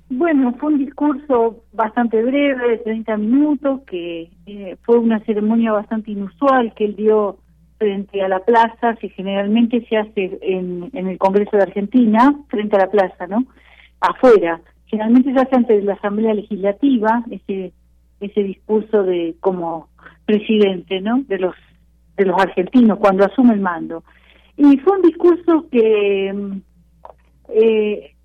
Bueno, 0.09 0.53
fue 0.59 0.73
un 0.73 0.79
discurso 0.79 1.63
bastante 1.71 2.21
breve, 2.21 2.69
de 2.69 2.77
30 2.77 3.17
minutos, 3.17 3.81
que 3.87 4.29
eh, 4.45 4.75
fue 4.83 4.97
una 4.97 5.19
ceremonia 5.25 5.71
bastante 5.71 6.11
inusual 6.11 6.73
que 6.75 6.85
él 6.85 6.95
dio 6.95 7.37
frente 7.77 8.21
a 8.21 8.27
la 8.27 8.39
plaza, 8.39 8.95
que 8.99 9.09
generalmente 9.09 9.85
se 9.87 9.97
hace 9.97 10.39
en, 10.41 10.89
en 10.93 11.07
el 11.07 11.17
Congreso 11.17 11.57
de 11.57 11.63
Argentina, 11.63 12.35
frente 12.49 12.75
a 12.75 12.79
la 12.79 12.91
plaza, 12.91 13.27
¿no? 13.27 13.45
Afuera. 14.01 14.61
Generalmente 14.85 15.33
se 15.33 15.39
hace 15.39 15.55
ante 15.55 15.81
la 15.81 15.93
Asamblea 15.93 16.33
Legislativa, 16.33 17.23
ese 17.29 17.71
ese 18.19 18.43
discurso 18.43 19.03
de 19.03 19.35
como 19.39 19.87
presidente, 20.25 21.01
¿no? 21.01 21.23
De 21.27 21.39
los 21.39 21.55
de 22.19 22.25
los 22.25 22.39
argentinos 22.39 22.99
cuando 22.99 23.25
asume 23.25 23.53
el 23.53 23.61
mando. 23.61 24.03
Y 24.57 24.77
fue 24.77 24.97
un 24.97 25.01
discurso 25.01 25.65
que 25.71 26.33
mm, 26.33 26.61
eh, 27.49 28.15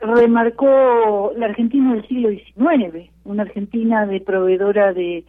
remarcó 0.00 1.32
la 1.36 1.46
Argentina 1.46 1.94
del 1.94 2.06
siglo 2.08 2.30
XIX, 2.30 3.10
una 3.24 3.42
Argentina 3.42 4.06
de 4.06 4.20
proveedora 4.20 4.92
de, 4.92 5.24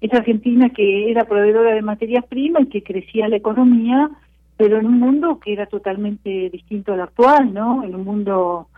esa 0.00 0.18
Argentina 0.18 0.70
que 0.70 1.10
era 1.10 1.24
proveedora 1.24 1.74
de 1.74 1.82
materias 1.82 2.24
primas 2.26 2.62
y 2.62 2.66
que 2.66 2.82
crecía 2.82 3.28
la 3.28 3.36
economía, 3.36 4.10
pero 4.56 4.78
en 4.78 4.86
un 4.86 4.98
mundo 4.98 5.40
que 5.40 5.52
era 5.52 5.66
totalmente 5.66 6.50
distinto 6.50 6.92
al 6.92 7.00
actual, 7.00 7.52
¿no? 7.52 7.82
En 7.82 7.94
un 7.94 8.04
mundo 8.04 8.68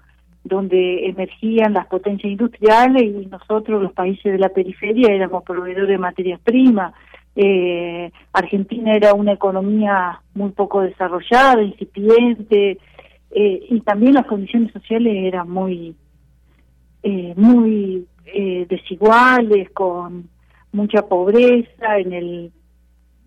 donde 0.45 1.07
emergían 1.07 1.75
las 1.75 1.87
potencias 1.87 2.31
industriales 2.31 3.03
y 3.03 3.27
nosotros, 3.27 3.83
los 3.83 3.93
países 3.93 4.33
de 4.33 4.39
la 4.39 4.49
periferia, 4.49 5.13
éramos 5.13 5.45
proveedores 5.45 5.89
de 5.89 5.99
materias 5.99 6.41
primas. 6.41 6.95
Eh, 7.41 8.11
Argentina 8.33 8.97
era 8.97 9.15
una 9.15 9.33
economía 9.33 10.21
muy 10.35 10.51
poco 10.51 10.81
desarrollada, 10.81 11.63
incipiente, 11.63 12.79
eh, 13.31 13.67
y 13.71 13.81
también 13.83 14.15
las 14.15 14.27
condiciones 14.27 14.73
sociales 14.73 15.15
eran 15.17 15.49
muy, 15.49 15.95
eh, 17.05 17.35
muy 17.37 18.09
eh, 18.27 18.67
desiguales, 18.69 19.71
con 19.71 20.29
mucha 20.73 21.03
pobreza 21.07 21.99
en 21.99 22.13
el 22.13 22.53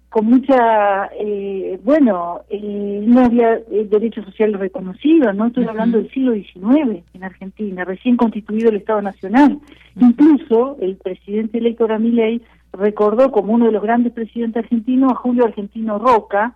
con 0.09 0.25
mucha, 0.25 1.09
eh, 1.17 1.79
bueno, 1.85 2.41
eh, 2.49 3.01
no 3.07 3.21
había 3.21 3.61
derechos 3.89 4.25
sociales 4.25 4.59
reconocidos, 4.59 5.33
no 5.33 5.47
estoy 5.47 5.63
hablando 5.63 5.99
del 5.99 6.11
siglo 6.11 6.33
XIX 6.33 7.01
en 7.13 7.23
Argentina, 7.23 7.85
recién 7.85 8.17
constituido 8.17 8.71
el 8.71 8.75
Estado 8.75 9.01
Nacional. 9.01 9.59
Incluso 9.97 10.75
el 10.81 10.97
presidente 10.97 11.59
electo 11.59 11.87
Milei 11.97 12.41
recordó 12.73 13.31
como 13.31 13.53
uno 13.53 13.65
de 13.65 13.71
los 13.71 13.83
grandes 13.83 14.13
presidentes 14.13 14.63
argentinos 14.63 15.11
a 15.11 15.15
Julio 15.15 15.45
Argentino 15.45 15.99
Roca, 15.99 16.55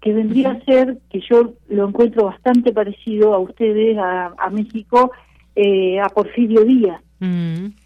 que 0.00 0.12
vendría 0.12 0.50
a 0.50 0.60
ser, 0.64 0.98
que 1.10 1.20
yo 1.20 1.54
lo 1.68 1.88
encuentro 1.88 2.26
bastante 2.26 2.72
parecido 2.72 3.34
a 3.34 3.38
ustedes, 3.38 3.96
a, 3.96 4.34
a 4.36 4.50
México, 4.50 5.12
eh, 5.56 5.98
a 5.98 6.08
Porfirio 6.08 6.64
Díaz. 6.64 7.00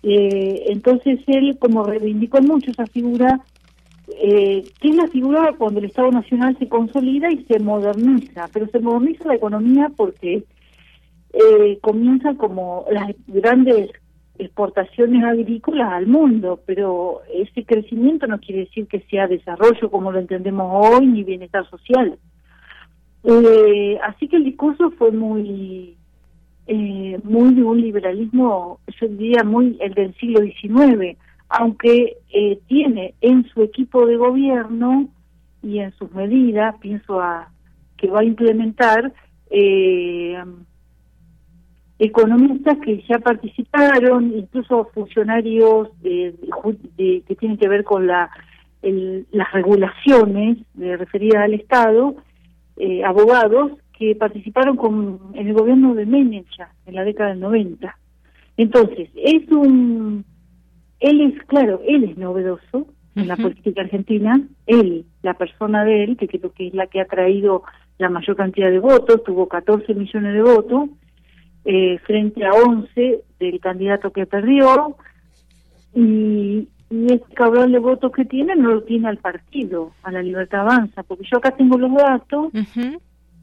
eh, 0.02 0.64
entonces 0.68 1.20
él, 1.28 1.56
como 1.60 1.84
reivindicó 1.84 2.40
mucho 2.42 2.72
esa 2.72 2.86
figura, 2.86 3.40
eh, 4.20 4.64
que 4.80 4.88
es 4.88 4.96
la 4.96 5.06
figura 5.09 5.55
cuando 5.56 5.78
el 5.78 5.86
Estado 5.86 6.10
Nacional 6.10 6.56
se 6.59 6.68
consolida 6.68 7.30
y 7.30 7.44
se 7.44 7.60
moderniza, 7.60 8.48
pero 8.52 8.66
se 8.66 8.80
moderniza 8.80 9.28
la 9.28 9.36
economía 9.36 9.92
porque 9.96 10.44
eh, 11.32 11.78
comienza 11.82 12.34
como 12.34 12.86
las 12.90 13.14
grandes 13.26 13.90
exportaciones 14.39 15.24
agrícolas 15.24 15.93
al 15.93 16.06
mundo, 16.06 16.60
pero 16.65 17.23
ese 17.32 17.65
crecimiento 17.65 18.27
no 18.27 18.39
quiere 18.39 18.60
decir 18.62 18.86
que 18.86 19.01
sea 19.10 19.27
desarrollo 19.27 19.90
como 19.90 20.12
lo 20.12 20.19
entendemos 20.19 20.66
hoy 20.70 21.06
ni 21.06 21.24
bienestar 21.24 21.69
social. 21.69 22.19
Eh, 23.24 23.98
así 24.05 24.28
que 24.28 24.36
el 24.36 24.44
discurso 24.44 24.90
fue 24.93 25.10
muy 25.10 25.98
eh, 26.70 27.19
muy 27.24 27.55
de 27.55 27.62
un 27.62 27.81
liberalismo, 27.81 28.81
yo 29.01 29.09
diría 29.09 29.43
muy 29.43 29.78
el 29.81 29.94
del 29.94 30.15
siglo 30.16 30.40
XIX, 30.43 31.16
aunque 31.48 32.19
eh, 32.31 32.59
tiene 32.66 33.15
en 33.23 33.48
su 33.48 33.62
equipo 33.62 34.06
de 34.06 34.19
gobierno 34.19 35.09
y 35.62 35.78
en 35.78 35.93
sus 35.93 36.12
medidas, 36.12 36.77
pienso 36.81 37.20
a 37.23 37.48
que 37.97 38.09
va 38.09 38.20
a 38.20 38.24
implementar 38.24 39.12
eh, 39.51 40.36
economistas 41.98 42.78
que 42.78 43.02
ya 43.08 43.18
participaron, 43.18 44.32
incluso 44.36 44.88
funcionarios 44.94 45.88
de, 46.00 46.34
de, 46.96 47.22
que 47.26 47.34
tienen 47.34 47.58
que 47.58 47.68
ver 47.68 47.84
con 47.84 48.06
la 48.06 48.30
el, 48.82 49.26
las 49.32 49.50
regulaciones 49.52 50.58
de, 50.74 50.96
referidas 50.96 51.42
al 51.42 51.54
Estado, 51.54 52.16
eh, 52.76 53.02
abogados 53.04 53.72
que 53.98 54.14
participaron 54.14 54.76
con, 54.76 55.18
en 55.34 55.48
el 55.48 55.54
gobierno 55.54 55.94
de 55.94 56.06
Menem 56.06 56.44
ya, 56.56 56.70
en 56.86 56.94
la 56.94 57.04
década 57.04 57.30
del 57.30 57.40
90. 57.40 57.96
Entonces, 58.56 59.10
es 59.16 59.50
un... 59.50 60.24
Él 61.00 61.20
es, 61.20 61.42
claro, 61.46 61.80
él 61.86 62.04
es 62.04 62.16
novedoso 62.16 62.86
en 63.14 63.28
la 63.28 63.36
política 63.36 63.82
argentina, 63.82 64.40
él, 64.66 65.04
la 65.22 65.34
persona 65.34 65.84
de 65.84 66.04
él, 66.04 66.16
que 66.16 66.28
creo 66.28 66.52
que 66.52 66.68
es 66.68 66.74
la 66.74 66.86
que 66.86 67.00
ha 67.00 67.04
traído 67.04 67.62
la 67.98 68.08
mayor 68.08 68.36
cantidad 68.36 68.70
de 68.70 68.78
votos, 68.78 69.22
tuvo 69.24 69.48
14 69.48 69.92
millones 69.94 70.34
de 70.34 70.42
votos, 70.42 70.90
eh, 71.70 71.98
frente 72.06 72.46
a 72.46 72.52
11 72.52 73.24
del 73.38 73.60
candidato 73.60 74.10
que 74.10 74.24
perdió, 74.24 74.96
y, 75.94 76.66
y 76.88 77.06
ese 77.12 77.34
cabrón 77.34 77.72
de 77.72 77.78
votos 77.78 78.10
que 78.10 78.24
tiene 78.24 78.56
no 78.56 78.70
lo 78.70 78.82
tiene 78.84 79.06
al 79.06 79.18
partido, 79.18 79.92
a 80.02 80.10
la 80.10 80.22
Libertad 80.22 80.60
Avanza, 80.60 81.02
porque 81.02 81.26
yo 81.30 81.36
acá 81.36 81.50
tengo 81.50 81.76
los 81.76 81.92
datos, 81.92 82.52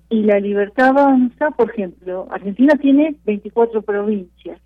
y 0.09 0.23
la 0.23 0.39
Libertad 0.39 0.87
Avanza, 0.87 1.51
por 1.51 1.69
ejemplo, 1.69 2.27
Argentina 2.31 2.75
tiene 2.77 3.15
24 3.25 3.83
provincias. 3.83 4.59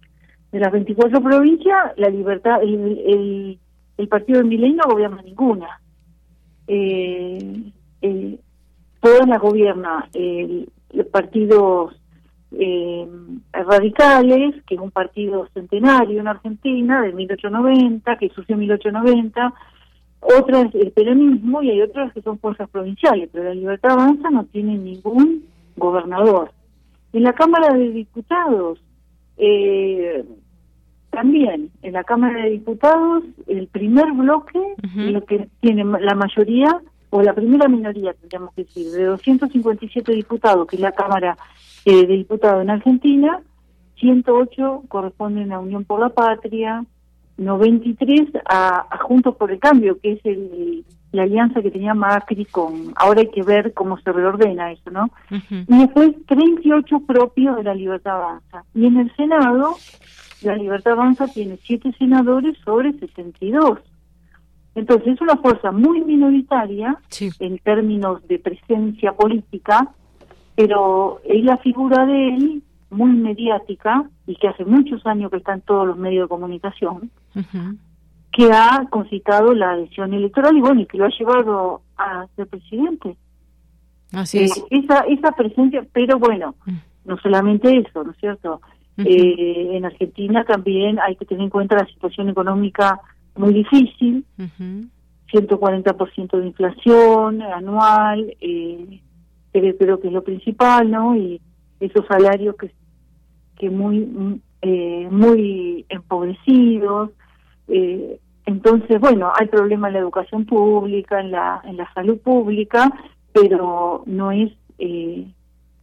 De 0.54 0.60
las 0.60 0.72
24 0.72 1.22
provincias, 1.22 1.98
la 1.98 2.08
Libertad, 2.08 2.64
el, 2.64 2.98
el, 3.06 3.60
el 3.98 4.08
partido 4.08 4.40
de 4.40 4.48
Milei 4.48 4.72
no 4.72 4.84
gobierna 4.90 5.22
ninguna. 5.22 5.82
Eh, 6.66 7.74
eh, 8.04 8.40
todas 9.02 9.28
las 9.28 9.42
gobierna 9.42 10.08
el, 10.14 10.70
los 10.94 11.08
partidos 11.08 11.99
eh, 12.52 13.08
radicales, 13.54 14.56
que 14.66 14.76
es 14.76 14.82
un 14.82 14.92
partido 14.92 15.48
centenario 15.54 16.20
en 16.20 16.28
Argentina, 16.28 17.02
de 17.02 17.14
1890, 17.14 18.18
que 18.18 18.30
surgió 18.30 18.56
en 18.56 18.62
1890, 18.62 19.54
otras 20.22 20.74
el 20.76 20.92
peronismo 20.92 21.62
y 21.62 21.72
hay 21.72 21.82
otras 21.82 22.12
que 22.14 22.22
son 22.22 22.40
fuerzas 22.40 22.70
provinciales, 22.70 23.30
pero 23.32 23.46
la 23.46 23.54
Libertad 23.54 23.92
Avanza 23.92 24.30
no 24.30 24.46
tiene 24.46 24.78
ningún 24.78 25.46
gobernador. 25.78 26.52
En 27.14 27.24
la 27.24 27.34
Cámara 27.34 27.74
de 27.74 27.90
Diputados, 27.90 28.80
eh, 29.38 30.26
también 31.10 31.72
en 31.82 31.94
la 31.94 32.04
Cámara 32.04 32.44
de 32.44 32.52
Diputados, 32.52 33.24
el 33.48 33.68
primer 33.68 34.12
bloque, 34.12 34.60
lo 34.96 35.24
que 35.26 35.48
tiene 35.62 35.84
la 35.84 36.16
mayoría, 36.16 36.82
o 37.12 37.22
la 37.22 37.34
primera 37.34 37.68
minoría, 37.68 38.14
tendríamos 38.14 38.54
que 38.54 38.64
decir, 38.64 38.92
de 38.92 39.06
257 39.06 40.12
diputados, 40.14 40.68
que 40.68 40.76
es 40.76 40.82
la 40.82 40.92
Cámara 40.92 41.38
eh, 41.86 42.08
de 42.08 42.18
Diputados 42.18 42.62
en 42.62 42.70
Argentina, 42.70 43.42
108 44.00 44.84
corresponden 44.88 45.52
a 45.52 45.60
Unión 45.60 45.86
por 45.86 46.00
la 46.00 46.10
Patria, 46.10 46.86
93 47.38 48.30
a, 48.46 48.86
a 48.90 48.98
Juntos 49.00 49.36
por 49.36 49.52
el 49.52 49.60
Cambio, 49.60 50.00
que 50.00 50.14
es 50.14 50.26
el, 50.26 50.86
la 51.12 51.24
alianza 51.24 51.62
que 51.62 51.72
tenía 51.72 51.94
Macri 51.94 52.46
con... 52.46 52.94
Ahora 52.96 53.22
hay 53.22 53.30
que 53.30 53.44
ver 53.44 53.74
cómo 53.74 53.98
se 54.00 54.12
reordena 54.12 54.72
eso, 54.72 54.92
¿no? 54.92 55.10
Y 55.30 55.80
después 55.80 56.12
38 56.28 57.00
propios 57.08 57.56
de 57.58 57.64
la 57.64 57.74
Libertad 57.74 58.22
Avanza. 58.22 58.64
Y 58.76 58.86
en 58.86 58.98
el 58.98 59.16
Senado, 59.16 59.76
la 60.44 60.56
Libertad 60.56 60.94
Avanza 60.94 61.28
tiene 61.28 61.58
7 61.64 61.94
senadores 61.98 62.58
sobre 62.64 62.94
72. 62.94 63.80
Entonces 64.76 65.16
es 65.16 65.22
una 65.22 65.38
fuerza 65.38 65.72
muy 65.72 66.02
minoritaria 66.02 66.98
en 67.40 67.58
términos 67.60 68.26
de 68.28 68.40
presencia 68.40 69.14
política, 69.14 69.90
pero 70.60 71.22
es 71.24 71.42
la 71.46 71.56
figura 71.60 72.06
de 72.06 72.36
él 72.36 72.64
muy 72.90 73.12
mediática 73.12 74.04
y 74.28 74.36
que 74.36 74.50
hace 74.50 74.66
muchos 74.66 75.06
años 75.06 75.32
que 75.32 75.38
está 75.38 75.54
en 75.54 75.62
todos 75.62 75.88
los 75.88 75.96
medios 75.96 76.26
de 76.26 76.28
comunicación, 76.28 77.10
que 78.34 78.52
ha 78.52 78.86
concitado 78.90 79.54
la 79.54 79.72
adhesión 79.72 80.14
electoral 80.14 80.58
y 80.58 80.60
bueno, 80.60 80.82
y 80.82 80.86
que 80.86 80.98
lo 80.98 81.06
ha 81.06 81.18
llevado 81.18 81.82
a 81.98 82.28
ser 82.36 82.48
presidente. 82.48 83.16
Así 84.12 84.40
es. 84.40 84.58
Eh, 84.58 84.64
esa, 84.72 85.00
esa 85.08 85.32
presencia, 85.32 85.88
pero 85.94 86.20
bueno, 86.20 86.56
Mm. 86.66 86.76
no 87.06 87.18
solamente 87.20 87.78
eso, 87.78 88.04
¿no 88.04 88.12
es 88.12 88.18
cierto? 88.18 88.60
Eh, 88.98 89.78
en 89.78 89.86
Argentina 89.86 90.44
también 90.44 91.00
hay 91.00 91.16
que 91.16 91.24
tener 91.24 91.44
en 91.46 91.50
cuenta 91.50 91.78
la 91.78 91.86
situación 91.86 92.28
económica 92.28 93.00
muy 93.38 93.54
difícil, 93.54 94.26
140% 95.32 96.38
de 96.38 96.48
inflación 96.48 97.42
anual, 97.44 98.36
eh, 98.42 99.00
creo, 99.52 99.78
creo 99.78 100.00
que 100.00 100.08
es 100.08 100.14
lo 100.14 100.24
principal, 100.24 100.90
¿no? 100.92 101.16
Y 101.16 101.42
esos 101.80 102.06
salarios 102.08 102.56
que, 102.56 102.72
que 103.58 103.70
muy, 103.70 104.00
mm, 104.00 104.40
eh, 104.62 105.08
muy 105.12 105.86
empobrecidos. 105.90 107.12
Eh, 107.68 108.20
entonces, 108.46 109.00
bueno, 109.00 109.32
hay 109.40 109.48
problemas 109.48 109.90
en 109.90 109.94
la 109.94 110.00
educación 110.00 110.46
pública, 110.46 111.20
en 111.20 111.32
la, 111.32 111.62
en 111.66 111.78
la 111.78 111.92
salud 111.94 112.18
pública, 112.20 112.92
pero 113.32 114.04
no 114.06 114.32
es, 114.32 114.52
eh, 114.80 115.26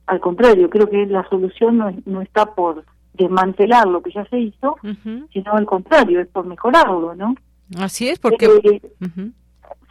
al 0.07 0.21
contrario, 0.21 0.69
creo 0.71 0.89
que 0.91 1.07
la 1.07 1.29
solución 1.29 1.79
no, 1.79 1.89
es- 1.89 2.07
no 2.07 2.23
está 2.23 2.55
por 2.55 2.85
desmantelar 3.15 3.87
lo 3.87 4.03
que 4.03 4.11
ya 4.11 4.25
se 4.27 4.39
hizo, 4.39 4.77
sino 5.33 5.53
al 5.53 5.65
contrario, 5.65 6.21
es 6.21 6.29
por 6.29 6.45
mejorarlo, 6.47 7.15
¿no? 7.15 7.35
Así 7.79 8.09
es, 8.09 8.19
porque... 8.19 8.47
Eh. 8.47 8.81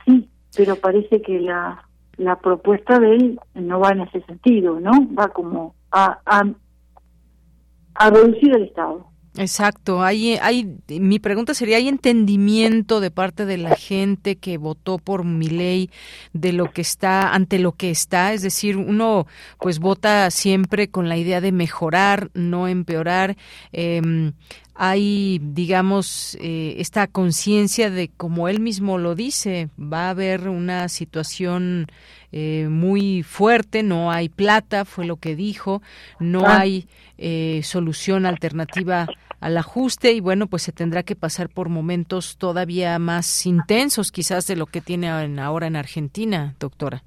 Sí, 0.05 0.29
pero 0.55 0.75
parece 0.75 1.21
que 1.21 1.39
la, 1.39 1.83
la 2.17 2.39
propuesta 2.39 2.99
de 2.99 3.15
él 3.15 3.39
no 3.53 3.79
va 3.79 3.89
en 3.89 4.01
ese 4.01 4.21
sentido, 4.21 4.79
¿no? 4.79 4.91
Va 5.17 5.29
como 5.29 5.75
a, 5.91 6.19
a, 6.25 8.09
reducir 8.09 8.55
el 8.55 8.63
Estado. 8.63 9.07
Exacto, 9.37 10.01
hay, 10.01 10.37
hay, 10.41 10.77
mi 10.87 11.19
pregunta 11.19 11.53
sería, 11.53 11.75
¿hay 11.75 11.89
entendimiento 11.89 13.01
de 13.01 13.11
parte 13.11 13.45
de 13.45 13.57
la 13.57 13.75
gente 13.75 14.37
que 14.37 14.57
votó 14.57 14.97
por 14.97 15.25
mi 15.25 15.47
ley 15.47 15.89
de 16.31 16.53
lo 16.53 16.71
que 16.71 16.79
está, 16.79 17.33
ante 17.33 17.59
lo 17.59 17.73
que 17.73 17.89
está? 17.89 18.31
Es 18.31 18.43
decir, 18.43 18.77
uno 18.77 19.27
pues 19.59 19.79
vota 19.79 20.31
siempre 20.31 20.89
con 20.89 21.09
la 21.09 21.17
idea 21.17 21.41
de 21.41 21.51
mejorar, 21.51 22.29
no 22.33 22.69
empeorar. 22.69 23.35
Em, 23.73 24.31
hay, 24.75 25.39
digamos, 25.41 26.37
eh, 26.41 26.75
esta 26.79 27.07
conciencia 27.07 27.89
de, 27.89 28.09
como 28.09 28.49
él 28.49 28.59
mismo 28.59 28.97
lo 28.97 29.15
dice, 29.15 29.69
va 29.79 30.07
a 30.07 30.09
haber 30.11 30.49
una 30.49 30.89
situación 30.89 31.87
eh, 32.31 32.67
muy 32.69 33.23
fuerte, 33.23 33.83
no 33.83 34.11
hay 34.11 34.27
plata, 34.27 34.83
fue 34.83 35.05
lo 35.05 35.15
que 35.15 35.35
dijo, 35.37 35.81
no 36.19 36.43
Ah. 36.45 36.59
hay 36.61 36.87
eh, 37.17 37.61
solución 37.63 38.25
alternativa 38.25 39.07
al 39.39 39.57
ajuste 39.57 40.11
y 40.11 40.19
bueno, 40.19 40.47
pues 40.47 40.63
se 40.63 40.73
tendrá 40.73 41.03
que 41.03 41.15
pasar 41.15 41.47
por 41.47 41.69
momentos 41.69 42.35
todavía 42.37 42.99
más 42.99 43.45
intensos 43.45 44.11
quizás 44.11 44.47
de 44.47 44.57
lo 44.57 44.65
que 44.65 44.81
tiene 44.81 45.07
en- 45.23 45.39
ahora 45.39 45.67
en 45.67 45.77
Argentina, 45.77 46.55
doctora. 46.59 47.03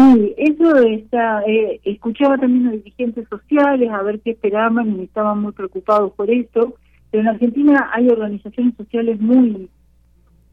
Sí, 0.00 0.34
eso 0.38 0.76
está. 0.76 1.42
Eh, 1.46 1.78
escuchaba 1.84 2.38
también 2.38 2.68
a 2.68 2.70
dirigentes 2.72 3.28
sociales 3.28 3.90
a 3.90 4.02
ver 4.02 4.20
qué 4.20 4.30
esperaban 4.30 4.98
y 4.98 5.04
estaban 5.04 5.42
muy 5.42 5.52
preocupados 5.52 6.12
por 6.12 6.30
esto. 6.30 6.74
Pero 7.10 7.22
en 7.22 7.28
Argentina 7.28 7.90
hay 7.92 8.08
organizaciones 8.08 8.74
sociales 8.76 9.20
muy 9.20 9.68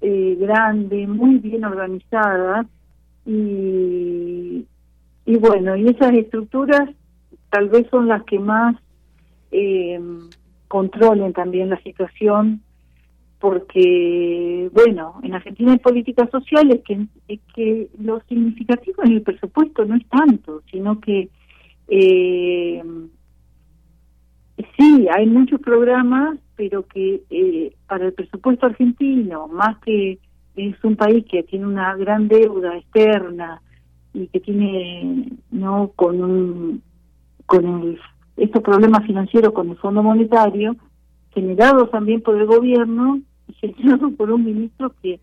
eh, 0.01 0.37
grandes, 0.37 1.07
muy 1.07 1.37
bien 1.37 1.63
organizadas 1.63 2.65
y, 3.25 4.65
y 5.25 5.37
bueno, 5.37 5.77
y 5.77 5.87
esas 5.87 6.13
estructuras 6.13 6.89
tal 7.49 7.69
vez 7.69 7.87
son 7.89 8.07
las 8.09 8.23
que 8.23 8.39
más 8.39 8.75
eh, 9.51 9.97
controlen 10.67 11.31
también 11.31 11.69
la 11.69 11.81
situación 11.83 12.61
porque, 13.39 14.69
bueno, 14.73 15.19
en 15.22 15.34
Argentina 15.35 15.72
hay 15.72 15.77
políticas 15.77 16.30
sociales 16.31 16.81
que, 16.85 17.05
que 17.53 17.89
lo 17.99 18.19
significativo 18.22 19.03
en 19.03 19.14
el 19.14 19.22
presupuesto 19.22 19.85
no 19.85 19.95
es 19.95 20.05
tanto, 20.07 20.64
sino 20.72 20.99
que 20.99 21.30
eh, 21.88 22.84
sí, 24.77 25.07
hay 25.15 25.27
muchos 25.27 25.61
programas, 25.61 26.39
pero 26.55 26.85
que 26.88 27.22
eh, 27.30 27.73
para 27.88 28.07
el 28.07 28.14
presupuesto 28.14 28.65
argentino, 28.65 29.47
más 29.47 29.77
que 29.80 30.19
es 30.55 30.84
un 30.84 30.95
país 30.95 31.23
que 31.30 31.43
tiene 31.43 31.68
una 31.68 31.95
gran 31.95 32.27
deuda 32.27 32.76
externa 32.76 33.61
y 34.14 34.27
que 34.27 34.39
tiene, 34.39 35.31
no, 35.51 35.91
con 35.95 36.23
un, 36.23 36.81
con 37.45 37.65
el, 37.65 37.99
estos 38.35 38.64
problemas 38.64 39.05
financieros 39.05 39.53
con 39.53 39.69
el 39.69 39.77
Fondo 39.77 40.01
Monetario, 40.01 40.76
generados 41.31 41.91
también 41.91 42.21
por 42.21 42.35
el 42.37 42.45
gobierno 42.45 43.21
generados 43.59 44.13
por 44.13 44.31
un 44.31 44.45
ministro 44.45 44.93
que 45.01 45.19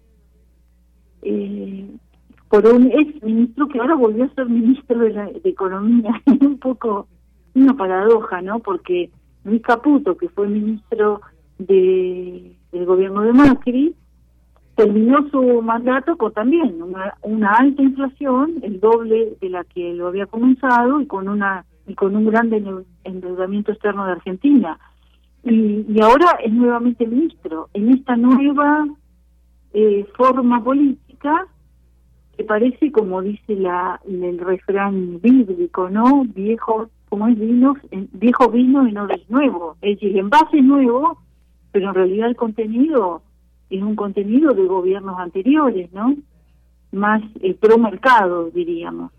eh, 1.22 1.86
por 2.48 2.66
un 2.66 2.90
ex 2.93 3.22
ministro 3.22 3.68
que 3.68 3.81
ahora 3.81 3.94
volvió 3.94 4.24
a 4.24 4.35
ser 4.35 4.47
ministro 4.47 4.98
de, 4.98 5.10
la, 5.10 5.28
economía. 5.44 6.22
Es 6.26 6.40
un 6.40 6.59
poco 6.59 7.09
una 7.55 7.74
paradoja 7.74 8.43
no 8.43 8.59
porque 8.60 9.10
Luis 9.44 9.62
Caputo 9.62 10.16
que 10.16 10.28
fue 10.28 10.48
ministro 10.48 11.20
de 11.59 12.56
del 12.72 12.86
gobierno 12.86 13.22
de 13.22 13.32
Macri 13.32 13.94
terminó 14.74 15.28
su 15.31 15.62
mandato 15.62 16.16
con 16.16 16.32
también 16.32 16.82
una, 16.82 17.14
una 17.22 17.52
alta 17.52 17.82
inflación 17.82 18.55
el 18.62 18.81
doble 18.81 19.36
de 19.40 19.48
la 19.48 19.62
que 19.62 19.94
lo 19.94 20.09
había 20.09 20.26
comenzado 20.26 21.01
y 21.01 21.06
con 21.06 21.28
una 21.28 21.64
y 21.86 21.94
con 21.94 22.16
un 22.16 22.26
gran 22.26 22.51
endeu- 22.51 22.85
endeudamiento 23.05 23.70
externo 23.70 24.05
de 24.06 24.12
Argentina 24.12 24.78
y, 25.45 25.85
y 25.89 26.01
ahora 26.01 26.39
es 26.43 26.53
nuevamente 26.53 27.07
ministro 27.07 27.69
en 27.75 27.91
esta 27.91 28.16
nueva 28.16 28.87
eh, 29.75 30.07
forma 30.16 30.62
política 30.62 31.47
que 32.37 32.45
parece 32.45 32.91
como 32.91 33.21
dice 33.23 33.55
la 33.57 34.01
el 34.09 34.39
refrán 34.39 35.21
bíblico 35.21 35.91
no 35.91 36.25
viejo 36.25 36.89
como 37.09 37.29
es 37.29 37.39
vino 37.39 37.77
eh, 37.91 38.07
viejo 38.12 38.49
vino 38.49 38.89
y 38.89 38.93
no 38.93 39.09
es 39.09 39.29
nuevo. 39.29 39.77
Es 39.83 40.01
decir 40.01 40.16
en 40.16 40.31
base 40.31 40.62
nuevo 40.62 41.19
pero 41.73 41.89
en 41.89 41.95
realidad 41.95 42.29
el 42.29 42.37
contenido 42.37 43.23
es 43.69 43.83
un 43.83 43.97
contenido 43.97 44.53
de 44.55 44.65
gobiernos 44.65 45.19
anteriores 45.19 45.93
no 45.93 46.15
más 46.93 47.23
eh, 47.41 47.55
pro 47.55 47.77
mercado 47.77 48.51
diríamos. 48.51 49.12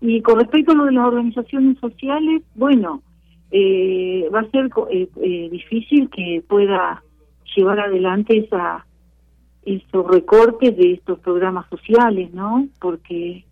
Y 0.00 0.22
con 0.22 0.38
respecto 0.38 0.72
a 0.72 0.74
lo 0.74 0.84
de 0.86 0.92
las 0.92 1.06
organizaciones 1.06 1.78
sociales 1.80 2.42
bueno 2.54 3.02
eh, 3.50 4.28
va 4.34 4.40
a 4.40 4.50
ser 4.50 4.70
eh, 4.90 5.08
eh, 5.22 5.48
difícil 5.50 6.08
que 6.10 6.42
pueda 6.46 7.02
llevar 7.54 7.80
adelante 7.80 8.38
esa 8.38 8.84
esos 9.64 10.06
recortes 10.06 10.76
de 10.76 10.92
estos 10.92 11.18
programas 11.18 11.68
sociales, 11.68 12.32
¿no? 12.32 12.68
Porque 12.80 13.44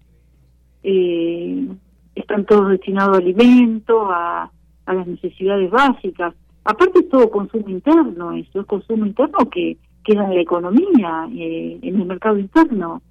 eh, 0.85 1.69
están 2.15 2.45
todos 2.45 2.69
destinados 2.69 3.17
a 3.17 3.21
alimentos, 3.21 4.07
a, 4.11 4.51
a 4.87 4.95
las 4.95 5.07
necesidades 5.09 5.69
básicas. 5.73 6.33
Aparte 6.65 7.01
es 7.01 7.09
todo 7.09 7.31
consumo 7.31 7.69
interno, 7.69 8.33
eso 8.33 8.61
es 8.61 8.67
consumo 8.67 9.05
interno 9.05 9.39
que 9.51 9.77
queda 10.05 10.25
en 10.25 10.35
la 10.37 10.41
economía, 10.41 11.29
eh, 11.35 11.81
en 11.83 12.01
el 12.01 12.07
mercado 12.07 12.39
interno. 12.39 13.03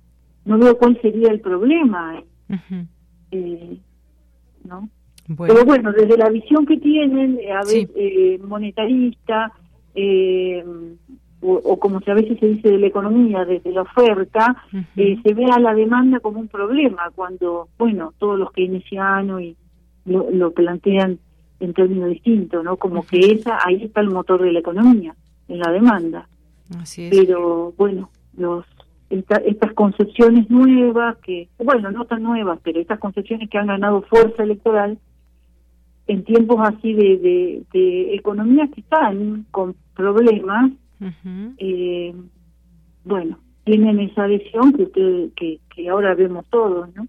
No 0.45 0.57
veo 0.57 0.77
cuál 0.77 0.99
sería 1.01 1.30
el 1.30 1.41
problema, 1.41 2.22
eh, 3.31 3.77
¿no? 4.64 4.88
Bueno. 5.27 5.53
Pero 5.53 5.65
bueno, 5.65 5.91
desde 5.93 6.17
la 6.17 6.29
visión 6.29 6.65
que 6.65 6.77
tienen, 6.77 7.39
eh, 7.39 7.51
a 7.51 7.61
veces 7.61 7.89
eh, 7.95 8.39
monetarista, 8.45 9.51
eh, 9.95 10.63
o, 11.41 11.53
o 11.53 11.79
como 11.79 11.99
a 12.05 12.13
veces 12.13 12.39
se 12.39 12.47
dice 12.47 12.69
de 12.69 12.77
la 12.77 12.87
economía, 12.87 13.45
desde 13.45 13.71
la 13.71 13.81
oferta, 13.81 14.63
eh, 14.95 15.17
se 15.21 15.33
ve 15.33 15.45
a 15.45 15.59
la 15.59 15.73
demanda 15.73 16.19
como 16.19 16.39
un 16.39 16.47
problema, 16.47 17.11
cuando, 17.15 17.67
bueno, 17.77 18.13
todos 18.17 18.39
los 18.39 18.51
keynesianos 18.51 19.41
y, 19.41 19.55
lo, 20.05 20.29
lo 20.31 20.51
plantean 20.51 21.19
en 21.59 21.73
términos 21.73 22.09
distintos, 22.09 22.63
¿no? 22.63 22.77
Como 22.77 23.05
que 23.05 23.19
esa 23.19 23.57
ahí 23.65 23.83
está 23.83 24.01
el 24.01 24.09
motor 24.09 24.41
de 24.41 24.51
la 24.51 24.59
economía, 24.59 25.15
en 25.47 25.59
la 25.59 25.71
demanda. 25.71 26.27
Así 26.77 27.03
es. 27.03 27.15
Pero 27.15 27.73
bueno, 27.77 28.09
los 28.37 28.65
estas 29.09 29.73
concepciones 29.73 30.49
nuevas 30.49 31.17
que, 31.17 31.47
bueno, 31.59 31.91
no 31.91 32.05
tan 32.05 32.23
nuevas, 32.23 32.59
pero 32.63 32.79
estas 32.79 32.99
concepciones 32.99 33.47
que 33.47 33.59
han 33.59 33.67
ganado 33.67 34.01
fuerza 34.01 34.41
electoral 34.41 34.97
en 36.07 36.23
tiempos 36.23 36.57
así 36.61 36.93
de, 36.93 37.17
de, 37.17 37.63
de 37.71 38.15
economías 38.15 38.69
que 38.71 38.81
están 38.81 39.45
con 39.51 39.75
problemas, 39.95 40.71
eh, 41.57 42.13
bueno, 43.03 43.38
tienen 43.63 43.99
esa 43.99 44.27
visión 44.27 44.73
que, 44.73 44.84
usted, 44.84 45.30
que, 45.35 45.59
que 45.73 45.89
ahora 45.89 46.15
vemos 46.15 46.45
todos, 46.49 46.93
¿no? 46.95 47.07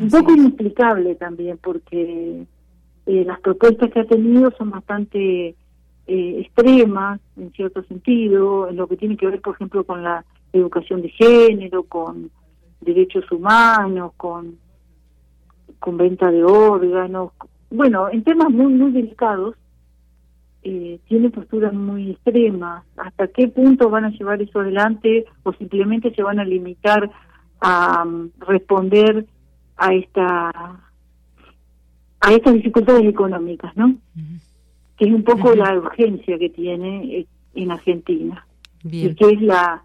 Un 0.00 0.08
poco 0.08 0.32
inexplicable 0.32 1.14
también, 1.16 1.58
porque 1.62 2.46
eh, 3.06 3.24
las 3.26 3.40
propuestas 3.40 3.90
que 3.90 4.00
ha 4.00 4.04
tenido 4.04 4.50
son 4.56 4.70
bastante 4.70 5.54
eh, 6.06 6.40
extremas, 6.40 7.20
en 7.36 7.52
cierto 7.52 7.82
sentido, 7.84 8.68
en 8.68 8.76
lo 8.76 8.86
que 8.86 8.96
tiene 8.96 9.16
que 9.16 9.26
ver, 9.26 9.40
por 9.40 9.54
ejemplo, 9.54 9.84
con 9.84 10.02
la 10.02 10.24
educación 10.52 11.02
de 11.02 11.10
género, 11.10 11.82
con 11.84 12.30
derechos 12.80 13.30
humanos, 13.30 14.12
con, 14.16 14.56
con 15.78 15.96
venta 15.96 16.30
de 16.30 16.42
órganos. 16.42 17.32
Bueno, 17.72 18.08
en 18.10 18.22
temas 18.22 18.50
muy, 18.50 18.72
muy 18.72 18.92
delicados, 18.92 19.56
eh, 20.62 21.00
tiene 21.08 21.30
posturas 21.30 21.72
muy 21.72 22.10
extremas. 22.10 22.84
¿Hasta 22.96 23.28
qué 23.28 23.48
punto 23.48 23.88
van 23.88 24.04
a 24.04 24.10
llevar 24.10 24.42
eso 24.42 24.60
adelante 24.60 25.24
o 25.42 25.52
simplemente 25.54 26.14
se 26.14 26.22
van 26.22 26.38
a 26.38 26.44
limitar 26.44 27.10
a 27.60 28.04
um, 28.04 28.30
responder 28.40 29.26
a 29.76 29.94
esta 29.94 30.50
a 32.20 32.32
estas 32.32 32.54
dificultades 32.54 33.04
económicas, 33.04 33.76
¿no? 33.76 33.96
Que 34.96 35.06
es 35.06 35.12
un 35.12 35.24
poco 35.24 35.54
la 35.54 35.76
urgencia 35.76 36.38
que 36.38 36.50
tiene 36.50 37.18
eh, 37.18 37.26
en 37.54 37.72
Argentina 37.72 38.46
y 38.84 39.14
que 39.14 39.30
es 39.30 39.42
la 39.42 39.82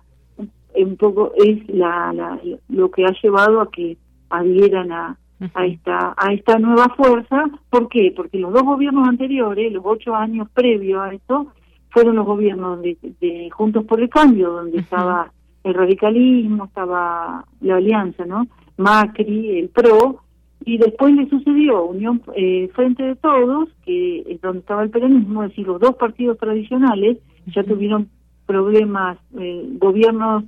un 0.75 0.97
poco 0.97 1.33
es 1.35 1.67
la, 1.69 2.39
lo 2.69 2.91
que 2.91 3.05
ha 3.05 3.13
llevado 3.23 3.61
a 3.61 3.71
que 3.71 3.97
adhieran 4.29 4.91
a, 4.91 5.17
a 5.53 5.65
esta 5.65 6.13
a 6.17 6.33
esta 6.33 6.57
nueva 6.59 6.89
fuerza. 6.95 7.45
¿Por 7.69 7.89
qué? 7.89 8.13
Porque 8.15 8.39
los 8.39 8.53
dos 8.53 8.63
gobiernos 8.63 9.07
anteriores, 9.07 9.71
los 9.71 9.83
ocho 9.85 10.15
años 10.15 10.47
previos 10.53 11.01
a 11.01 11.13
esto, 11.13 11.53
fueron 11.89 12.15
los 12.15 12.25
gobiernos 12.25 12.81
de, 12.81 13.49
Juntos 13.51 13.85
por 13.85 13.99
el 14.01 14.09
Cambio, 14.09 14.51
donde 14.51 14.79
estaba 14.79 15.31
el 15.63 15.73
radicalismo, 15.73 16.65
estaba 16.65 17.43
la 17.61 17.75
alianza, 17.75 18.25
¿no? 18.25 18.47
Macri, 18.77 19.59
el 19.59 19.69
PRO, 19.69 20.21
y 20.65 20.77
después 20.77 21.13
le 21.15 21.29
sucedió 21.29 21.85
Unión 21.85 22.21
eh, 22.35 22.69
Frente 22.73 23.03
de 23.03 23.15
Todos, 23.15 23.69
que 23.85 24.19
es 24.27 24.41
donde 24.41 24.59
estaba 24.59 24.83
el 24.83 24.89
peronismo, 24.89 25.43
es 25.43 25.49
decir, 25.49 25.67
los 25.67 25.79
dos 25.79 25.95
partidos 25.95 26.37
tradicionales 26.37 27.17
ya 27.47 27.63
tuvieron 27.63 28.09
problemas, 28.45 29.17
eh, 29.39 29.65
gobiernos 29.79 30.43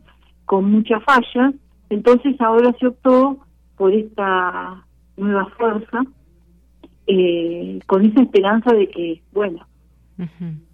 con 0.46 0.72
muchas 0.72 1.04
fallas, 1.04 1.54
entonces 1.90 2.40
ahora 2.42 2.74
se 2.80 2.88
optó 2.88 3.38
por 3.80 3.94
esta 3.94 4.86
nueva 5.16 5.46
fuerza, 5.58 6.04
eh, 7.08 7.80
con 7.88 8.06
esa 8.06 8.24
esperanza 8.24 8.74
de 8.74 8.90
que, 8.90 9.22
bueno, 9.32 9.66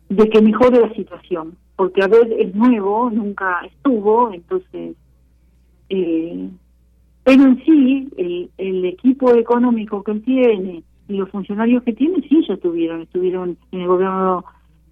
de 0.09 0.29
que 0.29 0.41
mejore 0.41 0.81
la 0.81 0.91
situación, 0.95 1.55
porque 1.75 2.03
a 2.03 2.07
ver, 2.07 2.33
es 2.39 2.55
nuevo, 2.55 3.11
nunca 3.11 3.61
estuvo, 3.63 4.33
entonces, 4.33 4.95
eh, 5.89 6.49
pero 7.23 7.43
en 7.43 7.63
sí, 7.63 8.09
el, 8.17 8.49
el 8.57 8.85
equipo 8.85 9.35
económico 9.35 10.03
que 10.03 10.11
él 10.11 10.23
tiene 10.23 10.83
y 11.07 11.13
los 11.13 11.29
funcionarios 11.29 11.83
que 11.83 11.93
tiene, 11.93 12.27
sí 12.27 12.43
ya 12.47 12.55
estuvieron, 12.55 13.01
estuvieron 13.01 13.55
en 13.71 13.81
el 13.81 13.87
gobierno 13.87 14.45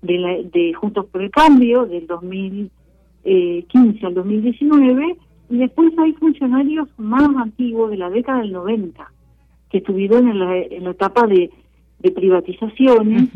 de, 0.04 0.20
la, 0.20 0.30
de 0.30 0.72
Juntos 0.76 1.08
por 1.08 1.24
el 1.24 1.32
Cambio 1.32 1.88
del 1.88 2.06
2015 2.06 4.06
al 4.06 4.14
2019 4.14 5.18
y 5.54 5.58
después 5.60 5.94
hay 6.00 6.14
funcionarios 6.14 6.90
más 6.98 7.30
antiguos 7.38 7.92
de 7.92 7.98
la 7.98 8.10
década 8.10 8.40
del 8.40 8.54
90 8.54 9.08
que 9.70 9.78
estuvieron 9.78 10.28
en 10.28 10.40
la, 10.40 10.58
en 10.58 10.84
la 10.84 10.90
etapa 10.90 11.28
de, 11.28 11.52
de 12.00 12.10
privatizaciones 12.10 13.30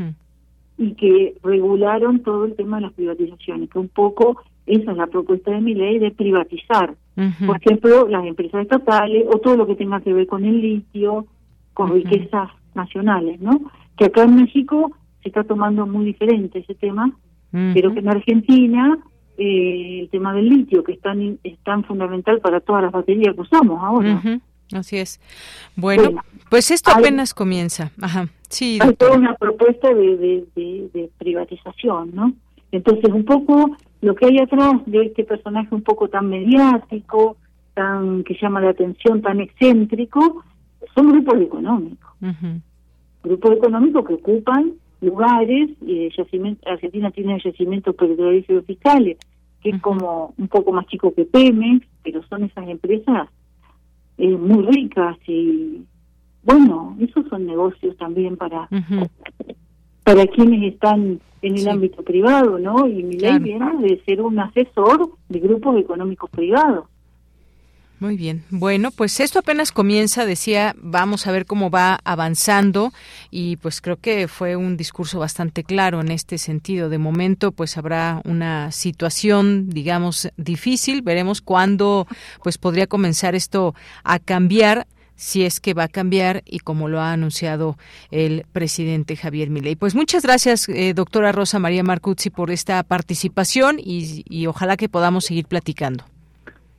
y 0.80 0.96
que 0.96 1.36
regularon 1.44 2.22
todo 2.22 2.46
el 2.46 2.56
tema 2.56 2.78
de 2.78 2.88
las 2.88 2.94
privatizaciones, 2.94 3.70
que 3.70 3.78
un 3.78 3.90
poco 3.90 4.42
esa 4.66 4.92
es 4.94 4.98
la 4.98 5.06
propuesta 5.06 5.52
de 5.52 5.62
mi 5.62 5.76
ley 5.76 6.00
de 6.00 6.10
privatizar, 6.10 6.96
por 7.46 7.58
ejemplo, 7.58 8.08
las 8.08 8.26
empresas 8.26 8.64
estatales 8.64 9.26
o 9.32 9.38
todo 9.38 9.56
lo 9.56 9.68
que 9.68 9.76
tenga 9.76 10.02
que 10.02 10.12
ver 10.12 10.26
con 10.26 10.44
el 10.44 10.60
litio, 10.60 11.28
con 11.76 11.92
riquezas 11.92 12.50
nacionales, 12.74 13.40
¿no? 13.40 13.62
Que 13.96 14.06
acá 14.06 14.24
en 14.24 14.38
México 14.38 14.92
se 15.22 15.30
está 15.30 15.44
tomando 15.44 15.86
muy 15.86 16.06
diferente 16.06 16.60
ese 16.60 16.74
tema, 16.74 17.12
pero 17.52 17.94
que 17.94 18.00
en 18.00 18.10
Argentina 18.10 18.98
eh, 19.38 20.00
el 20.02 20.10
tema 20.10 20.34
del 20.34 20.50
litio, 20.50 20.84
que 20.84 20.94
es 20.94 21.02
tan, 21.02 21.40
es 21.44 21.58
tan 21.60 21.84
fundamental 21.84 22.40
para 22.42 22.60
todas 22.60 22.84
las 22.84 22.92
baterías 22.92 23.36
que 23.36 23.42
usamos 23.42 23.82
ahora. 23.84 24.22
Así 24.74 24.98
es. 24.98 25.22
Bueno, 25.76 26.22
pues 26.50 26.72
esto 26.72 26.92
apenas 26.92 27.34
comienza. 27.34 27.92
Ajá. 28.02 28.28
Sí, 28.50 28.80
hay 28.82 28.94
toda 28.96 29.18
una 29.18 29.36
propuesta 29.36 29.94
de, 29.94 30.46
de, 30.56 31.10
privatización, 31.18 32.12
¿no? 32.14 32.34
Entonces, 32.72 33.12
un 33.14 33.26
poco 33.26 33.78
lo 34.02 34.16
que 34.16 34.26
hay 34.26 34.40
atrás 34.40 34.74
de 34.86 35.06
este 35.06 35.24
personaje 35.24 35.74
un 35.74 35.84
poco 35.84 36.08
tan 36.08 36.30
mediático, 36.30 37.38
tan 37.74 38.24
que 38.24 38.38
llama 38.42 38.62
la 38.62 38.70
atención, 38.70 39.22
tan 39.22 39.40
excéntrico, 39.40 40.44
son 40.96 41.12
grupos 41.12 41.42
económicos. 41.42 42.10
Grupos 43.24 43.52
económicos 43.52 44.08
que 44.08 44.14
ocupan 44.16 44.74
lugares, 45.02 45.70
y 45.82 46.10
Argentina 46.66 47.12
tiene 47.12 47.40
yacimientos 47.44 47.96
petrolíferos 47.96 48.66
fiscales, 48.66 49.18
que 49.62 49.70
es 49.70 49.82
como 49.82 50.34
un 50.38 50.48
poco 50.48 50.72
más 50.72 50.86
chico 50.88 51.14
que 51.14 51.26
Pemex, 51.26 51.86
pero 52.04 52.24
son 52.28 52.44
esas 52.44 52.68
empresas 52.68 53.30
eh, 54.18 54.36
muy 54.36 54.66
ricas 54.66 55.18
y 55.28 55.84
bueno, 56.44 56.96
esos 57.00 57.28
son 57.28 57.46
negocios 57.46 57.98
también 57.98 58.38
para 58.38 58.70
para 60.04 60.26
quienes 60.28 60.74
están 60.74 61.20
en 61.42 61.58
el 61.58 61.68
ámbito 61.68 62.02
privado, 62.02 62.58
¿no? 62.58 62.88
Y 62.88 63.04
mi 63.04 63.18
ley 63.18 63.40
viene 63.40 63.78
de 63.80 64.02
ser 64.06 64.22
un 64.22 64.40
asesor 64.40 65.12
de 65.28 65.40
grupos 65.40 65.78
económicos 65.78 66.30
privados. 66.30 66.86
Muy 68.00 68.16
bien. 68.16 68.44
Bueno, 68.52 68.92
pues 68.92 69.20
esto 69.20 69.40
apenas 69.40 69.72
comienza, 69.72 70.26
decía, 70.26 70.76
vamos 70.78 71.26
a 71.26 71.32
ver 71.32 71.48
cómo 71.48 71.72
va 71.72 72.00
avanzando 72.04 72.94
y 73.32 73.56
pues 73.58 73.82
creo 73.82 73.98
que 73.98 74.28
fue 74.28 74.56
un 74.56 74.78
discurso 74.78 75.18
bastante 75.18 75.64
claro 75.64 76.00
en 76.02 76.12
este 76.12 76.38
sentido. 76.38 76.90
De 76.90 77.00
momento, 77.00 77.52
pues 77.52 77.76
habrá 77.76 78.22
una 78.24 78.72
situación, 78.72 79.70
digamos, 79.70 80.30
difícil. 80.38 81.02
Veremos 81.02 81.42
cuándo 81.42 82.08
pues 82.44 82.60
podría 82.60 82.86
comenzar 82.86 83.34
esto 83.34 83.74
a 84.04 84.20
cambiar 84.20 84.86
si 85.16 85.44
es 85.44 85.60
que 85.60 85.74
va 85.74 85.86
a 85.86 85.88
cambiar 85.88 86.44
y 86.46 86.60
como 86.60 86.90
lo 86.90 87.02
ha 87.02 87.12
anunciado 87.12 87.80
el 88.12 88.46
presidente 88.52 89.16
Javier 89.16 89.50
Milei. 89.50 89.76
Pues 89.76 89.96
muchas 89.96 90.22
gracias, 90.22 90.70
eh, 90.70 90.94
doctora 90.94 91.32
Rosa 91.32 91.58
María 91.58 91.82
Marcuzzi, 91.82 92.30
por 92.30 92.52
esta 92.52 92.84
participación 92.84 93.80
y, 93.80 94.24
y 94.30 94.46
ojalá 94.46 94.78
que 94.78 94.88
podamos 94.88 95.26
seguir 95.26 95.48
platicando. 95.48 96.06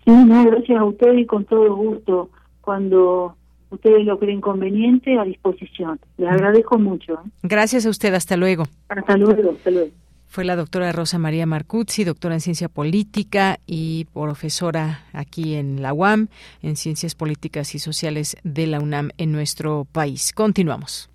Sí, 0.08 0.14
no, 0.24 0.42
gracias 0.46 0.78
a 0.78 0.84
usted 0.84 1.12
y 1.18 1.26
con 1.26 1.44
todo 1.44 1.76
gusto. 1.76 2.30
Cuando 2.62 3.36
ustedes 3.68 4.06
lo 4.06 4.18
creen 4.18 4.40
conveniente, 4.40 5.18
a 5.18 5.24
disposición. 5.24 6.00
Le 6.16 6.26
agradezco 6.26 6.78
mucho. 6.78 7.12
¿eh? 7.12 7.30
Gracias 7.42 7.84
a 7.84 7.90
usted. 7.90 8.14
Hasta 8.14 8.38
luego. 8.38 8.64
Hasta 8.88 9.18
luego. 9.18 9.50
Hasta 9.50 9.70
luego. 9.70 9.90
Fue 10.26 10.46
la 10.46 10.56
doctora 10.56 10.92
Rosa 10.92 11.18
María 11.18 11.44
Marcuzzi, 11.44 12.04
doctora 12.04 12.34
en 12.34 12.40
ciencia 12.40 12.70
política 12.70 13.58
y 13.66 14.06
profesora 14.14 15.00
aquí 15.12 15.56
en 15.56 15.82
la 15.82 15.92
UAM, 15.92 16.28
en 16.62 16.76
ciencias 16.76 17.14
políticas 17.14 17.74
y 17.74 17.78
sociales 17.78 18.38
de 18.44 18.66
la 18.66 18.80
UNAM 18.80 19.10
en 19.18 19.30
nuestro 19.30 19.86
país. 19.92 20.32
Continuamos. 20.32 21.10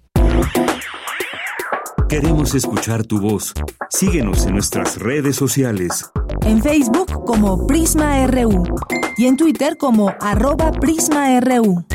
Queremos 2.08 2.54
escuchar 2.54 3.06
tu 3.06 3.20
voz. 3.20 3.56
Síguenos 3.90 4.46
en 4.46 4.54
nuestras 4.54 5.00
redes 5.00 5.36
sociales. 5.36 6.12
En 6.46 6.62
Facebook 6.62 7.24
como 7.26 7.66
Prisma 7.68 8.28
RU 8.28 8.64
y 9.18 9.28
en 9.28 9.38
Twitter 9.38 9.78
como 9.78 10.14
arroba 10.20 10.72
PrismaRU. 10.72 11.86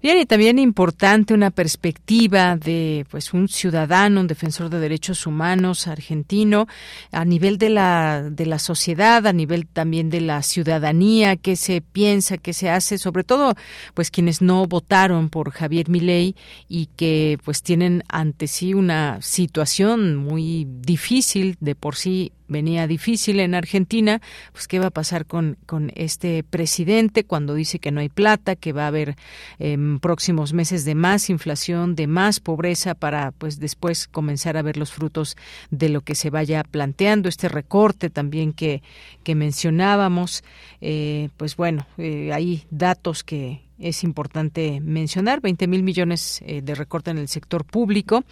Bien, 0.00 0.16
y 0.16 0.26
también 0.26 0.60
importante 0.60 1.34
una 1.34 1.50
perspectiva 1.50 2.56
de 2.56 3.04
pues 3.10 3.34
un 3.34 3.48
ciudadano, 3.48 4.20
un 4.20 4.28
defensor 4.28 4.70
de 4.70 4.78
derechos 4.78 5.26
humanos 5.26 5.88
argentino 5.88 6.68
a 7.10 7.24
nivel 7.24 7.58
de 7.58 7.68
la 7.70 8.22
de 8.30 8.46
la 8.46 8.60
sociedad, 8.60 9.26
a 9.26 9.32
nivel 9.32 9.66
también 9.66 10.08
de 10.08 10.20
la 10.20 10.44
ciudadanía, 10.44 11.34
qué 11.34 11.56
se 11.56 11.80
piensa, 11.80 12.38
qué 12.38 12.52
se 12.52 12.70
hace, 12.70 12.96
sobre 12.96 13.24
todo 13.24 13.54
pues 13.94 14.12
quienes 14.12 14.40
no 14.40 14.66
votaron 14.66 15.30
por 15.30 15.50
Javier 15.50 15.88
Milei 15.88 16.36
y 16.68 16.86
que 16.94 17.36
pues 17.44 17.64
tienen 17.64 18.04
ante 18.08 18.46
sí 18.46 18.74
una 18.74 19.20
situación 19.20 20.14
muy 20.14 20.64
difícil 20.80 21.56
de 21.58 21.74
por 21.74 21.96
sí 21.96 22.30
venía 22.48 22.86
difícil 22.86 23.40
en 23.40 23.54
Argentina, 23.54 24.20
pues 24.52 24.66
qué 24.66 24.78
va 24.78 24.86
a 24.86 24.90
pasar 24.90 25.26
con, 25.26 25.56
con 25.66 25.92
este 25.94 26.42
presidente 26.42 27.24
cuando 27.24 27.54
dice 27.54 27.78
que 27.78 27.90
no 27.90 28.00
hay 28.00 28.08
plata, 28.08 28.56
que 28.56 28.72
va 28.72 28.84
a 28.84 28.88
haber 28.88 29.16
en 29.58 30.00
próximos 30.00 30.52
meses 30.52 30.84
de 30.84 30.94
más 30.94 31.30
inflación, 31.30 31.94
de 31.94 32.06
más 32.06 32.40
pobreza 32.40 32.94
para 32.94 33.32
pues 33.32 33.60
después 33.60 34.08
comenzar 34.08 34.56
a 34.56 34.62
ver 34.62 34.76
los 34.76 34.92
frutos 34.92 35.36
de 35.70 35.88
lo 35.88 36.00
que 36.00 36.14
se 36.14 36.30
vaya 36.30 36.64
planteando, 36.64 37.28
este 37.28 37.48
recorte 37.48 38.10
también 38.10 38.52
que, 38.52 38.82
que 39.22 39.34
mencionábamos, 39.34 40.42
eh, 40.80 41.28
pues 41.36 41.56
bueno, 41.56 41.86
eh, 41.98 42.32
hay 42.32 42.64
datos 42.70 43.22
que, 43.24 43.68
es 43.78 44.02
importante 44.02 44.80
mencionar, 44.80 45.40
20 45.40 45.66
mil 45.68 45.82
millones 45.82 46.42
eh, 46.44 46.62
de 46.62 46.74
recorte 46.74 47.10
en 47.10 47.18
el 47.18 47.28
sector 47.28 47.64
público. 47.64 48.24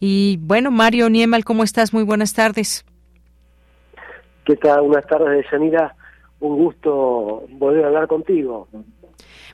Y 0.00 0.38
bueno, 0.40 0.70
Mario 0.70 1.10
Niemal, 1.10 1.44
¿cómo 1.44 1.62
estás? 1.62 1.92
Muy 1.92 2.04
buenas 2.04 2.32
tardes. 2.32 2.84
¿Qué 4.44 4.56
tal? 4.56 4.82
Buenas 4.82 5.06
tardes, 5.06 5.46
Yanira. 5.50 5.94
Un 6.40 6.56
gusto 6.58 7.44
volver 7.50 7.84
a 7.84 7.88
hablar 7.88 8.06
contigo. 8.06 8.68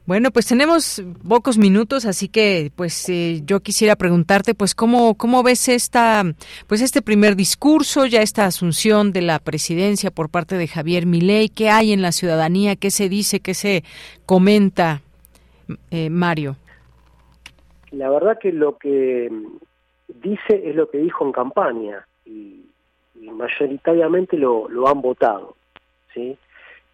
Bueno, 0.06 0.30
pues 0.30 0.46
tenemos 0.46 1.02
pocos 1.28 1.58
minutos, 1.58 2.06
así 2.06 2.28
que 2.28 2.72
pues 2.74 3.08
eh, 3.08 3.42
yo 3.44 3.60
quisiera 3.60 3.94
preguntarte 3.94 4.54
pues 4.54 4.74
cómo 4.74 5.14
cómo 5.14 5.42
ves 5.42 5.68
esta 5.68 6.24
pues 6.66 6.80
este 6.80 7.02
primer 7.02 7.36
discurso, 7.36 8.06
ya 8.06 8.22
esta 8.22 8.46
asunción 8.46 9.12
de 9.12 9.22
la 9.22 9.38
presidencia 9.38 10.10
por 10.10 10.30
parte 10.30 10.56
de 10.56 10.66
Javier 10.66 11.06
Milei, 11.06 11.48
qué 11.48 11.68
hay 11.68 11.92
en 11.92 12.02
la 12.02 12.12
ciudadanía, 12.12 12.76
qué 12.76 12.90
se 12.90 13.08
dice, 13.08 13.40
qué 13.40 13.54
se 13.54 13.84
comenta 14.26 15.02
eh, 15.90 16.10
Mario? 16.10 16.56
La 17.92 18.10
verdad 18.10 18.38
que 18.40 18.52
lo 18.52 18.78
que 18.78 19.30
dice 20.08 20.62
es 20.64 20.74
lo 20.74 20.90
que 20.90 20.98
dijo 20.98 21.24
en 21.24 21.32
campaña 21.32 22.06
y, 22.24 22.69
mayoritariamente 23.31 24.36
lo, 24.36 24.69
han 24.86 25.01
votado. 25.01 25.57
¿sí? 26.15 26.36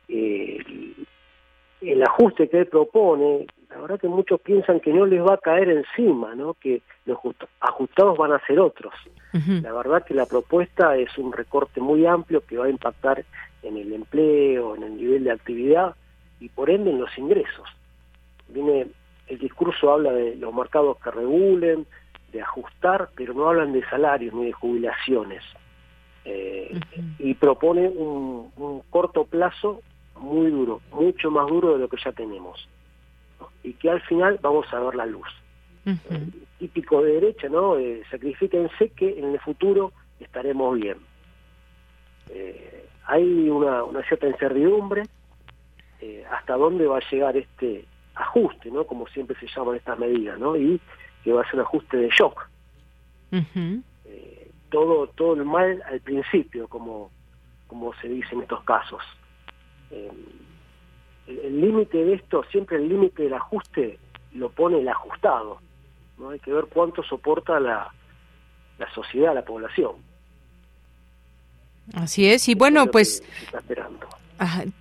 Eh, 0.08 0.58
el 1.80 2.02
ajuste 2.02 2.48
que 2.48 2.60
él 2.60 2.66
propone, 2.66 3.46
la 3.70 3.78
verdad 3.78 4.00
que 4.00 4.08
muchos 4.08 4.40
piensan 4.40 4.80
que 4.80 4.92
no 4.92 5.06
les 5.06 5.20
va 5.22 5.34
a 5.34 5.38
caer 5.38 5.68
encima, 5.68 6.34
¿no? 6.34 6.54
que 6.54 6.82
los 7.04 7.18
ajustados 7.60 8.16
van 8.16 8.32
a 8.32 8.46
ser 8.46 8.60
otros. 8.60 8.94
La 9.62 9.70
verdad 9.70 10.02
que 10.02 10.14
la 10.14 10.24
propuesta 10.24 10.96
es 10.96 11.18
un 11.18 11.30
recorte 11.30 11.78
muy 11.78 12.06
amplio 12.06 12.40
que 12.40 12.56
va 12.56 12.66
a 12.66 12.70
impactar 12.70 13.22
en 13.62 13.76
el 13.76 13.92
empleo, 13.92 14.74
en 14.76 14.82
el 14.82 14.96
nivel 14.96 15.24
de 15.24 15.32
actividad 15.32 15.94
y 16.40 16.48
por 16.48 16.70
ende 16.70 16.90
en 16.90 17.00
los 17.00 17.18
ingresos 17.18 17.68
viene 18.48 18.86
el 19.26 19.38
discurso 19.38 19.92
habla 19.92 20.12
de 20.12 20.36
los 20.36 20.54
mercados 20.54 20.98
que 21.02 21.10
regulen, 21.10 21.86
de 22.32 22.42
ajustar, 22.42 23.10
pero 23.16 23.34
no 23.34 23.48
hablan 23.48 23.72
de 23.72 23.84
salarios 23.88 24.34
ni 24.34 24.46
de 24.46 24.52
jubilaciones. 24.52 25.42
Eh, 26.28 26.80
y 27.20 27.34
propone 27.34 27.88
un, 27.88 28.82
corto 28.90 29.24
plazo 29.24 29.80
muy 30.16 30.50
duro, 30.50 30.80
mucho 30.90 31.30
más 31.30 31.46
duro 31.46 31.74
de 31.74 31.78
lo 31.78 31.88
que 31.88 31.98
ya 32.02 32.10
tenemos. 32.12 32.68
Y 33.62 33.74
que 33.74 33.90
al 33.90 34.00
final 34.02 34.38
vamos 34.42 34.66
a 34.72 34.80
ver 34.80 34.94
la 34.96 35.06
luz. 35.06 35.28
típico 36.58 37.02
de 37.02 37.12
derecha, 37.12 37.48
¿no? 37.48 37.78
Eh, 37.78 38.02
sacrifíquense 38.10 38.88
que 38.90 39.18
en 39.18 39.32
el 39.32 39.40
futuro 39.40 39.92
estaremos 40.18 40.74
bien. 40.80 40.96
Eh, 42.30 42.88
hay 43.06 43.48
una, 43.48 43.84
una 43.84 44.02
cierta 44.02 44.26
incertidumbre 44.26 45.04
eh, 46.00 46.24
hasta 46.30 46.54
dónde 46.56 46.86
va 46.86 46.98
a 46.98 47.10
llegar 47.10 47.36
este 47.36 47.84
ajuste, 48.14 48.70
¿no? 48.70 48.84
Como 48.84 49.06
siempre 49.08 49.38
se 49.38 49.46
llaman 49.46 49.76
estas 49.76 49.98
medidas, 49.98 50.38
¿no? 50.38 50.56
Y 50.56 50.80
que 51.22 51.32
va 51.32 51.42
a 51.42 51.44
ser 51.46 51.56
un 51.56 51.60
ajuste 51.62 51.96
de 51.96 52.08
shock. 52.08 52.48
Eh, 53.32 53.80
todo, 54.70 55.08
todo 55.08 55.34
el 55.34 55.44
mal 55.44 55.82
al 55.86 56.00
principio, 56.00 56.68
como, 56.68 57.10
como 57.66 57.94
se 58.00 58.08
dice 58.08 58.34
en 58.34 58.42
estos 58.42 58.62
casos. 58.64 59.02
Eh, 59.90 60.10
el 61.26 61.60
límite 61.60 62.04
de 62.04 62.14
esto, 62.14 62.44
siempre 62.50 62.76
el 62.76 62.88
límite 62.88 63.24
del 63.24 63.34
ajuste 63.34 63.98
lo 64.34 64.50
pone 64.50 64.78
el 64.78 64.88
ajustado. 64.88 65.58
¿no? 66.18 66.30
Hay 66.30 66.38
que 66.38 66.52
ver 66.52 66.66
cuánto 66.66 67.02
soporta 67.02 67.58
la, 67.58 67.92
la 68.78 68.94
sociedad, 68.94 69.34
la 69.34 69.44
población. 69.44 69.92
Así 71.94 72.28
es, 72.28 72.48
y 72.48 72.54
bueno, 72.54 72.86
pues... 72.86 73.22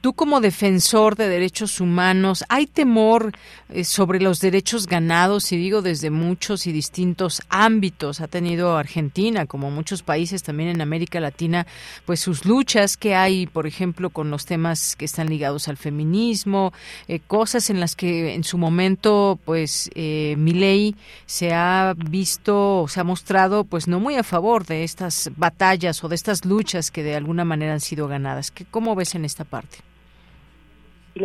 Tú 0.01 0.13
como 0.13 0.41
defensor 0.41 1.15
de 1.15 1.29
derechos 1.29 1.79
humanos, 1.79 2.43
¿hay 2.49 2.67
temor 2.67 3.31
eh, 3.69 3.83
sobre 3.85 4.19
los 4.19 4.41
derechos 4.41 4.85
ganados? 4.85 5.51
Y 5.51 5.57
digo 5.57 5.81
desde 5.81 6.09
muchos 6.09 6.67
y 6.67 6.73
distintos 6.73 7.41
ámbitos. 7.49 8.19
Ha 8.19 8.27
tenido 8.27 8.77
Argentina, 8.77 9.45
como 9.45 9.71
muchos 9.71 10.03
países 10.03 10.43
también 10.43 10.69
en 10.69 10.81
América 10.81 11.19
Latina, 11.19 11.65
pues 12.05 12.19
sus 12.19 12.45
luchas 12.45 12.97
que 12.97 13.15
hay, 13.15 13.47
por 13.47 13.65
ejemplo, 13.65 14.09
con 14.09 14.29
los 14.29 14.45
temas 14.45 14.95
que 14.95 15.05
están 15.05 15.29
ligados 15.29 15.67
al 15.67 15.77
feminismo, 15.77 16.73
eh, 17.07 17.19
cosas 17.19 17.69
en 17.69 17.79
las 17.79 17.95
que 17.95 18.33
en 18.33 18.43
su 18.43 18.57
momento, 18.57 19.39
pues, 19.45 19.89
eh, 19.95 20.35
ley 20.37 20.95
se 21.25 21.53
ha 21.53 21.93
visto, 21.97 22.85
se 22.87 22.99
ha 22.99 23.03
mostrado, 23.03 23.63
pues, 23.63 23.87
no 23.87 23.99
muy 23.99 24.15
a 24.15 24.23
favor 24.23 24.65
de 24.65 24.83
estas 24.83 25.29
batallas 25.35 26.03
o 26.03 26.09
de 26.09 26.15
estas 26.15 26.45
luchas 26.45 26.91
que 26.91 27.03
de 27.03 27.15
alguna 27.15 27.45
manera 27.45 27.73
han 27.73 27.81
sido 27.81 28.07
ganadas. 28.07 28.53
¿Cómo 28.71 28.95
ves 28.95 29.15
en 29.15 29.25
esta 29.25 29.44
parte? 29.45 29.77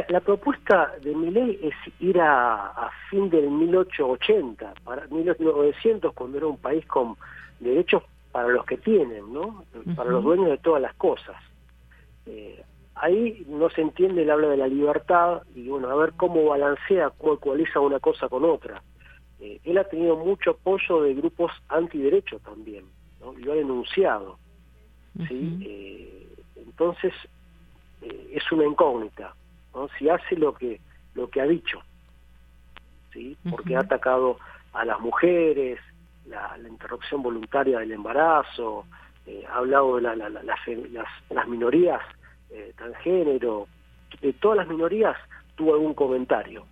La, 0.08 0.20
propuesta 0.20 0.92
de 1.02 1.14
mi 1.16 1.30
ley 1.30 1.58
es 1.62 1.74
ir 2.00 2.20
a, 2.20 2.90
fin 3.10 3.28
del 3.28 3.50
1880, 3.50 4.74
para 4.84 5.06
1900, 5.08 6.14
cuando 6.14 6.38
era 6.38 6.46
un 6.46 6.58
país 6.58 6.86
con 6.86 7.16
derechos 7.58 8.04
para 8.30 8.48
los 8.48 8.64
que 8.66 8.76
tienen, 8.76 9.32
¿no? 9.32 9.64
Para 9.96 10.10
los 10.10 10.22
dueños 10.22 10.50
de 10.50 10.58
todas 10.58 10.80
las 10.80 10.94
cosas. 10.94 11.34
Eh, 12.26 12.62
ahí 12.94 13.44
no 13.48 13.68
se 13.70 13.80
entiende 13.80 14.22
el 14.22 14.30
habla 14.30 14.48
de 14.48 14.58
la 14.58 14.68
libertad 14.68 15.42
y 15.56 15.68
bueno, 15.68 15.88
a 15.88 15.96
ver 15.96 16.12
cómo 16.16 16.44
balancea, 16.44 17.10
cómo 17.10 17.34
ecualiza 17.34 17.80
una 17.80 17.98
cosa 17.98 18.28
con 18.28 18.44
otra. 18.44 18.82
Eh, 19.40 19.58
él 19.64 19.78
ha 19.78 19.84
tenido 19.84 20.16
mucho 20.16 20.50
apoyo 20.50 21.02
de 21.02 21.14
grupos 21.14 21.50
antiderechos 21.68 22.42
también, 22.42 22.84
¿no? 23.20 23.32
lo 23.32 23.52
ha 23.52 23.56
denunciado. 23.56 24.38
¿sí? 25.28 25.58
Eh, 25.64 26.28
entonces, 26.56 27.12
eh, 28.02 28.30
es 28.32 28.52
una 28.52 28.64
incógnita, 28.64 29.34
¿no? 29.74 29.88
Si 29.98 30.08
hace 30.08 30.36
lo 30.36 30.54
que 30.54 30.80
lo 31.14 31.28
que 31.28 31.40
ha 31.40 31.46
dicho, 31.46 31.82
¿sí? 33.12 33.36
Porque 33.48 33.76
ha 33.76 33.80
atacado 33.80 34.38
a 34.72 34.84
las 34.84 35.00
mujeres, 35.00 35.80
la, 36.26 36.56
interrupción 36.68 37.22
voluntaria 37.22 37.80
del 37.80 37.92
embarazo, 37.92 38.84
eh, 39.26 39.44
ha 39.48 39.56
hablado 39.56 39.96
de 39.96 40.02
la, 40.02 40.16
las, 40.16 40.42
las, 41.30 41.48
minorías 41.48 42.00
eh, 42.50 42.72
transgénero, 42.76 43.66
de 44.20 44.32
todas 44.34 44.58
las 44.58 44.68
minorías 44.68 45.16
tuvo 45.56 45.74
algún 45.74 45.94
comentario. 45.94 46.66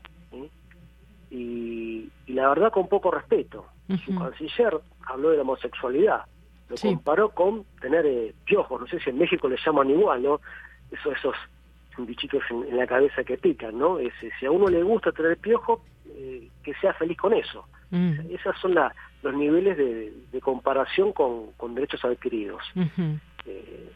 Y, 1.31 2.11
la 2.27 2.49
verdad 2.49 2.71
con 2.71 2.89
poco 2.89 3.11
respeto. 3.11 3.67
Su 4.05 4.15
canciller 4.15 4.79
habló 5.07 5.31
de 5.31 5.37
la 5.37 5.43
homosexualidad, 5.43 6.27
lo 6.69 6.77
comparó 6.77 7.31
con 7.31 7.65
tener 7.81 8.05
eh, 8.05 8.35
piojos, 8.45 8.83
no 8.83 8.87
sé 8.87 9.01
si 9.01 9.09
en 9.09 9.19
México 9.19 9.49
le 9.49 9.57
llaman 9.65 9.89
igual, 9.91 10.23
¿no? 10.23 10.41
Eso, 10.91 11.13
esos 11.13 11.35
bichitos 12.07 12.43
en, 12.51 12.77
la 12.77 12.87
cabeza 12.87 13.25
que 13.25 13.39
pican, 13.39 13.79
¿no? 13.79 13.99
Es, 13.99 14.13
si 14.39 14.47
a 14.47 14.51
uno 14.51 14.69
le 14.69 14.83
gusta 14.83 15.13
tener 15.13 15.37
piojo, 15.39 15.85
eh, 16.07 16.49
que 16.63 16.75
sea 16.75 16.93
feliz 16.95 17.17
con 17.17 17.33
eso. 17.35 17.67
Mm. 17.91 18.31
Esos 18.31 18.57
son 18.61 18.75
la, 18.75 18.95
los 19.23 19.35
niveles 19.35 19.77
de, 19.77 20.41
comparación 20.41 21.13
con, 21.13 21.53
con, 21.57 21.75
derechos 21.75 22.05
adquiridos. 22.05 22.63
Eh, 23.47 23.93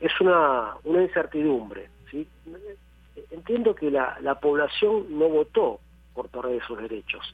es 0.00 0.20
una, 0.20 0.74
una 0.84 1.02
incertidumbre. 1.02 1.88
¿sí? 2.10 2.26
Entiendo 3.30 3.74
que 3.74 3.90
la, 3.90 4.18
la 4.20 4.38
población 4.38 5.06
no 5.10 5.28
votó 5.28 5.80
por 6.14 6.28
perder 6.28 6.60
sus 6.66 6.78
derechos, 6.78 7.32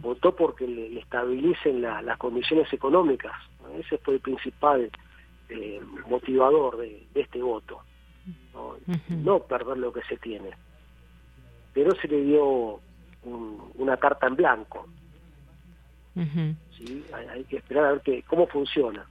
votó 0.00 0.34
porque 0.36 0.66
le, 0.66 0.98
estabilicen 1.00 1.82
las 1.82 2.16
condiciones 2.18 2.72
económicas. 2.72 3.32
Ese 3.76 3.98
fue 3.98 4.14
el 4.14 4.20
principal 4.20 4.90
eh, 5.48 5.80
motivador 6.06 6.78
de 6.78 7.06
este 7.14 7.42
voto 7.42 7.82
no, 9.08 9.40
perder 9.40 9.78
lo 9.78 9.92
que 9.92 10.02
se 10.02 10.16
tiene. 10.16 10.50
Pero 11.72 11.94
se 11.96 12.08
le 12.08 12.22
dio 12.22 12.80
una 13.74 13.96
carta 13.96 14.26
en 14.26 14.36
blanco. 14.36 14.86
¿Sí? 16.76 17.04
Hay, 17.32 17.44
que 17.44 17.56
esperar 17.56 17.84
a 17.84 17.92
ver 17.92 18.00
que, 18.00 18.22
cómo 18.24 18.46
funciona. 18.46 19.06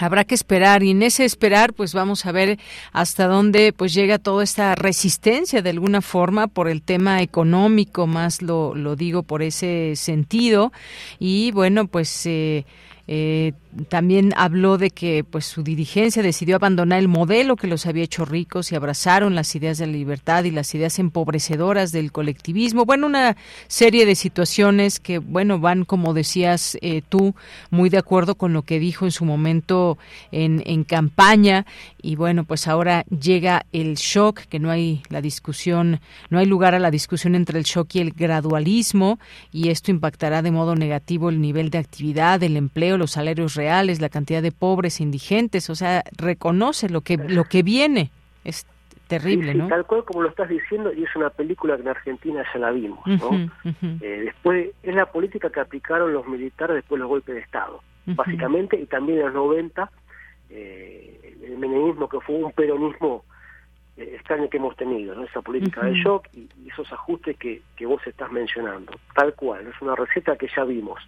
Habrá 0.00 0.24
que 0.24 0.34
esperar 0.34 0.82
y 0.82 0.92
en 0.92 1.02
ese 1.02 1.24
esperar 1.24 1.72
pues 1.72 1.92
vamos 1.92 2.24
a 2.24 2.32
ver 2.32 2.58
hasta 2.92 3.26
dónde 3.26 3.72
pues 3.72 3.92
llega 3.94 4.18
toda 4.18 4.44
esta 4.44 4.74
resistencia 4.76 5.60
de 5.60 5.70
alguna 5.70 6.02
forma 6.02 6.46
por 6.46 6.68
el 6.68 6.82
tema 6.82 7.20
económico, 7.20 8.06
más 8.06 8.40
lo, 8.40 8.76
lo 8.76 8.94
digo 8.94 9.24
por 9.24 9.42
ese 9.42 9.94
sentido 9.96 10.72
y 11.18 11.50
bueno 11.50 11.88
pues 11.88 12.26
eh, 12.26 12.64
Eh, 13.10 13.52
también 13.88 14.34
habló 14.36 14.76
de 14.76 14.90
que 14.90 15.24
pues 15.24 15.46
su 15.46 15.62
dirigencia 15.62 16.22
decidió 16.22 16.56
abandonar 16.56 16.98
el 16.98 17.08
modelo 17.08 17.56
que 17.56 17.66
los 17.66 17.86
había 17.86 18.04
hecho 18.04 18.24
ricos 18.24 18.70
y 18.70 18.76
abrazaron 18.76 19.34
las 19.34 19.54
ideas 19.54 19.78
de 19.78 19.86
la 19.86 19.92
libertad 19.92 20.44
y 20.44 20.50
las 20.50 20.74
ideas 20.74 20.98
empobrecedoras 20.98 21.90
del 21.90 22.12
colectivismo. 22.12 22.84
Bueno, 22.84 23.06
una 23.06 23.36
serie 23.66 24.04
de 24.04 24.14
situaciones 24.14 25.00
que, 25.00 25.18
bueno, 25.18 25.58
van, 25.58 25.84
como 25.84 26.12
decías 26.12 26.76
eh, 26.82 27.02
tú, 27.08 27.34
muy 27.70 27.88
de 27.88 27.98
acuerdo 27.98 28.34
con 28.34 28.52
lo 28.52 28.62
que 28.62 28.78
dijo 28.78 29.06
en 29.06 29.12
su 29.12 29.24
momento 29.24 29.96
en, 30.30 30.62
en 30.66 30.84
campaña. 30.84 31.64
Y 32.02 32.16
bueno, 32.16 32.44
pues 32.44 32.68
ahora 32.68 33.04
llega 33.04 33.64
el 33.72 33.94
shock, 33.94 34.40
que 34.40 34.58
no 34.58 34.70
hay 34.70 35.02
la 35.08 35.22
discusión, 35.22 36.00
no 36.28 36.38
hay 36.38 36.46
lugar 36.46 36.74
a 36.74 36.78
la 36.78 36.90
discusión 36.90 37.34
entre 37.34 37.58
el 37.58 37.64
shock 37.64 37.94
y 37.94 38.00
el 38.00 38.12
gradualismo, 38.12 39.18
y 39.52 39.70
esto 39.70 39.90
impactará 39.90 40.42
de 40.42 40.50
modo 40.50 40.74
negativo 40.74 41.30
el 41.30 41.40
nivel 41.40 41.70
de 41.70 41.78
actividad, 41.78 42.42
el 42.42 42.56
empleo, 42.56 42.97
los 42.98 43.12
salarios 43.12 43.54
reales, 43.54 44.00
la 44.00 44.08
cantidad 44.08 44.42
de 44.42 44.52
pobres, 44.52 45.00
indigentes, 45.00 45.70
o 45.70 45.74
sea, 45.74 46.04
reconoce 46.16 46.88
lo 46.88 47.00
que 47.00 47.16
lo 47.16 47.44
que 47.44 47.62
viene. 47.62 48.10
Es 48.44 48.66
terrible, 49.08 49.54
¿no? 49.54 49.68
Tal 49.68 49.86
cual 49.86 50.04
como 50.04 50.22
lo 50.22 50.28
estás 50.28 50.48
diciendo, 50.48 50.92
y 50.92 51.02
es 51.02 51.16
una 51.16 51.30
película 51.30 51.76
que 51.76 51.82
en 51.82 51.88
Argentina 51.88 52.44
ya 52.52 52.60
la 52.60 52.70
vimos, 52.70 53.00
¿no? 53.06 53.50
Eh, 54.00 54.22
después, 54.26 54.70
es 54.82 54.94
la 54.94 55.06
política 55.06 55.50
que 55.50 55.60
aplicaron 55.60 56.12
los 56.12 56.26
militares 56.28 56.76
después 56.76 56.98
de 56.98 57.00
los 57.00 57.08
golpes 57.08 57.34
de 57.34 57.40
Estado, 57.40 57.82
básicamente, 58.06 58.78
y 58.78 58.86
también 58.86 59.18
en 59.18 59.24
los 59.26 59.34
90, 59.34 59.90
eh, 60.50 61.36
el 61.42 61.58
menemismo 61.58 62.08
que 62.08 62.20
fue 62.20 62.36
un 62.36 62.52
peronismo 62.52 63.24
eh, 63.98 64.12
extraño 64.14 64.48
que 64.48 64.58
hemos 64.58 64.76
tenido, 64.76 65.14
¿no? 65.14 65.24
esa 65.24 65.42
política 65.42 65.84
de 65.84 65.94
shock 65.94 66.28
y, 66.32 66.48
esos 66.68 66.92
ajustes 66.92 67.36
que, 67.36 67.62
que, 67.76 67.84
vos 67.84 68.00
estás 68.06 68.30
mencionando. 68.30 68.92
Tal 69.14 69.34
cual, 69.34 69.66
es 69.66 69.82
una 69.82 69.96
receta 69.96 70.36
que 70.36 70.48
ya 70.54 70.62
vimos. 70.64 71.00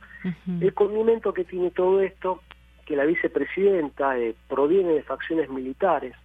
El 0.60 0.74
condimento 0.74 1.32
que 1.32 1.44
tiene 1.44 1.70
todo 1.70 2.00
esto, 2.00 2.42
que 2.84 2.96
la 2.96 3.04
vicepresidenta 3.04 4.18
eh, 4.18 4.34
proviene 4.48 4.94
de 4.94 5.02
facciones 5.02 5.48
militares, 5.48 6.16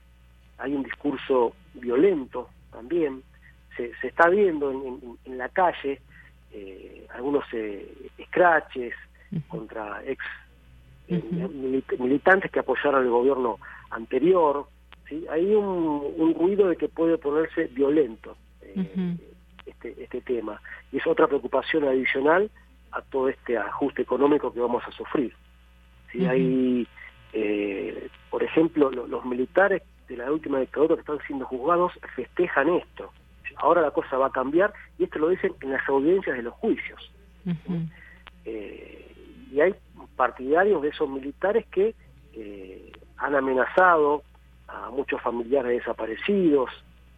hay 0.57 0.73
un 0.73 0.81
discurso 0.81 1.53
violento 1.75 2.49
también, 2.71 3.21
se, 3.77 3.93
se 4.01 4.07
está 4.07 4.29
viendo 4.29 4.71
en, 4.71 5.17
en, 5.25 5.37
la 5.37 5.49
calle 5.49 6.01
eh, 6.51 7.05
algunos 7.13 7.43
eh, 7.53 8.09
scratches 8.27 8.93
contra 9.47 10.01
ex 10.05 10.23
militantes 11.99 12.49
que 12.49 12.59
apoyaron 12.59 13.03
el 13.03 13.11
gobierno 13.11 13.59
anterior, 13.91 14.67
¿sí? 15.07 15.25
hay 15.29 15.53
un, 15.53 16.35
ruido 16.37 16.67
de 16.67 16.75
que 16.75 16.89
puede 16.89 17.17
ponerse 17.17 17.65
violento 17.67 18.35
eh, 18.61 19.15
este, 19.65 20.03
este 20.03 20.21
tema. 20.21 20.61
Y 20.91 20.97
es 20.97 21.07
otra 21.07 21.27
preocupación 21.27 21.85
adicional 21.85 22.49
a 22.91 23.01
todo 23.01 23.29
este 23.29 23.57
ajuste 23.57 24.01
económico 24.01 24.53
que 24.53 24.59
vamos 24.59 24.83
a 24.87 24.91
sufrir. 24.91 25.33
¿sí? 26.11 26.25
Hay, 26.25 26.87
eh, 27.33 28.09
por 28.29 28.43
ejemplo, 28.43 28.89
los 28.89 29.25
militares 29.25 29.83
de 30.07 30.17
la 30.17 30.31
última 30.31 30.59
dictadura 30.59 30.95
que 30.95 31.01
están 31.01 31.19
siendo 31.25 31.45
juzgados 31.45 31.93
festejan 32.15 32.69
esto. 32.69 33.11
Ahora 33.57 33.81
la 33.81 33.91
cosa 33.91 34.17
va 34.17 34.27
a 34.27 34.31
cambiar 34.31 34.73
y 34.97 35.05
esto 35.05 35.19
lo 35.19 35.29
dicen 35.29 35.53
en 35.61 35.71
las 35.71 35.87
audiencias 35.87 36.35
de 36.35 36.43
los 36.43 36.53
juicios. 36.55 37.11
Eh, 38.43 39.11
y 39.51 39.61
hay 39.61 39.73
partidarios 40.15 40.81
de 40.81 40.89
esos 40.89 41.09
militares 41.09 41.65
que 41.71 41.95
han 43.17 43.33
amenazado 43.33 44.23
a 44.83 44.89
muchos 44.89 45.21
familiares 45.21 45.79
desaparecidos. 45.79 46.69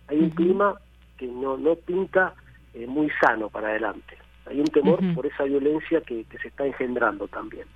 Hay 0.08 0.20
un 0.20 0.30
clima 0.32 0.76
que 1.18 1.28
no, 1.28 1.58
no 1.58 1.76
pinta 1.76 2.34
eh, 2.74 2.86
muy 2.88 3.10
sano 3.22 3.50
para 3.50 3.70
adelante. 3.70 4.18
Hay 4.46 4.60
un 4.60 4.68
temor 4.68 5.00
por 5.14 5.26
esa 5.26 5.44
violencia 5.44 6.02
que, 6.02 6.24
que 6.26 6.38
se 6.38 6.48
está 6.48 6.66
engendrando 6.66 7.28
también. 7.28 7.68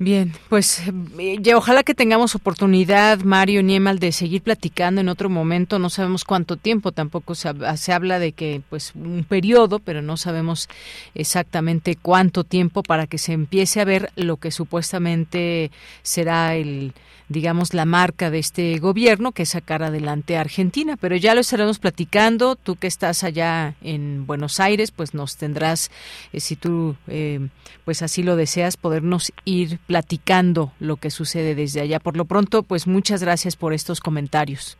Bien, 0.00 0.32
pues 0.48 0.80
eh, 1.18 1.38
ya, 1.40 1.56
ojalá 1.56 1.82
que 1.82 1.92
tengamos 1.92 2.36
oportunidad, 2.36 3.18
Mario 3.20 3.64
Niemal, 3.64 3.98
de 3.98 4.12
seguir 4.12 4.42
platicando 4.42 5.00
en 5.00 5.08
otro 5.08 5.28
momento. 5.28 5.80
No 5.80 5.90
sabemos 5.90 6.24
cuánto 6.24 6.56
tiempo, 6.56 6.92
tampoco 6.92 7.34
se, 7.34 7.52
se, 7.76 7.92
habla 7.92 8.20
de 8.20 8.30
que 8.30 8.62
pues 8.70 8.92
un 8.94 9.24
periodo, 9.28 9.80
pero 9.80 10.00
no 10.00 10.16
sabemos 10.16 10.68
exactamente 11.16 11.96
cuánto 11.96 12.44
tiempo 12.44 12.84
para 12.84 13.08
que 13.08 13.18
se 13.18 13.32
empiece 13.32 13.80
a 13.80 13.84
ver 13.84 14.12
lo 14.14 14.36
que 14.36 14.52
supuestamente 14.52 15.72
será 16.02 16.54
el 16.54 16.92
digamos, 17.28 17.74
la 17.74 17.84
marca 17.84 18.30
de 18.30 18.38
este 18.38 18.78
gobierno, 18.78 19.32
que 19.32 19.42
es 19.42 19.50
sacar 19.50 19.82
adelante 19.82 20.36
a 20.36 20.40
Argentina. 20.40 20.96
Pero 20.96 21.16
ya 21.16 21.34
lo 21.34 21.42
estaremos 21.42 21.78
platicando. 21.78 22.56
Tú 22.56 22.76
que 22.76 22.86
estás 22.86 23.22
allá 23.22 23.74
en 23.82 24.26
Buenos 24.26 24.60
Aires, 24.60 24.90
pues 24.90 25.14
nos 25.14 25.36
tendrás, 25.36 25.90
eh, 26.32 26.40
si 26.40 26.56
tú 26.56 26.96
eh, 27.06 27.48
pues 27.84 28.02
así 28.02 28.22
lo 28.22 28.36
deseas, 28.36 28.76
podernos 28.76 29.32
ir 29.44 29.78
platicando 29.88 30.70
lo 30.78 30.96
que 30.96 31.10
sucede 31.10 31.56
desde 31.56 31.80
allá. 31.80 31.98
Por 31.98 32.16
lo 32.16 32.26
pronto, 32.26 32.62
pues 32.62 32.86
muchas 32.86 33.22
gracias 33.22 33.56
por 33.56 33.72
estos 33.72 34.00
comentarios. 34.00 34.78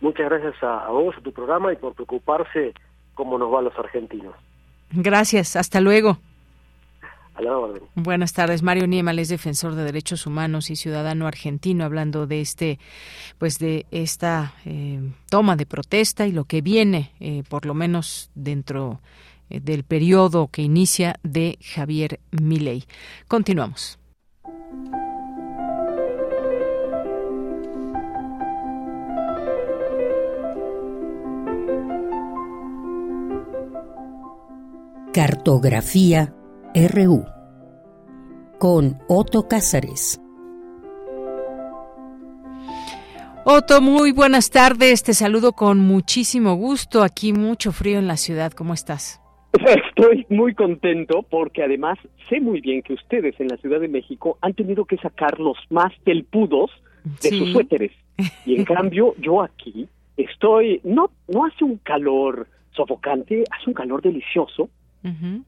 Muchas 0.00 0.28
gracias 0.28 0.60
a, 0.64 0.86
a 0.86 0.90
vos, 0.90 1.14
a 1.16 1.20
tu 1.20 1.30
programa 1.32 1.72
y 1.72 1.76
por 1.76 1.94
preocuparse 1.94 2.74
cómo 3.14 3.38
nos 3.38 3.52
va 3.52 3.60
a 3.60 3.62
los 3.62 3.78
argentinos. 3.78 4.34
Gracias, 4.90 5.54
hasta 5.54 5.80
luego. 5.80 6.18
Buenas 7.94 8.32
tardes, 8.34 8.62
Mario 8.62 8.86
Niemal 8.86 9.18
es 9.18 9.28
defensor 9.28 9.74
de 9.74 9.84
derechos 9.84 10.26
humanos 10.26 10.70
y 10.70 10.76
ciudadano 10.76 11.26
argentino, 11.26 11.84
hablando 11.84 12.26
de 12.26 12.40
este, 12.40 12.78
pues 13.38 13.58
de 13.58 13.86
esta 13.90 14.54
eh, 14.64 15.00
toma 15.30 15.56
de 15.56 15.66
protesta 15.66 16.26
y 16.26 16.32
lo 16.32 16.44
que 16.44 16.60
viene, 16.60 17.12
eh, 17.20 17.42
por 17.48 17.64
lo 17.64 17.74
menos 17.74 18.30
dentro 18.34 19.00
del 19.60 19.84
periodo 19.84 20.48
que 20.48 20.62
inicia 20.62 21.18
de 21.22 21.58
Javier 21.60 22.20
Milei. 22.30 22.84
Continuamos. 23.28 23.98
Cartografía 35.12 36.34
RU 36.74 37.26
con 38.58 38.98
Otto 39.08 39.46
Cázares. 39.46 40.20
Otto, 43.44 43.80
muy 43.80 44.12
buenas 44.12 44.50
tardes. 44.50 45.02
Te 45.02 45.14
saludo 45.14 45.52
con 45.52 45.80
muchísimo 45.80 46.54
gusto. 46.54 47.02
Aquí 47.02 47.32
mucho 47.32 47.72
frío 47.72 47.98
en 47.98 48.06
la 48.06 48.16
ciudad. 48.16 48.52
¿Cómo 48.52 48.72
estás? 48.72 49.21
Estoy 49.88 50.26
muy 50.28 50.54
contento 50.54 51.22
porque 51.22 51.62
además 51.62 51.98
sé 52.28 52.40
muy 52.40 52.60
bien 52.60 52.82
que 52.82 52.94
ustedes 52.94 53.38
en 53.38 53.48
la 53.48 53.56
Ciudad 53.58 53.80
de 53.80 53.88
México 53.88 54.38
han 54.40 54.54
tenido 54.54 54.84
que 54.84 54.96
sacar 54.96 55.38
los 55.38 55.58
más 55.70 55.92
telpudos 56.04 56.70
de 57.22 57.30
sus 57.30 57.52
suéteres. 57.52 57.92
Y 58.46 58.56
en 58.56 58.64
cambio 58.64 59.14
yo 59.18 59.42
aquí 59.42 59.88
estoy, 60.16 60.80
no, 60.84 61.10
no 61.28 61.46
hace 61.46 61.64
un 61.64 61.78
calor 61.78 62.46
sofocante, 62.70 63.42
hace 63.50 63.70
un 63.70 63.74
calor 63.74 64.02
delicioso 64.02 64.68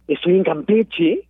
Estoy 0.09 0.37
en 0.37 0.45
Campeche, 0.45 1.25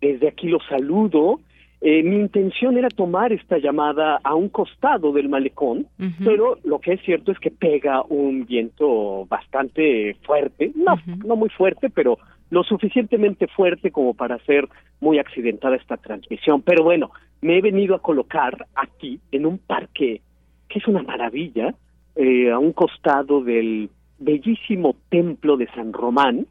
desde 0.00 0.28
aquí 0.28 0.48
los 0.48 0.62
saludo. 0.68 1.40
Eh, 1.82 2.02
mi 2.02 2.16
intención 2.16 2.76
era 2.76 2.88
tomar 2.88 3.32
esta 3.32 3.56
llamada 3.56 4.20
a 4.22 4.34
un 4.34 4.50
costado 4.50 5.12
del 5.12 5.30
malecón, 5.30 5.86
pero 6.22 6.58
lo 6.62 6.78
que 6.78 6.92
es 6.92 7.00
cierto 7.02 7.32
es 7.32 7.38
que 7.38 7.50
pega 7.50 8.02
un 8.02 8.44
viento 8.44 9.24
bastante 9.26 10.14
fuerte, 10.22 10.72
no, 10.74 10.96
no 11.24 11.36
muy 11.36 11.48
fuerte, 11.48 11.88
pero 11.88 12.18
lo 12.50 12.64
suficientemente 12.64 13.46
fuerte 13.46 13.90
como 13.90 14.12
para 14.12 14.34
hacer 14.34 14.68
muy 15.00 15.18
accidentada 15.18 15.76
esta 15.76 15.96
transmisión. 15.96 16.60
Pero 16.60 16.84
bueno, 16.84 17.12
me 17.40 17.56
he 17.56 17.62
venido 17.62 17.94
a 17.94 18.02
colocar 18.02 18.66
aquí 18.74 19.18
en 19.32 19.46
un 19.46 19.56
parque 19.56 20.20
que 20.68 20.78
es 20.78 20.86
una 20.86 21.02
maravilla, 21.02 21.74
eh, 22.14 22.50
a 22.50 22.58
un 22.58 22.72
costado 22.72 23.42
del 23.42 23.88
bellísimo 24.18 24.94
templo 25.08 25.56
de 25.56 25.66
San 25.68 25.92
Román, 25.92 26.46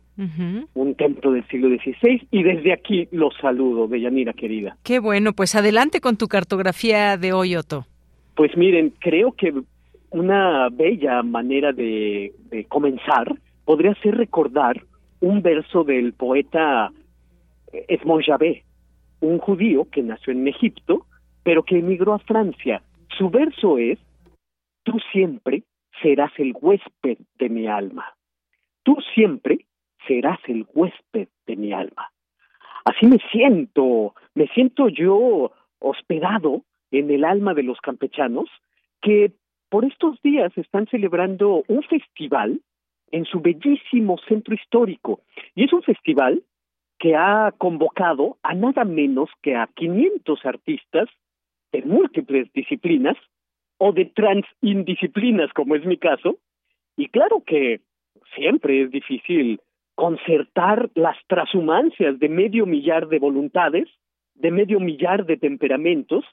un 0.74 0.96
templo 0.96 1.32
del 1.32 1.48
siglo 1.48 1.70
XVI, 1.70 2.28
y 2.30 2.44
desde 2.44 2.74
aquí 2.74 3.08
los 3.12 3.34
saludo, 3.38 3.88
Deyanira 3.88 4.34
querida. 4.34 4.78
Qué 4.84 5.00
bueno, 5.00 5.34
pues 5.34 5.56
adelante 5.56 6.02
con 6.02 6.18
tu 6.18 6.28
cartografía 6.28 7.18
de 7.18 7.32
hoy, 7.32 7.56
Otto. 7.56 7.86
Pues 8.36 8.56
miren, 8.58 8.94
creo 9.00 9.32
que 9.32 9.54
una 10.12 10.68
bella 10.70 11.24
manera 11.24 11.72
de, 11.72 12.34
de 12.50 12.66
comenzar 12.66 13.34
podría 13.64 13.94
ser 13.96 14.16
recordar 14.16 14.82
un 15.22 15.42
verso 15.42 15.84
del 15.84 16.14
poeta 16.14 16.92
Edmond 17.72 18.24
Javé, 18.26 18.64
un 19.22 19.38
judío 19.40 19.88
que 19.92 20.02
nació 20.02 20.34
en 20.34 20.48
Egipto, 20.48 21.06
pero 21.44 21.64
que 21.64 21.80
emigró 21.80 22.14
a 22.14 22.20
Francia. 22.20 22.82
Su 23.18 23.30
verso 23.30 23.78
es, 23.78 24.00
tú 24.84 24.98
siempre 25.12 25.64
serás 26.02 26.32
el 26.38 26.54
huésped 26.60 27.18
de 27.38 27.50
mi 27.50 27.68
alma. 27.68 28.06
Tú 28.84 28.98
siempre 29.14 29.66
serás 30.08 30.40
el 30.48 30.66
huésped 30.74 31.28
de 31.46 31.56
mi 31.56 31.74
alma. 31.74 32.12
Así 32.86 33.06
me 33.06 33.20
siento, 33.32 34.16
me 34.34 34.48
siento 34.48 34.90
yo 34.90 35.52
hospedado 35.80 36.64
en 36.92 37.12
el 37.12 37.24
alma 37.24 37.54
de 37.54 37.64
los 37.64 37.80
campechanos 37.82 38.50
que 39.02 39.32
por 39.70 39.86
estos 39.86 40.22
días 40.22 40.52
están 40.58 40.88
celebrando 40.88 41.64
un 41.68 41.84
festival 41.84 42.62
en 43.12 43.26
su 43.26 43.40
bellísimo 43.40 44.18
centro 44.28 44.56
histórico. 44.56 45.22
Y 45.56 45.66
es 45.66 45.74
un 45.74 45.84
festival 45.84 46.44
que 46.98 47.16
ha 47.16 47.54
convocado 47.58 48.38
a 48.44 48.54
nada 48.54 48.84
menos 48.84 49.30
que 49.42 49.56
a 49.56 49.68
500 49.68 50.46
artistas 50.46 51.08
de 51.72 51.82
múltiples 51.84 52.52
disciplinas 52.54 53.16
o 53.78 53.94
de 53.94 54.06
transindisciplinas, 54.06 55.52
como 55.54 55.76
es 55.76 55.86
mi 55.86 55.98
caso. 55.98 56.38
Y 56.98 57.08
claro 57.08 57.44
que 57.46 57.82
siempre 58.36 58.84
es 58.84 58.92
difícil 58.92 59.62
concertar 60.00 60.90
las 60.96 61.18
transhumancias 61.28 62.18
de 62.20 62.30
medio 62.30 62.66
millar 62.66 63.10
de 63.10 63.20
voluntades, 63.20 63.90
de 64.34 64.50
medio 64.50 64.80
millar 64.80 65.26
de 65.26 65.36
temperamentos, 65.36 66.24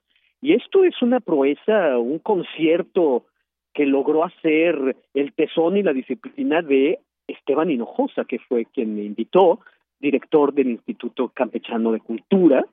y 0.41 0.53
esto 0.53 0.85
es 0.85 1.03
una 1.03 1.19
proeza, 1.19 1.99
un 1.99 2.21
concierto 2.21 3.27
que 3.75 3.85
logró 3.85 4.23
hacer 4.25 4.97
el 5.15 5.33
tesón 5.33 5.77
y 5.77 5.83
la 5.83 5.93
disciplina 5.93 6.63
de 6.63 7.01
Esteban 7.27 7.69
Hinojosa, 7.69 8.25
que 8.25 8.39
fue 8.39 8.67
quien 8.67 8.95
me 8.95 9.03
invitó, 9.03 9.59
director 9.99 10.55
del 10.55 10.69
Instituto 10.69 11.33
Campechano 11.35 11.91
de 11.91 11.99
Cultura. 11.99 12.65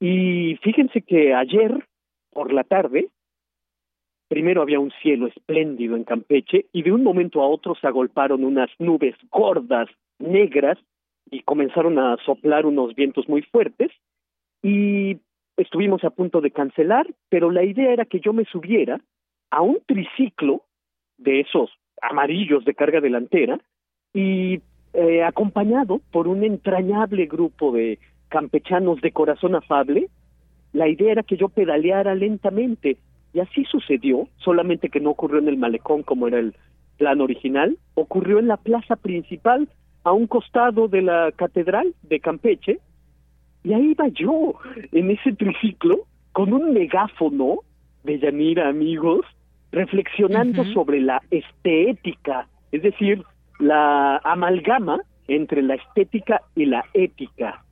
Y 0.00 0.56
fíjense 0.62 1.02
que 1.02 1.34
ayer 1.34 1.86
por 2.32 2.54
la 2.54 2.64
tarde, 2.64 3.10
primero 4.30 4.62
había 4.62 4.78
un 4.78 4.92
cielo 5.02 5.26
espléndido 5.26 5.96
en 5.96 6.04
Campeche 6.04 6.66
y 6.72 6.82
de 6.82 6.92
un 6.92 7.02
momento 7.02 7.42
a 7.42 7.48
otro 7.48 7.74
se 7.74 7.88
agolparon 7.88 8.44
unas 8.44 8.70
nubes 8.78 9.16
gordas, 9.28 9.88
negras, 10.20 10.78
y 11.32 11.42
comenzaron 11.42 11.98
a 11.98 12.16
soplar 12.24 12.64
unos 12.64 12.94
vientos 12.94 13.28
muy 13.28 13.42
fuertes. 13.42 13.90
Y 14.62 15.18
estuvimos 15.56 16.04
a 16.04 16.10
punto 16.10 16.40
de 16.40 16.52
cancelar, 16.52 17.08
pero 17.28 17.50
la 17.50 17.64
idea 17.64 17.92
era 17.92 18.04
que 18.04 18.20
yo 18.20 18.32
me 18.32 18.44
subiera 18.44 19.00
a 19.50 19.62
un 19.62 19.80
triciclo 19.84 20.62
de 21.18 21.40
esos 21.40 21.70
amarillos 22.00 22.64
de 22.64 22.74
carga 22.74 23.00
delantera 23.00 23.58
y 24.14 24.60
eh, 24.92 25.24
acompañado 25.24 26.00
por 26.12 26.28
un 26.28 26.44
entrañable 26.44 27.26
grupo 27.26 27.72
de 27.72 27.98
campechanos 28.28 29.00
de 29.00 29.10
corazón 29.10 29.56
afable, 29.56 30.08
la 30.72 30.86
idea 30.86 31.10
era 31.10 31.22
que 31.24 31.36
yo 31.36 31.48
pedaleara 31.48 32.14
lentamente 32.14 32.96
y 33.32 33.40
así 33.40 33.64
sucedió, 33.64 34.28
solamente 34.38 34.88
que 34.88 35.00
no 35.00 35.10
ocurrió 35.10 35.38
en 35.38 35.48
el 35.48 35.56
malecón 35.56 36.02
como 36.02 36.28
era 36.28 36.38
el 36.38 36.54
plan 36.98 37.20
original, 37.20 37.78
ocurrió 37.94 38.38
en 38.38 38.48
la 38.48 38.56
plaza 38.56 38.96
principal 38.96 39.68
a 40.04 40.12
un 40.12 40.26
costado 40.26 40.88
de 40.88 41.02
la 41.02 41.32
catedral 41.32 41.94
de 42.02 42.20
Campeche 42.20 42.78
y 43.62 43.72
ahí 43.72 43.90
iba 43.90 44.08
yo 44.08 44.54
en 44.92 45.10
ese 45.10 45.32
triciclo 45.32 46.06
con 46.32 46.52
un 46.52 46.72
megáfono 46.72 47.58
de 48.04 48.18
Yanira 48.18 48.68
amigos 48.68 49.26
reflexionando 49.72 50.64
sobre 50.72 51.00
la 51.00 51.22
estética, 51.30 52.48
es 52.72 52.82
decir, 52.82 53.22
la 53.58 54.16
amalgama 54.24 55.00
entre 55.28 55.62
la 55.62 55.74
estética 55.74 56.42
y 56.56 56.66
la 56.66 56.84
ética. 56.92 57.64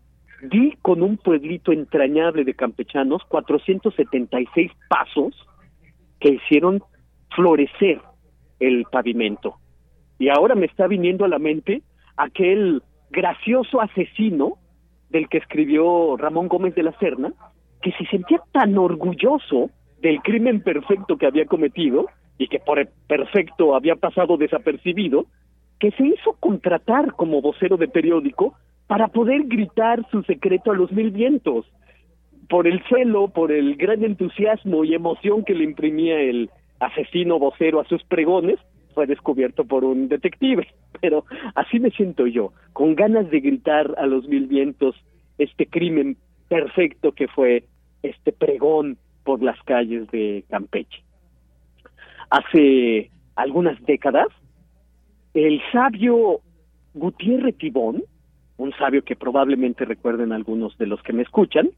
Di 0.42 0.76
con 0.82 1.02
un 1.02 1.16
pueblito 1.16 1.72
entrañable 1.72 2.44
de 2.44 2.54
campechanos 2.54 3.22
476 3.28 4.70
pasos 4.88 5.34
que 6.20 6.34
hicieron 6.34 6.82
florecer 7.34 8.00
el 8.60 8.84
pavimento. 8.90 9.56
Y 10.18 10.28
ahora 10.28 10.54
me 10.54 10.66
está 10.66 10.86
viniendo 10.86 11.24
a 11.24 11.28
la 11.28 11.38
mente 11.38 11.82
aquel 12.16 12.82
gracioso 13.10 13.80
asesino 13.80 14.58
del 15.10 15.28
que 15.28 15.38
escribió 15.38 16.16
Ramón 16.16 16.48
Gómez 16.48 16.74
de 16.74 16.82
la 16.82 16.92
Serna, 16.98 17.32
que 17.80 17.92
se 17.92 18.04
sentía 18.06 18.40
tan 18.52 18.76
orgulloso 18.76 19.70
del 20.00 20.20
crimen 20.20 20.60
perfecto 20.62 21.16
que 21.16 21.26
había 21.26 21.46
cometido 21.46 22.06
y 22.36 22.48
que 22.48 22.60
por 22.60 22.84
perfecto 23.06 23.74
había 23.74 23.96
pasado 23.96 24.36
desapercibido, 24.36 25.26
que 25.80 25.90
se 25.92 26.06
hizo 26.06 26.34
contratar 26.38 27.12
como 27.14 27.40
vocero 27.40 27.76
de 27.76 27.88
periódico 27.88 28.54
para 28.88 29.08
poder 29.08 29.44
gritar 29.44 30.04
su 30.10 30.22
secreto 30.24 30.72
a 30.72 30.74
los 30.74 30.90
mil 30.90 31.12
vientos. 31.12 31.66
Por 32.48 32.66
el 32.66 32.82
celo, 32.88 33.28
por 33.28 33.52
el 33.52 33.76
gran 33.76 34.02
entusiasmo 34.02 34.82
y 34.82 34.94
emoción 34.94 35.44
que 35.44 35.54
le 35.54 35.64
imprimía 35.64 36.18
el 36.18 36.50
asesino 36.80 37.38
vocero 37.38 37.80
a 37.80 37.84
sus 37.84 38.02
pregones, 38.04 38.58
fue 38.94 39.06
descubierto 39.06 39.64
por 39.64 39.84
un 39.84 40.08
detective. 40.08 40.66
Pero 41.00 41.24
así 41.54 41.78
me 41.78 41.90
siento 41.90 42.26
yo, 42.26 42.52
con 42.72 42.94
ganas 42.94 43.30
de 43.30 43.40
gritar 43.40 43.94
a 43.98 44.06
los 44.06 44.26
mil 44.26 44.46
vientos 44.46 44.96
este 45.36 45.66
crimen 45.66 46.16
perfecto 46.48 47.12
que 47.12 47.28
fue 47.28 47.64
este 48.02 48.32
pregón 48.32 48.96
por 49.22 49.42
las 49.42 49.62
calles 49.64 50.10
de 50.10 50.44
Campeche. 50.48 51.02
Hace 52.30 53.10
algunas 53.36 53.80
décadas, 53.84 54.28
el 55.34 55.60
sabio 55.70 56.40
Gutiérrez 56.94 57.56
Tibón, 57.58 58.02
un 58.58 58.72
sabio 58.72 59.02
que 59.02 59.16
probablemente 59.16 59.84
recuerden 59.84 60.32
algunos 60.32 60.76
de 60.78 60.86
los 60.86 61.02
que 61.02 61.12
me 61.12 61.22
escuchan, 61.22 61.70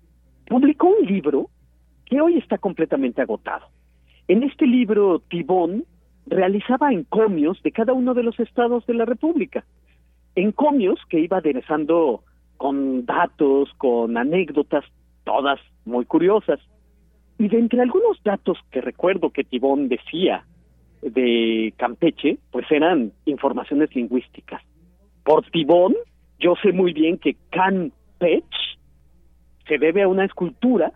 publicó 0.47 0.89
un 0.89 1.07
libro 1.07 1.49
que 2.07 2.21
hoy 2.21 2.39
está 2.39 2.59
completamente 2.59 3.23
agotado. 3.23 3.67
En 4.27 4.43
este 4.43 4.67
libro, 4.67 5.21
Tibón 5.29 5.85
realizaba 6.27 6.93
encomios 6.93 7.63
de 7.63 7.71
cada 7.71 7.93
uno 7.93 8.15
de 8.15 8.23
los 8.23 8.39
estados 8.41 8.85
de 8.87 8.95
la 8.95 9.05
República. 9.05 9.65
Encomios 10.35 10.99
que 11.09 11.21
iba 11.21 11.39
aderezando 11.39 12.23
con 12.57 13.05
datos, 13.05 13.71
con 13.77 14.17
anécdotas, 14.17 14.85
todas 15.25 15.61
muy 15.85 16.05
curiosas. 16.05 16.61
Y 17.39 17.49
de 17.49 17.59
entre 17.59 17.83
algunos 17.83 18.23
datos 18.23 18.59
que 18.71 18.81
recuerdo 18.81 19.31
que 19.31 19.45
Tibón 19.45 19.89
decía 19.89 20.45
de 21.03 21.73
Campeche, 21.77 22.39
pues 22.51 22.67
eran 22.71 23.13
informaciones 23.25 23.95
lingüísticas. 23.95 24.63
Por 25.25 25.49
Tibón, 25.51 25.95
yo 26.41 26.55
sé 26.63 26.73
muy 26.73 26.93
bien 26.93 27.19
que 27.19 27.37
Campeche 27.51 28.47
se 29.69 29.79
debe 29.79 30.03
a 30.03 30.09
una 30.09 30.25
escultura 30.25 30.93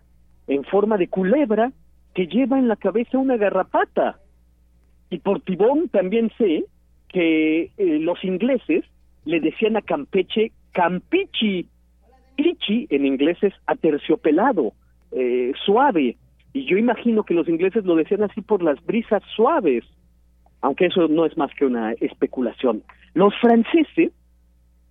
en 0.47 0.63
forma 0.65 0.97
de 0.97 1.07
culebra 1.07 1.71
que 2.13 2.27
lleva 2.27 2.59
en 2.59 2.67
la 2.67 2.75
cabeza 2.75 3.17
una 3.17 3.37
garrapata. 3.37 4.19
Y 5.09 5.19
por 5.19 5.41
Tibón 5.41 5.89
también 5.89 6.31
sé 6.37 6.65
que 7.07 7.71
eh, 7.77 7.99
los 7.99 8.23
ingleses 8.23 8.83
le 9.23 9.39
decían 9.39 9.77
a 9.77 9.81
Campeche 9.81 10.51
Campichi. 10.71 11.67
Pichi 12.35 12.87
en 12.89 13.05
inglés 13.05 13.37
es 13.41 13.53
aterciopelado, 13.65 14.73
eh, 15.11 15.53
suave. 15.65 16.17
Y 16.51 16.65
yo 16.65 16.77
imagino 16.77 17.23
que 17.23 17.33
los 17.33 17.47
ingleses 17.47 17.85
lo 17.85 17.95
decían 17.95 18.23
así 18.23 18.41
por 18.41 18.61
las 18.61 18.83
brisas 18.85 19.23
suaves 19.35 19.85
aunque 20.65 20.87
eso 20.87 21.07
no 21.07 21.27
es 21.27 21.37
más 21.37 21.51
que 21.53 21.63
una 21.63 21.91
especulación. 21.93 22.81
Los 23.13 23.35
franceses, 23.39 24.11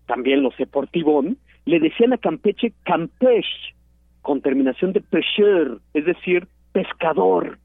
también 0.07 0.43
lo 0.43 0.51
sé 0.53 0.67
por 0.67 0.89
Tibón, 0.89 1.39
le 1.65 1.81
decían 1.81 2.13
a 2.13 2.19
Campeche 2.19 2.73
Campeche, 2.85 3.75
con 4.23 4.41
terminación 4.41 4.93
de 4.93 5.01
pêcheur, 5.01 5.81
es 5.93 6.05
decir, 6.05 6.47
pescador. 6.73 7.59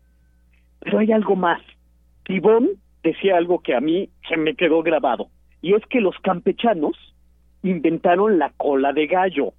Pero 0.81 0.99
hay 0.99 1.11
algo 1.11 1.35
más. 1.35 1.61
Tibón 2.25 2.69
decía 3.03 3.37
algo 3.37 3.59
que 3.59 3.75
a 3.75 3.81
mí 3.81 4.09
se 4.27 4.37
me 4.37 4.55
quedó 4.55 4.83
grabado, 4.83 5.29
y 5.61 5.73
es 5.73 5.85
que 5.87 6.01
los 6.01 6.17
campechanos 6.19 6.97
inventaron 7.63 8.39
la 8.39 8.51
cola 8.57 8.93
de 8.93 9.07
gallo, 9.07 9.53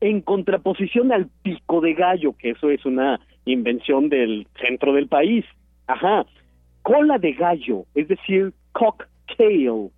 en 0.00 0.20
contraposición 0.20 1.12
al 1.12 1.28
pico 1.42 1.80
de 1.80 1.94
gallo, 1.94 2.34
que 2.36 2.50
eso 2.50 2.70
es 2.70 2.84
una 2.84 3.20
invención 3.44 4.08
del 4.08 4.46
centro 4.60 4.92
del 4.92 5.08
país. 5.08 5.44
Ajá, 5.86 6.24
cola 6.82 7.18
de 7.18 7.32
gallo, 7.32 7.84
es 7.94 8.08
decir, 8.08 8.52
cocktail, 8.72 9.90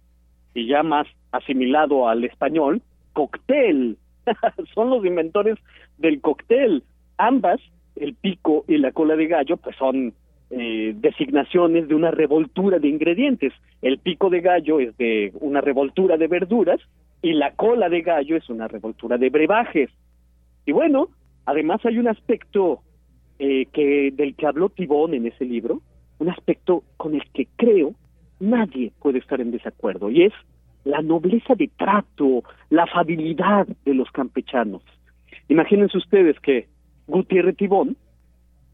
y 0.55 0.67
ya 0.67 0.83
más 0.83 1.07
asimilado 1.37 2.09
al 2.09 2.25
español, 2.25 2.83
cóctel. 3.13 3.99
son 4.75 4.91
los 4.91 5.05
inventores 5.05 5.57
del 5.99 6.21
cóctel. 6.21 6.83
Ambas, 7.19 7.61
el 7.97 8.15
pico 8.15 8.65
y 8.69 8.79
la 8.79 8.93
cola 8.93 9.17
de 9.17 9.27
gallo, 9.27 9.57
pues 9.57 9.77
son 9.77 10.13
eh, 10.51 10.95
designaciones 10.97 11.89
de 11.89 11.95
una 11.95 12.11
revoltura 12.11 12.79
de 12.79 12.89
ingredientes. 12.89 13.53
El 13.83 13.99
pico 13.99 14.31
de 14.31 14.41
gallo 14.41 14.81
es 14.81 14.97
de 14.97 15.33
una 15.41 15.61
revoltura 15.61 16.17
de 16.17 16.29
verduras 16.29 16.81
y 17.23 17.33
la 17.33 17.53
cola 17.53 17.89
de 17.89 18.03
gallo 18.03 18.37
es 18.37 18.49
una 18.49 18.69
revoltura 18.69 19.19
de 19.19 19.31
brebajes. 19.31 19.91
Y 20.65 20.73
bueno, 20.73 21.09
además 21.47 21.85
hay 21.85 21.99
un 21.99 22.09
aspecto 22.09 22.81
eh, 23.39 23.67
que 23.73 24.11
del 24.13 24.35
que 24.35 24.47
habló 24.47 24.69
Tibón 24.69 25.15
en 25.15 25.27
ese 25.27 25.45
libro, 25.45 25.81
un 26.19 26.29
aspecto 26.29 26.83
con 26.97 27.15
el 27.15 27.23
que 27.33 27.49
creo 27.57 27.95
nadie 28.41 28.93
puede 29.01 29.19
estar 29.19 29.41
en 29.41 29.51
desacuerdo, 29.51 30.11
y 30.11 30.25
es 30.25 30.33
la 30.87 31.03
nobleza 31.03 31.55
de 31.57 31.69
trato, 31.77 32.45
la 32.71 32.85
afabilidad 32.85 33.67
de 33.85 33.95
los 33.95 34.09
campechanos. 34.13 34.83
Imagínense 35.49 35.99
ustedes 35.99 36.39
que 36.41 36.69
Gutiérrez 37.09 37.57
Tibón, 37.57 37.97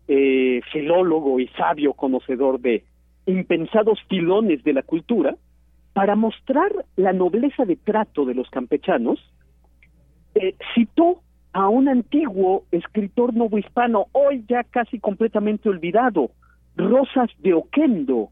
eh, 0.09 0.60
filólogo 0.72 1.40
y 1.40 1.48
sabio 1.48 1.94
conocedor 1.94 2.60
de 2.60 2.84
impensados 3.24 3.98
filones 4.09 4.62
de 4.62 4.74
la 4.74 4.82
cultura, 4.82 5.36
para 5.94 6.14
mostrar 6.14 6.70
la 6.97 7.14
nobleza 7.14 7.64
de 7.64 7.76
trato 7.76 8.26
de 8.26 8.34
los 8.34 8.48
campechanos, 8.51 9.18
eh, 10.34 10.55
citó 10.74 11.20
a 11.55 11.68
un 11.68 11.89
antiguo 11.89 12.64
escritor 12.72 13.34
novohispano, 13.34 14.06
hoy 14.12 14.44
ya 14.48 14.64
casi 14.64 14.98
completamente 14.98 15.68
olvidado, 15.68 16.30
Rosas 16.76 17.30
de 17.39 17.55
Oquendo. 17.55 18.28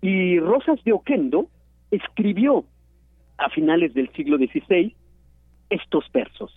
Y 0.00 0.38
Rosas 0.38 0.82
de 0.84 0.92
Oquendo 0.92 1.48
escribió 1.90 2.64
a 3.38 3.48
finales 3.50 3.94
del 3.94 4.10
siglo 4.12 4.36
XVI 4.36 4.94
estos 5.70 6.04
versos. 6.12 6.52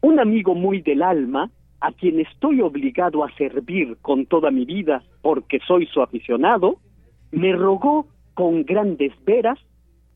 Un 0.00 0.18
amigo 0.18 0.54
muy 0.54 0.80
del 0.80 1.02
alma, 1.02 1.50
a 1.80 1.92
quien 1.92 2.20
estoy 2.20 2.60
obligado 2.60 3.24
a 3.24 3.34
servir 3.36 3.96
con 4.02 4.26
toda 4.26 4.50
mi 4.50 4.64
vida 4.64 5.02
porque 5.22 5.60
soy 5.66 5.86
su 5.86 6.02
aficionado, 6.02 6.78
me 7.32 7.52
rogó 7.52 8.06
con 8.34 8.64
grandes 8.64 9.12
veras 9.24 9.58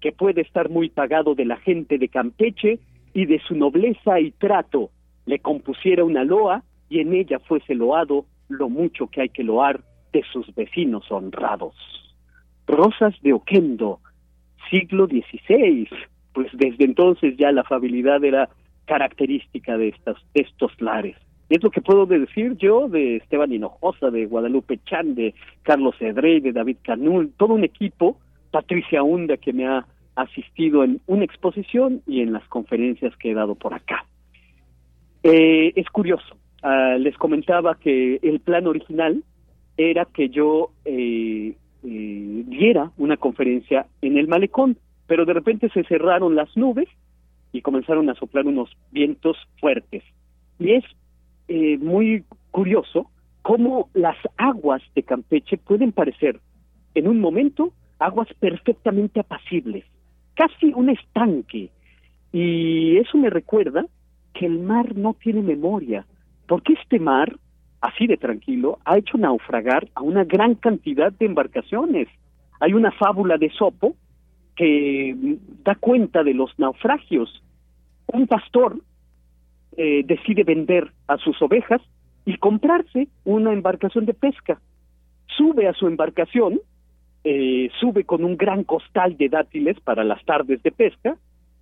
que 0.00 0.12
puede 0.12 0.42
estar 0.42 0.68
muy 0.68 0.90
pagado 0.90 1.34
de 1.34 1.44
la 1.44 1.56
gente 1.56 1.98
de 1.98 2.08
Campeche 2.08 2.78
y 3.14 3.26
de 3.26 3.40
su 3.40 3.54
nobleza 3.54 4.20
y 4.20 4.32
trato, 4.32 4.90
le 5.26 5.38
compusiera 5.38 6.04
una 6.04 6.24
loa 6.24 6.62
y 6.88 7.00
en 7.00 7.14
ella 7.14 7.38
fuese 7.38 7.74
loado 7.74 8.26
lo 8.48 8.68
mucho 8.68 9.06
que 9.06 9.22
hay 9.22 9.28
que 9.30 9.42
loar 9.42 9.82
de 10.12 10.22
sus 10.32 10.54
vecinos 10.54 11.10
honrados. 11.10 11.74
Rosas 12.66 13.14
de 13.22 13.32
Oquendo, 13.32 14.00
siglo 14.70 15.06
XVI, 15.06 15.88
pues 16.32 16.48
desde 16.52 16.84
entonces 16.84 17.36
ya 17.36 17.52
la 17.52 17.62
afabilidad 17.62 18.22
era 18.24 18.48
característica 18.86 19.76
de, 19.76 19.88
estas, 19.88 20.16
de 20.34 20.42
estos 20.42 20.72
lares. 20.80 21.16
Es 21.48 21.62
lo 21.62 21.70
que 21.70 21.80
puedo 21.80 22.06
decir 22.06 22.56
yo 22.56 22.88
de 22.88 23.16
Esteban 23.16 23.52
Hinojosa, 23.52 24.10
de 24.10 24.26
Guadalupe 24.26 24.78
Chan, 24.86 25.14
de 25.14 25.34
Carlos 25.62 25.94
Edrey, 26.00 26.40
de 26.40 26.52
David 26.52 26.78
Canul, 26.82 27.32
todo 27.36 27.54
un 27.54 27.64
equipo, 27.64 28.18
Patricia 28.50 29.02
Hunda, 29.02 29.36
que 29.36 29.52
me 29.52 29.66
ha 29.66 29.86
asistido 30.16 30.84
en 30.84 31.00
una 31.06 31.24
exposición 31.24 32.02
y 32.06 32.20
en 32.20 32.32
las 32.32 32.46
conferencias 32.48 33.14
que 33.16 33.30
he 33.30 33.34
dado 33.34 33.54
por 33.54 33.74
acá. 33.74 34.06
Eh, 35.22 35.72
es 35.74 35.88
curioso, 35.88 36.36
uh, 36.62 36.98
les 36.98 37.16
comentaba 37.16 37.76
que 37.76 38.20
el 38.22 38.40
plan 38.40 38.66
original 38.66 39.22
era 39.76 40.04
que 40.04 40.28
yo 40.28 40.70
eh, 40.84 41.54
eh, 41.84 42.44
diera 42.46 42.90
una 42.96 43.16
conferencia 43.16 43.86
en 44.00 44.16
el 44.16 44.26
malecón, 44.26 44.78
pero 45.06 45.24
de 45.24 45.34
repente 45.34 45.68
se 45.70 45.84
cerraron 45.84 46.34
las 46.34 46.56
nubes 46.56 46.88
y 47.52 47.60
comenzaron 47.60 48.08
a 48.10 48.14
soplar 48.14 48.46
unos 48.46 48.70
vientos 48.90 49.36
fuertes. 49.60 50.02
Y 50.58 50.72
es 50.72 50.84
eh, 51.48 51.76
muy 51.78 52.24
curioso 52.50 53.10
cómo 53.42 53.90
las 53.92 54.16
aguas 54.38 54.82
de 54.94 55.02
Campeche 55.02 55.58
pueden 55.58 55.92
parecer 55.92 56.40
en 56.94 57.06
un 57.06 57.20
momento 57.20 57.72
aguas 57.98 58.28
perfectamente 58.40 59.20
apacibles, 59.20 59.84
casi 60.34 60.72
un 60.74 60.90
estanque. 60.90 61.70
Y 62.32 62.96
eso 62.96 63.18
me 63.18 63.30
recuerda 63.30 63.86
que 64.32 64.46
el 64.46 64.58
mar 64.58 64.96
no 64.96 65.14
tiene 65.14 65.42
memoria, 65.42 66.06
porque 66.48 66.72
este 66.72 66.98
mar, 66.98 67.36
así 67.84 68.06
de 68.06 68.16
tranquilo, 68.16 68.78
ha 68.86 68.96
hecho 68.96 69.18
naufragar 69.18 69.88
a 69.94 70.00
una 70.00 70.24
gran 70.24 70.54
cantidad 70.54 71.12
de 71.12 71.26
embarcaciones. 71.26 72.08
Hay 72.60 72.72
una 72.72 72.90
fábula 72.92 73.36
de 73.36 73.50
Sopo 73.50 73.94
que 74.56 75.36
da 75.62 75.74
cuenta 75.74 76.24
de 76.24 76.32
los 76.32 76.58
naufragios. 76.58 77.42
Un 78.06 78.26
pastor 78.26 78.78
eh, 79.76 80.02
decide 80.06 80.44
vender 80.44 80.92
a 81.08 81.18
sus 81.18 81.40
ovejas 81.42 81.82
y 82.24 82.38
comprarse 82.38 83.08
una 83.24 83.52
embarcación 83.52 84.06
de 84.06 84.14
pesca. 84.14 84.58
Sube 85.36 85.68
a 85.68 85.74
su 85.74 85.86
embarcación, 85.86 86.60
eh, 87.22 87.68
sube 87.80 88.04
con 88.04 88.24
un 88.24 88.38
gran 88.38 88.64
costal 88.64 89.18
de 89.18 89.28
dátiles 89.28 89.78
para 89.80 90.04
las 90.04 90.24
tardes 90.24 90.62
de 90.62 90.72
pesca, 90.72 91.18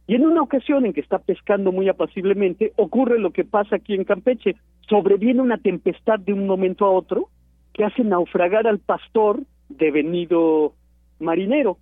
y 0.06 0.14
en 0.14 0.24
una 0.24 0.42
ocasión 0.42 0.86
en 0.86 0.92
que 0.92 1.00
está 1.00 1.18
pescando 1.18 1.72
muy 1.72 1.88
apaciblemente, 1.88 2.72
ocurre 2.76 3.18
lo 3.18 3.30
que 3.30 3.44
pasa 3.44 3.76
aquí 3.76 3.94
en 3.94 4.04
Campeche. 4.04 4.56
Sobreviene 4.88 5.40
una 5.40 5.58
tempestad 5.58 6.18
de 6.18 6.32
un 6.32 6.46
momento 6.46 6.84
a 6.84 6.90
otro 6.90 7.28
que 7.72 7.84
hace 7.84 8.04
naufragar 8.04 8.66
al 8.66 8.78
pastor 8.78 9.40
devenido 9.68 10.74
marinero. 11.18 11.78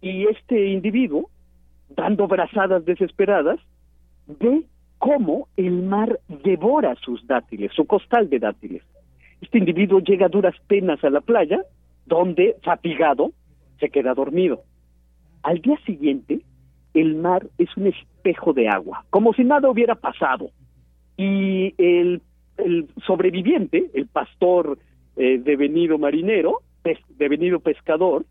Y 0.00 0.26
este 0.26 0.68
individuo, 0.68 1.30
dando 1.88 2.26
brazadas 2.26 2.84
desesperadas, 2.84 3.60
ve 4.26 4.64
cómo 4.98 5.48
el 5.56 5.82
mar 5.82 6.20
devora 6.28 6.94
sus 6.96 7.26
dátiles, 7.26 7.72
su 7.74 7.86
costal 7.86 8.28
de 8.28 8.38
dátiles. 8.38 8.82
Este 9.40 9.58
individuo 9.58 10.00
llega 10.00 10.26
a 10.26 10.30
duras 10.30 10.54
penas 10.66 11.02
a 11.04 11.10
la 11.10 11.20
playa, 11.20 11.60
donde, 12.06 12.56
fatigado, 12.62 13.32
se 13.78 13.88
queda 13.88 14.14
dormido. 14.14 14.62
Al 15.42 15.60
día 15.60 15.78
siguiente, 15.86 16.40
el 16.92 17.14
mar 17.14 17.46
es 17.56 17.74
un 17.76 17.86
espejo 17.86 18.52
de 18.52 18.68
agua, 18.68 19.04
como 19.10 19.32
si 19.32 19.44
nada 19.44 19.70
hubiera 19.70 19.94
pasado. 19.94 20.50
Y 21.16 21.74
el, 21.78 22.22
sobreviviente, 23.06 23.90
el 23.94 24.06
pastor 24.06 24.78
eh, 25.16 25.38
devenido 25.38 25.98
marinero, 25.98 26.62
devenido 27.18 27.60
pescador, 27.60 28.24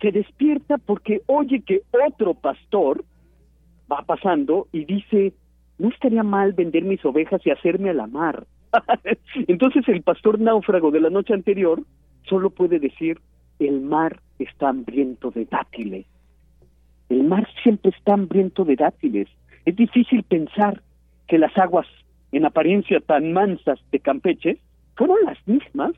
se 0.00 0.12
despierta 0.12 0.78
porque 0.78 1.22
oye 1.26 1.62
que 1.62 1.82
otro 2.06 2.34
pastor 2.34 3.04
va 3.90 4.02
pasando 4.02 4.68
y 4.72 4.84
dice, 4.84 5.32
no 5.78 5.88
estaría 5.88 6.22
mal 6.22 6.52
vender 6.52 6.84
mis 6.84 7.04
ovejas 7.04 7.40
y 7.44 7.50
hacerme 7.50 7.90
a 7.90 7.94
la 7.94 8.06
mar. 8.06 8.46
Entonces 9.48 9.88
el 9.88 10.02
pastor 10.02 10.38
náufrago 10.38 10.90
de 10.90 11.00
la 11.00 11.10
noche 11.10 11.34
anterior 11.34 11.82
solo 12.28 12.50
puede 12.50 12.78
decir, 12.78 13.20
el 13.58 13.80
mar 13.80 14.20
está 14.38 14.68
hambriento 14.68 15.30
de 15.30 15.46
dátiles. 15.46 16.06
El 17.08 17.24
mar 17.24 17.48
siempre 17.62 17.90
está 17.96 18.14
hambriento 18.14 18.64
de 18.64 18.76
dátiles. 18.76 19.28
Es 19.64 19.74
difícil 19.76 20.22
pensar 20.22 20.82
que 21.26 21.38
las 21.38 21.56
aguas 21.56 21.86
en 22.32 22.44
apariencia 22.44 23.00
tan 23.00 23.32
mansas 23.32 23.78
de 23.90 24.00
Campeche 24.00 24.58
fueron 24.96 25.18
las 25.24 25.38
mismas 25.46 25.92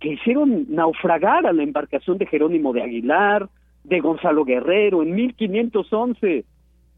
que 0.00 0.14
hicieron 0.14 0.66
naufragar 0.68 1.46
a 1.46 1.52
la 1.52 1.62
embarcación 1.62 2.18
de 2.18 2.26
Jerónimo 2.26 2.72
de 2.72 2.82
Aguilar, 2.82 3.48
de 3.84 4.00
Gonzalo 4.00 4.44
Guerrero 4.44 5.02
en 5.02 5.14
1511. 5.14 6.44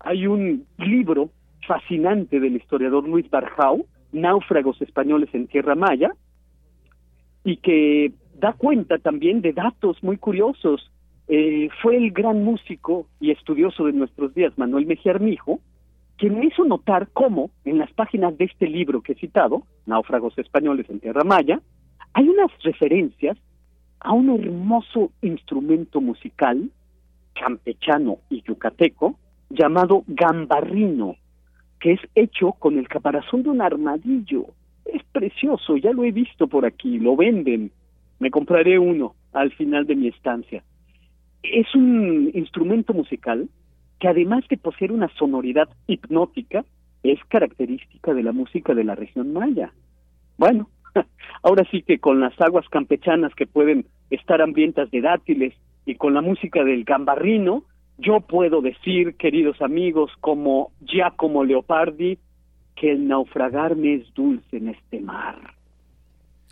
Hay 0.01 0.27
un 0.27 0.67
libro 0.79 1.31
fascinante 1.67 2.41
del 2.41 2.57
historiador 2.57 3.07
Luis 3.07 3.29
Barjau, 3.29 3.87
Náufragos 4.13 4.81
españoles 4.81 5.29
en 5.33 5.49
Tierra 5.49 5.75
Maya, 5.75 6.13
y 7.43 7.57
que 7.59 8.13
da 8.39 8.53
cuenta 8.55 8.99
también 8.99 9.43
de 9.43 9.53
datos 9.53 10.03
muy 10.03 10.17
curiosos. 10.17 10.91
Eh, 11.29 11.69
fue 11.83 11.97
el 11.97 12.11
gran 12.11 12.45
músico 12.45 13.07
y 13.21 13.31
estudioso 13.31 13.87
de 13.87 13.93
nuestros 13.93 14.35
días, 14.35 14.57
Manuel 14.57 14.87
Mejía 14.87 15.13
Armijo, 15.13 15.61
quien 16.17 16.39
me 16.39 16.47
hizo 16.47 16.65
notar 16.65 17.09
cómo 17.13 17.51
en 17.65 17.79
las 17.79 17.93
páginas 17.93 18.37
de 18.39 18.45
este 18.45 18.69
libro 18.69 19.03
que 19.03 19.13
he 19.13 19.17
citado, 19.17 19.67
Náufragos 19.87 20.37
españoles 20.39 20.89
en 20.89 21.01
Tierra 21.01 21.25
Maya, 21.25 21.61
hay 22.13 22.29
unas 22.29 22.51
referencias 22.63 23.37
a 24.01 24.13
un 24.13 24.31
hermoso 24.31 25.11
instrumento 25.23 26.01
musical 26.01 26.71
campechano 27.35 28.19
y 28.31 28.43
yucateco 28.43 29.19
llamado 29.51 30.05
gambarrino, 30.07 31.17
que 31.81 31.93
es 31.93 32.01
hecho 32.15 32.53
con 32.53 32.79
el 32.79 32.87
caparazón 32.89 33.43
de 33.43 33.51
un 33.51 33.61
armadillo. 33.61 34.47
Es 34.85 35.03
precioso, 35.13 35.77
ya 35.77 35.93
lo 35.93 36.05
he 36.05 36.13
visto 36.13 36.47
por 36.47 36.65
aquí, 36.65 36.99
lo 36.99 37.17
venden. 37.17 37.73
Me 38.21 38.31
compraré 38.31 38.79
uno 38.79 39.15
al 39.33 39.53
final 39.53 39.87
de 39.87 39.97
mi 39.97 40.09
estancia. 40.09 40.63
Es 41.43 41.75
un 41.75 42.31
instrumento 42.35 42.93
musical 42.93 43.49
que 44.05 44.11
además 44.11 44.45
de 44.51 44.59
poseer 44.59 44.93
una 44.93 45.09
sonoridad 45.17 45.67
hipnótica, 45.87 46.63
es 47.03 47.19
característica 47.29 48.13
de 48.13 48.23
la 48.23 48.33
música 48.33 48.75
de 48.75 48.85
la 48.85 48.95
región 48.95 49.33
maya. 49.33 49.73
Bueno, 50.37 50.69
ahora 51.43 51.65
sí 51.71 51.81
que 51.81 51.99
con 52.01 52.21
las 52.21 52.39
aguas 52.39 52.69
campechanas 52.69 53.35
que 53.35 53.47
pueden 53.47 53.87
estar 54.11 54.43
hambrientas 54.43 54.91
de 54.91 55.01
dátiles 55.01 55.55
y 55.87 55.95
con 55.95 56.13
la 56.13 56.21
música 56.21 56.63
del 56.65 56.85
gambarrino, 56.85 57.63
yo 57.97 58.21
puedo 58.21 58.61
decir, 58.61 59.17
queridos 59.17 59.63
amigos, 59.63 60.11
como 60.21 60.73
Giacomo 60.83 61.43
Leopardi, 61.43 62.19
que 62.77 62.91
el 62.91 63.09
naufragarme 63.09 63.95
es 63.95 64.13
dulce 64.13 64.59
en 64.59 64.69
este 64.69 65.01
mar. 65.01 65.39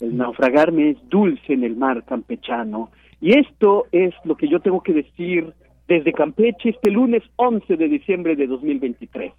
El 0.01 0.17
naufragarme 0.17 0.93
es 0.93 1.09
dulce 1.11 1.53
en 1.53 1.65
el 1.65 1.77
mar 1.77 2.03
campechano. 2.07 2.89
Y 3.21 3.39
esto 3.39 3.89
es 3.93 4.15
lo 4.25 4.39
que 4.39 4.49
yo 4.49 4.61
tengo 4.61 4.83
que 4.83 4.95
decir 4.95 5.53
desde 5.89 6.13
Campeche 6.13 6.71
este 6.71 6.91
lunes 6.91 7.23
11 7.37 7.77
de 7.77 7.89
diciembre 7.89 8.37
de 8.37 8.47
2023. 8.47 9.33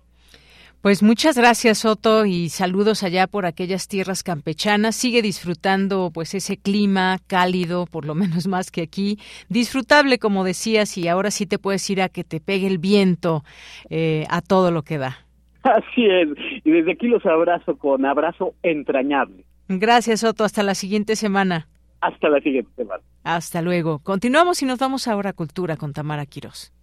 Pues 0.83 1.01
muchas 1.01 1.37
gracias, 1.37 1.77
Soto, 1.77 2.25
y 2.25 2.49
saludos 2.49 3.03
allá 3.03 3.25
por 3.27 3.45
aquellas 3.45 3.87
tierras 3.87 4.21
campechanas. 4.21 4.97
Sigue 4.97 5.21
disfrutando 5.21 6.11
pues 6.13 6.33
ese 6.33 6.57
clima 6.57 7.19
cálido, 7.25 7.85
por 7.85 8.03
lo 8.03 8.15
menos 8.21 8.47
más 8.47 8.69
que 8.69 8.81
aquí, 8.81 9.17
disfrutable, 9.47 10.19
como 10.19 10.43
decías, 10.43 10.97
y 10.97 11.07
ahora 11.07 11.31
sí 11.31 11.45
te 11.45 11.57
puedes 11.57 11.89
ir 11.89 12.01
a 12.01 12.09
que 12.09 12.25
te 12.25 12.41
pegue 12.41 12.67
el 12.67 12.79
viento 12.79 13.43
eh, 13.89 14.25
a 14.29 14.41
todo 14.41 14.71
lo 14.71 14.81
que 14.81 14.97
da. 14.97 15.19
Así 15.63 16.05
es, 16.05 16.27
y 16.65 16.71
desde 16.71 16.91
aquí 16.91 17.07
los 17.07 17.25
abrazo 17.25 17.77
con 17.77 18.05
abrazo 18.05 18.53
entrañable. 18.61 19.45
Gracias, 19.69 20.19
Soto. 20.19 20.43
Hasta 20.43 20.63
la 20.63 20.75
siguiente 20.75 21.15
semana. 21.15 21.69
Hasta 22.03 22.27
la 22.27 22.41
siguiente 22.41 22.69
semana. 22.75 23.01
Hasta 23.23 23.61
luego. 23.61 23.99
Continuamos 23.99 24.61
y 24.61 24.65
nos 24.65 24.77
vamos 24.77 25.07
ahora 25.07 25.29
a 25.29 25.33
Cultura 25.33 25.77
con 25.77 25.93
Tamara 25.93 26.25
Quirós. 26.25 26.73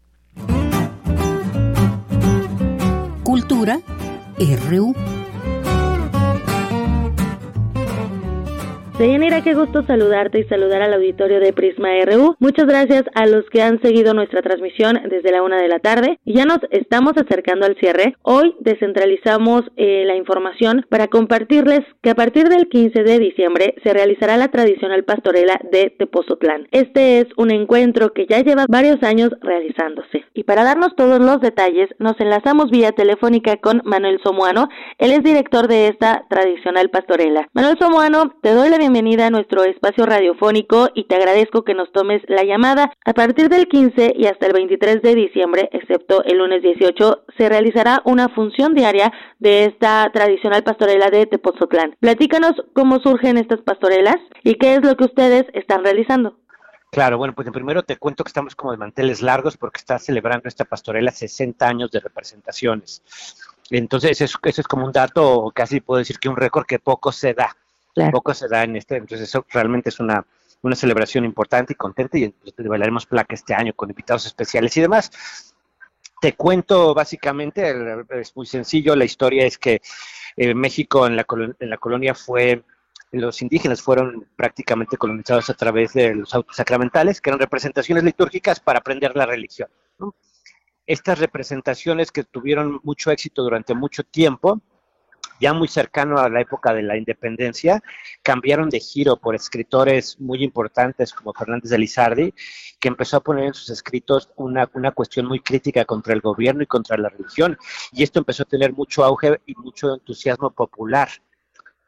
Cultura 3.22 3.80
RU. 4.38 4.94
Deyanira, 9.00 9.40
qué 9.40 9.54
gusto 9.54 9.82
saludarte 9.86 10.40
y 10.40 10.44
saludar 10.44 10.82
al 10.82 10.92
auditorio 10.92 11.40
de 11.40 11.54
Prisma 11.54 11.88
RU. 12.04 12.36
Muchas 12.38 12.66
gracias 12.66 13.04
a 13.14 13.24
los 13.24 13.48
que 13.48 13.62
han 13.62 13.80
seguido 13.80 14.12
nuestra 14.12 14.42
transmisión 14.42 15.00
desde 15.08 15.32
la 15.32 15.42
una 15.42 15.56
de 15.56 15.68
la 15.68 15.78
tarde. 15.78 16.20
Ya 16.26 16.44
nos 16.44 16.58
estamos 16.70 17.14
acercando 17.16 17.64
al 17.64 17.76
cierre. 17.76 18.14
Hoy 18.20 18.54
descentralizamos 18.60 19.62
eh, 19.78 20.04
la 20.04 20.16
información 20.16 20.84
para 20.90 21.08
compartirles 21.08 21.80
que 22.02 22.10
a 22.10 22.14
partir 22.14 22.50
del 22.50 22.68
15 22.68 23.02
de 23.02 23.18
diciembre 23.18 23.74
se 23.82 23.94
realizará 23.94 24.36
la 24.36 24.48
tradicional 24.48 25.02
pastorela 25.04 25.58
de 25.72 25.94
Tepozotlán. 25.98 26.68
Este 26.70 27.20
es 27.20 27.26
un 27.38 27.50
encuentro 27.52 28.12
que 28.12 28.26
ya 28.28 28.40
lleva 28.40 28.66
varios 28.68 29.02
años 29.02 29.30
realizándose. 29.40 30.26
Y 30.34 30.44
para 30.44 30.62
darnos 30.62 30.94
todos 30.94 31.20
los 31.20 31.40
detalles, 31.40 31.88
nos 31.98 32.20
enlazamos 32.20 32.70
vía 32.70 32.92
telefónica 32.92 33.56
con 33.56 33.80
Manuel 33.86 34.20
Somuano. 34.22 34.68
Él 34.98 35.12
es 35.12 35.22
director 35.22 35.68
de 35.68 35.88
esta 35.88 36.26
tradicional 36.28 36.90
pastorela. 36.90 37.48
Manuel 37.54 37.78
Somuano, 37.78 38.34
te 38.42 38.52
doy 38.52 38.68
la 38.68 38.76
bienvenida 38.76 38.89
bienvenida 38.92 39.28
a 39.28 39.30
nuestro 39.30 39.62
espacio 39.62 40.04
radiofónico 40.04 40.88
y 40.94 41.04
te 41.04 41.14
agradezco 41.14 41.62
que 41.62 41.74
nos 41.74 41.92
tomes 41.92 42.22
la 42.26 42.42
llamada. 42.42 42.90
A 43.04 43.12
partir 43.12 43.48
del 43.48 43.68
15 43.68 44.14
y 44.16 44.26
hasta 44.26 44.46
el 44.46 44.52
23 44.52 45.00
de 45.00 45.14
diciembre, 45.14 45.68
excepto 45.72 46.24
el 46.24 46.38
lunes 46.38 46.60
18, 46.60 47.22
se 47.38 47.48
realizará 47.48 48.02
una 48.04 48.28
función 48.30 48.74
diaria 48.74 49.12
de 49.38 49.66
esta 49.66 50.10
tradicional 50.12 50.64
pastorela 50.64 51.08
de 51.08 51.26
Tepozotlán. 51.26 51.94
Platícanos 52.00 52.54
cómo 52.72 52.98
surgen 52.98 53.36
estas 53.36 53.60
pastorelas 53.60 54.16
y 54.42 54.56
qué 54.56 54.74
es 54.74 54.84
lo 54.84 54.96
que 54.96 55.04
ustedes 55.04 55.44
están 55.52 55.84
realizando. 55.84 56.36
Claro, 56.90 57.16
bueno, 57.16 57.32
pues 57.32 57.48
primero 57.52 57.84
te 57.84 57.96
cuento 57.96 58.24
que 58.24 58.30
estamos 58.30 58.56
como 58.56 58.72
de 58.72 58.78
manteles 58.78 59.22
largos 59.22 59.56
porque 59.56 59.78
está 59.78 60.00
celebrando 60.00 60.48
esta 60.48 60.64
pastorela 60.64 61.12
60 61.12 61.64
años 61.64 61.92
de 61.92 62.00
representaciones. 62.00 63.04
Entonces, 63.70 64.20
eso, 64.20 64.36
eso 64.42 64.60
es 64.60 64.66
como 64.66 64.84
un 64.84 64.90
dato, 64.90 65.52
casi 65.54 65.80
puedo 65.80 66.00
decir 66.00 66.18
que 66.18 66.28
un 66.28 66.36
récord 66.36 66.66
que 66.66 66.80
poco 66.80 67.12
se 67.12 67.34
da. 67.34 67.56
Poco 68.12 68.34
se 68.34 68.48
da 68.48 68.64
en 68.64 68.76
este, 68.76 68.96
entonces 68.96 69.28
eso 69.28 69.44
realmente 69.50 69.88
es 69.88 70.00
una, 70.00 70.24
una 70.62 70.76
celebración 70.76 71.24
importante 71.24 71.72
y 71.72 71.76
contenta 71.76 72.18
y 72.18 72.34
bailaremos 72.58 73.06
placa 73.06 73.34
este 73.34 73.54
año 73.54 73.72
con 73.74 73.90
invitados 73.90 74.26
especiales 74.26 74.76
y 74.76 74.80
demás. 74.80 75.54
Te 76.20 76.34
cuento 76.34 76.92
básicamente, 76.94 77.74
es 78.10 78.36
muy 78.36 78.46
sencillo, 78.46 78.94
la 78.94 79.06
historia 79.06 79.46
es 79.46 79.56
que 79.56 79.80
eh, 80.36 80.54
México 80.54 81.06
en 81.06 81.16
la, 81.16 81.26
en 81.58 81.70
la 81.70 81.78
colonia 81.78 82.14
fue, 82.14 82.62
los 83.10 83.40
indígenas 83.40 83.80
fueron 83.80 84.28
prácticamente 84.36 84.98
colonizados 84.98 85.48
a 85.48 85.54
través 85.54 85.94
de 85.94 86.14
los 86.14 86.34
autos 86.34 86.56
sacramentales, 86.56 87.20
que 87.20 87.30
eran 87.30 87.40
representaciones 87.40 88.04
litúrgicas 88.04 88.60
para 88.60 88.80
aprender 88.80 89.16
la 89.16 89.26
religión. 89.26 89.68
Estas 90.86 91.20
representaciones 91.20 92.12
que 92.12 92.24
tuvieron 92.24 92.80
mucho 92.82 93.10
éxito 93.10 93.42
durante 93.42 93.74
mucho 93.74 94.02
tiempo, 94.04 94.60
ya 95.40 95.52
muy 95.52 95.68
cercano 95.68 96.18
a 96.18 96.28
la 96.28 96.40
época 96.40 96.74
de 96.74 96.82
la 96.82 96.96
independencia, 96.96 97.82
cambiaron 98.22 98.68
de 98.68 98.80
giro 98.80 99.16
por 99.16 99.34
escritores 99.34 100.20
muy 100.20 100.44
importantes 100.44 101.12
como 101.12 101.32
Fernández 101.32 101.70
de 101.70 101.78
Lizardi, 101.78 102.34
que 102.78 102.88
empezó 102.88 103.16
a 103.16 103.20
poner 103.20 103.44
en 103.46 103.54
sus 103.54 103.70
escritos 103.70 104.30
una, 104.36 104.68
una 104.74 104.92
cuestión 104.92 105.26
muy 105.26 105.40
crítica 105.40 105.84
contra 105.84 106.12
el 106.12 106.20
gobierno 106.20 106.62
y 106.62 106.66
contra 106.66 106.96
la 106.96 107.08
religión. 107.08 107.56
Y 107.92 108.02
esto 108.02 108.18
empezó 108.18 108.42
a 108.42 108.46
tener 108.46 108.72
mucho 108.72 109.04
auge 109.04 109.40
y 109.46 109.54
mucho 109.54 109.94
entusiasmo 109.94 110.50
popular. 110.50 111.08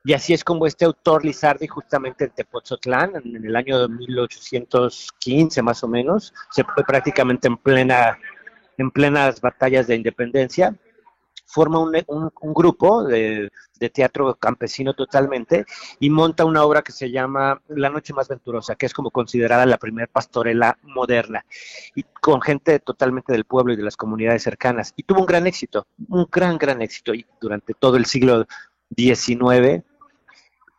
Y 0.04 0.14
así 0.14 0.34
es 0.34 0.42
como 0.42 0.66
este 0.66 0.84
autor 0.84 1.24
Lizardi, 1.24 1.68
justamente 1.68 2.24
en 2.24 2.30
Tepozotlán, 2.30 3.12
en 3.24 3.44
el 3.44 3.54
año 3.54 3.88
1815 3.88 5.62
más 5.62 5.84
o 5.84 5.88
menos, 5.88 6.34
se 6.50 6.64
fue 6.64 6.82
prácticamente 6.84 7.46
en 7.46 7.56
plena 7.56 8.18
en 8.78 8.90
plenas 8.90 9.40
batallas 9.40 9.86
de 9.86 9.96
independencia, 9.96 10.74
forma 11.52 11.78
un, 11.78 12.54
grupo 12.54 13.04
de, 13.04 13.50
teatro 13.92 14.34
campesino 14.36 14.94
totalmente 14.94 15.66
y 16.00 16.08
monta 16.08 16.44
una 16.44 16.64
obra 16.64 16.82
que 16.82 16.92
se 16.92 17.10
llama 17.10 17.60
La 17.68 17.90
Noche 17.90 18.14
Más 18.14 18.28
Venturosa, 18.28 18.74
que 18.74 18.86
es 18.86 18.94
como 18.94 19.10
considerada 19.10 19.66
la 19.66 19.76
primera 19.76 20.06
pastorela 20.10 20.78
moderna, 20.82 21.44
y 21.94 22.04
con 22.20 22.40
gente 22.40 22.78
totalmente 22.78 23.32
del 23.32 23.44
pueblo 23.44 23.74
y 23.74 23.76
de 23.76 23.82
las 23.82 23.96
comunidades 23.96 24.42
cercanas. 24.42 24.94
Y 24.96 25.02
tuvo 25.02 25.20
un 25.20 25.26
gran 25.26 25.46
éxito, 25.46 25.86
un 26.08 26.26
gran, 26.30 26.56
gran 26.56 26.80
éxito 26.80 27.12
y 27.12 27.26
durante 27.40 27.74
todo 27.74 27.96
el 27.96 28.06
siglo 28.06 28.46
XIX. 28.96 29.84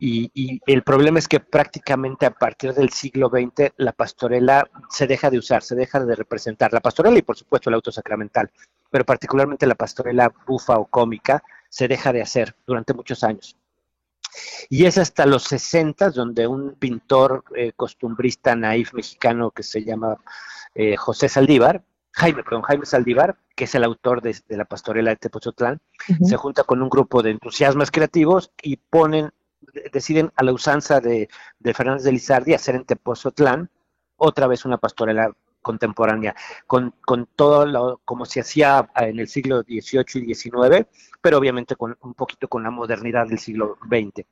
Y, 0.00 0.30
y, 0.34 0.60
el 0.66 0.82
problema 0.82 1.20
es 1.20 1.28
que 1.28 1.40
prácticamente 1.40 2.26
a 2.26 2.32
partir 2.32 2.74
del 2.74 2.90
siglo 2.90 3.28
XX 3.28 3.72
la 3.76 3.92
pastorela 3.92 4.68
se 4.90 5.06
deja 5.06 5.30
de 5.30 5.38
usar, 5.38 5.62
se 5.62 5.76
deja 5.76 6.04
de 6.04 6.16
representar. 6.16 6.72
La 6.72 6.80
pastorela 6.80 7.16
y 7.16 7.22
por 7.22 7.36
supuesto 7.36 7.70
el 7.70 7.74
auto 7.74 7.92
sacramental 7.92 8.50
pero 8.94 9.04
particularmente 9.04 9.66
la 9.66 9.74
pastorela 9.74 10.32
bufa 10.46 10.78
o 10.78 10.84
cómica, 10.84 11.42
se 11.68 11.88
deja 11.88 12.12
de 12.12 12.22
hacer 12.22 12.54
durante 12.64 12.94
muchos 12.94 13.24
años. 13.24 13.56
Y 14.70 14.84
es 14.84 14.98
hasta 14.98 15.26
los 15.26 15.42
60 15.42 16.10
donde 16.10 16.46
un 16.46 16.76
pintor 16.76 17.42
eh, 17.56 17.72
costumbrista 17.74 18.54
naif 18.54 18.94
mexicano 18.94 19.50
que 19.50 19.64
se 19.64 19.82
llama 19.82 20.16
eh, 20.76 20.94
José 20.94 21.28
Saldívar, 21.28 21.82
Jaime, 22.12 22.44
perdón, 22.44 22.62
Jaime 22.62 22.86
Saldívar, 22.86 23.36
que 23.56 23.64
es 23.64 23.74
el 23.74 23.82
autor 23.82 24.22
de, 24.22 24.40
la 24.50 24.64
pastorela 24.64 25.10
de 25.10 25.16
Tepozotlán, 25.16 25.80
se 26.22 26.36
junta 26.36 26.62
con 26.62 26.80
un 26.80 26.88
grupo 26.88 27.20
de 27.20 27.30
entusiasmas 27.30 27.90
creativos 27.90 28.52
y 28.62 28.76
ponen, 28.76 29.32
deciden 29.92 30.30
a 30.36 30.44
la 30.44 30.52
usanza 30.52 31.00
de, 31.00 31.28
de 31.58 31.74
Fernández 31.74 32.04
de 32.04 32.12
Lizardi 32.12 32.54
hacer 32.54 32.76
en 32.76 32.84
Tepozotlán 32.84 33.70
otra 34.18 34.46
vez 34.46 34.64
una 34.64 34.78
pastorela 34.78 35.34
contemporánea, 35.64 36.36
con, 36.68 36.94
con 37.00 37.26
todo 37.34 37.66
lo, 37.66 38.00
como 38.04 38.24
se 38.26 38.40
hacía 38.40 38.88
en 38.94 39.18
el 39.18 39.26
siglo 39.26 39.62
XVIII 39.62 40.22
y 40.22 40.34
XIX, 40.34 40.86
pero 41.20 41.38
obviamente 41.38 41.74
con 41.74 41.96
un 42.02 42.14
poquito 42.14 42.46
con 42.46 42.62
la 42.62 42.70
modernidad 42.70 43.26
del 43.26 43.40
siglo 43.40 43.78
XX. 43.82 44.24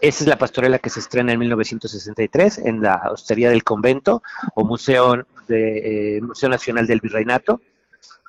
Esa 0.00 0.24
es 0.24 0.28
la 0.28 0.38
pastorela 0.38 0.78
que 0.78 0.90
se 0.90 1.00
estrena 1.00 1.32
en 1.32 1.38
1963 1.38 2.58
en 2.58 2.80
la 2.80 3.10
Hostería 3.10 3.50
del 3.50 3.64
Convento 3.64 4.22
o 4.54 4.64
Museo, 4.64 5.26
de, 5.46 6.16
eh, 6.16 6.20
Museo 6.22 6.48
Nacional 6.48 6.86
del 6.86 7.00
Virreinato. 7.00 7.60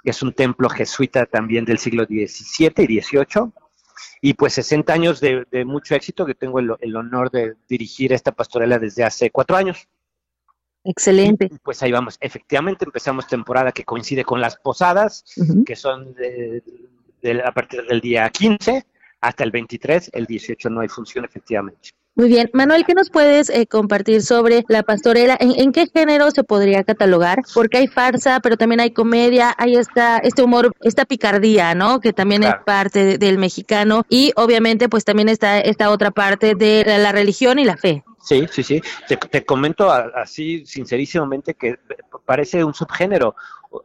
Es 0.03 0.21
un 0.21 0.33
templo 0.33 0.67
jesuita 0.69 1.25
también 1.25 1.63
del 1.63 1.77
siglo 1.77 2.05
XVII 2.05 2.73
y 2.77 3.01
XVIII. 3.01 3.51
Y 4.21 4.33
pues 4.33 4.53
60 4.53 4.93
años 4.93 5.19
de, 5.21 5.45
mucho 5.65 5.95
éxito, 5.95 6.25
que 6.25 6.35
tengo 6.35 6.59
el 6.59 6.95
honor 6.95 7.31
de 7.31 7.55
dirigir 7.67 8.13
esta 8.13 8.31
pastorela 8.31 8.77
desde 8.77 9.03
hace 9.03 9.31
cuatro 9.31 9.55
años. 9.55 9.87
Excelente. 10.83 11.49
pues 11.63 11.81
ahí 11.83 11.91
vamos. 11.91 12.17
Efectivamente 12.19 12.85
empezamos 12.85 13.27
temporada 13.27 13.71
que 13.71 13.83
coincide 13.83 14.23
con 14.23 14.41
las 14.41 14.57
posadas, 14.57 15.23
que 15.65 15.75
son 15.75 16.13
de, 16.13 16.63
a 17.43 17.51
partir 17.51 17.85
del 17.85 18.01
día 18.01 18.29
15 18.29 18.85
hasta 19.21 19.43
el 19.43 19.51
23, 19.51 20.09
el 20.13 20.25
18 20.25 20.69
no 20.69 20.81
hay 20.81 20.87
función 20.87 21.25
efectivamente. 21.25 21.91
Muy 22.15 22.27
bien. 22.27 22.49
Manuel, 22.53 22.83
¿qué 22.85 22.93
nos 22.93 23.09
puedes 23.09 23.49
eh, 23.49 23.67
compartir 23.67 24.21
sobre 24.21 24.65
la 24.67 24.83
pastorela? 24.83 25.37
¿En, 25.39 25.71
qué 25.71 25.87
género 25.87 26.29
se 26.31 26.43
podría 26.43 26.83
catalogar? 26.83 27.39
Porque 27.53 27.77
hay 27.77 27.87
farsa, 27.87 28.41
pero 28.41 28.57
también 28.57 28.81
hay 28.81 28.91
comedia, 28.91 29.55
hay 29.57 29.75
esta, 29.75 30.17
este 30.17 30.43
humor, 30.43 30.73
esta 30.81 31.05
picardía, 31.05 31.73
¿no? 31.73 32.01
Que 32.01 32.11
también 32.11 32.43
es 32.43 32.53
parte 32.65 33.17
del 33.17 33.37
mexicano 33.37 34.03
y 34.09 34.33
obviamente 34.35 34.89
pues 34.89 35.05
también 35.05 35.29
está 35.29 35.59
esta 35.59 35.89
otra 35.89 36.11
parte 36.11 36.53
de 36.53 36.83
la 36.85 37.13
religión 37.13 37.59
y 37.59 37.63
la 37.63 37.77
fe. 37.77 38.03
Sí, 38.21 38.47
sí, 38.51 38.63
sí. 38.63 38.81
Te, 39.07 39.45
comento 39.45 39.91
así 39.91 40.65
sincerísimamente 40.65 41.55
que 41.55 41.79
parece 42.25 42.63
un 42.63 42.73
subgénero 42.73 43.35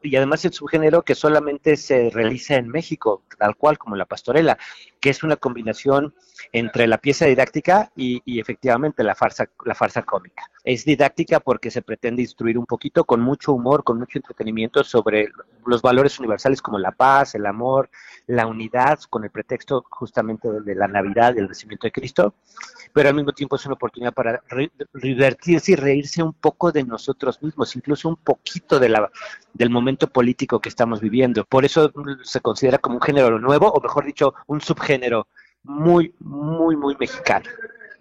y 0.03 0.17
además 0.17 0.45
el 0.45 0.53
subgénero 0.53 1.03
que 1.03 1.15
solamente 1.15 1.77
se 1.77 2.11
realiza 2.11 2.57
en 2.57 2.69
México, 2.69 3.23
tal 3.39 3.57
cual 3.57 3.79
como 3.79 3.97
la 3.97 4.05
pastorela, 4.05 4.59
que 5.07 5.11
es 5.11 5.23
una 5.23 5.37
combinación 5.37 6.13
entre 6.51 6.89
la 6.89 6.99
pieza 6.99 7.27
didáctica 7.27 7.93
y, 7.95 8.21
y, 8.25 8.41
efectivamente 8.41 9.05
la 9.05 9.15
farsa, 9.15 9.49
la 9.65 9.77
farsa 9.77 10.03
cómica. 10.03 10.51
Es 10.65 10.85
didáctica 10.85 11.39
porque 11.39 11.71
se 11.71 11.81
pretende 11.81 12.23
instruir 12.23 12.59
un 12.59 12.67
poquito 12.67 13.05
con 13.05 13.21
mucho 13.21 13.53
humor, 13.53 13.85
con 13.85 14.01
mucho 14.01 14.19
entretenimiento 14.19 14.83
sobre 14.83 15.29
los 15.65 15.81
valores 15.81 16.19
universales 16.19 16.61
como 16.61 16.81
la 16.81 16.91
paz, 16.91 17.37
el 17.37 17.47
amor, 17.47 17.89
la 18.27 18.49
unidad, 18.49 18.99
con 19.09 19.23
el 19.23 19.31
pretexto 19.31 19.85
justamente 19.91 20.51
de 20.51 20.75
la 20.75 20.89
Navidad 20.89 21.35
y 21.37 21.39
el 21.39 21.47
nacimiento 21.49 21.87
de 21.87 21.93
Cristo, 21.93 22.35
pero 22.93 23.09
al 23.09 23.15
mismo 23.15 23.33
tiempo 23.33 23.57
es 23.57 23.67
una 23.67 23.75
oportunidad 23.75 24.13
para 24.13 24.43
divertirse 24.95 25.73
y 25.73 25.77
reírse 25.77 26.23
un 26.23 26.33
poco 26.33 26.73
de 26.73 26.83
nosotros 26.83 27.41
mismos, 27.43 27.77
incluso 27.77 28.09
un 28.09 28.17
poquito 28.17 28.81
de 28.81 28.89
la, 28.89 29.11
del 29.55 29.71
momento 29.71 30.09
político 30.09 30.61
que 30.61 30.69
estamos 30.69 31.01
viviendo. 31.01 31.45
Por 31.45 31.65
eso 31.65 31.93
se 32.23 32.41
considera 32.41 32.79
como 32.79 32.97
un 32.97 33.03
género 33.03 33.39
nuevo, 33.39 33.71
o 33.71 33.81
mejor 33.81 34.05
dicho, 34.05 34.35
un 34.47 34.61
subgénero 34.61 34.96
muy, 35.63 36.15
muy, 36.21 36.77
muy 36.77 36.97
mexicano. 36.99 37.47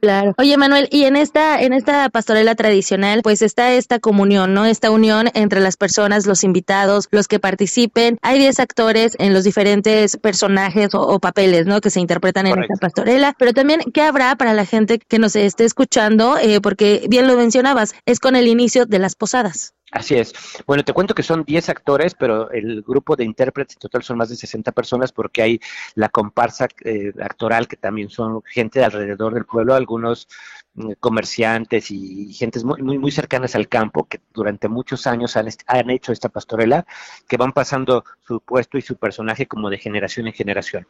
Claro. 0.01 0.35
Oye, 0.37 0.55
Manuel, 0.57 0.87
y 0.91 1.05
en 1.05 1.15
esta, 1.15 1.59
en 1.59 1.73
esta 1.73 2.09
pastorela 2.09 2.53
tradicional, 2.53 3.21
pues 3.23 3.41
está 3.41 3.73
esta 3.73 3.99
comunión, 3.99 4.53
¿no? 4.53 4.65
Esta 4.65 4.91
unión 4.91 5.29
entre 5.33 5.61
las 5.61 5.77
personas, 5.77 6.27
los 6.27 6.43
invitados, 6.43 7.07
los 7.09 7.27
que 7.27 7.39
participen. 7.39 8.19
Hay 8.21 8.37
10 8.37 8.59
actores 8.59 9.15
en 9.17 9.33
los 9.33 9.43
diferentes 9.43 10.17
personajes 10.17 10.89
o, 10.93 11.19
papeles, 11.19 11.65
¿no? 11.65 11.81
Que 11.81 11.89
se 11.89 12.01
interpretan 12.01 12.45
en 12.45 12.61
esta 12.61 12.75
pastorela. 12.79 13.33
Pero 13.39 13.53
también, 13.53 13.81
¿qué 13.93 14.01
habrá 14.01 14.35
para 14.35 14.53
la 14.53 14.65
gente 14.65 14.99
que 14.99 15.17
nos 15.17 15.35
esté 15.35 15.65
escuchando? 15.65 16.37
Eh, 16.37 16.61
porque 16.61 17.07
bien 17.09 17.25
lo 17.25 17.35
mencionabas, 17.35 17.95
es 18.05 18.19
con 18.19 18.35
el 18.35 18.47
inicio 18.47 18.85
de 18.85 18.99
las 18.99 19.15
posadas. 19.15 19.73
Así 19.91 20.15
es. 20.15 20.33
Bueno, 20.65 20.83
te 20.83 20.93
cuento 20.93 21.13
que 21.13 21.21
son 21.21 21.43
10 21.45 21.69
actores, 21.69 22.15
pero 22.15 22.49
el 22.51 22.81
grupo 22.81 23.15
de 23.15 23.23
intérpretes 23.23 23.77
total 23.77 24.01
son 24.03 24.17
más 24.17 24.29
de 24.29 24.35
60 24.35 24.71
personas 24.71 25.11
porque 25.11 25.43
hay 25.43 25.59
la 25.93 26.09
comparsa 26.09 26.67
eh, 26.83 27.13
actoral 27.21 27.67
que 27.67 27.77
también 27.77 28.09
son 28.09 28.41
gente 28.43 28.79
de 28.79 28.85
alrededor 28.85 29.35
del 29.35 29.45
pueblo, 29.45 29.75
algunos 29.75 30.27
mm, 30.73 30.93
comerciantes 30.99 31.91
y 31.91 32.33
gentes 32.33 32.63
muy, 32.63 32.81
muy, 32.81 32.97
muy 32.97 33.11
cercanas 33.11 33.55
al 33.55 33.69
campo 33.69 34.07
que 34.07 34.19
durante 34.33 34.67
muchos 34.67 35.05
años 35.05 35.37
han, 35.37 35.47
han 35.67 35.89
hecho 35.91 36.11
esta 36.11 36.29
pastorela, 36.29 36.85
que 37.27 37.37
van 37.37 37.53
pasando 37.53 38.03
su 38.27 38.41
puesto 38.41 38.79
y 38.79 38.81
su 38.81 38.97
personaje 38.97 39.45
como 39.45 39.69
de 39.69 39.77
generación 39.77 40.25
en 40.27 40.33
generación. 40.33 40.87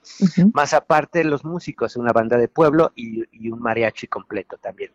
Más 0.53 0.73
aparte, 0.73 1.23
los 1.25 1.43
músicos, 1.43 1.97
una 1.97 2.13
banda 2.13 2.37
de 2.37 2.47
pueblo 2.47 2.93
y 2.95 3.49
un 3.51 3.59
mariachi 3.59 4.07
completo 4.07 4.57
también. 4.57 4.91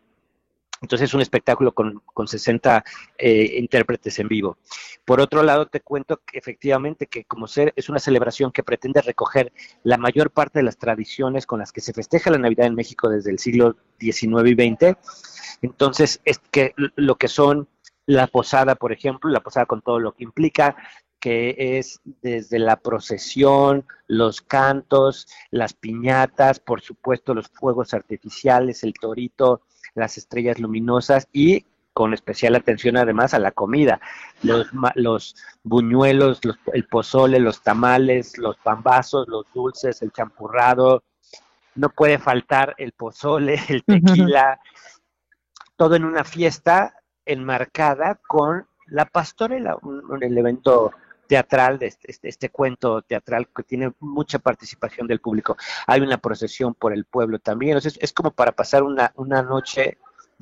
Entonces 0.81 1.09
es 1.09 1.13
un 1.13 1.21
espectáculo 1.21 1.73
con, 1.73 2.01
con 2.05 2.27
60 2.27 2.83
eh, 3.17 3.57
intérpretes 3.59 4.17
en 4.19 4.27
vivo. 4.27 4.57
Por 5.05 5.21
otro 5.21 5.43
lado, 5.43 5.67
te 5.67 5.81
cuento 5.81 6.21
que 6.25 6.39
efectivamente 6.39 7.05
que 7.05 7.23
como 7.25 7.47
ser 7.47 7.71
es 7.75 7.87
una 7.87 7.99
celebración 7.99 8.51
que 8.51 8.63
pretende 8.63 9.01
recoger 9.01 9.53
la 9.83 9.97
mayor 9.97 10.31
parte 10.31 10.59
de 10.59 10.63
las 10.63 10.77
tradiciones 10.77 11.45
con 11.45 11.59
las 11.59 11.71
que 11.71 11.81
se 11.81 11.93
festeja 11.93 12.31
la 12.31 12.39
Navidad 12.39 12.65
en 12.65 12.75
México 12.75 13.09
desde 13.09 13.29
el 13.29 13.37
siglo 13.37 13.77
XIX 13.99 14.47
y 14.47 14.53
XX. 14.53 14.97
Entonces, 15.61 16.19
es 16.25 16.39
que 16.51 16.73
lo 16.75 17.15
que 17.15 17.27
son 17.27 17.67
la 18.07 18.25
posada, 18.27 18.75
por 18.75 18.91
ejemplo, 18.91 19.29
la 19.29 19.41
posada 19.41 19.67
con 19.67 19.81
todo 19.81 19.99
lo 19.99 20.13
que 20.13 20.23
implica, 20.23 20.75
que 21.19 21.77
es 21.77 22.01
desde 22.03 22.57
la 22.57 22.77
procesión, 22.77 23.85
los 24.07 24.41
cantos, 24.41 25.27
las 25.51 25.73
piñatas, 25.73 26.59
por 26.59 26.81
supuesto 26.81 27.35
los 27.35 27.47
fuegos 27.47 27.93
artificiales, 27.93 28.83
el 28.83 28.93
torito, 28.93 29.61
las 29.95 30.17
estrellas 30.17 30.59
luminosas 30.59 31.27
y 31.31 31.65
con 31.93 32.13
especial 32.13 32.55
atención 32.55 32.95
además 32.95 33.33
a 33.33 33.39
la 33.39 33.51
comida, 33.51 33.99
los, 34.43 34.67
los 34.95 35.35
buñuelos, 35.63 36.39
el 36.73 36.87
pozole, 36.87 37.39
los 37.39 37.61
tamales, 37.61 38.37
los 38.37 38.57
pambazos, 38.57 39.27
los 39.27 39.45
dulces, 39.53 40.01
el 40.01 40.11
champurrado, 40.11 41.03
no 41.75 41.89
puede 41.89 42.17
faltar 42.17 42.75
el 42.77 42.93
pozole, 42.93 43.59
el 43.69 43.83
tequila, 43.83 44.59
todo 45.75 45.95
en 45.95 46.05
una 46.05 46.23
fiesta 46.23 46.95
enmarcada 47.25 48.19
con 48.27 48.67
la 48.87 49.05
pastorela, 49.05 49.77
un, 49.81 50.23
el 50.23 50.37
evento 50.37 50.91
teatral, 51.31 51.79
de 51.79 51.87
este, 51.87 52.11
este, 52.11 52.27
este, 52.27 52.49
cuento 52.49 53.01
teatral 53.03 53.47
que 53.55 53.63
tiene 53.63 53.93
mucha 54.01 54.37
participación 54.37 55.07
del 55.07 55.21
público. 55.21 55.55
Hay 55.87 56.01
una 56.01 56.17
procesión 56.17 56.73
por 56.73 56.91
el 56.91 57.05
pueblo 57.05 57.39
también, 57.39 57.77
entonces 57.77 57.97
es 58.01 58.11
como 58.11 58.31
para 58.31 58.51
pasar 58.51 58.83
una, 58.83 59.13
una 59.15 59.41
noche 59.41 59.97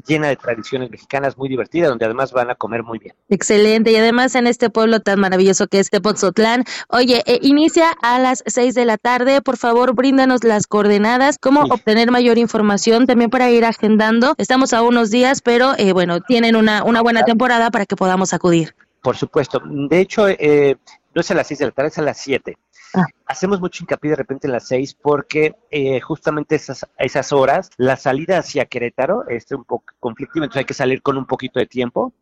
llena 0.07 0.29
de 0.29 0.35
tradiciones 0.35 0.89
mexicanas 0.89 1.37
muy 1.37 1.47
divertida, 1.47 1.89
donde 1.89 2.05
además 2.05 2.31
van 2.31 2.49
a 2.49 2.55
comer 2.55 2.81
muy 2.81 2.97
bien. 2.97 3.13
Excelente, 3.29 3.91
y 3.91 3.97
además 3.97 4.33
en 4.33 4.47
este 4.47 4.71
pueblo 4.71 4.99
tan 4.99 5.19
maravilloso 5.19 5.67
que 5.67 5.77
es 5.77 5.91
Tepoztlán. 5.91 6.63
Oye, 6.87 7.21
eh, 7.27 7.37
inicia 7.43 7.91
a 8.01 8.17
las 8.17 8.43
seis 8.47 8.73
de 8.73 8.85
la 8.85 8.97
tarde, 8.97 9.43
por 9.43 9.57
favor, 9.57 9.93
bríndanos 9.93 10.43
las 10.43 10.65
coordenadas, 10.65 11.37
cómo 11.37 11.65
obtener 11.65 12.09
mayor 12.09 12.39
información 12.39 13.05
también 13.05 13.29
para 13.29 13.51
ir 13.51 13.63
agendando. 13.63 14.33
Estamos 14.39 14.73
a 14.73 14.81
unos 14.81 15.11
días, 15.11 15.43
pero 15.43 15.73
eh, 15.77 15.93
bueno, 15.93 16.19
tienen 16.21 16.55
una, 16.55 16.83
una 16.83 17.03
buena 17.03 17.25
temporada 17.25 17.69
para 17.69 17.85
que 17.85 17.95
podamos 17.95 18.33
acudir. 18.33 18.73
Por 19.01 19.15
supuesto. 19.15 19.61
De 19.63 19.99
hecho, 19.99 20.27
eh, 20.27 20.77
no 21.13 21.21
es 21.21 21.31
a 21.31 21.35
las 21.35 21.47
6 21.47 21.59
de 21.59 21.65
la 21.65 21.71
tarde, 21.71 21.89
es 21.89 21.97
a 21.97 22.03
las 22.03 22.17
7. 22.17 22.57
Ah. 22.93 23.05
Hacemos 23.25 23.59
mucho 23.59 23.83
hincapié 23.83 24.11
de 24.11 24.15
repente 24.15 24.47
en 24.47 24.53
las 24.53 24.67
6 24.67 24.95
porque 25.01 25.55
eh, 25.69 25.99
justamente 26.01 26.55
esas, 26.55 26.85
esas 26.97 27.31
horas, 27.31 27.69
la 27.77 27.97
salida 27.97 28.39
hacia 28.39 28.65
Querétaro 28.65 29.27
es 29.27 29.51
un 29.51 29.63
poco 29.63 29.93
conflictiva, 29.99 30.45
entonces 30.45 30.61
hay 30.61 30.65
que 30.65 30.73
salir 30.73 31.01
con 31.01 31.17
un 31.17 31.25
poquito 31.25 31.59
de 31.59 31.67
tiempo 31.67 32.13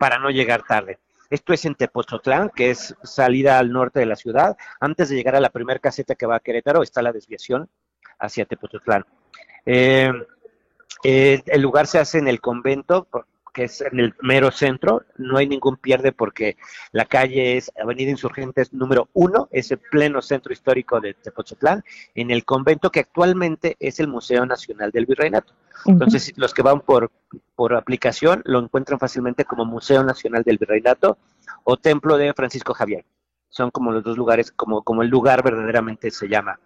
para 0.00 0.18
no 0.18 0.30
llegar 0.30 0.64
tarde. 0.64 0.98
Esto 1.30 1.52
es 1.52 1.64
en 1.66 1.74
Tepoztlán, 1.74 2.50
que 2.50 2.70
es 2.70 2.96
salida 3.02 3.58
al 3.58 3.70
norte 3.70 4.00
de 4.00 4.06
la 4.06 4.16
ciudad. 4.16 4.56
Antes 4.80 5.10
de 5.10 5.16
llegar 5.16 5.36
a 5.36 5.40
la 5.40 5.50
primera 5.50 5.78
caseta 5.78 6.14
que 6.14 6.26
va 6.26 6.36
a 6.36 6.40
Querétaro 6.40 6.82
está 6.82 7.02
la 7.02 7.12
desviación 7.12 7.68
hacia 8.18 8.46
Tepoztlán. 8.46 9.04
Eh, 9.66 10.10
el 11.04 11.60
lugar 11.60 11.86
se 11.86 11.98
hace 11.98 12.18
en 12.18 12.28
el 12.28 12.40
convento, 12.40 13.06
que 13.58 13.64
es 13.64 13.80
en 13.80 13.98
el 13.98 14.14
mero 14.22 14.52
centro, 14.52 15.02
no 15.16 15.36
hay 15.36 15.48
ningún 15.48 15.78
pierde 15.78 16.12
porque 16.12 16.56
la 16.92 17.06
calle 17.06 17.56
es 17.56 17.72
Avenida 17.82 18.08
Insurgentes 18.08 18.72
número 18.72 19.08
uno, 19.14 19.48
es 19.50 19.72
el 19.72 19.78
pleno 19.78 20.22
centro 20.22 20.52
histórico 20.52 21.00
de 21.00 21.14
Tepozotlán, 21.14 21.82
en 22.14 22.30
el 22.30 22.44
convento 22.44 22.92
que 22.92 23.00
actualmente 23.00 23.76
es 23.80 23.98
el 23.98 24.06
Museo 24.06 24.46
Nacional 24.46 24.92
del 24.92 25.06
Virreinato. 25.06 25.54
Entonces, 25.86 26.32
los 26.36 26.54
que 26.54 26.62
van 26.62 26.82
por, 26.82 27.10
por 27.56 27.74
aplicación 27.74 28.42
lo 28.44 28.60
encuentran 28.60 29.00
fácilmente 29.00 29.44
como 29.44 29.64
Museo 29.64 30.04
Nacional 30.04 30.44
del 30.44 30.58
Virreinato 30.58 31.18
o 31.64 31.76
Templo 31.76 32.16
de 32.16 32.32
Francisco 32.34 32.74
Javier. 32.74 33.04
Son 33.48 33.72
como 33.72 33.90
los 33.90 34.04
dos 34.04 34.16
lugares, 34.16 34.52
como, 34.52 34.82
como 34.82 35.02
el 35.02 35.08
lugar 35.08 35.42
verdaderamente 35.42 36.12
se 36.12 36.28
llama. 36.28 36.60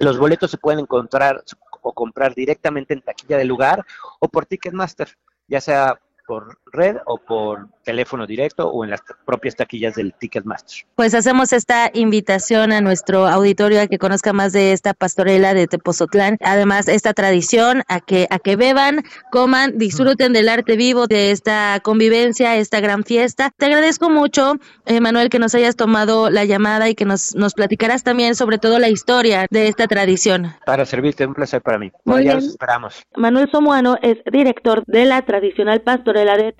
Los 0.00 0.18
boletos 0.18 0.50
se 0.50 0.58
pueden 0.58 0.80
encontrar 0.80 1.44
o 1.82 1.92
comprar 1.92 2.34
directamente 2.34 2.94
en 2.94 3.02
taquilla 3.02 3.38
del 3.38 3.46
lugar 3.46 3.86
o 4.18 4.28
por 4.28 4.44
Ticketmaster, 4.44 5.16
ya 5.46 5.60
sea 5.60 6.00
por 6.26 6.58
red 6.72 6.96
o 7.06 7.18
por 7.18 7.68
teléfono 7.84 8.26
directo 8.26 8.68
o 8.68 8.84
en 8.84 8.90
las 8.90 9.00
propias 9.24 9.54
taquillas 9.54 9.94
del 9.94 10.12
Ticketmaster. 10.12 10.86
Pues 10.96 11.14
hacemos 11.14 11.52
esta 11.52 11.90
invitación 11.94 12.72
a 12.72 12.80
nuestro 12.80 13.26
auditorio 13.26 13.80
a 13.80 13.86
que 13.86 13.98
conozca 13.98 14.32
más 14.32 14.52
de 14.52 14.72
esta 14.72 14.92
pastorela 14.92 15.54
de 15.54 15.68
Tepozotlán, 15.68 16.36
además 16.40 16.88
esta 16.88 17.14
tradición 17.14 17.84
a 17.88 18.00
que 18.00 18.26
a 18.30 18.40
que 18.40 18.56
beban, 18.56 19.04
coman, 19.30 19.78
disfruten 19.78 20.32
del 20.32 20.48
arte 20.48 20.76
vivo 20.76 21.06
de 21.06 21.30
esta 21.30 21.78
convivencia, 21.82 22.56
esta 22.56 22.80
gran 22.80 23.04
fiesta. 23.04 23.52
Te 23.56 23.66
agradezco 23.66 24.10
mucho, 24.10 24.54
Manuel, 25.00 25.30
que 25.30 25.38
nos 25.38 25.54
hayas 25.54 25.76
tomado 25.76 26.28
la 26.28 26.44
llamada 26.44 26.88
y 26.88 26.94
que 26.94 27.04
nos 27.04 27.36
nos 27.36 27.54
platicarás 27.54 28.02
también 28.02 28.34
sobre 28.34 28.58
todo 28.58 28.78
la 28.80 28.88
historia 28.88 29.46
de 29.50 29.68
esta 29.68 29.86
tradición. 29.86 30.54
Para 30.66 30.84
servirte, 30.84 31.24
un 31.24 31.34
placer 31.34 31.62
para 31.62 31.78
mí. 31.78 31.92
Muy 32.04 32.22
bien. 32.22 32.38
esperamos. 32.38 33.02
Manuel 33.16 33.48
Somuano 33.50 33.96
es 34.02 34.18
director 34.32 34.82
de 34.86 35.04
la 35.04 35.22
tradicional 35.22 35.80
pastorela 35.82 36.15
de 36.24 36.54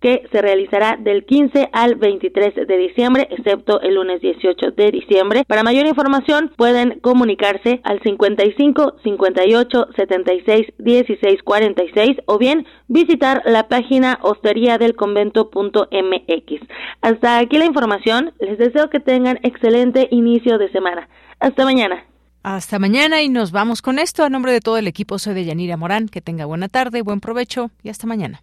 que 0.00 0.26
se 0.32 0.40
realizará 0.40 0.96
del 0.98 1.24
15 1.24 1.68
al 1.72 1.96
23 1.96 2.66
de 2.66 2.76
diciembre, 2.78 3.28
excepto 3.30 3.80
el 3.82 3.94
lunes 3.94 4.20
18 4.22 4.70
de 4.72 4.90
diciembre. 4.90 5.44
Para 5.46 5.62
mayor 5.62 5.86
información 5.86 6.50
pueden 6.56 7.00
comunicarse 7.00 7.80
al 7.84 8.00
55 8.02 8.96
58 9.04 9.88
76 9.94 10.66
16 10.78 11.42
46 11.42 12.16
o 12.26 12.38
bien 12.38 12.66
visitar 12.88 13.42
la 13.44 13.68
página 13.68 14.18
hostería 14.22 14.78
del 14.78 14.96
convento.mx. 14.96 16.60
Hasta 17.02 17.38
aquí 17.38 17.58
la 17.58 17.66
información. 17.66 18.32
Les 18.40 18.58
deseo 18.58 18.88
que 18.88 19.00
tengan 19.00 19.38
excelente 19.42 20.08
inicio 20.10 20.56
de 20.56 20.72
semana. 20.72 21.08
Hasta 21.40 21.64
mañana. 21.64 22.06
Hasta 22.42 22.78
mañana 22.78 23.20
y 23.20 23.28
nos 23.28 23.52
vamos 23.52 23.82
con 23.82 23.98
esto. 23.98 24.24
A 24.24 24.30
nombre 24.30 24.52
de 24.52 24.60
todo 24.60 24.78
el 24.78 24.86
equipo 24.86 25.18
soy 25.18 25.34
de 25.34 25.44
Yanira 25.44 25.76
Morán. 25.76 26.08
Que 26.08 26.22
tenga 26.22 26.46
buena 26.46 26.68
tarde, 26.68 27.02
buen 27.02 27.20
provecho 27.20 27.70
y 27.82 27.90
hasta 27.90 28.06
mañana. 28.06 28.42